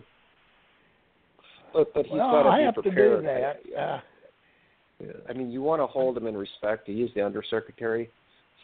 But 1.78 1.94
but 1.94 2.06
he's 2.08 2.14
well, 2.14 2.32
got 2.32 2.44
to 2.44 2.50
I 2.50 2.58
be 2.58 2.64
have 2.66 2.74
prepared. 2.74 2.96
to 2.96 3.18
do 3.22 3.28
that. 3.28 3.80
Uh, 3.80 4.00
Yeah. 5.00 5.12
I 5.30 5.34
mean, 5.34 5.52
you 5.52 5.62
want 5.62 5.80
to 5.80 5.86
hold 5.86 6.18
him 6.18 6.26
in 6.26 6.36
respect. 6.36 6.88
He 6.88 7.04
is 7.04 7.12
the 7.14 7.24
undersecretary, 7.24 8.10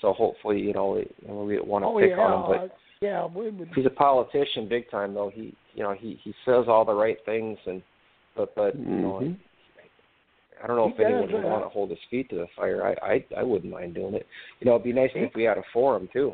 so 0.02 0.14
hopefully, 0.14 0.60
you 0.60 0.74
know, 0.74 0.94
we, 0.94 1.02
you 1.28 1.36
we 1.36 1.56
don't 1.58 1.68
want 1.68 1.84
to 1.84 1.90
oh 1.90 2.00
pick 2.00 2.10
yeah, 2.10 2.20
on 2.20 2.34
him. 2.34 2.48
But 2.50 2.74
uh, 2.74 2.78
yeah, 3.02 3.26
we 3.28 3.52
would. 3.52 3.70
he's 3.76 3.86
a 3.86 3.92
politician, 3.92 4.68
big 4.68 4.90
time 4.90 5.14
though. 5.14 5.30
He, 5.32 5.54
you 5.76 5.84
know, 5.84 5.94
he 5.94 6.20
he 6.24 6.34
says 6.44 6.66
all 6.68 6.86
the 6.86 6.94
right 6.94 7.18
things, 7.24 7.60
and 7.68 7.84
but 8.36 8.56
but 8.56 8.76
you 8.76 8.84
know, 8.84 9.20
Mhm. 9.22 9.38
I 10.64 10.66
don't 10.66 10.76
know 10.78 10.88
He 10.88 10.94
if 10.94 11.00
anyone 11.02 11.32
would 11.32 11.46
uh, 11.46 11.48
want 11.50 11.64
to 11.66 11.70
hold 11.70 11.92
his 11.92 12.00
feet 12.10 12.30
to 12.32 12.36
the 12.38 12.48
fire. 12.56 12.84
I 12.84 13.14
I 13.14 13.26
I 13.42 13.44
wouldn't 13.44 13.72
mind 13.72 13.94
doing 13.94 14.16
it. 14.16 14.26
You 14.60 14.66
know, 14.66 14.72
it'd 14.74 14.86
be 14.86 14.92
nice 14.94 15.12
He- 15.14 15.20
if 15.20 15.36
we 15.36 15.44
had 15.44 15.60
a 15.60 15.64
forum 15.72 16.10
too. 16.12 16.34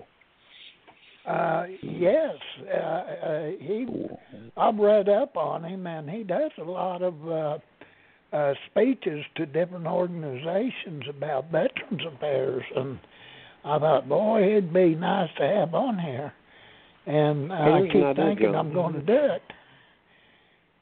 Uh, 1.28 1.66
yes, 1.82 2.36
uh, 2.74 2.78
uh, 2.78 3.46
he. 3.60 3.86
I've 4.58 4.78
read 4.78 5.10
up 5.10 5.38
on 5.38 5.64
him, 5.64 5.88
and 5.88 6.10
he 6.10 6.24
does 6.24 6.52
a 6.58 6.64
lot 6.64 7.02
of 7.02 7.14
uh, 7.28 7.58
uh, 8.36 8.54
speeches 8.70 9.26
to 9.36 9.46
different 9.46 9.88
organizations 9.88 11.04
about 11.10 11.52
veterans 11.52 12.02
affairs, 12.16 12.64
and 12.76 13.00
I 13.64 13.80
thought, 13.80 14.08
boy, 14.08 14.44
it'd 14.44 14.74
be 14.74 14.96
nice 14.96 15.30
to 15.38 15.44
have 15.44 15.74
on 15.74 15.98
here. 15.98 16.34
And 17.06 17.52
uh, 17.52 17.56
I 17.56 17.82
keep 17.92 18.16
thinking. 18.16 18.56
I'm 18.56 18.74
going 18.74 18.94
to 18.94 19.02
do 19.02 19.14
it. 19.14 19.42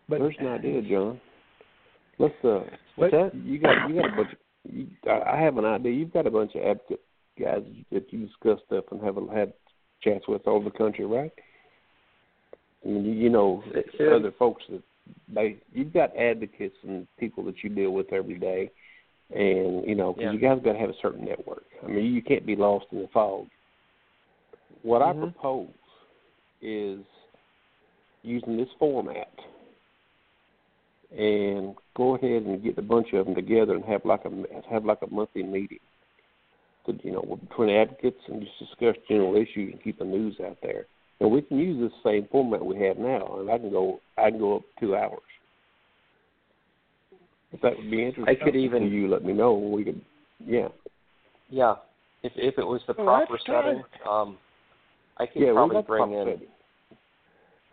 But 0.10 0.19
There's 0.19 0.36
an 0.40 0.48
idea, 0.48 0.82
John. 0.82 1.19
Let's 2.19 2.34
uh, 2.44 2.61
What's 2.95 3.11
that? 3.11 3.32
you 3.45 3.60
got 3.60 3.88
you 3.88 3.95
got 4.02 4.14
a 4.14 4.15
bunch. 4.15 4.32
Of, 4.32 4.74
you, 4.74 4.88
I 5.07 5.36
I 5.36 5.40
have 5.40 5.57
an 5.57 5.65
idea. 5.65 5.91
You've 5.91 6.14
got 6.14 6.26
a 6.26 6.32
bunch 6.32 6.56
of 6.56 6.61
advocate 6.61 7.02
guys 7.40 7.61
that 7.91 8.11
you 8.11 8.26
discuss 8.26 8.60
stuff 8.65 8.86
and 8.91 9.02
have 9.03 9.18
a 9.18 9.34
had 9.34 9.53
chats 10.02 10.28
with 10.28 10.48
all 10.48 10.56
over 10.56 10.65
the 10.65 10.78
country, 10.78 11.06
right? 11.06 11.32
I 12.85 12.89
mean, 12.89 13.05
you, 13.05 13.11
you 13.13 13.29
know, 13.29 13.63
Yeah. 13.99 14.11
other 14.15 14.31
folks 14.31 14.63
that 14.69 14.83
they 15.27 15.57
you've 15.71 15.93
got 15.93 16.15
advocates 16.15 16.75
and 16.83 17.07
people 17.17 17.43
that 17.45 17.63
you 17.63 17.69
deal 17.69 17.91
with 17.91 18.11
every 18.13 18.37
day, 18.37 18.69
and 19.33 19.85
you 19.87 19.95
know, 19.95 20.13
'cause 20.13 20.23
Yeah. 20.23 20.31
you 20.31 20.39
guys 20.39 20.59
got 20.61 20.73
to 20.73 20.79
have 20.79 20.89
a 20.89 20.97
certain 21.01 21.25
network. 21.25 21.65
I 21.83 21.87
mean, 21.87 22.13
you 22.13 22.21
can't 22.21 22.45
be 22.45 22.55
lost 22.55 22.85
in 22.91 23.01
the 23.01 23.07
fog. 23.09 23.47
What 24.83 25.01
I 25.01 25.13
Mhm. 25.13 25.33
propose 25.33 25.69
is 26.61 27.03
using 28.23 28.57
this 28.57 28.71
format 28.73 29.31
and 31.11 31.75
go 31.95 32.15
ahead 32.15 32.43
and 32.43 32.61
get 32.61 32.77
a 32.77 32.81
bunch 32.81 33.13
of 33.13 33.25
them 33.25 33.35
together 33.35 33.73
and 33.75 33.85
have 33.85 34.03
like 34.05 34.25
a 34.25 34.63
have 34.69 34.85
like 34.85 35.01
a 35.01 35.07
monthly 35.07 35.43
meeting. 35.43 35.79
To, 36.85 36.93
you 37.03 37.11
know, 37.11 37.21
between 37.21 37.69
advocates 37.69 38.21
and 38.27 38.41
just 38.41 38.59
discuss 38.59 38.95
general 39.09 39.35
issues 39.35 39.73
and 39.73 39.83
keep 39.83 39.97
the 39.99 40.05
news 40.05 40.39
out 40.39 40.57
there. 40.61 40.87
And 41.19 41.31
we 41.31 41.41
can 41.41 41.57
use 41.57 41.80
this 41.80 41.99
same 42.03 42.27
format 42.31 42.64
we 42.64 42.80
have 42.84 42.98
now, 42.98 43.38
and 43.39 43.49
I 43.49 43.57
can 43.57 43.72
go 43.72 43.99
I 44.18 44.30
can 44.30 44.39
go 44.39 44.57
up 44.57 44.64
two 44.80 44.95
hours. 44.95 45.19
If 47.52 47.61
that 47.61 47.77
would 47.77 47.89
be 47.89 48.06
interesting, 48.06 48.26
I 48.27 48.44
could 48.44 48.56
even- 48.56 48.91
you 48.91 49.07
let 49.07 49.23
me 49.23 49.34
know. 49.34 49.53
We 49.53 49.84
could, 49.85 50.02
yeah, 50.45 50.68
Yeah, 51.49 51.76
if 52.23 52.34
if 52.35 52.60
it 52.60 52.68
was 52.68 52.81
the 52.85 52.94
Well, 52.94 53.06
proper 53.06 53.34
that's 53.34 53.45
setting, 53.45 53.84
um, 54.06 54.38
I 55.18 55.26
could 55.26 55.41
yeah. 55.41 55.49
We 55.49 55.53
probably 55.53 55.81
bring 55.84 56.11
in. 56.14 56.26
setting. 56.27 56.48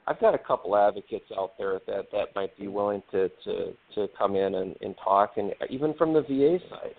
I've 0.07 0.21
got 0.21 0.35
a 0.35 0.39
couple 0.39 0.77
advocates 0.77 1.31
out 1.33 1.57
there 1.59 1.81
that 1.87 2.11
that 2.13 2.35
might 2.35 2.57
be 2.57 2.69
willing 2.69 3.03
to 3.11 3.29
to 3.29 3.77
to 3.95 4.09
come 4.17 4.37
in 4.37 4.55
and, 4.55 4.77
and 4.81 4.97
talk, 4.99 5.37
and 5.37 5.55
even 5.69 5.93
from 5.95 6.13
the 6.13 6.23
VA 6.23 6.61
side. 6.71 6.95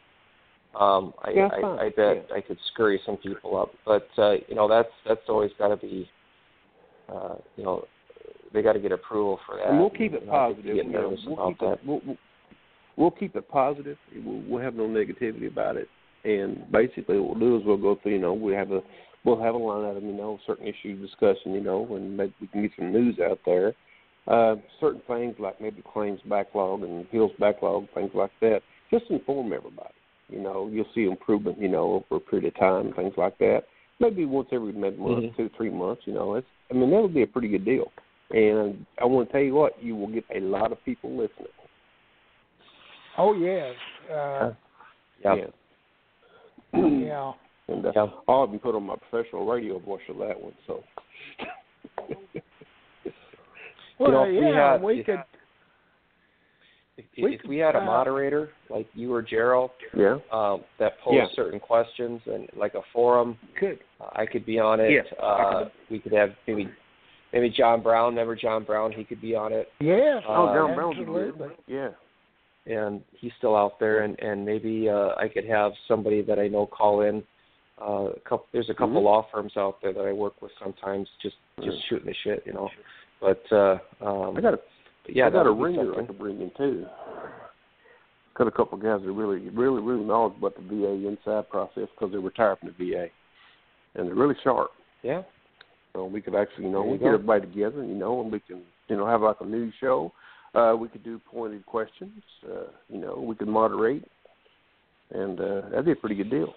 Um, 0.76 1.14
I, 1.24 1.30
Yeah, 1.32 1.50
I. 1.52 1.86
I 1.86 1.90
bet 1.90 2.30
I 2.36 2.42
could 2.42 2.60
scurry 2.74 3.00
some 3.06 3.18
people 3.18 3.58
up, 3.58 3.72
but 3.86 4.08
uh, 4.18 4.34
you 4.48 4.56
know 4.56 4.68
that's 4.68 4.92
that's 5.08 5.28
always 5.30 5.52
got 5.58 5.70
to 5.70 5.78
be, 5.78 6.10
uh, 7.14 7.36
you 7.56 7.64
know, 7.64 7.86
they 8.53 8.61
got 8.61 8.73
to 8.73 8.80
get 8.80 8.91
approval 8.91 9.40
for 9.45 9.57
that. 9.57 9.69
And 9.69 9.80
we'll 9.80 9.90
keep 9.90 10.14
it 10.14 10.22
and 10.22 10.30
positive. 10.30 10.76
You 10.76 10.84
know, 10.86 11.02
nervous 11.02 11.19
we'll 11.27 11.49
keep 11.49 11.61
it, 11.61 11.80
we'll, 11.86 12.02
we'll, 12.06 12.18
we'll 12.95 13.11
keep 13.11 13.36
it 13.36 13.49
positive. 13.49 13.98
We'll, 14.23 14.41
we'll 14.48 14.61
have 14.61 14.76
no 14.76 14.84
negativity 14.84 15.48
about 15.48 15.77
it. 15.77 15.88
And 16.23 16.72
basically, 16.72 17.19
what 17.19 17.38
we'll 17.38 17.49
do 17.49 17.57
is 17.57 17.64
we'll 17.65 17.77
go 17.77 17.99
through. 18.02 18.14
You 18.14 18.19
know, 18.19 18.34
we 18.34 18.53
have 18.53 18.72
a 18.72 18.82
we'll 19.23 19.41
have 19.41 19.56
a 19.56 19.57
line 19.57 19.86
item. 19.86 20.07
You 20.07 20.14
know, 20.15 20.40
certain 20.48 20.68
issue 20.68 20.99
discussion. 20.99 21.53
You 21.53 21.61
know, 21.61 21.88
and 21.95 22.18
maybe 22.18 22.34
we 22.41 22.48
can 22.48 22.61
get 22.64 22.72
some 22.77 22.91
news 22.91 23.19
out 23.19 23.40
there. 23.45 23.73
Uh, 24.27 24.56
certain 24.80 25.02
things 25.06 25.36
like 25.38 25.61
maybe 25.61 25.84
claims 25.94 26.19
backlog 26.27 26.82
and 26.82 27.02
appeals 27.02 27.32
backlog, 27.40 27.86
things 27.94 28.10
like 28.15 28.32
that. 28.41 28.61
Just 28.90 29.06
inform 29.11 29.53
everybody. 29.53 29.94
You 30.30 30.41
know, 30.41 30.68
you'll 30.72 30.88
see 30.95 31.03
improvement. 31.03 31.60
You 31.61 31.68
know, 31.68 32.03
over 32.10 32.18
a 32.18 32.19
period 32.19 32.48
of 32.48 32.60
time, 32.60 32.94
things 32.94 33.14
like 33.18 33.38
that. 33.40 33.65
Maybe 34.00 34.26
once 34.26 34.50
every 34.52 34.74
maybe 34.74 34.98
month, 34.98 35.24
Mhm. 35.24 35.36
two, 35.38 35.50
three 35.56 35.70
months. 35.70 36.02
You 36.06 36.14
know, 36.14 36.36
it's. 36.36 36.48
I 36.70 36.74
mean, 36.74 36.90
that 36.92 37.02
would 37.02 37.14
be 37.14 37.22
a 37.22 37.28
pretty 37.28 37.48
good 37.48 37.64
deal. 37.66 37.92
And 38.32 38.86
I 39.00 39.06
want 39.06 39.28
to 39.30 39.32
tell 39.34 39.42
you 39.42 39.54
what, 39.54 39.82
you 39.82 39.96
will 39.96 40.08
get 40.08 40.26
a 40.36 40.40
lot 40.40 40.72
of 40.72 40.84
people 40.84 41.12
listening. 41.12 41.48
oh 43.18 43.34
yes, 43.34 43.76
uh, 44.12 44.52
Yeah. 45.24 45.36
yeah. 46.74 47.34
And 47.68 47.86
uh, 47.86 47.92
Yeah. 47.96 48.08
I'll 48.28 48.46
even 48.48 48.60
put 48.60 48.76
on 48.76 48.84
my 48.84 48.96
professional 48.98 49.46
radio 49.46 49.80
voice 49.80 50.02
for 50.06 50.14
that 50.26 50.40
one. 50.42 50.54
So. 50.68 50.84
Well, 53.98 54.12
know, 54.12 54.24
if 54.26 54.30
we 54.32 54.50
yeah, 54.52 54.72
had- 54.74 54.82
we 54.84 55.00
if- 55.00 55.06
could. 55.06 55.24
If, 56.98 57.06
We 57.22 57.36
if 57.36 57.42
we 57.48 57.58
had 57.58 57.76
a 57.76 57.80
uh, 57.82 57.86
moderator 57.86 58.50
like 58.70 58.88
you 58.94 59.14
or 59.14 59.22
Gerald 59.22 59.72
yeah. 59.96 60.18
um, 60.32 60.64
that 60.80 60.94
posed 61.04 61.16
Yeah. 61.18 61.26
certain 61.36 61.60
questions 61.60 62.22
and 62.26 62.48
like 62.56 62.74
a 62.74 62.82
forum, 62.94 63.38
Good. 63.60 63.80
uh, 64.00 64.10
I 64.14 64.26
could 64.26 64.46
be 64.46 64.60
on 64.60 64.80
it. 64.80 64.92
Yes. 64.92 65.06
Uh, 65.22 65.66
we 65.92 66.00
could 66.00 66.14
have 66.14 66.30
maybe 66.48 66.70
maybe 67.34 67.50
John 67.50 67.82
Brown. 67.82 68.10
Remember 68.14 68.36
John 68.36 68.64
Brown? 68.64 68.94
He 68.94 69.04
could 69.04 69.20
be 69.22 69.36
on 69.36 69.52
it. 69.52 69.68
Yes. 69.82 70.24
Oh, 70.28 70.54
John 70.56 70.74
Brown's 70.76 70.98
absolutely. 71.00 71.48
good. 71.48 71.58
Yeah. 71.68 71.90
and 72.68 73.02
he's 73.20 73.32
still 73.38 73.56
out 73.58 73.78
there, 73.80 74.00
and 74.04 74.18
and 74.22 74.46
maybe 74.46 74.88
uh, 74.90 75.10
I 75.18 75.28
could 75.28 75.46
have 75.46 75.74
somebody 75.88 76.22
that 76.24 76.40
I 76.40 76.48
know 76.48 76.66
call 76.66 77.02
in. 77.02 77.24
Uh, 77.80 78.12
a 78.16 78.20
couple, 78.24 78.46
there's 78.54 78.70
a 78.70 78.74
couple 78.74 79.02
Mhm. 79.02 79.04
law 79.04 79.28
firms 79.34 79.58
out 79.58 79.82
there 79.82 79.92
that 79.92 80.06
I 80.06 80.14
work 80.14 80.42
with 80.42 80.52
sometimes, 80.64 81.10
just 81.22 81.36
just 81.58 81.68
Right. 81.76 81.84
shooting 81.90 82.06
the 82.08 82.14
shit, 82.24 82.44
you 82.46 82.54
know. 82.54 82.70
But 83.20 83.44
uh, 83.52 83.78
um, 84.02 84.38
I 84.38 84.42
got 84.42 84.54
a 84.54 84.60
yeah, 85.10 85.27
I 85.27 85.30
got 85.30 85.48
a 85.48 85.53
would 85.53 85.64
ringer 85.64 85.82
I 85.82 85.86
something. 85.86 86.07
could 86.07 86.19
bring 86.19 86.41
in 86.41 86.52
too. 86.57 86.86
Got 88.38 88.48
a 88.48 88.52
couple 88.52 88.77
of 88.77 88.84
guys 88.84 88.99
that 89.06 89.11
really, 89.11 89.49
really, 89.49 89.82
really 89.82 90.03
knowledgeable 90.03 90.49
about 90.49 90.57
the 90.61 90.68
VA 90.76 91.07
inside 91.07 91.49
process 91.49 91.88
because 91.98 92.11
they 92.11 92.18
retired 92.18 92.60
from 92.60 92.73
the 92.77 92.91
VA, 92.91 93.07
and 93.95 94.07
they're 94.07 94.15
really 94.15 94.36
sharp. 94.44 94.72
Yeah, 95.03 95.22
So 95.94 96.06
we 96.06 96.19
could 96.19 96.36
actually, 96.36 96.65
you 96.65 96.72
know, 96.72 96.80
There 96.82 96.88
you 96.88 96.91
we 96.94 96.98
go. 96.98 97.06
get 97.06 97.14
everybody 97.14 97.41
together, 97.41 97.86
you 97.86 97.94
know, 97.95 98.22
and 98.22 98.32
we 98.32 98.40
can, 98.41 98.61
you 98.90 98.98
know, 98.98 99.06
have 99.07 99.22
like 99.22 99.38
a 99.40 99.45
news 99.45 99.73
show. 99.80 100.11
Uh, 100.53 100.76
we 100.77 100.88
could 100.90 101.03
do 101.03 101.19
pointed 101.32 101.65
questions. 101.65 102.11
Uh, 102.45 102.64
you 102.90 102.99
know, 102.99 103.15
we 103.26 103.36
could 103.36 103.48
moderate, 103.48 104.03
and 105.11 105.40
uh, 105.40 105.61
that'd 105.69 105.86
be 105.86 105.91
a 105.91 105.95
pretty 105.95 106.15
good 106.15 106.30
deal. 106.32 106.53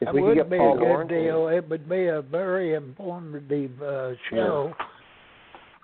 if 0.00 0.06
That 0.06 0.14
we 0.14 0.20
could 0.20 0.26
would 0.28 0.34
get 0.36 0.50
be 0.50 0.58
Paul 0.58 0.74
a 0.76 0.78
good 0.78 0.84
Lawrence, 0.84 1.08
deal. 1.10 1.48
It 1.48 1.68
would 1.68 1.88
be 1.88 2.06
a 2.06 2.22
very 2.22 2.74
informative 2.74 3.82
uh, 3.82 4.10
show. 4.30 4.72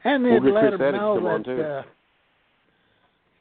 And 0.07 0.23
We'll 0.23 0.55
let 0.55 0.69
Chris 0.69 0.79
them 0.79 0.95
Attig 0.95 0.99
know 0.99 1.43
that, 1.43 1.85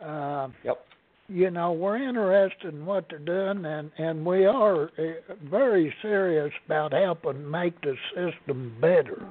uh, 0.01 0.03
uh, 0.03 0.47
Yep. 0.63 0.85
you 1.29 1.51
know, 1.51 1.73
we're 1.73 1.97
interested 1.97 2.73
in 2.73 2.85
what 2.87 3.05
they're 3.07 3.19
doing, 3.19 3.63
and 3.65 3.91
and 3.99 4.25
we 4.25 4.45
are 4.47 4.85
uh, 4.97 5.35
very 5.43 5.93
serious 6.01 6.51
about 6.65 6.91
helping 6.93 7.49
make 7.49 7.79
the 7.81 7.95
system 8.15 8.75
better, 8.81 9.21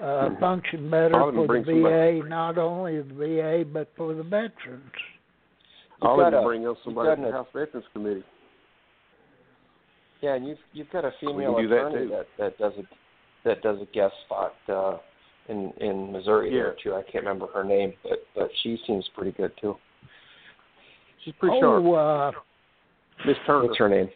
uh, 0.00 0.28
Mhm. 0.28 0.38
function 0.40 0.90
better 0.90 1.16
I'll 1.16 1.32
for 1.32 1.40
the 1.40 1.46
bring 1.46 1.64
somebody- 1.64 2.20
VA, 2.20 2.28
not 2.28 2.58
only 2.58 3.00
the 3.00 3.14
VA 3.14 3.64
but 3.64 3.88
for 3.96 4.12
the 4.12 4.22
veterans. 4.22 4.92
You've 6.02 6.10
I'll 6.10 6.20
even 6.28 6.44
bring 6.44 6.68
up 6.68 6.76
somebody 6.84 7.08
got 7.08 7.14
from 7.16 7.24
the 7.24 7.32
House 7.32 7.48
Veterans 7.54 7.86
Committee. 7.94 8.24
Yeah, 10.20 10.34
and 10.34 10.46
you've 10.46 10.60
you've 10.74 10.90
got 10.90 11.06
a 11.06 11.12
female 11.12 11.56
do 11.58 11.68
that, 11.68 11.86
attorney 11.86 12.06
that 12.08 12.26
that 12.36 12.58
does 12.58 12.76
a 12.76 12.84
that 13.44 13.62
does 13.62 13.80
a 13.80 13.86
guest 13.86 14.14
spot 14.26 14.54
uh 14.68 14.98
in 15.48 15.72
in 15.80 16.12
Missouri 16.12 16.50
there 16.50 16.76
too. 16.82 16.94
I 16.94 17.02
can't 17.02 17.24
remember 17.24 17.46
her 17.54 17.64
name, 17.64 17.92
but 18.02 18.20
but 18.34 18.48
she 18.62 18.78
seems 18.86 19.08
pretty 19.14 19.32
good 19.32 19.52
too. 19.60 19.76
She's 21.24 21.34
pretty 21.40 21.58
sharp. 21.60 21.84
oh, 21.84 21.94
uh, 21.94 22.32
Miss 23.26 23.36
Turner. 23.46 23.66
What's 23.66 23.78
her 23.78 23.88
name? 23.88 24.08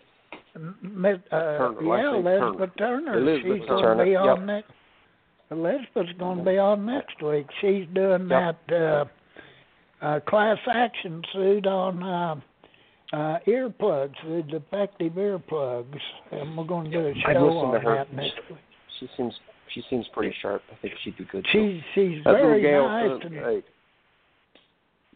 Miss, 0.82 1.16
uh, 1.32 1.38
Turner, 1.38 1.82
yeah, 1.82 2.10
last 2.10 2.26
Elizabeth 2.26 2.70
Turner. 2.78 3.18
Elizabeth 3.18 3.58
She's 3.60 3.68
Turner. 3.68 3.82
going 3.82 3.98
to 3.98 4.04
be 4.04 4.10
Yep. 4.12 4.20
on 4.38 4.46
next. 4.46 4.70
Elizabeth's 5.50 6.18
going 6.18 6.38
to 6.38 6.44
be 6.44 6.58
on 6.58 6.86
next 6.86 7.22
week. 7.22 7.46
She's 7.60 7.86
doing 7.94 8.28
Yep. 8.28 8.58
that 8.68 8.74
uh, 8.76 9.04
uh, 10.04 10.20
class 10.20 10.58
action 10.70 11.22
suit 11.32 11.66
on 11.66 12.02
uh, 12.02 12.34
uh, 13.16 13.38
earplugs, 13.46 14.14
the 14.26 14.42
defective 14.48 15.12
earplugs, 15.14 15.98
and 16.30 16.56
we're 16.56 16.64
going 16.64 16.90
to 16.90 16.98
do 16.98 17.06
a 17.06 17.10
I've 17.10 17.34
show 17.36 17.46
listened 17.46 17.72
to 17.72 17.78
on 17.78 17.82
her. 17.84 17.94
that 17.96 18.12
next 18.14 18.38
week. 18.50 18.58
She 19.00 19.08
seems 19.16 19.34
she 19.74 19.82
seems 19.90 20.06
pretty 20.12 20.34
sharp. 20.42 20.62
I 20.72 20.76
think 20.82 20.94
she'd 21.02 21.16
be 21.16 21.24
good. 21.24 21.46
She's 21.52 21.80
she's 21.94 22.22
That 22.24 22.32
very 22.32 22.62
gal, 22.62 22.88
nice. 22.88 23.10
uh, 23.10 23.26
And, 23.26 23.34
hey, 23.34 23.62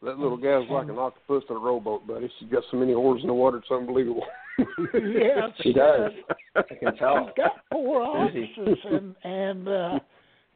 that 0.02 0.18
little 0.18 0.36
gal's 0.36 0.68
like 0.70 0.88
an 0.88 0.98
octopus 0.98 1.42
in 1.48 1.56
a 1.56 1.58
rowboat, 1.58 2.06
buddy. 2.06 2.30
She's 2.38 2.48
got 2.50 2.62
so 2.70 2.76
many 2.76 2.92
oars 2.94 3.20
in 3.22 3.28
the 3.28 3.34
water, 3.34 3.58
it's 3.58 3.70
unbelievable. 3.70 4.24
Yes, 4.94 5.50
She 5.62 5.72
does. 5.74 6.12
uh, 6.30 6.62
I 6.70 6.74
can 6.74 6.96
tell. 6.96 7.26
She's 7.26 7.34
got 7.44 7.52
four 7.70 8.02
offices 8.02 8.78
and 8.90 9.14
and 9.22 9.68
uh 9.68 9.98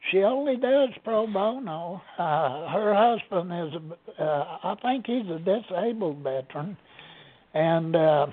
she 0.09 0.23
only 0.23 0.55
does 0.57 0.89
pro 1.03 1.27
bono. 1.27 2.01
Uh 2.17 2.67
her 2.69 2.95
husband 2.95 3.51
is 3.53 3.79
a 4.19 4.23
uh 4.23 4.57
I 4.63 4.75
think 4.81 5.05
he's 5.05 5.29
a 5.29 5.37
disabled 5.37 6.23
veteran 6.23 6.75
and 7.53 7.95
uh 7.95 8.27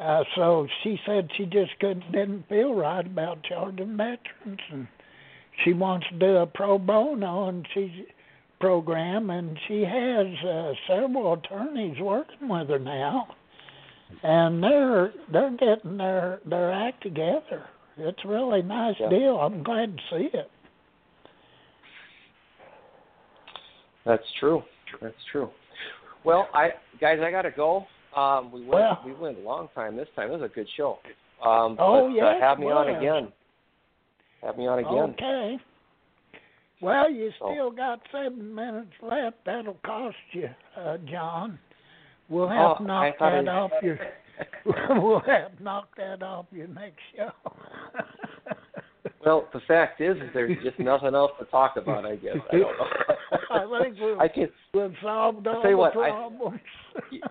uh 0.00 0.24
so 0.34 0.66
she 0.82 0.98
said 1.06 1.28
she 1.36 1.44
just 1.44 1.70
couldn't 1.80 2.10
didn't 2.12 2.48
feel 2.48 2.74
right 2.74 3.06
about 3.06 3.42
charging 3.44 3.96
veterans 3.96 4.60
and 4.72 4.88
she 5.64 5.72
wants 5.72 6.06
to 6.08 6.18
do 6.18 6.36
a 6.36 6.46
pro 6.46 6.78
bono 6.78 7.48
and 7.48 7.66
she's 7.74 7.90
program 8.60 9.30
and 9.30 9.58
she 9.68 9.82
has 9.82 10.26
uh, 10.46 10.72
several 10.86 11.32
attorneys 11.32 11.98
working 12.00 12.48
with 12.48 12.68
her 12.68 12.78
now 12.78 13.26
and 14.22 14.62
they're 14.62 15.12
they're 15.32 15.56
getting 15.56 15.96
their 15.96 16.40
their 16.46 16.72
act 16.72 17.02
together. 17.02 17.64
It's 17.96 18.18
a 18.24 18.28
really 18.28 18.62
nice 18.62 18.96
Yeah. 18.98 19.08
deal. 19.08 19.36
I'm 19.36 19.62
glad 19.62 19.96
to 19.96 20.02
see 20.10 20.28
it. 20.36 20.50
That's 24.04 24.24
true. 24.38 24.62
That's 25.00 25.14
true. 25.30 25.50
Well, 26.24 26.48
I 26.54 26.70
guys, 27.00 27.20
I 27.22 27.30
gotta 27.30 27.50
go. 27.50 27.86
Um, 28.16 28.50
we 28.52 28.60
went 28.60 28.70
Well- 28.72 29.02
we 29.04 29.12
went 29.12 29.38
a 29.38 29.42
long 29.42 29.68
time 29.74 29.96
this 29.96 30.08
time. 30.16 30.30
It 30.30 30.40
was 30.40 30.42
a 30.50 30.54
good 30.54 30.68
show. 30.76 30.98
Um, 31.42 31.76
Oh, 31.78 32.08
but, 32.08 32.14
yes, 32.14 32.36
uh, 32.36 32.40
have 32.40 32.58
me 32.58 32.66
it 32.66 32.72
on 32.72 32.88
again. 32.88 33.32
Have 34.42 34.58
me 34.58 34.66
on 34.66 34.78
again. 34.80 35.14
Okay. 35.14 35.58
Well, 36.80 37.10
you 37.10 37.30
So- 37.38 37.52
still 37.52 37.70
got 37.70 38.00
seven 38.10 38.54
minutes 38.54 38.92
left. 39.02 39.44
That'll 39.44 39.74
cost 39.84 40.16
you, 40.32 40.50
uh, 40.76 40.96
John. 40.98 41.58
We'll 42.28 42.44
Oh, 42.44 42.48
have 42.48 42.76
to 42.78 42.82
I 42.84 42.86
knock 42.86 43.18
that 43.18 43.48
off 43.48 43.72
your. 43.82 43.98
we'll 44.64 45.20
have 45.20 45.56
to 45.56 45.62
knock 45.62 45.94
that 45.96 46.22
off 46.22 46.46
your 46.52 46.68
next 46.68 47.00
show. 47.14 47.30
Well, 49.24 49.48
the 49.52 49.60
fact 49.60 50.00
is, 50.00 50.16
is 50.16 50.32
there's 50.32 50.62
just 50.62 50.78
nothing 50.78 51.14
else 51.14 51.32
to 51.38 51.44
talk 51.46 51.76
about. 51.76 52.06
I 52.06 52.16
guess 52.16 52.36
I 52.50 52.56
don't 52.56 52.78
know. 52.78 52.86
I 53.50 53.82
think 53.82 53.96
we've, 54.00 54.18
I 54.18 54.28
can. 54.28 54.48
we've 54.74 54.94
solved 55.02 55.46
all 55.46 55.62
tell 55.62 55.70
the 55.70 55.76
what, 55.76 55.96
I- 55.96 56.10
problems. 56.10 56.60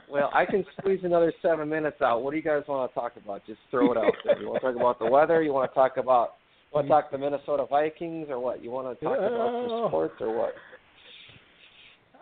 Well, 0.10 0.30
I 0.34 0.46
can 0.46 0.66
squeeze 0.78 1.02
another 1.04 1.34
seven 1.42 1.70
minutes 1.70 2.02
out. 2.02 2.24
What 2.24 2.32
do 2.32 2.38
you 2.38 2.44
guys 2.44 2.64
want 2.68 2.90
to 2.90 2.96
talk 2.96 3.14
about? 3.24 3.46
Just 3.46 3.60
throw 3.72 3.92
it 3.92 3.98
out 3.98 4.14
there. 4.26 4.40
You 4.42 4.48
want 4.48 4.62
to 4.62 4.68
talk 4.68 4.76
about 4.76 5.00
the 5.00 5.06
weather? 5.06 5.42
You 5.42 5.54
want 5.54 5.70
to 5.72 5.76
talk 5.76 5.98
about? 5.98 6.36
Want 6.74 6.88
to 6.88 6.90
talk 6.90 7.12
the 7.12 7.18
Minnesota 7.18 7.66
Vikings 7.70 8.28
or 8.30 8.40
what? 8.40 8.64
You 8.64 8.72
want 8.72 8.98
to 8.98 9.04
talk 9.06 9.18
about 9.18 9.68
some 9.70 9.88
sports 9.90 10.16
or 10.22 10.38
what? 10.38 10.54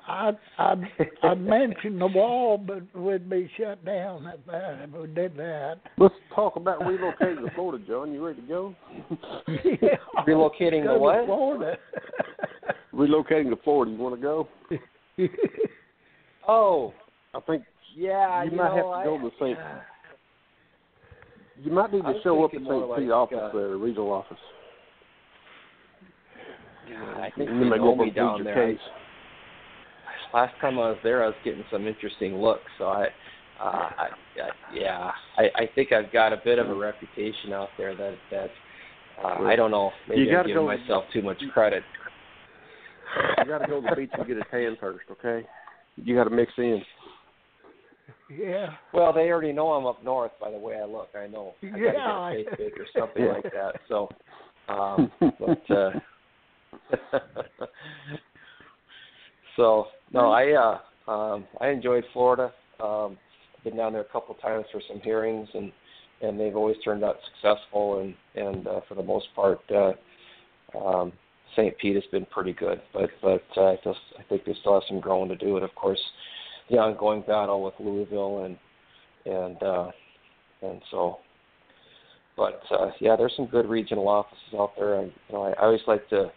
I'd, 0.08 0.38
I'd, 0.58 0.84
I'd 1.24 1.42
mention 1.42 2.00
the 2.00 2.08
wall, 2.08 2.58
but 2.58 2.82
we'd 2.96 3.30
be 3.30 3.50
shut 3.58 3.84
down 3.84 4.26
if, 4.26 4.46
that, 4.46 4.80
if 4.84 4.92
we 4.92 5.08
did 5.08 5.36
that. 5.36 5.80
Let's 5.98 6.14
talk 6.34 6.56
about 6.56 6.80
relocating 6.80 7.46
to 7.46 7.52
Florida, 7.56 7.84
John. 7.86 8.14
You 8.14 8.26
ready 8.26 8.42
to 8.42 8.48
go? 8.48 8.76
yeah. 9.48 9.98
Relocating 10.26 10.86
Go 10.86 10.94
to 10.94 11.00
what? 11.00 11.26
Florida. 11.26 11.78
Relocating 12.98 13.50
to 13.50 13.58
Florida. 13.64 13.92
You 13.92 13.98
want 13.98 14.16
to 14.16 14.22
go? 14.22 14.48
Oh, 16.48 16.94
I 17.34 17.42
think 17.42 17.64
yeah. 17.96 18.44
you, 18.44 18.52
you 18.52 18.58
might 18.58 18.74
know, 18.74 18.94
have 18.94 19.04
to 19.04 19.10
go 19.10 19.18
I, 19.18 19.22
to 19.22 19.32
St. 19.36 19.60
You 21.62 21.72
might 21.72 21.92
need 21.92 22.04
to 22.04 22.14
show 22.24 22.44
up 22.46 22.52
at 22.54 22.62
St. 22.62 22.70
Pete 22.70 23.08
like, 23.08 23.10
office 23.10 23.38
uh, 23.42 23.50
there, 23.54 23.78
regional 23.78 24.12
office. 24.12 24.38
God, 26.90 27.20
I 27.20 27.32
think 27.36 27.50
and 27.50 27.64
they 27.72 27.78
know 27.78 27.96
me 27.96 28.12
down 28.12 28.44
there. 28.44 28.74
case. 28.74 28.80
Last 30.34 30.54
time 30.62 30.80
I 30.80 30.92
was 30.92 30.98
there, 31.04 31.24
I 31.24 31.28
was 31.28 31.36
getting 31.44 31.66
some 31.72 31.86
interesting 31.88 32.36
looks. 32.36 32.62
So 32.78 32.86
I, 32.86 33.08
uh, 33.60 33.64
I, 33.64 34.08
I 34.08 34.50
yeah, 34.74 35.12
I, 35.38 35.44
I 35.56 35.70
think 35.76 35.92
I've 35.92 36.12
got 36.14 36.32
a 36.32 36.38
bit 36.44 36.60
of 36.60 36.70
a 36.70 36.76
reputation 36.76 37.52
out 37.54 37.70
there 37.78 37.96
that 37.96 38.16
that 38.32 38.50
uh, 39.22 39.44
I 39.44 39.56
don't 39.56 39.72
know. 39.72 39.92
Maybe 40.08 40.22
You 40.22 40.38
I'm 40.38 40.48
giving 40.48 40.62
go- 40.62 40.78
myself 40.78 41.06
too 41.12 41.22
much 41.22 41.42
credit. 41.54 41.84
You 43.44 43.48
got 43.48 43.60
to 43.60 43.68
go 43.68 43.82
to 43.82 43.88
the 43.88 43.96
beach 43.96 44.10
and 44.18 44.28
get 44.28 44.38
a 44.38 44.44
tan 44.52 44.78
first, 44.80 45.06
okay? 45.12 45.46
You 45.96 46.16
got 46.16 46.26
to 46.26 46.30
mix 46.30 46.52
in. 46.58 46.82
yeah. 48.30 48.74
Well, 48.94 49.14
they 49.14 49.30
already 49.30 49.54
know 49.54 49.70
I'm 49.70 49.86
up 49.86 50.04
north 50.04 50.32
by 50.40 50.52
the 50.52 50.58
way 50.58 50.76
I 50.76 50.86
look. 50.86 51.10
I 51.16 51.28
know. 51.28 51.54
I 51.64 51.80
gotta 51.80 51.82
Yeah. 51.94 52.30
get 52.32 52.42
a 52.42 52.46
face 52.46 52.48
pick 52.58 52.80
or 52.80 52.86
something 52.98 53.24
Yeah. 53.24 53.34
like 53.34 53.52
that. 53.52 53.76
So, 53.88 54.10
um, 54.70 55.12
but 55.40 55.72
uh, 55.76 55.92
so 59.56 59.88
no, 60.14 60.32
I 60.32 60.52
uh, 60.52 61.12
um, 61.12 61.46
I 61.60 61.70
enjoyed 61.70 62.04
Florida. 62.14 62.52
Um, 62.80 63.18
I've 63.58 63.64
been 63.64 63.78
down 63.78 63.94
there 63.94 64.02
a 64.02 64.06
couple 64.06 64.36
times 64.36 64.66
for 64.72 64.82
some 64.88 65.00
hearings, 65.02 65.48
and 65.54 65.72
and 66.22 66.40
they've 66.40 66.56
always 66.56 66.78
turned 66.84 67.04
out 67.04 67.18
successful. 67.34 68.00
And 68.00 68.16
and 68.36 68.68
uh, 68.68 68.82
for 68.88 68.96
the 68.96 69.04
most 69.04 69.28
part, 69.36 69.60
uh, 69.72 69.94
um, 70.78 71.14
St. 71.56 71.78
Pete 71.78 71.96
has 71.96 72.04
been 72.12 72.26
pretty 72.26 72.54
good. 72.54 72.82
But 72.94 73.10
but 73.22 73.44
uh, 73.56 73.72
I 73.72 73.76
just 73.84 74.00
I 74.20 74.24
think 74.24 74.46
they 74.46 74.56
still 74.60 74.74
have 74.74 74.84
some 74.88 75.00
growing 75.00 75.30
to 75.30 75.36
do. 75.36 75.56
And 75.56 75.66
of 75.66 75.74
course, 75.76 76.00
the 76.70 76.78
ongoing 76.78 77.24
battle 77.28 77.64
with 77.64 77.74
Louisville 77.80 78.44
and 78.46 78.58
and 79.26 79.62
uh, 79.64 79.92
and 80.62 80.82
so. 80.92 81.20
But 82.36 82.62
uh, 82.70 82.92
yeah, 83.00 83.16
there's 83.16 83.34
some 83.36 83.48
good 83.48 83.68
regional 83.68 84.08
offices 84.08 84.54
out 84.58 84.74
there. 84.78 85.00
And 85.00 85.12
you 85.28 85.36
know, 85.36 85.44
I, 85.44 85.52
I 85.54 85.64
always 85.66 85.82
like 85.88 86.08
to 86.10 86.32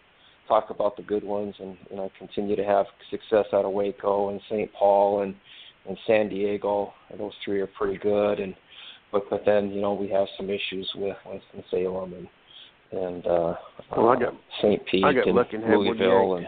talk 0.47 0.69
about 0.69 0.97
the 0.97 1.03
good 1.03 1.23
ones, 1.23 1.53
and 1.59 1.77
know, 1.95 2.05
I 2.05 2.17
continue 2.17 2.55
to 2.55 2.63
have 2.63 2.87
success 3.09 3.45
out 3.53 3.65
of 3.65 3.71
Waco 3.71 4.29
and 4.29 4.41
St. 4.49 4.71
Paul 4.73 5.21
and 5.21 5.35
and 5.87 5.97
San 6.07 6.29
Diego. 6.29 6.93
And 7.09 7.19
those 7.19 7.33
three 7.45 7.61
are 7.61 7.67
pretty 7.67 7.97
good. 7.97 8.39
And 8.39 8.55
but 9.11 9.29
but 9.29 9.43
then 9.45 9.69
you 9.69 9.81
know 9.81 9.93
we 9.93 10.09
have 10.09 10.27
some 10.37 10.49
issues 10.49 10.89
with 10.95 11.17
Winston 11.25 11.63
Salem 11.69 12.13
and 12.13 12.27
and 12.91 13.25
uh, 13.25 13.53
Well, 13.95 14.09
I 14.09 14.13
um, 14.15 14.19
got- 14.19 14.33
St. 14.61 14.85
Pete 14.85 15.03
I 15.03 15.13
got 15.13 15.27
and 15.27 15.35
lucky 15.35 15.55
and 15.57 15.65
Louisville 15.65 16.35
and 16.35 16.47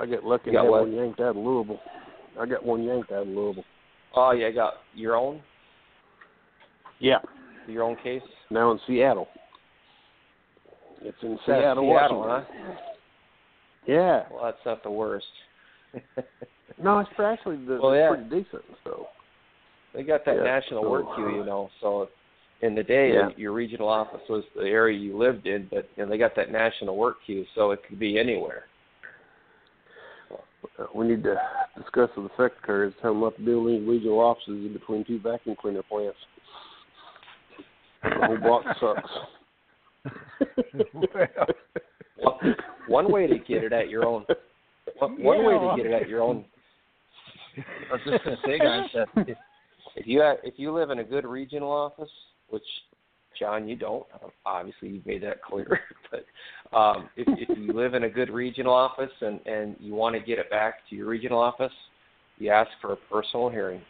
I 0.00 0.06
got 0.06 0.24
lucky 0.24 0.50
You 0.50 0.52
got 0.52 0.64
and 0.66 0.66
had 0.66 0.70
what? 0.70 0.80
one 0.82 0.92
yanked 0.92 1.20
out 1.20 1.30
of 1.30 1.36
Louisville. 1.36 1.80
I 2.40 2.46
got 2.46 2.64
one 2.64 2.84
yanked 2.84 3.10
out 3.10 3.22
of 3.22 3.28
Louisville. 3.28 3.64
Oh, 4.14 4.30
yeah, 4.30 4.50
got 4.50 4.74
your 4.94 5.16
own, 5.16 5.42
Yeah. 7.00 7.18
your 7.66 7.82
own 7.82 7.96
case. 7.96 8.22
Now 8.50 8.70
in 8.70 8.78
Seattle. 8.86 9.28
It's 11.02 11.16
in 11.22 11.38
Seattle, 11.46 11.84
Seattle, 11.84 12.20
Washington. 12.20 12.64
huh? 12.66 12.74
Yeah. 13.86 14.22
Well, 14.30 14.44
that's 14.44 14.64
not 14.64 14.82
the 14.82 14.90
worst. 14.90 15.26
No, 16.80 17.00
it's 17.00 17.10
actually 17.18 17.56
the, 17.64 17.80
Well, 17.82 17.96
yeah. 17.96 18.08
pretty 18.10 18.24
decent. 18.44 18.62
So 18.84 19.06
They 19.92 20.04
got 20.04 20.24
that 20.26 20.36
Yeah, 20.36 20.42
national 20.44 20.84
so, 20.84 20.90
work 20.90 21.06
queue, 21.16 21.38
you 21.38 21.44
know. 21.44 21.70
So 21.80 22.08
in 22.60 22.74
the 22.74 22.82
day, 22.82 23.12
Yeah. 23.12 23.30
your 23.36 23.52
regional 23.52 23.88
office 23.88 24.26
was 24.28 24.44
the 24.56 24.68
area 24.68 24.98
you 24.98 25.16
lived 25.16 25.46
in, 25.46 25.66
but 25.70 25.88
you 25.96 26.04
know, 26.04 26.08
they 26.10 26.18
got 26.18 26.34
that 26.34 26.50
national 26.50 26.96
work 26.96 27.18
queue, 27.24 27.46
so 27.54 27.70
it 27.70 27.82
could 27.84 27.98
be 27.98 28.18
anywhere. 28.18 28.64
we 30.94 31.06
need 31.06 31.22
to 31.22 31.40
discuss 31.76 32.10
with 32.16 32.26
the 32.26 32.30
secretaries 32.36 32.94
tell 33.00 33.12
them 33.12 33.20
not 33.20 33.36
to 33.36 33.42
build 33.42 33.68
any 33.68 33.80
regional 33.80 34.18
offices 34.18 34.66
in 34.66 34.72
between 34.72 35.04
two 35.04 35.18
vacuum 35.20 35.54
cleaner 35.60 35.82
plants. 35.82 36.18
The 38.02 38.26
whole 38.26 38.36
block 38.38 38.64
sucks. 38.80 39.10
well, 40.94 41.46
One, 42.16 42.56
one 42.88 43.12
way 43.12 43.26
to 43.26 43.38
get 43.38 43.62
it 43.62 43.72
at 43.72 43.88
your 43.88 44.04
own. 44.04 44.24
One, 44.98 45.22
one 45.22 45.44
way 45.44 45.58
to 45.58 45.74
get 45.76 45.86
it 45.86 46.02
at 46.02 46.08
your 46.08 46.22
own. 46.22 46.44
I 47.58 47.92
was 47.92 48.00
just 48.04 48.24
going 48.24 48.36
to 48.36 48.42
say, 48.46 48.58
guys, 48.58 48.88
that 48.94 49.08
if, 49.28 49.38
if 49.96 50.06
you 50.06 50.20
ha 50.20 50.34
if 50.42 50.54
you 50.56 50.72
live 50.72 50.90
in 50.90 50.98
a 51.00 51.04
good 51.04 51.24
regional 51.24 51.70
office, 51.70 52.10
which 52.50 52.64
John, 53.38 53.68
you 53.68 53.76
don't. 53.76 54.04
Obviously, 54.44 54.88
you've 54.88 55.06
made 55.06 55.22
that 55.22 55.42
clear. 55.42 55.80
but 56.10 56.76
um, 56.76 57.08
if, 57.16 57.26
if 57.48 57.56
you 57.56 57.72
live 57.72 57.94
in 57.94 58.04
a 58.04 58.10
good 58.10 58.30
regional 58.30 58.72
office 58.74 59.10
and 59.20 59.40
and 59.46 59.76
you 59.78 59.94
want 59.94 60.14
to 60.14 60.20
get 60.20 60.38
it 60.38 60.50
back 60.50 60.88
to 60.90 60.96
your 60.96 61.06
regional 61.06 61.38
office, 61.38 61.72
you 62.38 62.50
ask 62.50 62.70
for 62.80 62.92
a 62.92 62.96
personal 63.10 63.48
hearing. 63.48 63.80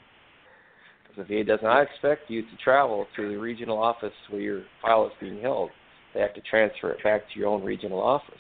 Because 1.03 1.25
if 1.25 1.29
he 1.29 1.43
does 1.43 1.61
not 1.63 1.83
expect 1.83 2.31
you 2.31 2.43
to 2.43 2.57
travel 2.63 3.07
to 3.17 3.29
the 3.29 3.37
regional 3.37 3.79
office 3.79 4.13
where 4.31 4.41
your 4.41 4.63
file 4.83 5.07
is 5.07 5.13
being 5.21 5.41
held, 5.41 5.71
they 6.15 6.21
have 6.21 6.35
to 6.35 6.43
transfer 6.43 6.91
it 6.91 7.03
back 7.03 7.23
to 7.33 7.39
your 7.39 7.49
own 7.49 7.63
regional 7.63 8.01
office. 8.01 8.35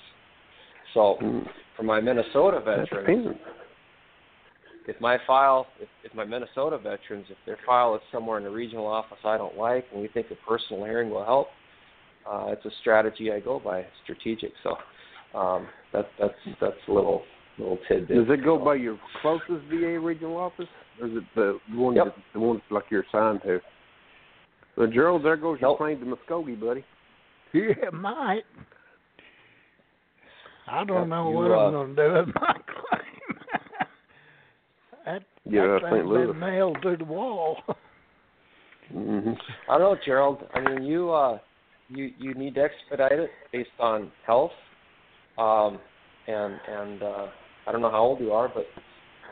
So, 0.95 1.19
Mm, 1.21 1.47
for 1.77 1.83
my 1.85 2.01
Minnesota 2.01 2.61
veterans. 2.61 3.37
If 4.89 5.01
my 5.01 5.19
file, 5.27 5.67
if, 5.81 5.89
if 6.03 6.15
my 6.15 6.25
Minnesota 6.25 6.79
veterans, 6.79 7.27
if 7.29 7.37
their 7.47 7.59
file 7.65 7.95
is 7.95 8.01
somewhere 8.11 8.39
in 8.39 8.47
a 8.47 8.51
regional 8.51 8.87
office 8.87 9.19
I 9.25 9.37
don't 9.37 9.57
like, 9.57 9.85
and 9.93 10.01
we 10.01 10.09
think 10.09 10.29
a 10.31 10.49
personal 10.49 10.85
hearing 10.85 11.11
will 11.11 11.25
help, 11.25 11.49
uh, 12.29 12.47
it's 12.49 12.65
a 12.65 12.71
strategy 12.81 13.31
I 13.31 13.39
go 13.39 13.61
by, 13.61 13.85
strategic. 14.03 14.51
So 14.63 15.39
um, 15.39 15.69
that's 15.93 16.09
that's 16.19 16.35
that's 16.61 16.77
a 16.89 16.93
little 16.93 17.23
little 17.59 17.79
tidbit. 17.87 18.17
Does 18.17 18.27
it 18.31 18.43
go 18.45 18.59
by 18.63 18.77
your 18.77 18.99
closest 19.21 19.67
VA 19.71 20.01
regional 20.01 20.37
office, 20.39 20.67
or 21.01 21.07
is 21.07 21.17
it 21.17 21.25
the 21.35 21.59
one 21.73 21.95
Yep. 21.95 22.05
that, 22.07 22.15
the 22.33 22.41
one 22.41 22.63
like 22.71 22.85
you're 22.91 23.05
assigned 23.13 23.43
to? 23.43 23.61
Well, 24.77 24.87
Gerald, 24.87 25.25
there 25.25 25.37
goes 25.37 25.61
your 25.61 25.71
Nope. 25.71 25.79
plane 25.79 26.01
to 26.01 26.07
Muskogee, 26.07 26.59
buddy. 26.59 26.85
yeah, 27.53 27.89
it 27.89 27.93
might. 27.93 28.45
I 30.67 30.85
don't 30.85 31.01
Yep, 31.01 31.09
know 31.09 31.31
you, 31.31 31.37
what 31.37 31.51
uh, 31.51 31.67
I'm 31.67 31.73
going 31.73 31.97
to 31.97 32.09
do 32.09 32.15
with 32.15 32.35
my 32.37 32.53
claim. 32.53 32.78
That 35.09 35.23
Yeah, 35.51 35.67
that 35.67 35.81
St. 35.83 35.93
thing's 35.93 36.09
Louis. 36.09 36.27
been 36.27 36.41
nailed 36.41 36.83
to 36.83 36.97
the 36.97 37.05
wall. 37.05 37.57
hmm 38.93 39.33
I 39.69 39.79
don't 39.79 39.95
know, 39.95 39.97
Gerald. 40.05 40.45
I 40.55 40.61
mean, 40.61 40.83
you 40.85 41.11
uh, 41.11 41.39
you 41.89 42.11
you 42.19 42.35
need 42.35 42.55
to 42.57 42.63
expedite 42.63 43.13
it 43.19 43.31
based 43.53 43.71
on 43.79 44.11
health, 44.27 44.53
um, 45.37 45.79
and 46.27 46.55
and 46.69 47.03
uh, 47.03 47.27
I 47.67 47.73
don't 47.73 47.83
know 47.83 47.91
how 47.91 48.01
old 48.03 48.21
you 48.21 48.33
are, 48.33 48.49
but 48.53 48.67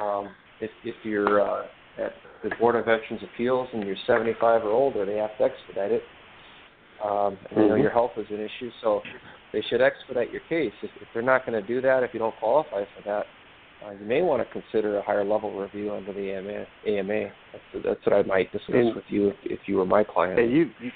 um, 0.02 0.28
if 0.60 0.70
if 0.84 0.94
you're 1.04 1.40
uh, 1.40 1.64
at 1.98 2.12
the 2.42 2.50
Board 2.56 2.76
of 2.76 2.84
Veterans 2.84 3.22
Appeals 3.34 3.68
and 3.72 3.84
you're 3.84 3.96
75 4.06 4.64
or 4.64 4.70
older, 4.70 5.04
they 5.06 5.16
have 5.16 5.36
to 5.38 5.44
expedite 5.44 5.92
it. 5.92 6.02
Um, 7.04 7.36
and 7.50 7.62
you 7.62 7.68
know 7.68 7.74
Mhm. 7.74 7.82
your 7.82 7.90
health 7.90 8.12
is 8.16 8.26
an 8.30 8.40
issue, 8.40 8.70
so 8.80 9.02
they 9.52 9.62
should 9.68 9.80
expedite 9.82 10.30
your 10.30 10.40
case. 10.48 10.72
If, 10.82 10.90
if 11.00 11.08
they're 11.12 11.22
not 11.22 11.44
going 11.46 11.60
to 11.60 11.66
do 11.66 11.80
that, 11.82 12.02
if 12.02 12.12
you 12.14 12.18
don't 12.18 12.34
qualify 12.36 12.84
for 12.96 13.02
that, 13.04 13.26
uh, 13.86 13.92
you 13.92 14.06
may 14.06 14.22
want 14.22 14.46
to 14.46 14.52
consider 14.60 14.98
a 14.98 15.02
higher 15.02 15.24
level 15.24 15.56
review 15.58 15.92
under 15.92 16.12
the 16.12 16.32
AMA. 16.32 16.66
AMA. 16.86 17.30
That's, 17.52 17.84
that's 17.84 18.06
what 18.06 18.14
I 18.14 18.22
might 18.22 18.52
discuss 18.52 18.74
And- 18.74 18.94
with 18.94 19.04
you 19.08 19.28
if, 19.28 19.36
if 19.44 19.60
you 19.66 19.76
were 19.76 19.86
my 19.86 20.04
client. 20.04 20.38
And 20.38 20.50
you, 20.52 20.70
you 20.80 20.90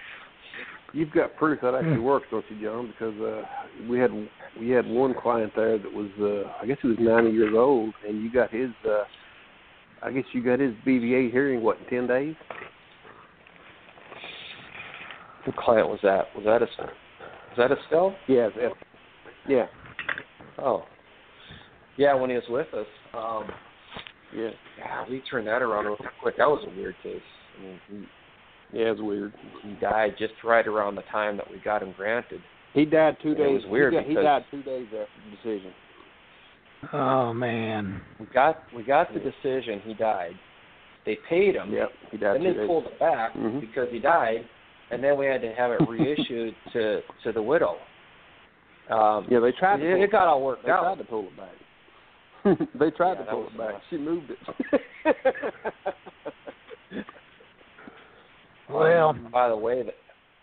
you've 0.92 1.10
got 1.12 1.36
proof 1.36 1.60
that 1.62 1.74
actually 1.74 1.98
works, 2.00 2.26
don't 2.30 2.44
you, 2.50 2.60
John? 2.62 2.88
Because 2.88 3.18
uh, 3.20 3.42
we 3.88 3.98
had 3.98 4.10
we 4.58 4.70
had 4.70 4.86
one 4.86 5.14
client 5.14 5.52
there 5.54 5.78
that 5.78 5.92
was 5.92 6.10
uh, 6.20 6.50
I 6.60 6.66
guess 6.66 6.78
he 6.82 6.88
was 6.88 6.96
90 6.98 7.30
years 7.30 7.54
old, 7.56 7.94
and 8.06 8.22
you 8.22 8.32
got 8.32 8.50
his 8.52 8.70
uh, 8.88 9.04
I 10.02 10.10
guess 10.10 10.24
you 10.32 10.42
got 10.42 10.58
his 10.60 10.72
BVA 10.86 11.30
hearing 11.30 11.62
what 11.62 11.78
in 11.78 11.84
10 11.86 12.06
days. 12.06 12.34
What 15.44 15.56
client 15.56 15.88
was 15.88 16.00
that? 16.02 16.26
Was 16.34 16.44
that 16.44 16.62
a 16.62 16.66
was 16.66 17.56
that 17.56 17.70
a 17.72 17.76
Estelle? 17.80 18.16
Yeah, 18.28 18.48
yeah, 19.48 19.66
Oh, 20.58 20.84
yeah. 21.96 22.14
When 22.14 22.30
he 22.30 22.36
was 22.36 22.44
with 22.48 22.72
us, 22.74 22.86
um, 23.14 23.50
yeah, 24.36 24.50
yeah, 24.78 25.04
we 25.08 25.20
turned 25.30 25.46
that 25.46 25.62
around 25.62 25.86
real 25.86 25.96
quick. 26.22 26.36
That 26.38 26.48
was 26.48 26.64
a 26.70 26.76
weird 26.76 26.94
case. 27.02 27.20
I 27.58 27.62
mean, 27.62 27.80
he, 27.88 28.78
yeah. 28.78 28.92
It's 28.92 29.00
weird. 29.00 29.32
he, 29.62 29.70
he 29.70 29.74
died 29.80 30.14
just 30.18 30.34
right 30.44 30.66
around 30.66 30.94
the 30.94 31.02
time 31.10 31.36
that 31.36 31.50
we 31.50 31.58
got 31.58 31.82
him 31.82 31.92
granted. 31.96 32.40
He 32.72 32.84
died 32.84 33.16
two 33.22 33.32
It 33.32 33.38
days. 33.38 33.62
was 33.62 33.70
weird 33.70 33.92
He, 33.92 33.98
got, 33.98 34.06
he 34.08 34.14
died 34.14 34.44
two 34.50 34.62
days 34.62 34.86
after 34.86 35.08
the 35.24 35.36
decision. 35.36 35.72
oh 36.92 37.32
man. 37.34 38.00
We 38.20 38.26
got 38.26 38.58
we 38.74 38.82
got 38.84 39.12
the 39.12 39.20
decision. 39.20 39.80
He 39.84 39.94
died. 39.94 40.32
They 41.06 41.18
paid 41.28 41.54
him. 41.56 41.72
Yep, 41.72 41.88
he 42.12 42.16
died 42.18 42.34
Then 42.36 42.42
two 42.42 42.52
they 42.52 42.58
days. 42.60 42.66
pulled 42.68 42.86
it 42.86 42.98
back 43.00 43.32
Mhm. 43.34 43.60
because 43.60 43.88
he 43.90 43.98
died, 43.98 44.44
and 44.90 45.02
then 45.02 45.16
we 45.18 45.26
had 45.26 45.40
to 45.42 45.52
have 45.54 45.72
it 45.72 45.80
reissued 45.88 46.54
to 46.74 47.00
to 47.24 47.32
the 47.32 47.42
widow. 47.42 47.76
Um, 48.90 49.26
Yeah, 49.30 49.40
they 49.40 49.52
tried 49.52 49.78
to. 49.78 49.86
it, 49.86 49.94
pull 49.94 50.02
it 50.04 50.12
got 50.12 50.28
all 50.28 50.42
worked 50.42 50.64
They 50.66 50.70
out. 50.72 50.82
tried 50.82 50.98
to 50.98 51.04
pull 51.04 51.24
it 51.26 51.36
back. 51.36 51.50
they 52.78 52.90
tried 52.90 53.14
Yeah, 53.18 53.24
to 53.24 53.30
pull 53.30 53.46
it 53.46 53.58
back. 53.58 53.72
rough. 53.72 53.82
She 53.90 53.98
moved 53.98 54.30
it. 54.30 54.38
Well, 58.68 59.08
Um, 59.08 59.28
by 59.32 59.48
the 59.48 59.56
way, 59.56 59.82
that 59.82 59.94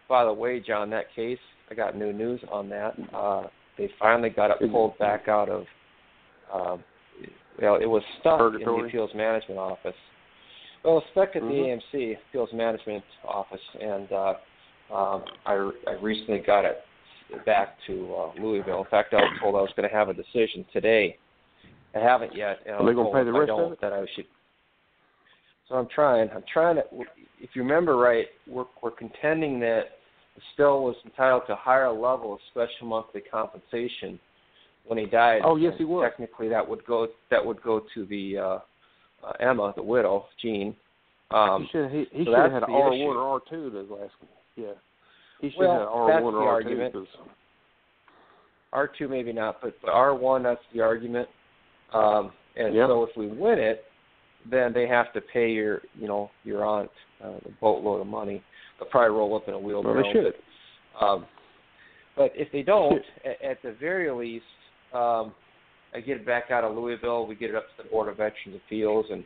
by 0.10 0.26
the 0.26 0.34
way, 0.34 0.60
John, 0.60 0.90
that 0.90 1.14
case, 1.16 1.40
I 1.72 1.76
got 1.76 1.96
new 1.96 2.12
news 2.14 2.42
on 2.52 2.70
that. 2.70 2.94
Uh, 3.14 3.44
they 3.78 3.90
finally 4.00 4.30
got 4.30 4.52
it 4.52 4.72
pulled 4.72 4.98
back 4.98 5.28
out 5.28 5.50
of. 5.50 5.66
Um, 6.54 6.84
well, 7.62 7.76
it 7.76 7.86
was 7.86 8.04
stuck 8.20 8.40
in 8.54 8.66
the 8.66 8.84
appeals 8.86 9.12
management 9.16 9.60
office. 9.60 9.96
Well, 10.84 10.94
it 10.94 10.96
was 10.96 11.04
stuck 11.12 11.36
at 11.36 11.42
Mhm. 11.42 11.48
the 11.50 11.98
AMC 11.98 12.18
appeals 12.30 12.52
management 12.54 13.04
office, 13.24 13.62
and 13.82 14.12
uh, 14.12 14.34
um, 14.94 15.24
I, 15.46 15.72
I 15.88 15.92
recently 16.02 16.40
got 16.40 16.66
it 16.66 16.84
back 17.46 17.78
to 17.88 18.16
uh, 18.16 18.32
Louisville. 18.42 18.80
In 18.80 18.86
fact, 18.86 19.14
I 19.14 19.18
was 19.18 19.38
told 19.42 19.56
I 19.56 19.62
was 19.62 19.72
going 19.76 19.90
to 19.90 19.94
have 19.96 20.10
a 20.10 20.14
decision 20.14 20.66
today. 20.72 21.18
I 21.98 22.04
haven't 22.04 22.36
yet. 22.36 22.60
And 22.66 22.76
Are 22.76 22.86
they 22.86 22.94
gonna 22.94 23.12
pay 23.12 23.24
the 23.24 23.34
rest 23.34 23.52
of 23.52 23.72
it? 23.72 23.82
That 23.82 23.94
I 23.94 24.06
should. 24.16 24.26
So 25.68 25.76
I'm 25.76 25.88
trying. 25.94 26.30
I'm 26.30 26.44
trying 26.52 26.76
to. 26.76 26.84
If 27.40 27.52
you 27.54 27.64
remember 27.64 27.98
right, 27.98 28.28
we're 28.48 28.66
we're 28.82 28.92
contending 28.92 29.60
that 29.62 29.98
Still 30.54 30.84
was 30.84 30.96
entitled 31.04 31.44
to 31.48 31.54
a 31.54 31.56
higher 31.56 31.92
level 31.92 32.34
of 32.34 32.40
special 32.52 32.88
monthly 32.88 33.22
compensation 33.22 34.20
when 34.86 35.00
he 35.00 35.06
died. 35.06 35.42
Oh, 35.44 35.56
yes, 35.56 35.72
And 35.72 35.80
he 35.80 35.86
was. 35.86 36.08
Technically, 36.12 36.48
that 36.50 36.68
would 36.68 36.86
go 36.86 37.08
that 37.32 37.44
would 37.44 37.62
go 37.64 37.82
to 37.96 38.06
the 38.06 38.38
uh, 38.38 38.60
uh, 39.26 39.32
Emma, 39.40 39.74
the 39.76 39.82
widow, 39.82 40.26
Jean. 40.42 40.76
Um, 41.32 41.64
he 41.64 41.70
should 41.72 41.92
he, 41.92 42.06
he 42.12 42.26
so 42.26 42.32
should 42.32 42.40
have 42.40 42.52
had 42.52 42.64
R 42.64 42.90
one 42.92 43.18
or 43.18 43.18
R 43.18 43.40
two 43.50 43.72
to 43.72 43.78
his 43.78 43.90
last 43.90 44.14
one. 44.20 44.30
Yeah. 44.56 44.66
He 45.42 45.50
should 45.50 45.60
Well, 45.60 45.72
have 45.72 45.80
had 45.80 45.88
R 45.88 46.22
one 46.22 46.36
or 46.36 46.48
R 46.48 46.62
two 46.62 46.70
argument. 46.70 47.08
R 48.74 48.92
two 48.98 49.08
maybe 49.08 49.34
not, 49.34 49.60
but, 49.62 49.74
but 49.82 49.90
R 49.90 50.14
one 50.14 50.44
that's 50.44 50.62
the 50.74 50.82
argument. 50.82 51.28
Um, 51.94 52.32
and 52.56 52.74
Yep. 52.74 52.88
so 52.90 53.04
if 53.04 53.16
we 53.16 53.28
win 53.28 53.60
it, 53.60 53.86
then 54.50 54.74
they 54.74 54.88
have 54.88 55.12
to 55.14 55.22
pay 55.22 55.52
your 55.52 55.82
you 56.00 56.08
know 56.08 56.30
your 56.44 56.66
aunt 56.66 56.90
uh, 57.24 57.30
a 57.46 57.50
boatload 57.62 58.02
of 58.02 58.08
money. 58.08 58.42
They'll 58.80 58.90
probably 58.90 59.16
roll 59.18 59.36
up 59.36 59.48
in 59.48 59.54
a 59.54 59.60
wheelbarrow. 59.60 59.96
well, 59.96 60.04
they 60.04 60.12
should. 60.12 60.34
But, 61.00 61.06
um, 61.06 61.26
but 62.16 62.32
if 62.36 62.52
they 62.52 62.62
don't, 62.64 63.02
at, 63.26 63.42
at 63.44 63.62
the 63.64 63.76
very 63.80 64.12
least, 64.12 64.46
um, 64.94 65.34
I 65.94 66.00
get 66.00 66.18
it 66.18 66.26
back 66.26 66.52
out 66.52 66.64
of 66.64 66.76
Louisville. 66.76 67.26
We 67.26 67.36
get 67.36 67.50
it 67.52 67.56
up 67.56 67.66
to 67.78 67.84
the 67.84 67.90
Board 67.90 68.08
of 68.10 68.18
Veterans 68.18 68.60
Appeals 68.66 69.06
and 69.12 69.24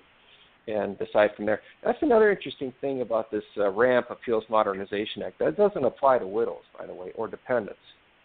and 0.67 0.97
decide 0.99 1.31
from 1.35 1.45
there. 1.47 1.59
That's 1.83 1.97
another 2.01 2.31
interesting 2.31 2.71
thing 2.81 3.01
about 3.01 3.31
this 3.31 3.43
uh, 3.57 3.69
RAMP 3.71 4.05
Appeals 4.11 4.43
Modernization 4.47 5.23
Act. 5.23 5.39
That 5.39 5.57
doesn't 5.57 5.83
apply 5.83 6.19
to 6.19 6.27
widows, 6.27 6.61
by 6.77 6.85
the 6.85 6.93
way, 6.93 7.11
or 7.15 7.27
dependents. 7.27 7.79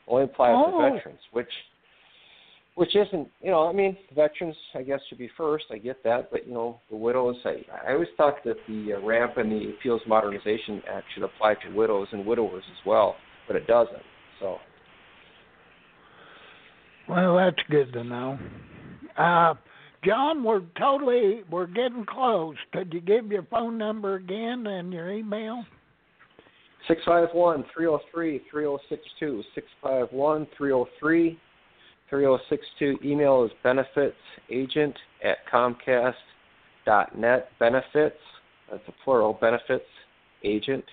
Only 0.07 0.25
applies 0.25 0.55
Oh. 0.55 0.71
to 0.71 0.93
veterans, 0.97 1.19
which 1.33 1.49
which 2.77 2.95
isn't, 2.95 3.29
you 3.41 3.51
know, 3.51 3.67
I 3.67 3.73
mean, 3.73 3.97
veterans, 4.15 4.55
I 4.75 4.83
guess, 4.83 5.01
should 5.09 5.17
be 5.17 5.31
first. 5.35 5.65
I 5.73 5.79
get 5.79 6.05
that, 6.05 6.31
but 6.31 6.47
you 6.47 6.53
know, 6.53 6.79
the 6.91 6.97
widows. 6.97 7.37
I, 7.45 7.63
I 7.89 7.95
always 7.95 8.09
thought 8.19 8.45
that 8.45 8.57
the 8.69 8.93
uh, 8.93 9.01
RAMP 9.05 9.39
and 9.39 9.51
the 9.51 9.71
Appeals 9.71 10.03
Modernization 10.07 10.83
Act 10.89 11.07
should 11.15 11.23
apply 11.23 11.55
to 11.55 11.75
widows 11.75 12.07
and 12.13 12.25
widowers 12.25 12.65
as 12.71 12.87
well, 12.87 13.17
but 13.47 13.57
it 13.57 13.67
doesn't. 13.67 14.03
So, 14.41 14.59
well, 17.09 17.37
that's 17.37 17.57
good 17.71 17.95
to 17.95 18.05
know. 18.05 18.39
Uh, 19.17 19.55
John, 20.05 20.45
we're 20.45 20.61
totally 20.79 21.45
we're 21.51 21.67
getting 21.67 22.05
close. 22.07 22.57
Could 22.75 22.93
you 22.93 23.01
give 23.01 23.33
your 23.33 23.45
phone 23.45 23.79
number 23.79 24.17
again 24.17 24.67
and 24.67 24.93
your 24.93 25.11
email? 25.11 25.65
Six 26.89 27.01
five 27.07 27.29
one 27.33 27.65
three 27.75 27.85
zero 27.85 28.01
three 28.13 28.43
three 28.51 28.65
zero 28.65 28.79
six 28.91 29.01
two. 29.19 29.43
Six 29.55 29.67
five 29.83 30.09
one 30.11 30.47
three 30.59 30.69
zero 30.69 30.87
three 31.01 31.39
three 32.11 32.23
zero 32.23 32.39
six 32.49 32.65
two. 32.79 32.99
Email 33.05 33.45
is 33.45 33.51
benefits 33.63 34.17
agent 34.51 34.95
at 35.25 35.39
comcast 35.53 36.15
dot 36.85 37.19
net. 37.19 37.49
Benefits 37.59 38.17
that's 38.71 38.83
a 38.89 38.93
plural. 39.05 39.35
Benefits 39.41 39.85
agent 40.45 40.85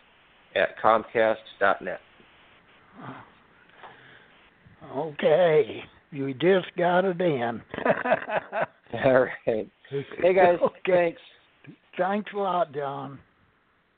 at 0.55 0.77
comcast 0.83 1.35
dot 1.59 1.81
net. 1.81 1.99
Okay, 4.95 5.83
you 6.11 6.33
just 6.33 6.67
got 6.77 7.05
it 7.05 7.19
in. 7.19 7.61
All 9.05 9.21
right. 9.21 9.67
Hey 10.21 10.33
guys, 10.33 10.59
Okay. 10.61 10.91
thanks. 10.91 11.21
Thanks 11.97 12.31
a 12.33 12.37
lot, 12.37 12.73
John. 12.73 13.19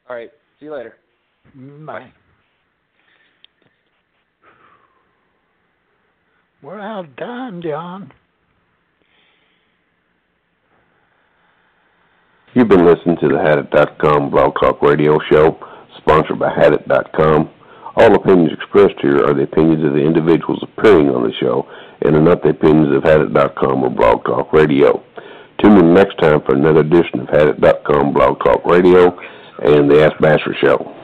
All 0.09 0.15
right. 0.15 0.29
See 0.59 0.65
you 0.65 0.73
later. 0.73 0.95
Bye. 1.85 2.11
We're 6.61 6.79
out 6.79 7.05
of 7.05 7.15
time, 7.15 7.61
John. 7.61 8.11
You've 12.53 12.69
been 12.69 12.85
listening 12.85 13.17
to 13.17 13.27
the 13.27 13.35
Hadit.com 13.35 14.29
Blog 14.31 14.53
Talk 14.59 14.81
Radio 14.81 15.19
Show, 15.29 15.59
sponsored 15.97 16.39
by 16.39 16.53
Hadit.com. 16.53 17.49
All 17.97 18.15
opinions 18.15 18.53
expressed 18.53 18.95
here 19.01 19.17
are 19.25 19.33
the 19.33 19.43
opinions 19.43 19.85
of 19.85 19.93
the 19.93 19.99
individuals 19.99 20.63
appearing 20.63 21.09
on 21.09 21.23
the 21.23 21.33
show 21.39 21.67
and 22.01 22.15
are 22.15 22.21
not 22.21 22.43
the 22.43 22.49
opinions 22.49 22.95
of 22.95 23.03
Hadit.com 23.03 23.83
or 23.83 23.89
Blog 23.89 24.23
Talk 24.23 24.53
Radio. 24.53 25.03
Tune 25.61 25.77
in 25.77 25.93
next 25.93 26.17
time 26.19 26.41
for 26.41 26.55
another 26.55 26.79
edition 26.79 27.19
of 27.19 27.27
Hadit.com 27.27 28.13
Blog 28.13 28.39
Talk 28.39 28.65
Radio 28.65 29.17
and 29.59 29.91
the 29.91 30.05
Ask 30.05 30.17
Basher 30.21 30.55
Show. 30.61 30.94